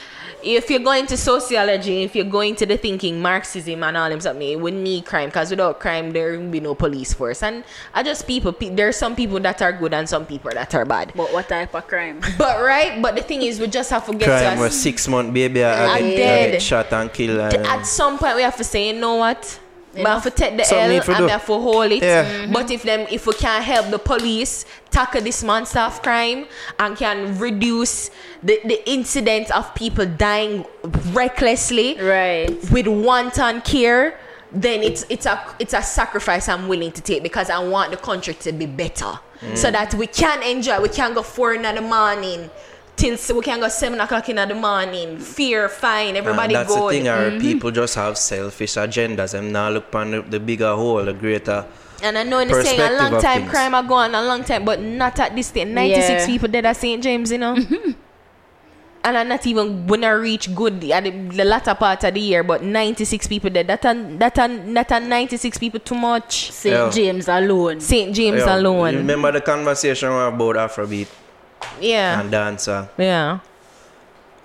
if 0.43 0.69
you're 0.69 0.79
going 0.79 1.05
to 1.07 1.17
sociology, 1.17 2.03
if 2.03 2.15
you're 2.15 2.25
going 2.25 2.55
to 2.55 2.65
the 2.65 2.77
thinking 2.77 3.21
Marxism 3.21 3.83
and 3.83 3.97
all 3.97 4.09
them 4.09 4.19
something, 4.19 4.61
we 4.61 4.71
need 4.71 5.05
crime 5.05 5.29
because 5.29 5.49
without 5.49 5.79
crime 5.79 6.11
there 6.11 6.37
will 6.39 6.49
be 6.49 6.59
no 6.59 6.75
police 6.75 7.13
force. 7.13 7.43
And 7.43 7.63
I 7.93 8.03
just 8.03 8.25
people. 8.27 8.51
pe- 8.53 8.69
There 8.69 8.87
are 8.87 8.91
some 8.91 9.15
people 9.15 9.39
that 9.41 9.61
are 9.61 9.71
good 9.73 9.93
and 9.93 10.07
some 10.07 10.25
people 10.25 10.51
that 10.53 10.73
are 10.75 10.85
bad. 10.85 11.13
But 11.15 11.31
what 11.33 11.47
type 11.49 11.73
of 11.75 11.87
crime? 11.87 12.21
But 12.37 12.61
right, 12.63 13.01
but 13.01 13.15
the 13.15 13.21
thing 13.23 13.41
is, 13.43 13.59
we 13.59 13.67
just 13.67 13.89
have 13.91 14.05
to 14.05 14.13
get 14.13 14.25
crime 14.27 14.53
to 14.55 14.59
where 14.59 14.69
a, 14.69 14.71
six 14.71 15.07
month 15.07 15.33
baby 15.33 15.63
I, 15.63 15.85
I'm 15.85 15.89
I, 15.91 15.99
get, 15.99 16.07
I 16.09 16.15
dead. 16.15 16.51
get 16.53 16.61
shot 16.61 16.91
and 16.93 17.11
killed. 17.13 17.39
And, 17.53 17.65
at 17.67 17.83
some 17.85 18.17
point 18.17 18.35
we 18.35 18.41
have 18.41 18.57
to 18.57 18.63
say, 18.63 18.87
you 18.93 18.99
know 18.99 19.15
what? 19.15 19.59
We 19.93 20.01
have 20.01 20.23
to 20.23 20.31
take 20.31 20.57
the 20.57 20.63
Something 20.63 20.85
L 20.85 20.95
and 20.95 21.03
to 21.03 21.11
we 21.11 21.17
do. 21.17 21.27
have 21.27 21.45
to 21.45 21.53
hold 21.53 21.91
it. 21.91 22.01
Yeah. 22.01 22.23
Mm-hmm. 22.23 22.53
But 22.53 22.71
if 22.71 22.83
them, 22.83 23.07
if 23.11 23.27
we 23.27 23.33
can 23.33 23.61
help 23.61 23.89
the 23.89 23.99
police 23.99 24.65
tackle 24.89 25.21
this 25.21 25.43
monster 25.43 25.79
of 25.79 26.01
crime 26.01 26.47
and 26.79 26.95
can 26.95 27.37
reduce 27.37 28.09
the, 28.41 28.59
the 28.65 28.89
incidence 28.89 29.51
of 29.51 29.73
people 29.75 30.05
dying 30.05 30.65
recklessly 31.11 31.99
right. 31.99 32.49
with 32.71 32.87
wanton 32.87 33.61
care, 33.61 34.17
then 34.53 34.81
it's 34.81 35.05
it's 35.09 35.25
a 35.25 35.55
it's 35.59 35.73
a 35.73 35.81
sacrifice 35.81 36.49
I'm 36.49 36.67
willing 36.67 36.91
to 36.91 37.01
take 37.01 37.23
because 37.23 37.49
I 37.49 37.59
want 37.59 37.91
the 37.91 37.97
country 37.97 38.33
to 38.33 38.51
be 38.51 38.65
better, 38.65 39.19
so 39.55 39.71
that 39.71 39.93
we 39.93 40.07
can 40.07 40.43
enjoy. 40.43 40.81
We 40.81 40.89
can 40.89 41.13
go 41.13 41.23
for 41.23 41.53
another 41.53 41.81
morning. 41.81 42.49
Till 43.01 43.17
we 43.35 43.41
can 43.41 43.59
go 43.59 43.67
seven 43.67 43.99
o'clock 43.99 44.29
in 44.29 44.35
the 44.35 44.53
morning. 44.53 45.17
Fear, 45.17 45.69
fine, 45.69 46.15
everybody 46.15 46.53
and 46.53 46.67
that's 46.67 46.75
good. 46.75 46.93
the 46.93 46.97
thing, 46.99 47.07
our 47.07 47.31
mm-hmm. 47.31 47.39
people 47.41 47.71
just 47.71 47.95
have 47.95 48.15
selfish 48.15 48.75
agendas 48.75 49.33
and 49.33 49.51
now 49.51 49.71
look 49.71 49.87
upon 49.87 50.11
the, 50.11 50.21
the 50.21 50.39
bigger 50.39 50.75
whole, 50.75 51.03
the 51.03 51.11
greater. 51.11 51.65
And 52.03 52.15
I 52.15 52.21
know 52.21 52.37
in 52.37 52.47
the 52.47 52.63
saying 52.63 52.79
a 52.79 52.91
long 52.91 53.19
time 53.19 53.41
things. 53.41 53.49
crime 53.49 53.73
are 53.73 53.81
going 53.81 54.13
a 54.13 54.21
long 54.21 54.43
time, 54.43 54.65
but 54.65 54.79
not 54.79 55.19
at 55.19 55.35
this 55.35 55.47
stage. 55.47 55.67
96 55.67 56.09
Yeah. 56.09 56.25
people 56.27 56.47
dead 56.47 56.63
at 56.67 56.77
St. 56.77 57.01
James, 57.01 57.31
you 57.31 57.39
know. 57.39 57.55
Mm-hmm. 57.55 57.91
and 59.03 59.17
I'm 59.17 59.27
not 59.27 59.47
even 59.47 59.87
when 59.87 60.03
I 60.03 60.11
reach 60.11 60.53
good 60.53 60.83
at 60.91 61.03
the, 61.03 61.09
the 61.09 61.43
latter 61.43 61.73
part 61.73 62.03
of 62.03 62.13
the 62.13 62.19
year, 62.19 62.43
but 62.43 62.61
96 62.63 63.25
people 63.25 63.49
dead. 63.49 63.65
That 63.65 63.83
a, 63.83 63.95
that 64.19 64.37
a, 64.37 64.73
that 64.73 64.91
a 64.91 64.99
96 64.99 65.57
people 65.57 65.79
too 65.79 65.95
much. 65.95 66.51
St. 66.51 66.75
Yeah. 66.75 66.89
James 66.91 67.27
alone. 67.27 67.79
St. 67.79 68.13
James 68.15 68.41
Yeah, 68.41 68.57
you 68.57 68.61
alone. 68.61 68.95
Remember 68.97 69.31
the 69.31 69.41
conversation 69.41 70.09
about 70.09 70.55
Afrobeat 70.55 71.07
Yeah. 71.79 72.21
and 72.21 72.31
dancer? 72.31 72.71
Uh, 72.71 73.01
yeah. 73.01 73.39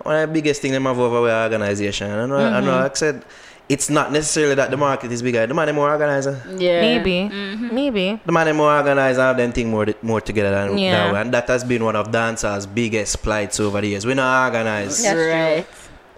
One 0.02 0.16
of 0.16 0.28
the 0.28 0.32
biggest 0.32 0.62
thing 0.62 0.72
them 0.72 0.84
have 0.84 0.98
over 0.98 1.20
with 1.20 1.32
organization. 1.32 2.10
I 2.10 2.26
know, 2.26 2.36
I 2.36 2.60
know, 2.60 2.70
mm-hmm. 2.70 2.82
like 2.82 2.92
I 2.92 2.94
said, 2.94 3.24
it's 3.68 3.90
not 3.90 4.12
necessarily 4.12 4.54
that 4.54 4.70
the 4.70 4.76
market 4.76 5.10
is 5.10 5.22
bigger. 5.22 5.44
The 5.44 5.54
man 5.54 5.74
more 5.74 5.90
organized. 5.90 6.28
Uh. 6.28 6.36
Yeah. 6.56 6.80
Maybe. 6.80 7.28
Mm-hmm. 7.34 7.74
Maybe. 7.74 8.20
The 8.24 8.32
man 8.32 8.54
more 8.54 8.72
organized 8.76 9.18
and 9.18 9.26
have 9.26 9.36
them 9.36 9.52
think 9.52 9.68
more 9.68 9.86
more 10.02 10.20
together 10.20 10.50
than 10.50 10.78
Yeah. 10.78 10.92
that 10.92 11.12
way. 11.12 11.20
And 11.20 11.34
that 11.34 11.48
has 11.48 11.64
been 11.64 11.84
one 11.84 11.96
of 11.96 12.12
dancer's 12.12 12.66
biggest 12.66 13.22
plights 13.22 13.58
over 13.58 13.80
the 13.80 13.88
years. 13.88 14.06
We're 14.06 14.14
not 14.14 14.46
organized. 14.46 15.04
That's 15.04 15.14
true. 15.14 15.30
right. 15.30 15.66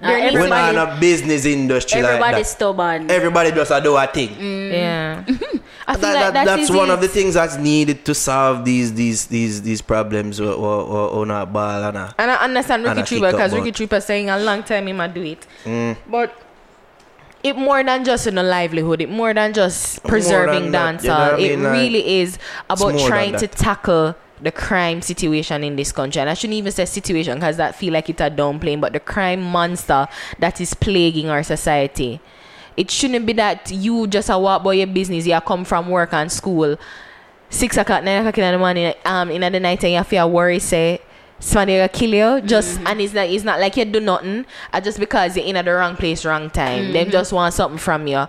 There 0.01 0.17
Uh, 0.17 0.21
needs 0.31 0.35
We're 0.37 0.49
not 0.49 0.75
in 0.75 0.79
a 0.79 0.97
business 1.01 1.45
industry 1.45 2.01
like 2.03 2.11
everybody 2.13 2.37
that. 2.43 2.47
stubborn. 2.47 3.11
Everybody 3.11 3.51
just 3.53 3.71
a 3.73 3.81
do 3.81 3.97
a 3.97 4.07
thing. 4.07 4.31
Yeah. 4.73 5.25
I 5.89 5.95
feel 5.95 6.01
That- 6.03 6.15
like 6.15 6.35
that- 6.35 6.35
that 6.35 6.45
that's 6.57 6.71
one 6.71 6.89
it. 6.91 6.93
of 6.95 7.01
the 7.01 7.09
things 7.09 7.35
that's 7.35 7.57
needed 7.57 8.05
to 8.05 8.15
solve 8.15 8.65
these 8.65 8.95
these 8.95 9.27
these 9.27 9.63
these 9.63 9.83
problems 9.83 10.41
or 10.41 10.53
or, 10.53 10.83
or, 10.83 11.09
or 11.11 11.27
not 11.27 11.53
ball 11.53 11.83
and 11.83 11.97
a- 11.97 12.15
And 12.19 12.31
I 12.31 12.37
understand 12.37 12.87
And 12.87 12.97
Ricky 12.97 13.17
I 13.17 13.19
Trooper 13.19 13.33
because 13.33 13.51
both. 13.51 13.61
Ricky 13.61 13.73
Trooper 13.73 13.97
is 13.97 14.05
saying 14.05 14.31
a 14.31 14.39
long 14.39 14.63
time 14.63 14.87
he 14.87 14.93
might 14.93 15.15
do 15.15 15.23
it. 15.23 15.47
Mm. 15.65 15.97
But 16.09 16.33
it 17.43 17.57
more 17.57 17.83
than 17.83 18.05
just 18.05 18.27
in 18.27 18.37
a 18.39 18.43
livelihood, 18.43 19.01
it 19.01 19.11
more 19.11 19.33
than 19.35 19.53
just 19.53 20.05
More 20.05 20.11
preserving 20.11 20.71
than 20.71 20.73
that, 20.73 21.01
dancehall. 21.01 21.03
you 21.03 21.09
know 21.09 21.31
what 21.33 21.41
I 21.41 21.43
it 21.43 21.57
mean? 21.57 21.63
Like, 21.65 21.73
really 21.73 22.21
is 22.21 22.39
about 22.71 22.99
trying 23.01 23.37
to 23.37 23.47
tackle 23.49 24.15
the 24.41 24.53
crime 24.53 25.03
situation 25.03 25.65
in 25.65 25.77
this 25.77 25.93
country. 25.93 26.21
And 26.21 26.31
I 26.31 26.35
shouldn't 26.35 26.57
even 26.57 26.73
say 26.73 26.85
situation 26.85 27.35
because 27.35 27.57
that 27.57 27.75
feel 27.75 27.93
like 27.93 28.09
it's 28.09 28.21
a 28.21 28.31
downplaying, 28.31 28.81
but 28.81 28.93
the 28.93 29.01
crime 29.01 29.43
monster 29.43 30.07
that 30.39 30.61
is 30.61 30.75
plaguing 30.75 31.29
our 31.29 31.43
society. 31.43 32.21
It 32.77 32.91
shouldn't 32.91 33.27
be 33.27 33.33
that 33.35 33.71
you 33.73 34.07
just 34.07 34.31
a 34.31 34.39
walk 34.39 34.63
by 34.63 34.75
your 34.75 34.87
business, 34.87 35.27
you 35.27 35.41
come 35.41 35.65
from 35.65 35.89
work 35.89 36.13
and 36.13 36.31
school, 36.31 36.77
six 37.51 37.77
o'clock, 37.77 38.05
nine 38.05 38.21
o'clock 38.21 38.39
in 38.39 38.53
the 38.53 38.59
morning, 38.59 38.95
um, 39.05 39.31
in 39.31 39.41
the 39.41 39.59
night, 39.59 39.83
and 39.83 39.95
you 39.95 40.05
feel 40.05 40.31
worry, 40.31 40.61
say, 40.61 41.01
somebody 41.41 41.77
gonna 41.77 41.89
kill 41.89 42.15
you. 42.15 42.41
Just 42.47 42.81
and 42.81 43.01
it's 43.01 43.15
not, 43.15 43.27
it's 43.29 43.45
not 43.45 43.61
like 43.61 43.77
you 43.77 43.85
do 43.85 44.01
nothing. 44.01 44.47
Uh, 44.73 44.81
just 44.81 45.01
because 45.01 45.37
you're 45.37 45.47
in 45.47 45.57
at 45.57 45.65
the 45.65 45.73
wrong 45.73 45.97
place, 45.97 46.25
wrong 46.25 46.51
time. 46.51 46.93
They 46.93 47.05
just 47.05 47.33
want 47.33 47.55
something 47.55 47.79
from 47.79 48.07
you. 48.07 48.27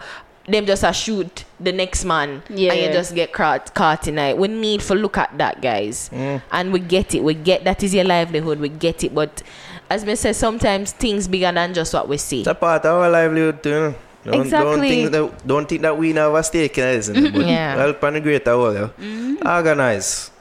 Them 0.50 0.66
just 0.66 0.84
a 0.84 0.92
shoot 0.94 1.46
the 1.60 1.72
next 1.72 2.06
man, 2.06 2.42
Yeah. 2.50 2.72
and 2.74 2.82
you 2.82 2.92
just 2.92 3.14
get 3.14 3.34
caught 3.34 3.74
caught 3.76 4.02
tonight. 4.04 4.38
We 4.38 4.48
need 4.48 4.82
to 4.82 4.96
look 4.96 5.18
at 5.18 5.38
that, 5.38 5.62
guys, 5.62 6.10
Mm. 6.14 6.42
and 6.52 6.74
we 6.74 6.80
get 6.80 7.14
it. 7.16 7.24
We 7.24 7.34
get 7.34 7.64
that 7.66 7.84
is 7.84 7.94
your 7.94 8.06
livelihood. 8.06 8.60
We 8.60 8.70
get 8.70 9.04
it, 9.04 9.14
but 9.14 9.44
as 9.90 10.06
me 10.06 10.16
say, 10.16 10.34
sometimes 10.34 10.92
things 10.92 11.28
bigger 11.28 11.52
than 11.52 11.74
just 11.74 11.94
what 11.94 12.08
we 12.08 12.18
see. 12.18 12.40
It's 12.40 12.48
a 12.48 12.56
part 12.56 12.86
of 12.86 12.96
our 13.02 13.10
livelihood 13.10 13.62
too. 13.62 13.94
Don't, 14.26 14.34
Don't 14.34 14.42
Exactly. 14.42 14.90
think 14.90 15.12
that 15.12 15.48
don't 15.48 15.68
think 15.70 15.82
that 15.82 15.98
we 15.98 16.14
have 16.14 16.34
a 16.34 16.44
stake 16.44 16.78
in 16.78 16.84
it, 16.84 16.96
isn't 16.98 17.16
it? 17.26 17.34
But 17.34 17.46
Yeah. 17.46 17.76
help 17.76 18.04
on 18.04 18.14
the 18.14 18.20
greater 18.22 18.52
whole. 18.52 18.74
yeah. 18.74 19.56
Organize. 19.58 20.32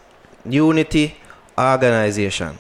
Unity, 0.44 1.14
organization. 1.59 2.56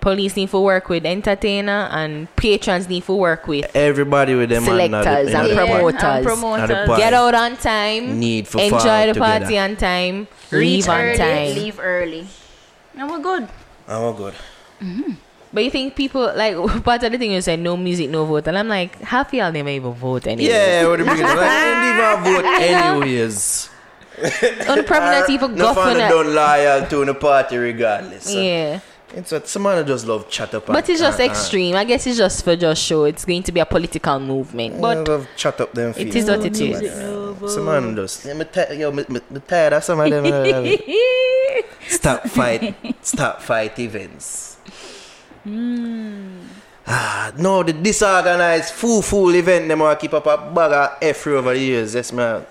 Police 0.00 0.36
need 0.36 0.50
to 0.50 0.60
work 0.60 0.88
with 0.88 1.04
entertainer, 1.04 1.88
and 1.90 2.28
patrons 2.36 2.88
need 2.88 3.04
to 3.04 3.14
work 3.14 3.46
with 3.48 3.70
Everybody 3.74 4.34
with 4.34 4.50
them 4.50 4.62
hand 4.64 4.94
at 4.94 5.04
the- 5.04 5.30
Selectors 5.30 5.34
and 5.34 5.46
the 5.46 5.54
Yeah, 5.54 5.66
promoters. 5.66 6.02
and 6.02 6.26
promoters. 6.26 6.98
get 6.98 7.12
out 7.14 7.34
on 7.34 7.56
time, 7.56 8.20
Need 8.20 8.46
for 8.48 8.60
enjoy 8.60 8.78
fall 8.78 9.06
the 9.06 9.12
together. 9.14 9.20
party 9.40 9.58
on 9.58 9.76
time, 9.76 10.28
Reach 10.50 10.86
leave 10.86 10.88
on 10.88 11.00
early, 11.00 11.16
time. 11.18 11.54
leave 11.54 11.80
early. 11.80 12.26
And 12.98 13.10
we're 13.10 13.18
good. 13.18 13.48
And 13.88 14.02
we're 14.04 14.12
good. 14.12 14.34
Mm-hmm. 14.82 15.12
But 15.52 15.64
you 15.64 15.70
think 15.70 15.96
people 15.96 16.32
like 16.36 16.54
part 16.84 17.02
of 17.02 17.12
the 17.12 17.18
thing 17.18 17.32
you 17.32 17.40
said 17.40 17.58
no 17.60 17.76
music, 17.76 18.10
no 18.10 18.24
vote, 18.26 18.46
and 18.46 18.58
I'm 18.58 18.68
like 18.68 19.00
half 19.00 19.32
y'all 19.32 19.50
never 19.50 19.68
even 19.70 19.92
vote 19.94 20.26
anyway. 20.26 20.50
Yeah, 20.50 20.86
what 20.88 20.98
the 20.98 21.04
biggest 21.04 21.22
like, 21.22 21.38
I 21.38 21.64
didn't 21.64 22.34
even 22.34 22.34
vote 22.42 22.44
anyways. 22.60 23.70
On 24.68 24.76
the 24.78 24.82
problem 24.84 25.12
that 25.12 25.26
people 25.26 25.48
no 25.48 25.74
go 25.74 25.84
fan 25.84 26.10
don't 26.10 26.34
loyal 26.34 26.86
to 26.86 27.04
the 27.04 27.14
party 27.14 27.56
regardless. 27.58 28.24
So 28.24 28.38
Yeah, 28.40 28.80
It's 29.14 29.30
what 29.32 29.46
some 29.48 29.62
man 29.62 29.86
just 29.86 30.06
love 30.06 30.28
chat 30.28 30.52
up. 30.54 30.66
but 30.66 30.76
and- 30.76 30.88
it's 30.90 31.00
just 31.00 31.20
and- 31.20 31.30
extreme. 31.30 31.74
I 31.76 31.84
guess 31.84 32.06
it's 32.06 32.18
just 32.18 32.44
for 32.44 32.56
just 32.56 32.82
show. 32.82 33.04
It's 33.04 33.24
going 33.24 33.42
to 33.44 33.52
be 33.52 33.60
a 33.60 33.66
political 33.66 34.18
movement, 34.20 34.74
and- 34.74 34.82
but 34.82 35.08
love 35.08 35.26
chat 35.36 35.60
up 35.60 35.72
them 35.72 35.90
it 35.90 35.94
feelings. 36.12 36.28
what 36.28 36.44
it 36.44 36.60
is. 36.60 37.52
Some 37.54 37.64
man 37.66 37.94
just 37.96 38.24
yeah, 38.24 38.34
me 38.34 38.44
ti- 38.52 38.74
yo, 38.76 38.90
me, 38.90 39.04
me, 39.08 39.20
me 39.30 39.40
tired 39.46 39.74
of 39.74 39.84
some 39.84 40.00
of 40.00 40.10
them. 40.10 40.24
stop 41.88 42.26
fight, 42.28 42.74
stop 43.02 43.40
fight 43.42 43.78
events. 43.78 44.56
Ah, 46.88 47.32
no, 47.36 47.62
the 47.64 47.72
disorganized 47.72 48.72
fool 48.72 49.02
fool 49.02 49.34
event 49.34 49.66
them 49.68 49.80
want 49.80 49.98
keep 49.98 50.14
up 50.14 50.26
a 50.26 50.36
bag 50.54 50.72
of 50.72 50.98
F 51.02 51.26
over 51.26 51.52
the 51.52 51.58
years. 51.58 51.92
That's 51.94 52.12
my 52.12 52.42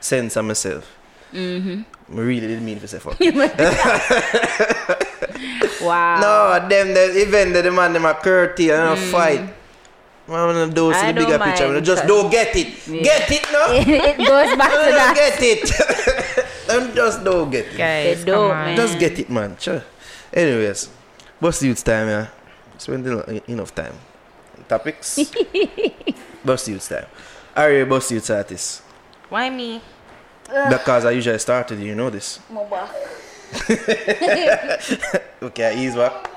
sense 0.00 0.36
of 0.36 0.44
myself. 0.44 0.97
Mm-hmm. 1.32 1.82
I 2.16 2.20
really 2.20 2.46
didn't 2.46 2.64
mean 2.64 2.80
to 2.80 2.88
say 2.88 2.98
fuck. 2.98 3.18
Wow. 5.80 6.18
no, 6.20 6.68
them 6.68 6.92
the 6.94 7.22
event 7.22 7.52
that 7.54 7.62
the 7.62 7.70
man 7.70 7.92
them 7.92 8.04
a 8.04 8.14
curty 8.14 8.70
and 8.74 8.92
a 8.92 8.96
fight. 8.96 9.40
Man, 10.26 10.36
I'm 10.36 10.52
gonna 10.52 10.72
do 10.74 10.90
I 10.90 11.00
see 11.00 11.06
the 11.06 11.12
don't 11.12 11.24
bigger 11.24 11.38
picture. 11.38 11.64
I'm 11.66 11.72
mind, 11.74 11.86
just 11.86 12.02
cause- 12.02 12.08
don't 12.10 12.30
get 12.30 12.56
it. 12.56 12.68
Get 12.84 13.30
it 13.30 13.46
no. 13.52 13.64
it 13.78 14.16
goes 14.18 14.56
back 14.58 14.70
to 14.74 14.76
don't 14.76 14.98
that. 14.98 15.14
get 15.14 15.38
it. 15.40 15.70
Them 16.66 16.94
just 16.94 17.24
don't 17.24 17.48
get 17.50 17.66
it. 17.72 17.76
Guys, 17.78 18.24
They 18.24 18.32
come 18.32 18.34
don't, 18.34 18.50
on. 18.50 18.64
man. 18.66 18.76
Just 18.76 18.98
get 18.98 19.18
it, 19.18 19.30
man. 19.30 19.56
Sure. 19.58 19.82
Anyways, 20.32 20.90
what's 21.40 21.62
youth 21.62 21.82
time, 21.84 22.08
yeah? 22.08 22.26
Spend 22.76 23.06
en- 23.06 23.40
enough 23.48 23.72
time. 23.74 23.94
Topics. 24.68 25.18
bust 26.44 26.68
youth 26.68 26.88
time. 26.88 27.06
Are 27.56 27.70
you 27.72 27.82
a 27.84 27.86
bust 27.86 28.10
youth 28.10 28.28
artist? 28.30 28.82
Why 29.30 29.48
me? 29.48 29.80
Because 30.48 31.04
I 31.04 31.10
usually 31.12 31.38
started, 31.38 31.78
you 31.80 31.94
know 31.94 32.10
this. 32.10 32.40
Okay, 35.40 35.78
ease 35.84 35.94
back. 35.94 36.28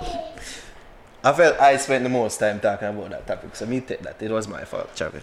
I 1.23 1.33
felt 1.33 1.59
I 1.59 1.77
spent 1.77 2.03
the 2.03 2.09
most 2.09 2.38
time 2.39 2.59
talking 2.59 2.88
about 2.88 3.09
that 3.09 3.25
topic, 3.27 3.55
so 3.55 3.65
me 3.65 3.79
take 3.81 4.01
that. 4.01 4.21
It 4.21 4.29
was 4.31 4.47
my 4.47 4.63
fault, 4.63 4.89
Javi. 4.95 5.21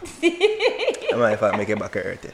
my 1.18 1.36
fault 1.36 1.56
make 1.56 1.68
it 1.68 1.78
back 1.78 1.94
hurting. 1.94 2.32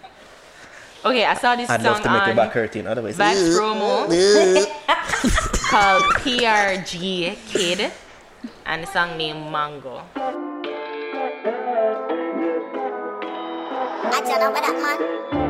Okay, 1.05 1.25
I 1.25 1.35
saw 1.35 1.55
this 1.55 1.69
I'd 1.69 1.83
song 1.83 1.93
love 1.93 2.03
to 2.03 2.11
make 2.11 2.23
on 2.23 2.31
it 2.31 2.37
back 2.37 2.53
hurting. 2.53 2.87
Otherwise, 2.87 3.19
Back 3.19 3.37
promo 3.37 4.07
called 5.69 6.03
PRG 6.25 7.37
Kid 7.47 7.93
and 8.65 8.83
the 8.83 8.87
song 8.87 9.19
named 9.19 9.51
Mango. 9.53 10.03
I 14.07 14.23
tell 14.25 14.41
her 14.41 14.51
what 14.51 14.65
up, 14.65 14.77
man. 15.33 15.44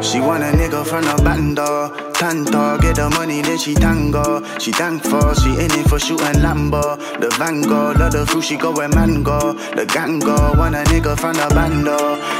She 0.00 0.20
want 0.20 0.42
a 0.42 0.46
nigga 0.46 0.84
from 0.86 1.04
the 1.04 1.20
bando. 1.22 1.90
Tanto, 2.14 2.78
get 2.78 2.96
the 2.96 3.10
money, 3.10 3.42
then 3.42 3.58
she 3.58 3.74
tango. 3.74 4.42
She 4.58 4.70
thankful, 4.70 5.34
she 5.34 5.50
in 5.50 5.72
it 5.72 5.88
for 5.88 5.98
shooting 5.98 6.40
Lambo. 6.44 6.96
The 7.18 7.28
Vango, 7.40 7.98
love 7.98 8.12
the 8.12 8.24
fruit, 8.26 8.44
she 8.44 8.56
go 8.56 8.70
where 8.72 8.88
mango. 8.88 9.54
The 9.74 9.84
gango, 9.86 10.56
want 10.56 10.76
a 10.76 10.84
nigga 10.84 11.18
from 11.18 11.34
the 11.34 11.48
bando. 11.54 11.96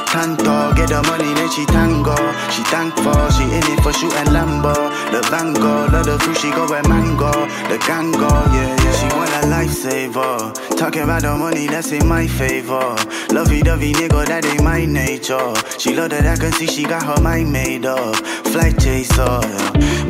Tanto, 0.06 0.74
get 0.76 0.88
the 0.90 1.02
money, 1.02 1.32
then 1.34 1.50
she 1.50 1.66
tango. 1.66 2.14
She 2.54 2.62
thankful, 2.70 3.28
she 3.34 3.44
in 3.44 3.66
it 3.66 3.80
for 3.82 3.92
shooting 3.92 4.30
Lambo. 4.30 4.74
The 5.10 5.20
Vango, 5.26 5.90
love 5.92 6.06
the 6.06 6.18
fruit, 6.20 6.36
she 6.38 6.50
go 6.50 6.66
where 6.68 6.82
mango. 6.88 7.32
The 7.68 7.78
gango, 7.82 8.30
yeah, 8.54 8.76
yeah. 8.78 8.83
She 8.98 9.06
want 9.16 9.30
a 9.30 9.46
lifesaver. 9.46 10.76
Talking 10.76 11.02
about 11.02 11.22
the 11.22 11.34
money, 11.36 11.66
that's 11.66 11.92
in 11.92 12.06
my 12.06 12.26
favor. 12.26 12.96
Lovey 13.32 13.62
dovey 13.62 13.92
nigga, 13.92 14.26
that 14.26 14.44
ain't 14.44 14.62
my 14.62 14.84
nature. 14.84 15.54
She 15.78 15.94
love 15.94 16.10
that 16.10 16.26
I 16.26 16.36
can 16.36 16.52
see 16.52 16.66
she 16.66 16.84
got 16.84 17.02
her 17.02 17.20
mind 17.22 17.52
made 17.52 17.86
up. 17.86 18.16
Flight 18.52 18.78
chaser. 18.78 19.40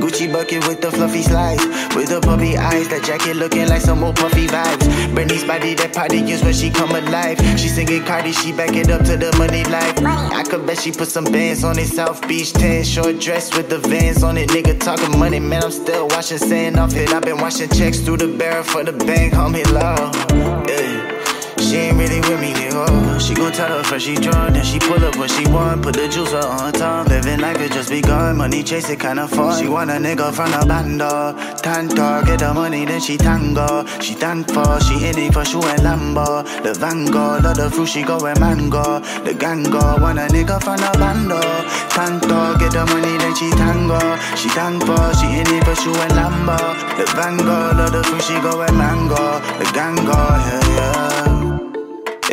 Gucci 0.00 0.30
bucket 0.32 0.66
with 0.68 0.80
the 0.80 0.90
fluffy 0.90 1.22
slides. 1.22 1.64
With 1.94 2.08
the 2.08 2.20
puppy 2.20 2.56
eyes, 2.58 2.88
that 2.88 3.04
jacket 3.04 3.36
looking 3.36 3.68
like 3.68 3.80
some 3.80 4.02
old 4.02 4.16
puffy 4.16 4.46
vibes. 4.46 5.14
Brandy's 5.14 5.44
body, 5.44 5.74
that 5.74 5.94
party 5.94 6.18
is 6.18 6.42
when 6.42 6.52
she 6.52 6.70
come 6.70 6.90
alive. 6.90 7.38
She 7.58 7.68
singing 7.68 8.04
Cardi, 8.04 8.32
she 8.32 8.52
back 8.52 8.74
it 8.74 8.90
up 8.90 9.04
to 9.06 9.16
the 9.16 9.34
money 9.38 9.64
life. 9.64 9.96
I 10.04 10.42
could 10.42 10.66
bet 10.66 10.78
she 10.80 10.90
put 10.90 11.08
some 11.08 11.24
bands 11.24 11.64
on 11.64 11.78
it. 11.78 11.86
South 11.86 12.26
Beach, 12.26 12.52
tan 12.52 12.84
short 12.84 13.20
dress 13.20 13.56
with 13.56 13.68
the 13.70 13.78
vans 13.78 14.22
on 14.22 14.36
it. 14.36 14.50
Nigga 14.50 14.78
talking 14.80 15.18
money, 15.18 15.38
man, 15.40 15.62
I'm 15.64 15.70
still 15.70 16.08
watching, 16.08 16.38
saying 16.38 16.78
off 16.78 16.94
it. 16.96 17.12
I've 17.12 17.22
been 17.22 17.38
watching 17.38 17.68
checks 17.70 18.00
through 18.00 18.18
the 18.18 18.28
barrel 18.36 18.64
for 18.74 18.82
the 18.82 18.92
bank, 19.06 19.32
homie 19.32 19.64
love. 19.70 20.12
Yeah. 20.68 21.03
She 23.24 23.32
gon' 23.32 23.52
tell 23.52 23.68
her 23.68 23.82
first 23.82 24.04
she 24.04 24.16
drunk, 24.16 24.52
then 24.52 24.62
she 24.62 24.78
pull 24.78 25.02
up 25.02 25.16
when 25.16 25.30
she 25.30 25.46
want. 25.46 25.82
Put 25.82 25.94
the 25.94 26.06
juicer 26.12 26.44
on 26.44 26.74
top. 26.74 27.08
Living 27.08 27.40
life 27.40 27.58
it 27.58 27.72
just 27.72 27.88
begun. 27.88 28.36
Money 28.36 28.62
chase 28.62 28.90
it 28.90 29.00
kinda 29.00 29.26
fun. 29.26 29.58
She 29.58 29.66
want 29.66 29.90
a 29.90 29.94
nigga 29.94 30.30
from 30.30 30.50
the 30.50 30.66
bando. 30.66 31.32
Tanto, 31.64 32.22
get 32.26 32.40
the 32.40 32.52
money, 32.52 32.84
then 32.84 33.00
she 33.00 33.16
tango. 33.16 33.86
She 34.00 34.12
thankful, 34.12 34.78
she 34.80 35.08
in 35.08 35.16
it 35.16 35.32
for 35.32 35.42
shoe 35.42 35.62
and 35.62 35.80
Lambo. 35.80 36.44
The 36.62 36.74
Vango, 36.74 37.42
love 37.42 37.56
the 37.56 37.70
fruit, 37.70 37.88
she 37.88 38.02
go 38.02 38.18
where 38.18 38.36
mango. 38.38 39.00
The 39.24 39.32
gango, 39.32 39.98
want 40.02 40.18
a 40.18 40.26
nigga 40.28 40.62
from 40.62 40.76
the 40.76 40.92
bando. 40.98 41.40
Tanto, 41.96 42.58
get 42.58 42.72
the 42.72 42.84
money, 42.84 43.16
then 43.16 43.34
she 43.34 43.48
tango. 43.56 44.00
She 44.36 44.50
thankful, 44.50 45.12
she 45.16 45.26
in 45.40 45.48
it 45.48 45.64
for 45.64 45.74
shoe 45.74 45.96
and 45.96 46.12
Lambo. 46.12 46.58
The 46.98 47.04
Vango, 47.16 47.72
love 47.72 47.92
the 47.92 48.04
fruit, 48.04 48.20
she 48.20 48.34
go 48.44 48.58
where 48.58 48.72
mango. 48.72 49.40
The 49.56 49.64
gango, 49.72 50.12
yeah, 50.12 50.76
yeah. 50.76 51.03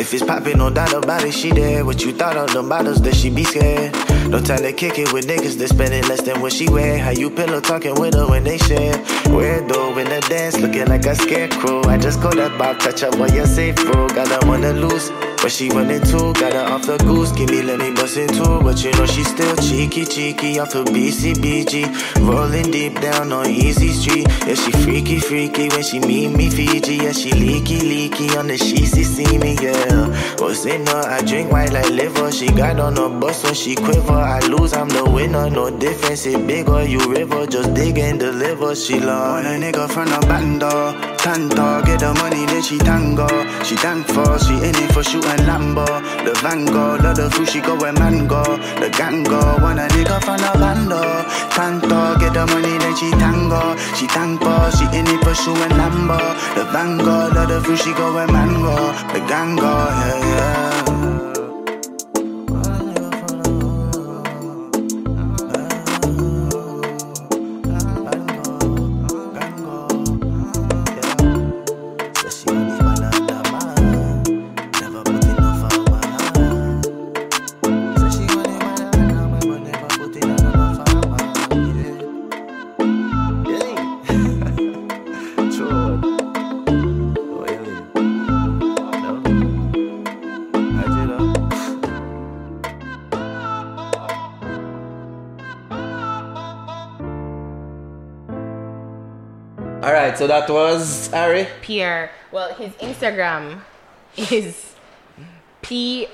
If 0.02 0.16
it's 0.16 0.24
poppin', 0.24 0.58
no 0.58 0.72
doubt 0.72 0.94
about 0.94 1.24
it, 1.26 1.32
she 1.32 1.52
there. 1.52 1.86
What 1.86 2.04
you 2.04 2.12
thought 2.12 2.36
of 2.36 2.52
them 2.52 2.70
bottles, 2.70 3.04
that 3.04 3.14
she 3.14 3.30
be 3.30 3.44
scared. 3.44 3.94
No 4.32 4.42
time 4.42 4.64
to 4.64 4.74
kick 4.74 4.98
it 4.98 5.14
with 5.14 5.28
niggas 5.28 5.60
that 5.60 5.68
spending 5.68 6.02
less 6.10 6.24
than 6.24 6.42
what 6.42 6.54
she 6.54 6.68
wear. 6.68 6.98
How 6.98 7.12
you 7.12 7.30
pillow 7.30 7.62
talking 7.62 7.94
with 7.94 8.16
her 8.16 8.28
when 8.28 8.44
they 8.44 8.58
share? 8.58 8.98
Where 9.30 9.62
though 9.62 9.96
in 10.00 10.10
the 10.10 10.20
dance, 10.28 10.58
looking 10.58 10.88
like 10.88 11.06
a 11.06 11.14
scarecrow. 11.14 11.84
I 11.84 12.00
just 12.00 12.20
call 12.20 12.34
that 12.34 12.58
bob, 12.58 12.80
touch 12.80 13.04
up 13.04 13.16
while 13.20 13.30
you're 13.32 13.46
safe, 13.46 13.76
bro. 13.76 14.08
Got 14.08 14.30
her 14.30 14.50
on 14.50 14.62
the 14.62 14.74
loose. 14.74 15.31
But 15.42 15.52
she 15.52 15.70
running 15.70 16.04
too, 16.04 16.34
got 16.34 16.54
her 16.54 16.72
off 16.72 16.86
the 16.86 16.98
goose. 17.00 17.32
Give 17.32 17.50
me, 17.50 17.64
let 17.64 17.80
me 17.80 17.92
bust 17.92 18.16
into. 18.16 18.60
But 18.62 18.84
you 18.84 18.92
know 18.92 19.08
she 19.08 19.24
still 19.24 19.56
cheeky, 19.56 20.06
cheeky 20.06 20.60
off 20.60 20.76
of 20.76 20.86
BCBG. 20.86 21.90
Rolling 22.22 22.70
deep 22.70 23.02
down 23.02 23.32
on 23.32 23.48
Easy 23.48 23.90
Street. 23.90 24.28
Yeah, 24.46 24.54
she 24.54 24.72
freaky, 24.72 25.20
freaky 25.20 25.70
when 25.70 25.82
she 25.82 26.00
meet 26.00 26.30
me 26.30 26.48
Fiji. 26.50 26.98
Yeah, 26.98 27.12
she 27.12 27.32
leaky, 27.32 27.82
leaky 27.82 28.38
on 28.38 28.48
the 28.48 28.58
she 28.58 28.86
see, 28.86 29.04
see 29.04 29.38
me, 29.40 29.58
yeah. 29.60 30.06
What's 30.38 30.66
in 30.66 30.86
her? 30.86 31.04
I 31.10 31.22
drink 31.22 31.52
white 31.52 31.72
like 31.72 31.90
liver. 31.90 32.32
She 32.32 32.48
got 32.48 32.80
on 32.80 32.98
a 33.00 33.10
bus 33.10 33.44
when 33.44 33.56
she 33.56 33.76
quiver. 33.76 34.14
I 34.14 34.40
lose, 34.46 34.74
I'm 34.74 34.90
the 34.90 35.10
winner. 35.10 35.50
No 35.50 35.72
difference, 35.72 36.28
it 36.28 36.46
big 36.46 36.70
or 36.70 36.84
you 36.84 37.00
river. 37.12 37.48
Just 37.48 37.74
dig 37.74 37.98
and 37.98 38.20
deliver. 38.20 38.76
She 38.76 39.00
love. 39.00 39.44
Want 39.44 39.48
a 39.48 39.58
nigga 39.58 39.90
from 39.90 40.06
the 40.06 40.20
bando. 40.28 40.94
Tanto, 41.18 41.84
get 41.84 42.00
the 42.00 42.14
money, 42.14 42.46
then 42.46 42.62
she 42.62 42.78
tango. 42.78 43.28
She 43.64 43.76
thankful, 43.76 44.38
she 44.40 44.54
in 44.56 44.76
it 44.76 44.92
for 44.92 45.04
shooting 45.04 45.46
Lambo. 45.46 45.86
The 46.26 46.32
Vango, 46.42 47.02
love 47.02 47.16
the 47.16 47.30
food, 47.30 47.48
she 47.50 47.62
go 47.62 47.76
where 47.76 47.94
mango. 47.94 48.44
The 48.82 48.90
gang 48.90 49.24
go, 49.24 49.40
want 49.62 49.80
a 49.80 49.88
nigga 49.94 50.22
from 50.24 50.38
the 50.38 50.52
bando. 50.60 51.02
Tanto, 51.56 52.20
get 52.20 52.34
the 52.34 52.46
money, 52.48 52.78
then 52.78 52.96
she 52.96 53.10
tango. 53.12 53.78
She 53.96 54.08
thankful, 54.08 54.70
she 54.72 54.86
in 54.98 55.08
it 55.08 55.24
for 55.24 55.36
shooting 55.36 55.78
Lambo. 55.78 56.18
The 56.56 56.66
Vango, 56.74 57.34
love 57.34 57.50
the 57.50 57.62
food, 57.62 57.80
she 57.80 57.94
go 57.94 58.14
where 58.14 58.28
mango. 58.28 58.76
The 59.14 59.20
gango, 59.30 59.62
yeah, 59.64 60.86
yeah. 60.86 61.01
So 100.22 100.28
that 100.28 100.48
was 100.52 101.12
Ari. 101.14 101.48
PR. 101.66 102.14
Well, 102.30 102.54
his 102.54 102.78
Instagram 102.78 103.66
is 104.30 104.76
P 105.64 106.06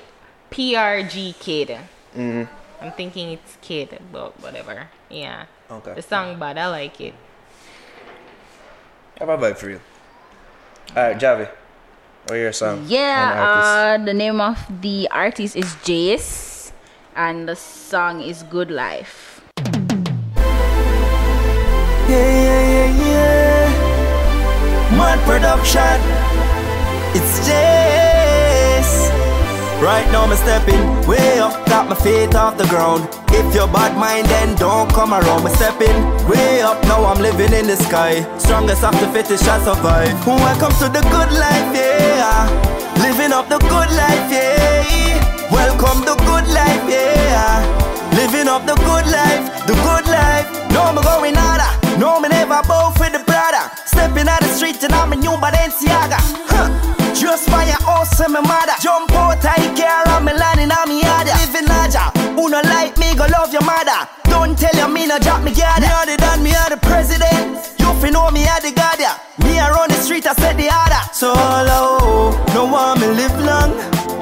PRG 0.50 1.38
Kid. 1.38 1.76
I'm 2.16 2.92
thinking 2.96 3.32
it's 3.32 3.58
Kid, 3.60 4.00
but 4.10 4.32
whatever. 4.40 4.88
Yeah. 5.10 5.44
Okay. 5.70 5.92
The 5.92 6.00
song 6.00 6.38
bad. 6.38 6.56
I 6.56 6.68
like 6.68 6.98
it. 7.02 7.12
I 9.20 9.26
have 9.26 9.28
a 9.28 9.36
vibe 9.36 9.58
for 9.58 9.68
you. 9.68 9.80
All 10.96 11.02
right, 11.02 11.18
Javi. 11.20 11.50
What 12.28 12.36
your 12.36 12.54
song? 12.54 12.78
and 12.78 12.80
artist? 12.80 12.90
Yeah, 12.90 13.98
uh, 14.00 14.04
the 14.06 14.14
name 14.14 14.40
of 14.40 14.56
the 14.80 15.06
artist 15.10 15.54
is 15.54 15.76
Jase, 15.84 16.72
and 17.14 17.46
the 17.46 17.56
song 17.56 18.22
is 18.22 18.42
Good 18.42 18.70
Life. 18.70 19.27
Production. 25.28 26.00
It's 27.12 27.44
Jase. 27.44 29.12
Right 29.76 30.08
now, 30.10 30.24
I'm 30.24 30.34
stepping 30.34 30.80
way 31.06 31.38
up, 31.38 31.52
got 31.66 31.86
my 31.86 31.94
feet 31.96 32.34
off 32.34 32.56
the 32.56 32.64
ground. 32.72 33.04
If 33.28 33.54
you're 33.54 33.68
bad 33.68 33.92
mind, 34.00 34.24
then 34.26 34.56
don't 34.56 34.88
come 34.90 35.12
around. 35.12 35.44
Me 35.44 35.50
stepping 35.52 36.00
way 36.26 36.62
up, 36.62 36.82
now 36.84 37.04
I'm 37.04 37.20
living 37.20 37.52
in 37.52 37.66
the 37.66 37.76
sky. 37.76 38.24
Strongest 38.38 38.82
of 38.82 38.98
the 39.00 39.06
fittest 39.12 39.44
shall 39.44 39.60
survive. 39.60 40.16
Welcome 40.26 40.72
to 40.80 40.88
the 40.88 41.04
good 41.12 41.30
life, 41.36 41.76
yeah. 41.76 42.48
Living 43.04 43.30
up 43.30 43.50
the 43.50 43.58
good 43.68 43.90
life, 43.92 44.32
yeah. 44.32 45.52
Welcome 45.52 46.08
to 46.08 46.16
the 46.16 46.16
good 46.24 46.48
life, 46.56 46.88
yeah. 46.88 47.60
Living 48.16 48.48
up 48.48 48.64
the 48.64 48.76
good 48.80 49.06
life, 49.12 49.44
the 49.68 49.76
good 49.84 50.08
life. 50.08 50.48
No, 50.72 50.90
me 50.96 51.02
going 51.02 51.34
nada. 51.34 51.68
No, 52.00 52.18
me 52.18 52.30
never 52.30 52.62
bow 52.64 52.90
for 52.96 53.10
the 53.12 53.20
brother. 53.28 53.57
Stepping 53.98 54.28
out 54.28 54.38
the 54.38 54.46
street 54.46 54.78
and 54.84 54.94
I'm 54.94 55.12
a 55.12 55.16
new 55.16 55.34
Balenciaga. 55.42 56.22
Huh. 56.46 56.70
Just 57.18 57.50
by 57.50 57.66
your 57.66 57.82
and 57.82 58.32
my 58.32 58.40
mother. 58.46 58.78
Jump 58.78 59.10
out, 59.10 59.42
I 59.42 59.58
care, 59.74 60.06
I'm 60.06 60.28
a 60.28 60.32
land 60.38 60.60
in 60.62 60.70
I'm 60.70 60.86
yard. 60.86 61.26
Living 61.26 61.66
larger. 61.66 62.06
Who 62.38 62.46
no 62.46 62.62
like 62.70 62.94
me, 62.96 63.18
go 63.18 63.26
love 63.26 63.52
your 63.52 63.66
mother. 63.66 64.06
Don't 64.30 64.56
tell 64.56 64.70
you 64.70 64.86
me 64.86 65.08
no 65.10 65.18
drop 65.18 65.42
me 65.42 65.50
gather. 65.50 65.82
Me 65.82 66.14
the 66.14 66.16
done, 66.16 66.44
me 66.46 66.54
are 66.54 66.70
the 66.70 66.78
president. 66.78 67.74
You 67.82 67.90
fi 67.98 68.10
know 68.14 68.30
me 68.30 68.46
are 68.46 68.62
the 68.62 68.70
guardian. 68.70 69.18
Me 69.42 69.58
around 69.58 69.90
the 69.90 69.98
street, 69.98 70.30
I 70.30 70.34
set 70.34 70.54
the 70.54 70.70
order. 70.70 71.02
So 71.10 71.34
low, 71.34 72.30
no 72.54 72.70
one 72.70 73.02
me 73.02 73.08
live 73.18 73.34
long. 73.42 73.74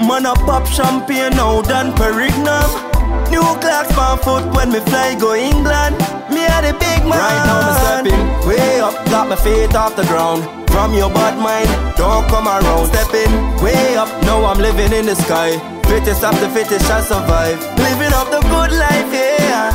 Man 0.08 0.24
a 0.24 0.32
pop 0.48 0.64
champagne 0.66 1.36
now 1.36 1.60
Dom 1.60 1.92
Perignon. 1.92 3.05
New 3.30 3.42
clocks 3.60 3.96
on 3.98 4.18
foot 4.18 4.44
when 4.54 4.72
me 4.72 4.80
fly 4.80 5.14
go 5.18 5.34
England. 5.34 5.96
Me 6.30 6.46
are 6.46 6.62
the 6.62 6.72
big 6.78 7.00
man. 7.04 7.18
Right 7.18 7.42
now 7.46 7.60
me 7.66 7.72
stepping 7.82 8.48
way 8.48 8.80
up, 8.80 8.94
got 9.06 9.28
my 9.28 9.36
feet 9.36 9.74
off 9.74 9.96
the 9.96 10.04
ground. 10.04 10.42
From 10.70 10.92
your 10.94 11.10
bad 11.10 11.38
mind, 11.38 11.68
don't 11.96 12.28
come 12.28 12.46
around. 12.46 12.86
Stepping 12.92 13.32
way 13.62 13.96
up, 13.96 14.08
now 14.22 14.44
I'm 14.44 14.58
living 14.58 14.92
in 14.92 15.06
the 15.06 15.16
sky. 15.16 15.58
Fittest 15.88 16.22
of 16.24 16.38
the 16.40 16.48
fittest 16.50 16.86
shall 16.86 17.02
survive. 17.02 17.58
Living 17.78 18.12
up 18.12 18.30
the 18.30 18.40
good 18.52 18.72
life, 18.72 19.10
yeah. 19.12 19.72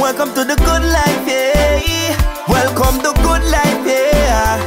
Welcome 0.00 0.34
to 0.34 0.44
the 0.44 0.56
good 0.56 0.84
life, 0.98 1.24
yeah. 1.28 2.16
Welcome 2.48 2.98
the 2.98 3.12
good 3.22 3.44
life, 3.50 3.82
yeah. 3.86 4.58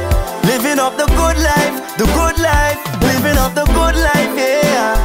Living 0.44 0.78
up 0.78 0.96
the 0.96 1.06
good 1.20 1.36
life, 1.36 1.76
the 1.98 2.06
good 2.16 2.38
life. 2.40 2.78
Living 3.02 3.36
up 3.36 3.54
the 3.54 3.66
good 3.66 3.96
life, 3.96 4.34
yeah. 4.38 4.96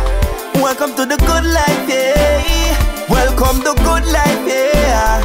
Welcome 0.55 0.95
to 0.95 1.05
the 1.05 1.17
good 1.17 1.45
life, 1.45 1.89
yeah. 1.89 2.62
Welcome 3.43 3.63
the 3.63 3.73
good 3.83 4.05
life, 4.07 4.47
yeah. 4.47 5.19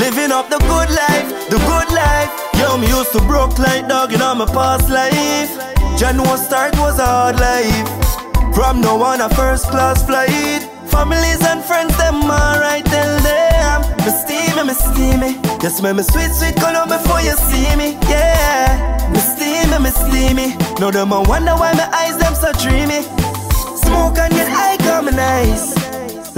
Living 0.00 0.32
up 0.32 0.48
the 0.48 0.56
good 0.56 0.88
life, 0.88 1.28
the 1.50 1.58
good 1.68 1.90
life. 1.92 2.32
Yo, 2.56 2.78
me 2.78 2.88
used 2.88 3.12
to 3.12 3.20
broke 3.28 3.58
like 3.58 3.86
dog 3.86 4.10
in 4.10 4.22
all 4.22 4.34
my 4.34 4.46
past 4.46 4.88
life. 4.88 5.52
January 5.98 6.38
start 6.38 6.74
was 6.78 6.98
a 6.98 7.04
hard 7.04 7.38
life. 7.38 8.54
From 8.54 8.80
no 8.80 8.96
one 8.96 9.20
a 9.20 9.28
first 9.28 9.68
class 9.68 10.02
flight. 10.02 10.62
Families 10.88 11.44
and 11.44 11.62
friends, 11.62 11.94
them 11.98 12.24
alright, 12.24 12.86
tell 12.86 13.20
them. 13.20 13.82
Me 14.00 14.12
steamy, 14.16 14.62
me 14.64 14.72
steamy. 14.72 15.30
You 15.62 15.68
smell 15.68 15.92
me 15.92 16.04
sweet, 16.04 16.32
sweet 16.32 16.56
color 16.56 16.88
before 16.88 17.20
you 17.20 17.36
see 17.36 17.76
me. 17.76 17.98
Yeah. 18.08 19.12
Me 19.12 19.20
steamy, 19.20 19.76
me 19.76 19.90
steamy. 19.90 20.56
Now 20.80 20.90
them 20.90 21.12
a 21.12 21.20
wonder 21.20 21.52
why 21.52 21.74
my 21.74 21.86
eyes 21.92 22.16
them 22.16 22.34
so 22.34 22.50
dreamy. 22.64 23.02
Smoke 23.76 24.16
and 24.16 24.32
get 24.32 24.48
high 24.48 24.78
coming 24.78 25.16
nice. 25.16 25.77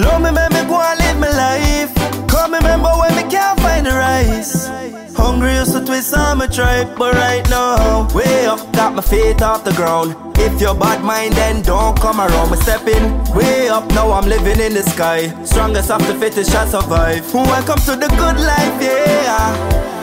Love 0.00 0.22
me, 0.22 0.30
make 0.30 0.50
me 0.52 0.62
go 0.64 0.80
and 0.80 0.98
live 0.98 1.18
my 1.18 1.30
life. 1.30 1.92
Come 2.26 2.54
remember 2.54 2.88
when 3.00 3.14
me 3.16 3.24
can't 3.30 3.60
find 3.60 3.84
the 3.84 3.92
rice. 3.92 4.66
Hungry 5.14 5.52
used 5.54 5.72
to 5.72 5.84
twist 5.84 6.14
on 6.16 6.38
my 6.38 6.46
tripe, 6.46 6.96
but 6.96 7.14
right 7.14 7.44
now, 7.50 8.08
way 8.14 8.46
up, 8.46 8.60
got 8.72 8.94
my 8.94 9.02
feet 9.02 9.42
off 9.42 9.62
the 9.62 9.72
ground. 9.72 10.16
If 10.38 10.58
you're 10.58 10.74
bad 10.74 11.04
mind, 11.04 11.34
then 11.34 11.60
don't 11.60 11.94
come 12.00 12.18
around. 12.18 12.50
Me 12.50 12.56
stepping 12.56 13.04
way 13.34 13.68
up, 13.68 13.86
now 13.90 14.10
I'm 14.12 14.26
living 14.26 14.58
in 14.58 14.72
the 14.72 14.82
sky. 14.82 15.28
Strongest 15.44 15.90
of 15.90 16.00
the 16.06 16.14
fittest 16.14 16.50
shall 16.50 16.66
survive. 16.66 17.22
Welcome 17.34 17.80
to 17.80 17.92
the 17.96 18.08
good 18.16 18.38
life, 18.40 18.76
yeah. 18.80 19.52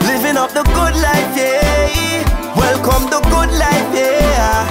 Living 0.06 0.36
up 0.36 0.50
the 0.52 0.62
good 0.62 0.94
life, 1.02 1.32
yeah. 1.34 2.22
Welcome 2.54 3.10
the 3.10 3.20
good 3.34 3.50
life, 3.58 3.88
yeah. 3.90 4.62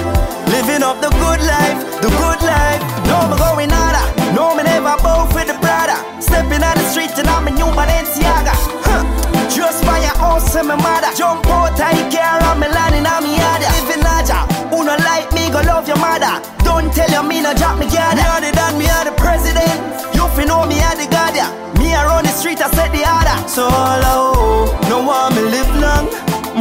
Living 0.48 0.82
up 0.82 1.02
the 1.02 1.10
good 1.20 1.40
life, 1.44 1.78
the 2.00 2.08
good 2.16 2.40
life. 2.48 2.80
No, 3.04 3.28
me 3.28 3.36
going 3.36 3.68
nada. 3.68 4.02
No, 4.34 4.54
me 4.56 4.62
Stepping 6.38 6.62
out 6.62 6.78
the 6.78 6.86
street 6.94 7.10
and 7.18 7.26
I'm 7.26 7.48
a 7.48 7.50
new 7.50 7.66
Balenciaga. 7.74 8.54
Huh. 8.86 9.02
Just 9.50 9.82
by 9.82 9.98
your 9.98 10.14
and 10.14 10.68
my 10.70 10.78
mother. 10.78 11.10
Jump 11.18 11.42
out, 11.50 11.74
I 11.74 11.98
care, 12.14 12.38
I'm 12.46 12.62
a 12.62 12.70
land 12.70 12.94
in 12.94 13.02
I'm 13.02 13.26
yard. 13.26 13.66
Living 13.66 14.06
larger. 14.06 14.38
Who 14.70 14.86
no 14.86 14.94
like 15.02 15.26
me, 15.34 15.50
go 15.50 15.66
love 15.66 15.90
your 15.90 15.98
mother. 15.98 16.38
Don't 16.62 16.94
tell 16.94 17.10
you 17.10 17.26
me 17.26 17.42
no 17.42 17.58
drop 17.58 17.82
me 17.82 17.90
gather. 17.90 18.22
Me 18.22 18.46
the 18.46 18.54
done, 18.54 18.78
me 18.78 18.86
are 18.86 19.10
the 19.10 19.18
president. 19.18 19.82
You 20.14 20.30
fi 20.38 20.46
know 20.46 20.62
me 20.62 20.78
are 20.78 20.94
the 20.94 21.10
guardian. 21.10 21.50
Me 21.74 21.90
around 21.98 22.22
the 22.22 22.30
street, 22.30 22.62
I 22.62 22.70
set 22.70 22.94
the 22.94 23.02
order. 23.02 23.34
So 23.50 23.66
low, 23.66 24.78
no 24.86 25.02
one 25.02 25.34
me 25.34 25.42
live 25.42 25.74
long. 25.82 26.06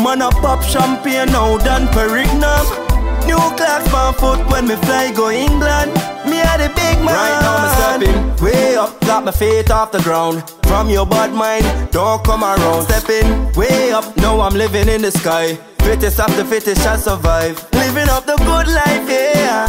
Man 0.02 0.26
a 0.26 0.34
pop 0.42 0.66
champagne 0.66 1.30
now 1.30 1.62
Dom 1.62 1.86
Perignon. 1.94 2.97
New 3.28 3.44
clocks 3.60 3.94
on 3.94 4.14
foot 4.16 4.40
when 4.52 4.68
me 4.68 4.76
fly 4.88 5.12
go 5.12 5.30
England. 5.30 5.94
Me 6.26 6.42
are 6.42 6.58
the 6.58 6.70
big 6.76 6.98
man. 7.06 7.14
Right 7.14 7.40
now 7.46 7.56
me 7.64 7.70
stepping 7.78 8.44
way 8.44 8.76
up, 8.76 9.00
got 9.02 9.24
my 9.26 9.32
feet 9.32 9.70
off 9.70 9.92
the 9.92 10.02
ground. 10.02 10.44
From 10.64 10.90
your 10.90 11.06
bad 11.06 11.34
mind, 11.34 11.66
don't 11.92 12.24
come 12.24 12.44
around. 12.44 12.84
Stepping 12.84 13.52
way 13.54 13.92
up, 13.92 14.06
now 14.18 14.40
I'm 14.42 14.54
living 14.56 14.88
in 14.88 15.02
the 15.02 15.12
sky. 15.12 15.56
Fittest 15.80 16.20
of 16.20 16.36
the 16.36 16.44
fittest 16.44 16.82
shall 16.84 16.98
survive. 16.98 17.56
Living 17.74 18.10
up 18.10 18.26
the 18.26 18.36
good 18.38 18.68
life, 18.68 19.06
yeah. 19.10 19.68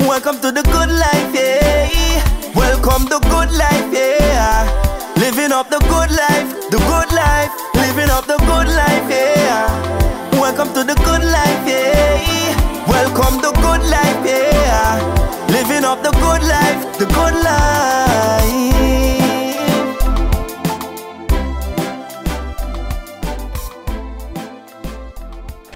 Welcome 0.00 0.38
to 0.40 0.52
the 0.52 0.62
good 0.62 0.90
life, 0.90 1.30
yeah. 1.34 1.88
Welcome 2.54 3.04
the 3.08 3.20
good 3.32 3.50
life, 3.52 3.88
yeah. 3.92 4.64
Living 5.16 5.52
up 5.52 5.70
the 5.70 5.78
good 5.92 6.10
life, 6.10 6.48
the 6.70 6.78
good 6.78 7.10
life. 7.12 7.50
Living 7.74 8.10
up 8.10 8.26
the 8.26 8.36
good 8.38 8.68
life, 8.68 9.08
yeah. 9.10 9.66
Welcome 10.32 10.72
to 10.74 10.84
the 10.84 10.94
good 10.94 11.24
life, 11.24 11.62
yeah. 11.66 12.55
Welcome 12.86 13.40
the 13.42 13.52
good 13.52 13.82
life, 13.90 14.20
yeah. 14.24 15.00
Living 15.50 15.84
up 15.84 16.02
the 16.02 16.12
good 16.12 16.42
life, 16.42 16.98
the 16.98 17.06
good 17.06 17.34
life. 17.42 18.66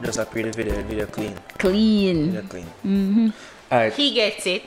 Just 0.03 0.19
a 0.19 0.25
pretty 0.25 0.51
video, 0.51 0.83
video 0.83 1.07
clean. 1.07 1.35
Clean. 1.59 2.27
Video 2.31 2.43
clean. 2.49 2.67
Mm-hmm. 2.85 3.29
Alright, 3.71 3.93
He 3.93 4.15
gets 4.15 4.47
it. 4.47 4.63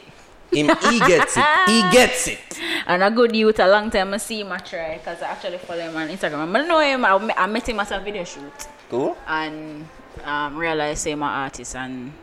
him, 0.52 0.70
he 0.91 0.99
gets 0.99 1.36
it. 1.36 1.45
He 1.68 1.82
gets 1.91 2.28
it. 2.28 2.40
And 2.86 3.02
a 3.03 3.10
good 3.10 3.36
youth, 3.36 3.60
a 3.60 3.68
long 3.68 3.90
time 3.90 4.14
I 4.14 4.18
see 4.18 4.41
him 4.41 4.52
I 4.52 4.60
try 4.60 4.98
because 4.99 5.22
I 5.24 5.28
actually 5.32 5.57
follow 5.57 5.80
him 5.82 5.95
on 5.98 6.07
Instagram. 6.10 6.56
I 6.56 6.68
know 6.68 6.80
him, 6.80 7.03
I, 7.03 7.18
met- 7.18 7.40
I 7.40 7.48
met 7.48 7.68
him 7.68 7.80
at 7.80 7.91
a 7.91 7.99
video 7.99 8.24
shoot 8.24 8.68
Cool. 8.90 9.18
and 9.28 9.88
um, 10.24 10.56
realized 10.56 11.07
him 11.07 11.24
an 11.24 11.30
artist 11.30 11.76
and 11.76 12.14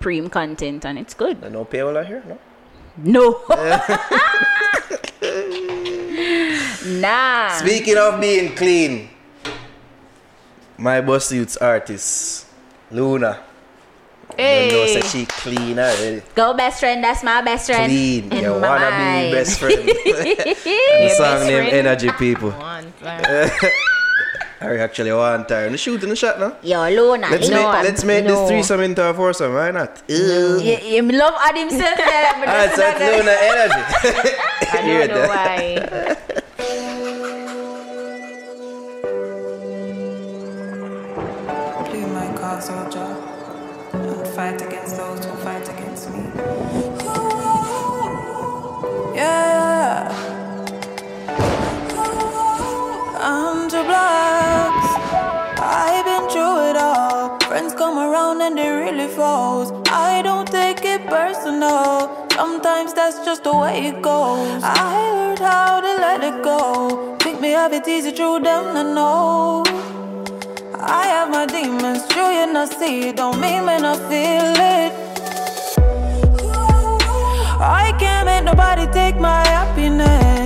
preem 0.00 0.30
content 0.30 0.84
and 0.84 0.98
it's 0.98 1.14
good. 1.14 1.40
No 1.52 1.64
paywall 1.64 1.96
out 1.96 2.06
here, 2.06 2.22
no? 2.26 2.38
No. 2.98 3.40
nah. 7.00 7.48
Speaking 7.58 7.96
of 7.98 8.20
being 8.20 8.54
clean, 8.54 9.08
my 10.78 11.00
boss 11.00 11.30
youth's 11.32 11.56
artist, 11.56 12.46
Luna. 12.90 13.42
You 14.38 14.44
know, 14.44 14.84
Hey. 14.84 15.00
say 15.00 15.08
she 15.08 15.24
clean 15.26 15.78
already. 15.78 16.20
Go 16.34 16.52
best 16.54 16.80
friend, 16.80 17.02
that's 17.02 17.22
my 17.22 17.40
best 17.42 17.66
friend. 17.70 17.90
Clean. 17.90 18.32
In 18.32 18.42
You 18.44 18.52
wanna 18.52 18.90
be 18.90 19.06
mind. 19.06 19.32
best 19.32 19.58
friend. 19.60 19.78
and 19.78 19.88
the 21.08 21.14
song 21.16 21.46
named. 21.46 21.72
Energy 21.72 22.10
People. 22.18 22.50
One 22.50 22.92
time. 24.60 24.70
I 24.70 24.76
actually 24.78 25.12
want 25.12 25.48
time. 25.48 25.72
The 25.72 25.78
shooting 25.78 26.08
the 26.08 26.16
shot 26.16 26.38
now. 26.40 26.56
Yo, 26.62 26.88
Luna. 26.90 27.28
Let's 27.30 27.48
you 27.48 27.54
make 27.54 27.64
I'm- 27.66 27.84
let's 27.84 28.04
make 28.04 28.22
you 28.24 28.30
this 28.30 28.38
know. 28.38 28.48
threesome 28.48 28.80
into 28.80 29.02
a 29.08 29.14
foursome. 29.14 29.54
Why 29.54 29.70
not? 29.70 30.02
Ew. 30.08 30.58
You, 30.62 30.76
you 30.78 31.02
love 31.12 31.34
add 31.38 31.56
himself 31.56 31.96
there, 31.96 32.32
but 32.38 32.48
Alright, 32.52 32.74
that's 32.74 32.76
so 32.76 32.82
not 32.82 33.00
it's 33.00 33.16
Luna 33.16 33.36
Energy. 33.52 33.82
I 34.72 34.82
Hear 34.82 35.06
don't 35.06 35.16
know 35.16 35.22
that? 35.26 35.28
why. 35.28 36.96
Plead 41.88 42.06
my 42.12 42.26
cause, 42.36 42.66
soldier, 42.66 43.16
and 43.92 44.26
fight 44.28 44.60
against 44.60 44.75
Friends 57.56 57.72
come 57.72 57.96
around 57.96 58.42
and 58.42 58.58
they 58.58 58.68
really 58.68 59.08
falls. 59.08 59.72
I 59.88 60.20
don't 60.20 60.46
take 60.46 60.84
it 60.84 61.06
personal. 61.06 62.28
Sometimes 62.30 62.92
that's 62.92 63.24
just 63.24 63.44
the 63.44 63.56
way 63.56 63.86
it 63.86 64.02
goes. 64.02 64.60
I 64.62 65.10
learned 65.14 65.38
how 65.38 65.80
to 65.80 65.92
let 66.04 66.22
it 66.22 66.42
go. 66.44 67.16
Think 67.18 67.40
me 67.40 67.52
have 67.52 67.72
it 67.72 67.88
easy 67.88 68.10
through 68.10 68.40
them, 68.40 68.76
I 68.76 68.82
know. 68.82 69.64
I 70.78 71.06
have 71.14 71.30
my 71.30 71.46
demons, 71.46 72.06
true 72.08 72.30
you 72.30 72.52
not 72.52 72.68
see 72.68 73.08
it, 73.08 73.16
don't 73.16 73.40
mean 73.40 73.64
when 73.64 73.86
I 73.86 73.94
feel 74.10 74.52
it. 74.76 74.92
I 77.58 77.96
can't 77.98 78.26
make 78.26 78.44
nobody 78.44 78.86
take 78.92 79.18
my 79.18 79.42
happiness. 79.46 80.45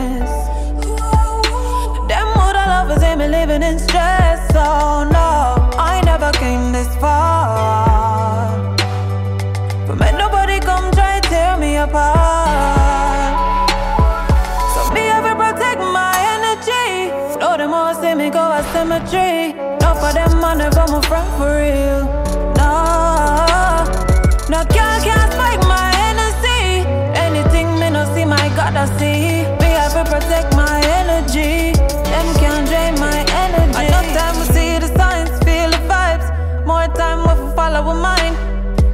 See. 28.87 29.45
Me 29.61 29.69
have 29.79 29.93
to 29.93 30.05
protect 30.05 30.55
my 30.57 30.81
energy. 31.01 31.73
Them 32.13 32.27
can't 32.41 32.67
drain 32.69 32.95
my 32.99 33.19
energy. 33.45 33.87
Enough 33.87 34.09
time 34.17 34.35
we 34.41 34.47
see 34.55 34.79
the 34.79 34.89
signs, 34.97 35.31
feel 35.45 35.71
the 35.71 35.81
vibes. 35.91 36.27
More 36.67 36.89
time 36.95 37.25
fi 37.25 37.55
follow 37.55 37.83
with 37.89 38.01
mine. 38.03 38.35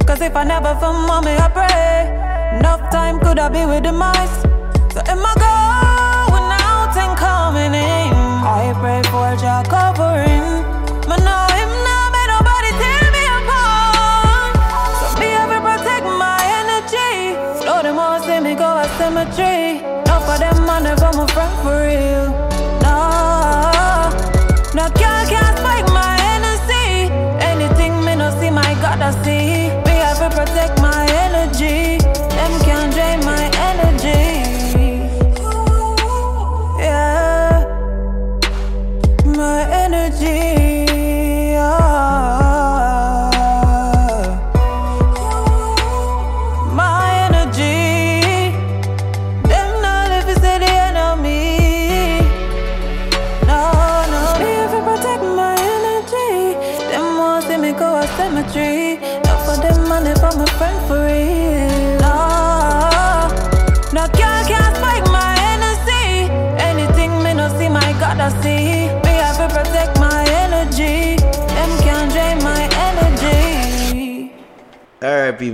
Cause 0.05 0.21
if 0.21 0.35
I 0.35 0.43
never 0.43 0.75
from 0.79 1.05
mommy, 1.07 1.35
I 1.37 1.47
pray. 1.49 2.59
Enough 2.59 2.89
time 2.91 3.19
could 3.19 3.39
I 3.39 3.49
be 3.49 3.65
with 3.65 3.83
the 3.83 3.93
mice. 3.93 4.37
So 4.93 4.99
am 5.11 5.21
I 5.31 5.33
going 5.45 6.49
out 6.67 6.95
and 7.03 7.13
coming 7.17 7.73
in? 7.73 8.11
I 8.59 8.73
pray 8.81 9.01
for 9.11 9.29
your 9.43 9.61
covering. 9.71 10.63
But 11.09 11.19
know 11.27 11.43
him 11.59 11.71
now, 11.89 12.03
may 12.15 12.25
nobody 12.35 12.71
tear 12.81 13.05
me 13.15 13.23
apart. 13.37 14.55
So 14.99 15.07
me 15.19 15.29
have 15.37 15.51
to 15.53 15.59
protect 15.67 16.05
my 16.23 16.39
energy. 16.61 17.35
Slow 17.61 17.81
them 17.83 17.99
all, 17.99 18.19
see 18.21 18.39
me 18.39 18.55
go 18.55 18.69
a 18.83 18.87
friend 21.27 21.53
for 21.63 21.81
real. 21.87 22.36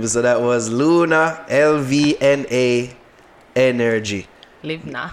People. 0.04 0.12
So 0.12 0.22
that 0.22 0.40
was 0.40 0.70
Luna 0.70 1.44
L 1.48 1.78
V 1.80 2.16
N 2.20 2.46
A 2.50 2.90
Energy. 3.56 4.26
Live 4.62 4.84
now. 4.86 5.12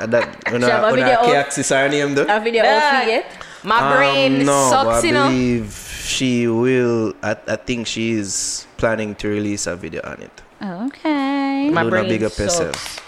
And 0.00 0.12
that 0.14 0.48
una 0.48 0.66
She 0.66 0.70
have 0.72 0.84
a 0.84 0.86
una 0.88 0.96
video 0.96 1.14
of- 1.20 1.26
K-axis 1.26 1.68
her 1.68 1.88
name 1.88 2.14
though. 2.14 2.24
A 2.28 2.40
video 2.40 2.64
Yeah. 2.64 3.02
of 3.02 3.08
it. 3.08 3.26
My 3.62 3.94
brain 3.94 4.40
Um, 4.40 4.46
no, 4.46 4.70
sucks, 4.70 4.84
but 4.84 5.04
I 5.04 5.06
you 5.08 5.12
know. 5.12 5.28
believe 5.28 5.76
she 6.02 6.48
will. 6.48 7.12
I, 7.22 7.36
I 7.46 7.56
think 7.56 7.86
she 7.86 8.12
is 8.12 8.66
planning 8.78 9.14
to 9.16 9.28
release 9.28 9.66
a 9.66 9.76
video 9.76 10.00
on 10.04 10.22
it. 10.22 10.32
Okay. 10.62 11.68
My 11.68 11.82
Luna, 11.82 11.90
brain 11.90 12.08
big 12.08 12.22
up 12.24 12.32
sucks. 12.32 12.40
yourself. 12.56 13.04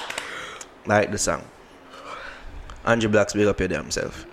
Like 0.84 1.10
the 1.10 1.16
song. 1.18 1.44
Angie 2.84 3.06
Blacks, 3.08 3.32
big 3.32 3.46
up 3.48 3.58
your 3.58 3.68
damn 3.68 3.90
self. 3.90 4.26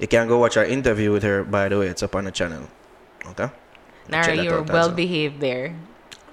You 0.00 0.08
can 0.08 0.26
go 0.26 0.38
watch 0.38 0.56
our 0.56 0.64
interview 0.64 1.12
with 1.12 1.22
her, 1.22 1.44
by 1.44 1.68
the 1.68 1.78
way. 1.78 1.86
It's 1.86 2.02
up 2.02 2.16
on 2.16 2.24
the 2.24 2.32
channel. 2.32 2.66
Okay? 3.30 3.48
Naro, 4.08 4.32
you 4.32 4.50
were 4.50 4.62
well 4.62 4.90
behaved 4.90 5.40
there. 5.40 5.74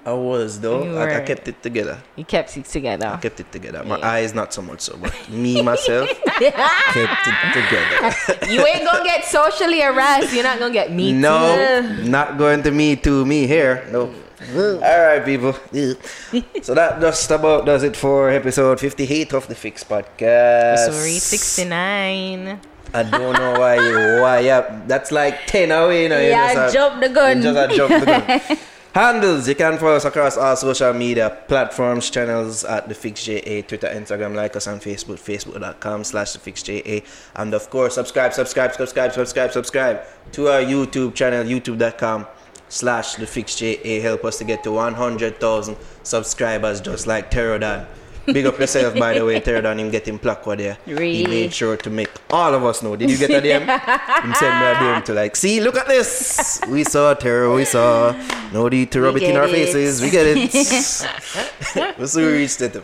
I 0.03 0.14
was, 0.14 0.60
though. 0.60 0.98
I, 0.98 1.18
I 1.18 1.22
kept 1.22 1.48
it 1.48 1.61
together. 1.61 2.02
You 2.15 2.26
kept 2.26 2.57
it 2.57 2.65
together. 2.65 3.06
I 3.06 3.18
kept 3.18 3.39
it 3.39 3.52
together. 3.52 3.84
My 3.85 3.99
Yeah. 3.99 4.10
eyes, 4.10 4.34
not 4.34 4.52
so 4.52 4.64
much 4.64 4.81
so, 4.81 4.98
but 4.98 5.14
me, 5.30 5.61
myself, 5.61 6.10
kept 6.26 7.27
it 7.27 7.53
together. 7.53 8.49
You 8.52 8.65
ain't 8.65 8.84
gonna 8.84 9.03
get 9.06 9.26
socially 9.26 9.80
harassed. 9.80 10.34
You're 10.34 10.43
not 10.43 10.57
gonna 10.57 10.73
get 10.73 10.91
me 10.91 11.14
No, 11.14 11.81
not 12.02 12.38
going 12.39 12.64
to 12.64 12.72
me 12.72 12.95
to 12.98 13.26
me 13.26 13.45
here. 13.45 13.85
No. 13.91 14.10
All 14.57 14.80
right, 14.81 15.23
people. 15.23 15.53
so 16.64 16.73
that 16.73 16.99
just 16.99 17.30
about 17.30 17.68
does 17.68 17.84
it 17.84 17.95
for 17.95 18.31
episode 18.31 18.80
58 18.80 19.34
of 19.34 19.48
the 19.48 19.53
Fix 19.53 19.84
Podcast. 19.84 20.89
Sorry, 20.89 21.19
69. 21.19 22.60
I 22.94 23.04
don't 23.04 23.34
know 23.34 23.54
why 23.60 23.76
you, 23.76 24.22
why 24.22 24.40
yeah, 24.40 24.82
that's 24.86 25.12
like 25.12 25.46
10 25.48 25.72
away 25.72 26.08
now. 26.08 26.18
You 26.18 26.30
Yeah, 26.30 26.54
just 26.54 26.76
a- 26.76 26.78
jump 26.78 27.02
the 27.02 27.10
gun. 27.10 27.38
You 27.38 27.44
just 27.54 27.76
jump 27.76 28.00
the 28.00 28.06
gun. 28.06 28.58
Handles, 28.94 29.48
you 29.48 29.56
can 29.56 29.78
follow 29.78 29.96
us 29.96 30.04
across 30.04 30.36
all 30.36 30.54
social 30.58 30.92
media 30.92 31.38
platforms, 31.48 32.10
channels 32.10 32.66
at 32.66 32.90
the 32.90 32.94
FixJA, 32.94 33.66
Twitter, 33.66 33.88
Instagram, 33.88 34.36
like 34.36 34.54
us 34.58 34.68
on 34.68 34.82
Facebook, 34.82 35.16
facebook.com 35.16 36.04
slash 36.04 36.34
the 36.34 36.40
FixJA. 36.40 37.06
And 37.38 37.54
of 37.54 37.70
course, 37.70 37.96
subscribe, 37.96 38.34
subscribe, 38.34 38.74
subscribe, 38.74 39.14
subscribe, 39.14 39.54
subscribe 39.54 40.02
to 40.34 40.50
our 40.50 40.60
YouTube 40.60 41.16
channel, 41.16 41.46
youtube.com 41.46 42.28
slash 42.68 43.16
the 43.16 43.26
FixJA. 43.26 44.02
Help 44.02 44.26
us 44.26 44.38
to 44.40 44.44
get 44.44 44.62
to 44.66 44.74
100,000 44.74 45.78
subscribers 46.04 46.82
just 46.82 47.08
like 47.08 47.32
Pterodon. 47.32 47.88
Big 48.34 48.45
up 48.45 48.60
yourself, 48.60 48.94
by 48.95 49.14
the 49.14 49.26
way, 49.26 49.40
Pterodon, 49.40 49.80
him 49.80 49.90
getting 49.90 50.18
pluck 50.20 50.45
what 50.45 50.58
there. 50.58 50.78
He 50.86 51.26
made 51.26 51.53
sure 51.53 51.78
to 51.78 51.90
make 51.90 52.10
all 52.30 52.53
of 52.53 52.64
us 52.64 52.82
know. 52.82 52.95
Did 52.95 53.10
you 53.10 53.18
get 53.18 53.30
a 53.32 53.41
DM? 53.41 53.62
him 53.62 54.34
send 54.36 54.60
me 54.60 54.66
a 54.66 54.76
DM 54.76 55.06
to 55.06 55.14
like, 55.14 55.36
see, 55.36 55.60
look 55.60 55.76
at 55.76 55.88
this. 55.88 56.62
We 56.68 56.84
saw 56.84 57.14
terror, 57.14 57.53
we 57.53 57.66
saw. 57.66 58.14
No 58.53 58.68
need 58.68 58.91
to 58.91 59.02
rub 59.02 59.16
it 59.18 59.24
in 59.24 59.36
our 59.36 59.48
it. 59.48 59.52
faces. 59.52 60.02
We 60.02 60.10
get 60.10 60.26
it. 60.28 61.98
we 61.99 62.08
soon 62.08 62.34
reached 62.34 62.62
it. 62.62 62.84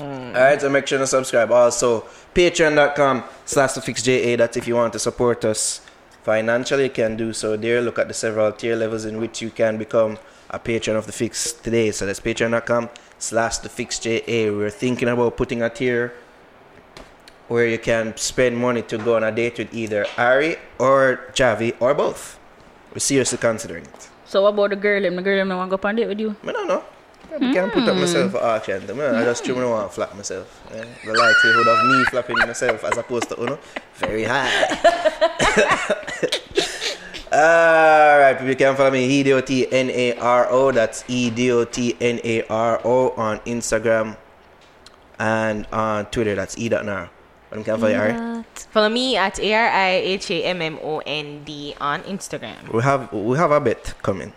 Alright, 0.00 0.60
so 0.60 0.68
make 0.68 0.86
sure 0.86 0.98
to 0.98 1.06
subscribe. 1.06 1.50
Also, 1.50 2.02
patreon.com 2.34 3.24
slash 3.44 3.72
the 3.72 3.80
fixja. 3.80 4.36
That's 4.36 4.56
if 4.56 4.68
you 4.68 4.74
want 4.74 4.92
to 4.92 4.98
support 4.98 5.44
us 5.44 5.80
financially, 6.22 6.84
you 6.84 6.90
can 6.90 7.16
do 7.16 7.32
so 7.32 7.56
there. 7.56 7.80
Look 7.80 7.98
at 7.98 8.08
the 8.08 8.14
several 8.14 8.52
tier 8.52 8.76
levels 8.76 9.04
in 9.04 9.18
which 9.18 9.40
you 9.40 9.50
can 9.50 9.78
become 9.78 10.18
a 10.50 10.58
patron 10.58 10.96
of 10.96 11.06
the 11.06 11.12
fix 11.12 11.52
today. 11.52 11.90
So 11.92 12.04
that's 12.06 12.20
patreon.com 12.20 12.90
slash 13.18 13.58
the 13.58 13.68
fixja. 13.68 14.22
We're 14.56 14.70
thinking 14.70 15.08
about 15.08 15.36
putting 15.36 15.62
a 15.62 15.70
tier 15.70 16.12
where 17.48 17.66
you 17.66 17.78
can 17.78 18.16
spend 18.16 18.56
money 18.56 18.82
to 18.82 18.98
go 18.98 19.16
on 19.16 19.22
a 19.24 19.30
date 19.30 19.58
with 19.58 19.72
either 19.72 20.04
Ari 20.18 20.56
or 20.78 21.20
Javi 21.32 21.74
or 21.80 21.94
both. 21.94 22.38
We're 22.92 22.98
seriously 22.98 23.38
considering 23.38 23.84
it. 23.84 24.08
So 24.24 24.42
what 24.42 24.54
about 24.54 24.70
the 24.70 24.76
girl? 24.76 25.00
Them 25.02 25.16
the 25.16 25.22
girl 25.22 25.38
don't 25.46 25.56
want 25.56 25.70
to 25.70 25.76
go 25.76 25.88
on 25.88 25.94
a 25.94 25.98
date 26.00 26.08
with 26.08 26.18
you? 26.20 26.34
I 26.44 26.52
don't 26.52 26.66
know. 26.66 26.82
I 27.32 27.38
can't 27.52 27.72
put 27.72 27.86
up 27.86 27.96
myself 27.96 28.32
for 28.32 28.42
auction. 28.42 28.82
I 29.00 29.24
just 29.24 29.44
true, 29.44 29.56
I 29.56 29.60
don't 29.60 29.70
want 29.70 29.90
to 29.90 29.94
flap 29.94 30.14
myself. 30.16 30.46
eh. 30.72 30.84
The 31.04 31.12
likelihood 31.12 31.68
of 31.68 31.86
me 31.86 32.04
flapping 32.04 32.38
myself 32.38 32.82
as 32.84 32.96
opposed 32.96 33.28
to 33.28 33.40
Uno, 33.40 33.58
very 33.96 34.24
high. 34.24 34.48
Alright, 37.36 38.38
people 38.38 38.48
you 38.48 38.56
can 38.56 38.74
follow 38.76 38.90
me 38.90 39.04
E-D-O-T-N-A-R-O. 39.04 40.72
That's 40.72 41.04
E 41.06 41.26
E-D-O-T-N-A-R-O 41.26 43.10
on 43.10 43.40
Instagram 43.40 44.16
and 45.18 45.66
on 45.70 46.06
Twitter. 46.06 46.34
That's 46.34 46.56
E.Nar. 46.56 47.10
What 47.50 47.64
can 47.64 47.78
follow 47.78 47.88
you, 47.88 48.44
Follow 48.70 48.88
me 48.88 49.18
at 49.18 49.38
A 49.38 49.52
R 49.54 49.68
I 49.68 49.90
H 49.90 50.30
A 50.30 50.44
M 50.44 50.62
M 50.62 50.78
O 50.82 51.02
N 51.04 51.44
D 51.44 51.74
on 51.78 52.00
Instagram. 52.04 52.72
We 52.72 52.82
have 52.82 53.12
we 53.12 53.36
have 53.36 53.50
a 53.50 53.60
bet 53.60 53.94
coming. 54.02 54.32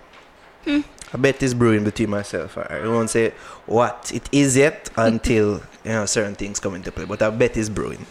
Hmm. 0.65 0.81
A 1.13 1.17
bet 1.17 1.41
is 1.41 1.53
brewing 1.53 1.85
between 1.85 2.09
myself. 2.09 2.57
I 2.57 2.85
won't 2.85 3.09
say 3.09 3.33
what 3.65 4.11
it 4.13 4.27
is 4.31 4.57
yet 4.57 4.89
until 4.97 5.63
you 5.85 5.91
know 5.91 6.05
certain 6.05 6.35
things 6.35 6.59
come 6.59 6.75
into 6.75 6.91
play. 6.91 7.05
But 7.05 7.21
a 7.21 7.31
bet 7.31 7.55
is 7.55 7.69
brewing. 7.69 8.05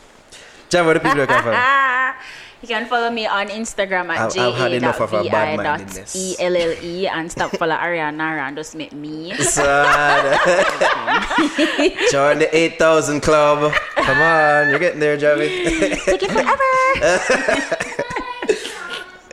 Javi, 0.70 0.94
the 0.94 1.01
people 1.01 1.19
you 1.19 1.27
can 1.27 1.43
follow. 1.43 2.15
You 2.60 2.66
can 2.68 2.86
follow 2.86 3.09
me 3.10 3.24
on 3.26 3.47
Instagram 3.48 4.09
at 4.10 4.18
I've- 4.35 4.40
I've 4.40 4.55
had 4.55 4.72
enough 4.72 5.01
of 5.01 5.10
her 5.12 5.22
bad-mindedness. 5.22 6.12
J-A-V-I-E 6.12 7.06
and 7.06 7.30
stop 7.30 7.52
follow 7.56 7.76
Ariana 7.76 8.18
and 8.43 8.56
just 8.56 8.74
make 8.74 8.93
me. 8.93 9.30
Join 12.10 12.40
the 12.40 12.48
8,000 12.52 13.20
club. 13.20 13.72
Come 13.94 14.18
on, 14.18 14.70
you're 14.70 14.80
getting 14.80 14.98
there, 14.98 15.16
Javi. 15.16 15.94
Take 16.05 16.24
it 16.24 16.32
forever. 16.32 17.85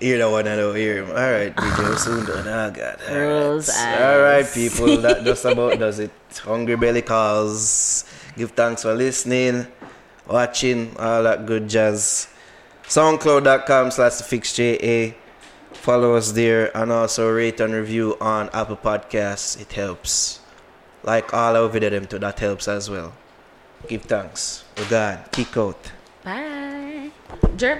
You're 0.02 0.18
the 0.19 0.30
one 0.30 0.45
I 0.45 0.57
know 0.57 0.73
here. 0.73 1.06
All 1.07 1.14
right, 1.15 1.56
DJ, 1.56 1.97
soon 1.97 2.26
done. 2.26 2.45
Oh, 2.45 2.68
ah, 2.68 2.69
God. 2.69 2.99
All 3.07 3.14
Girls' 3.15 3.69
right. 3.69 4.02
All 4.03 4.19
right, 4.22 4.45
people. 4.53 4.97
That 4.97 5.23
just 5.23 5.45
about 5.45 5.80
does 5.80 5.99
it. 5.99 6.11
Hungry 6.43 6.76
Belly 6.76 7.02
calls. 7.02 8.03
Give 8.38 8.52
thanks 8.52 8.81
for 8.84 8.93
listening, 8.93 9.65
watching, 10.27 10.93
all 10.99 11.23
that 11.23 11.45
good 11.47 11.69
jazz. 11.69 12.27
Soundcloud.com 12.88 13.91
slash 13.91 14.22
fixja. 14.22 15.14
Follow 15.74 16.16
us 16.16 16.32
there 16.32 16.76
and 16.76 16.91
also 16.91 17.30
rate 17.30 17.60
and 17.60 17.74
review 17.74 18.18
on 18.22 18.49
Apple 18.53 18.78
Podcasts. 18.78 19.60
It 19.60 19.74
helps. 19.74 20.40
Like 21.03 21.34
all 21.34 21.56
our 21.56 21.68
video 21.68 21.90
them 21.90 22.06
too, 22.06 22.20
that 22.20 22.40
helps 22.40 22.68
as 22.68 22.90
well. 22.90 23.14
Give 23.88 24.02
thanks. 24.02 24.64
God, 24.90 25.30
kick 25.32 25.56
out. 25.57 25.91
Bye. 26.24 27.12
Jeremy. 27.56 27.74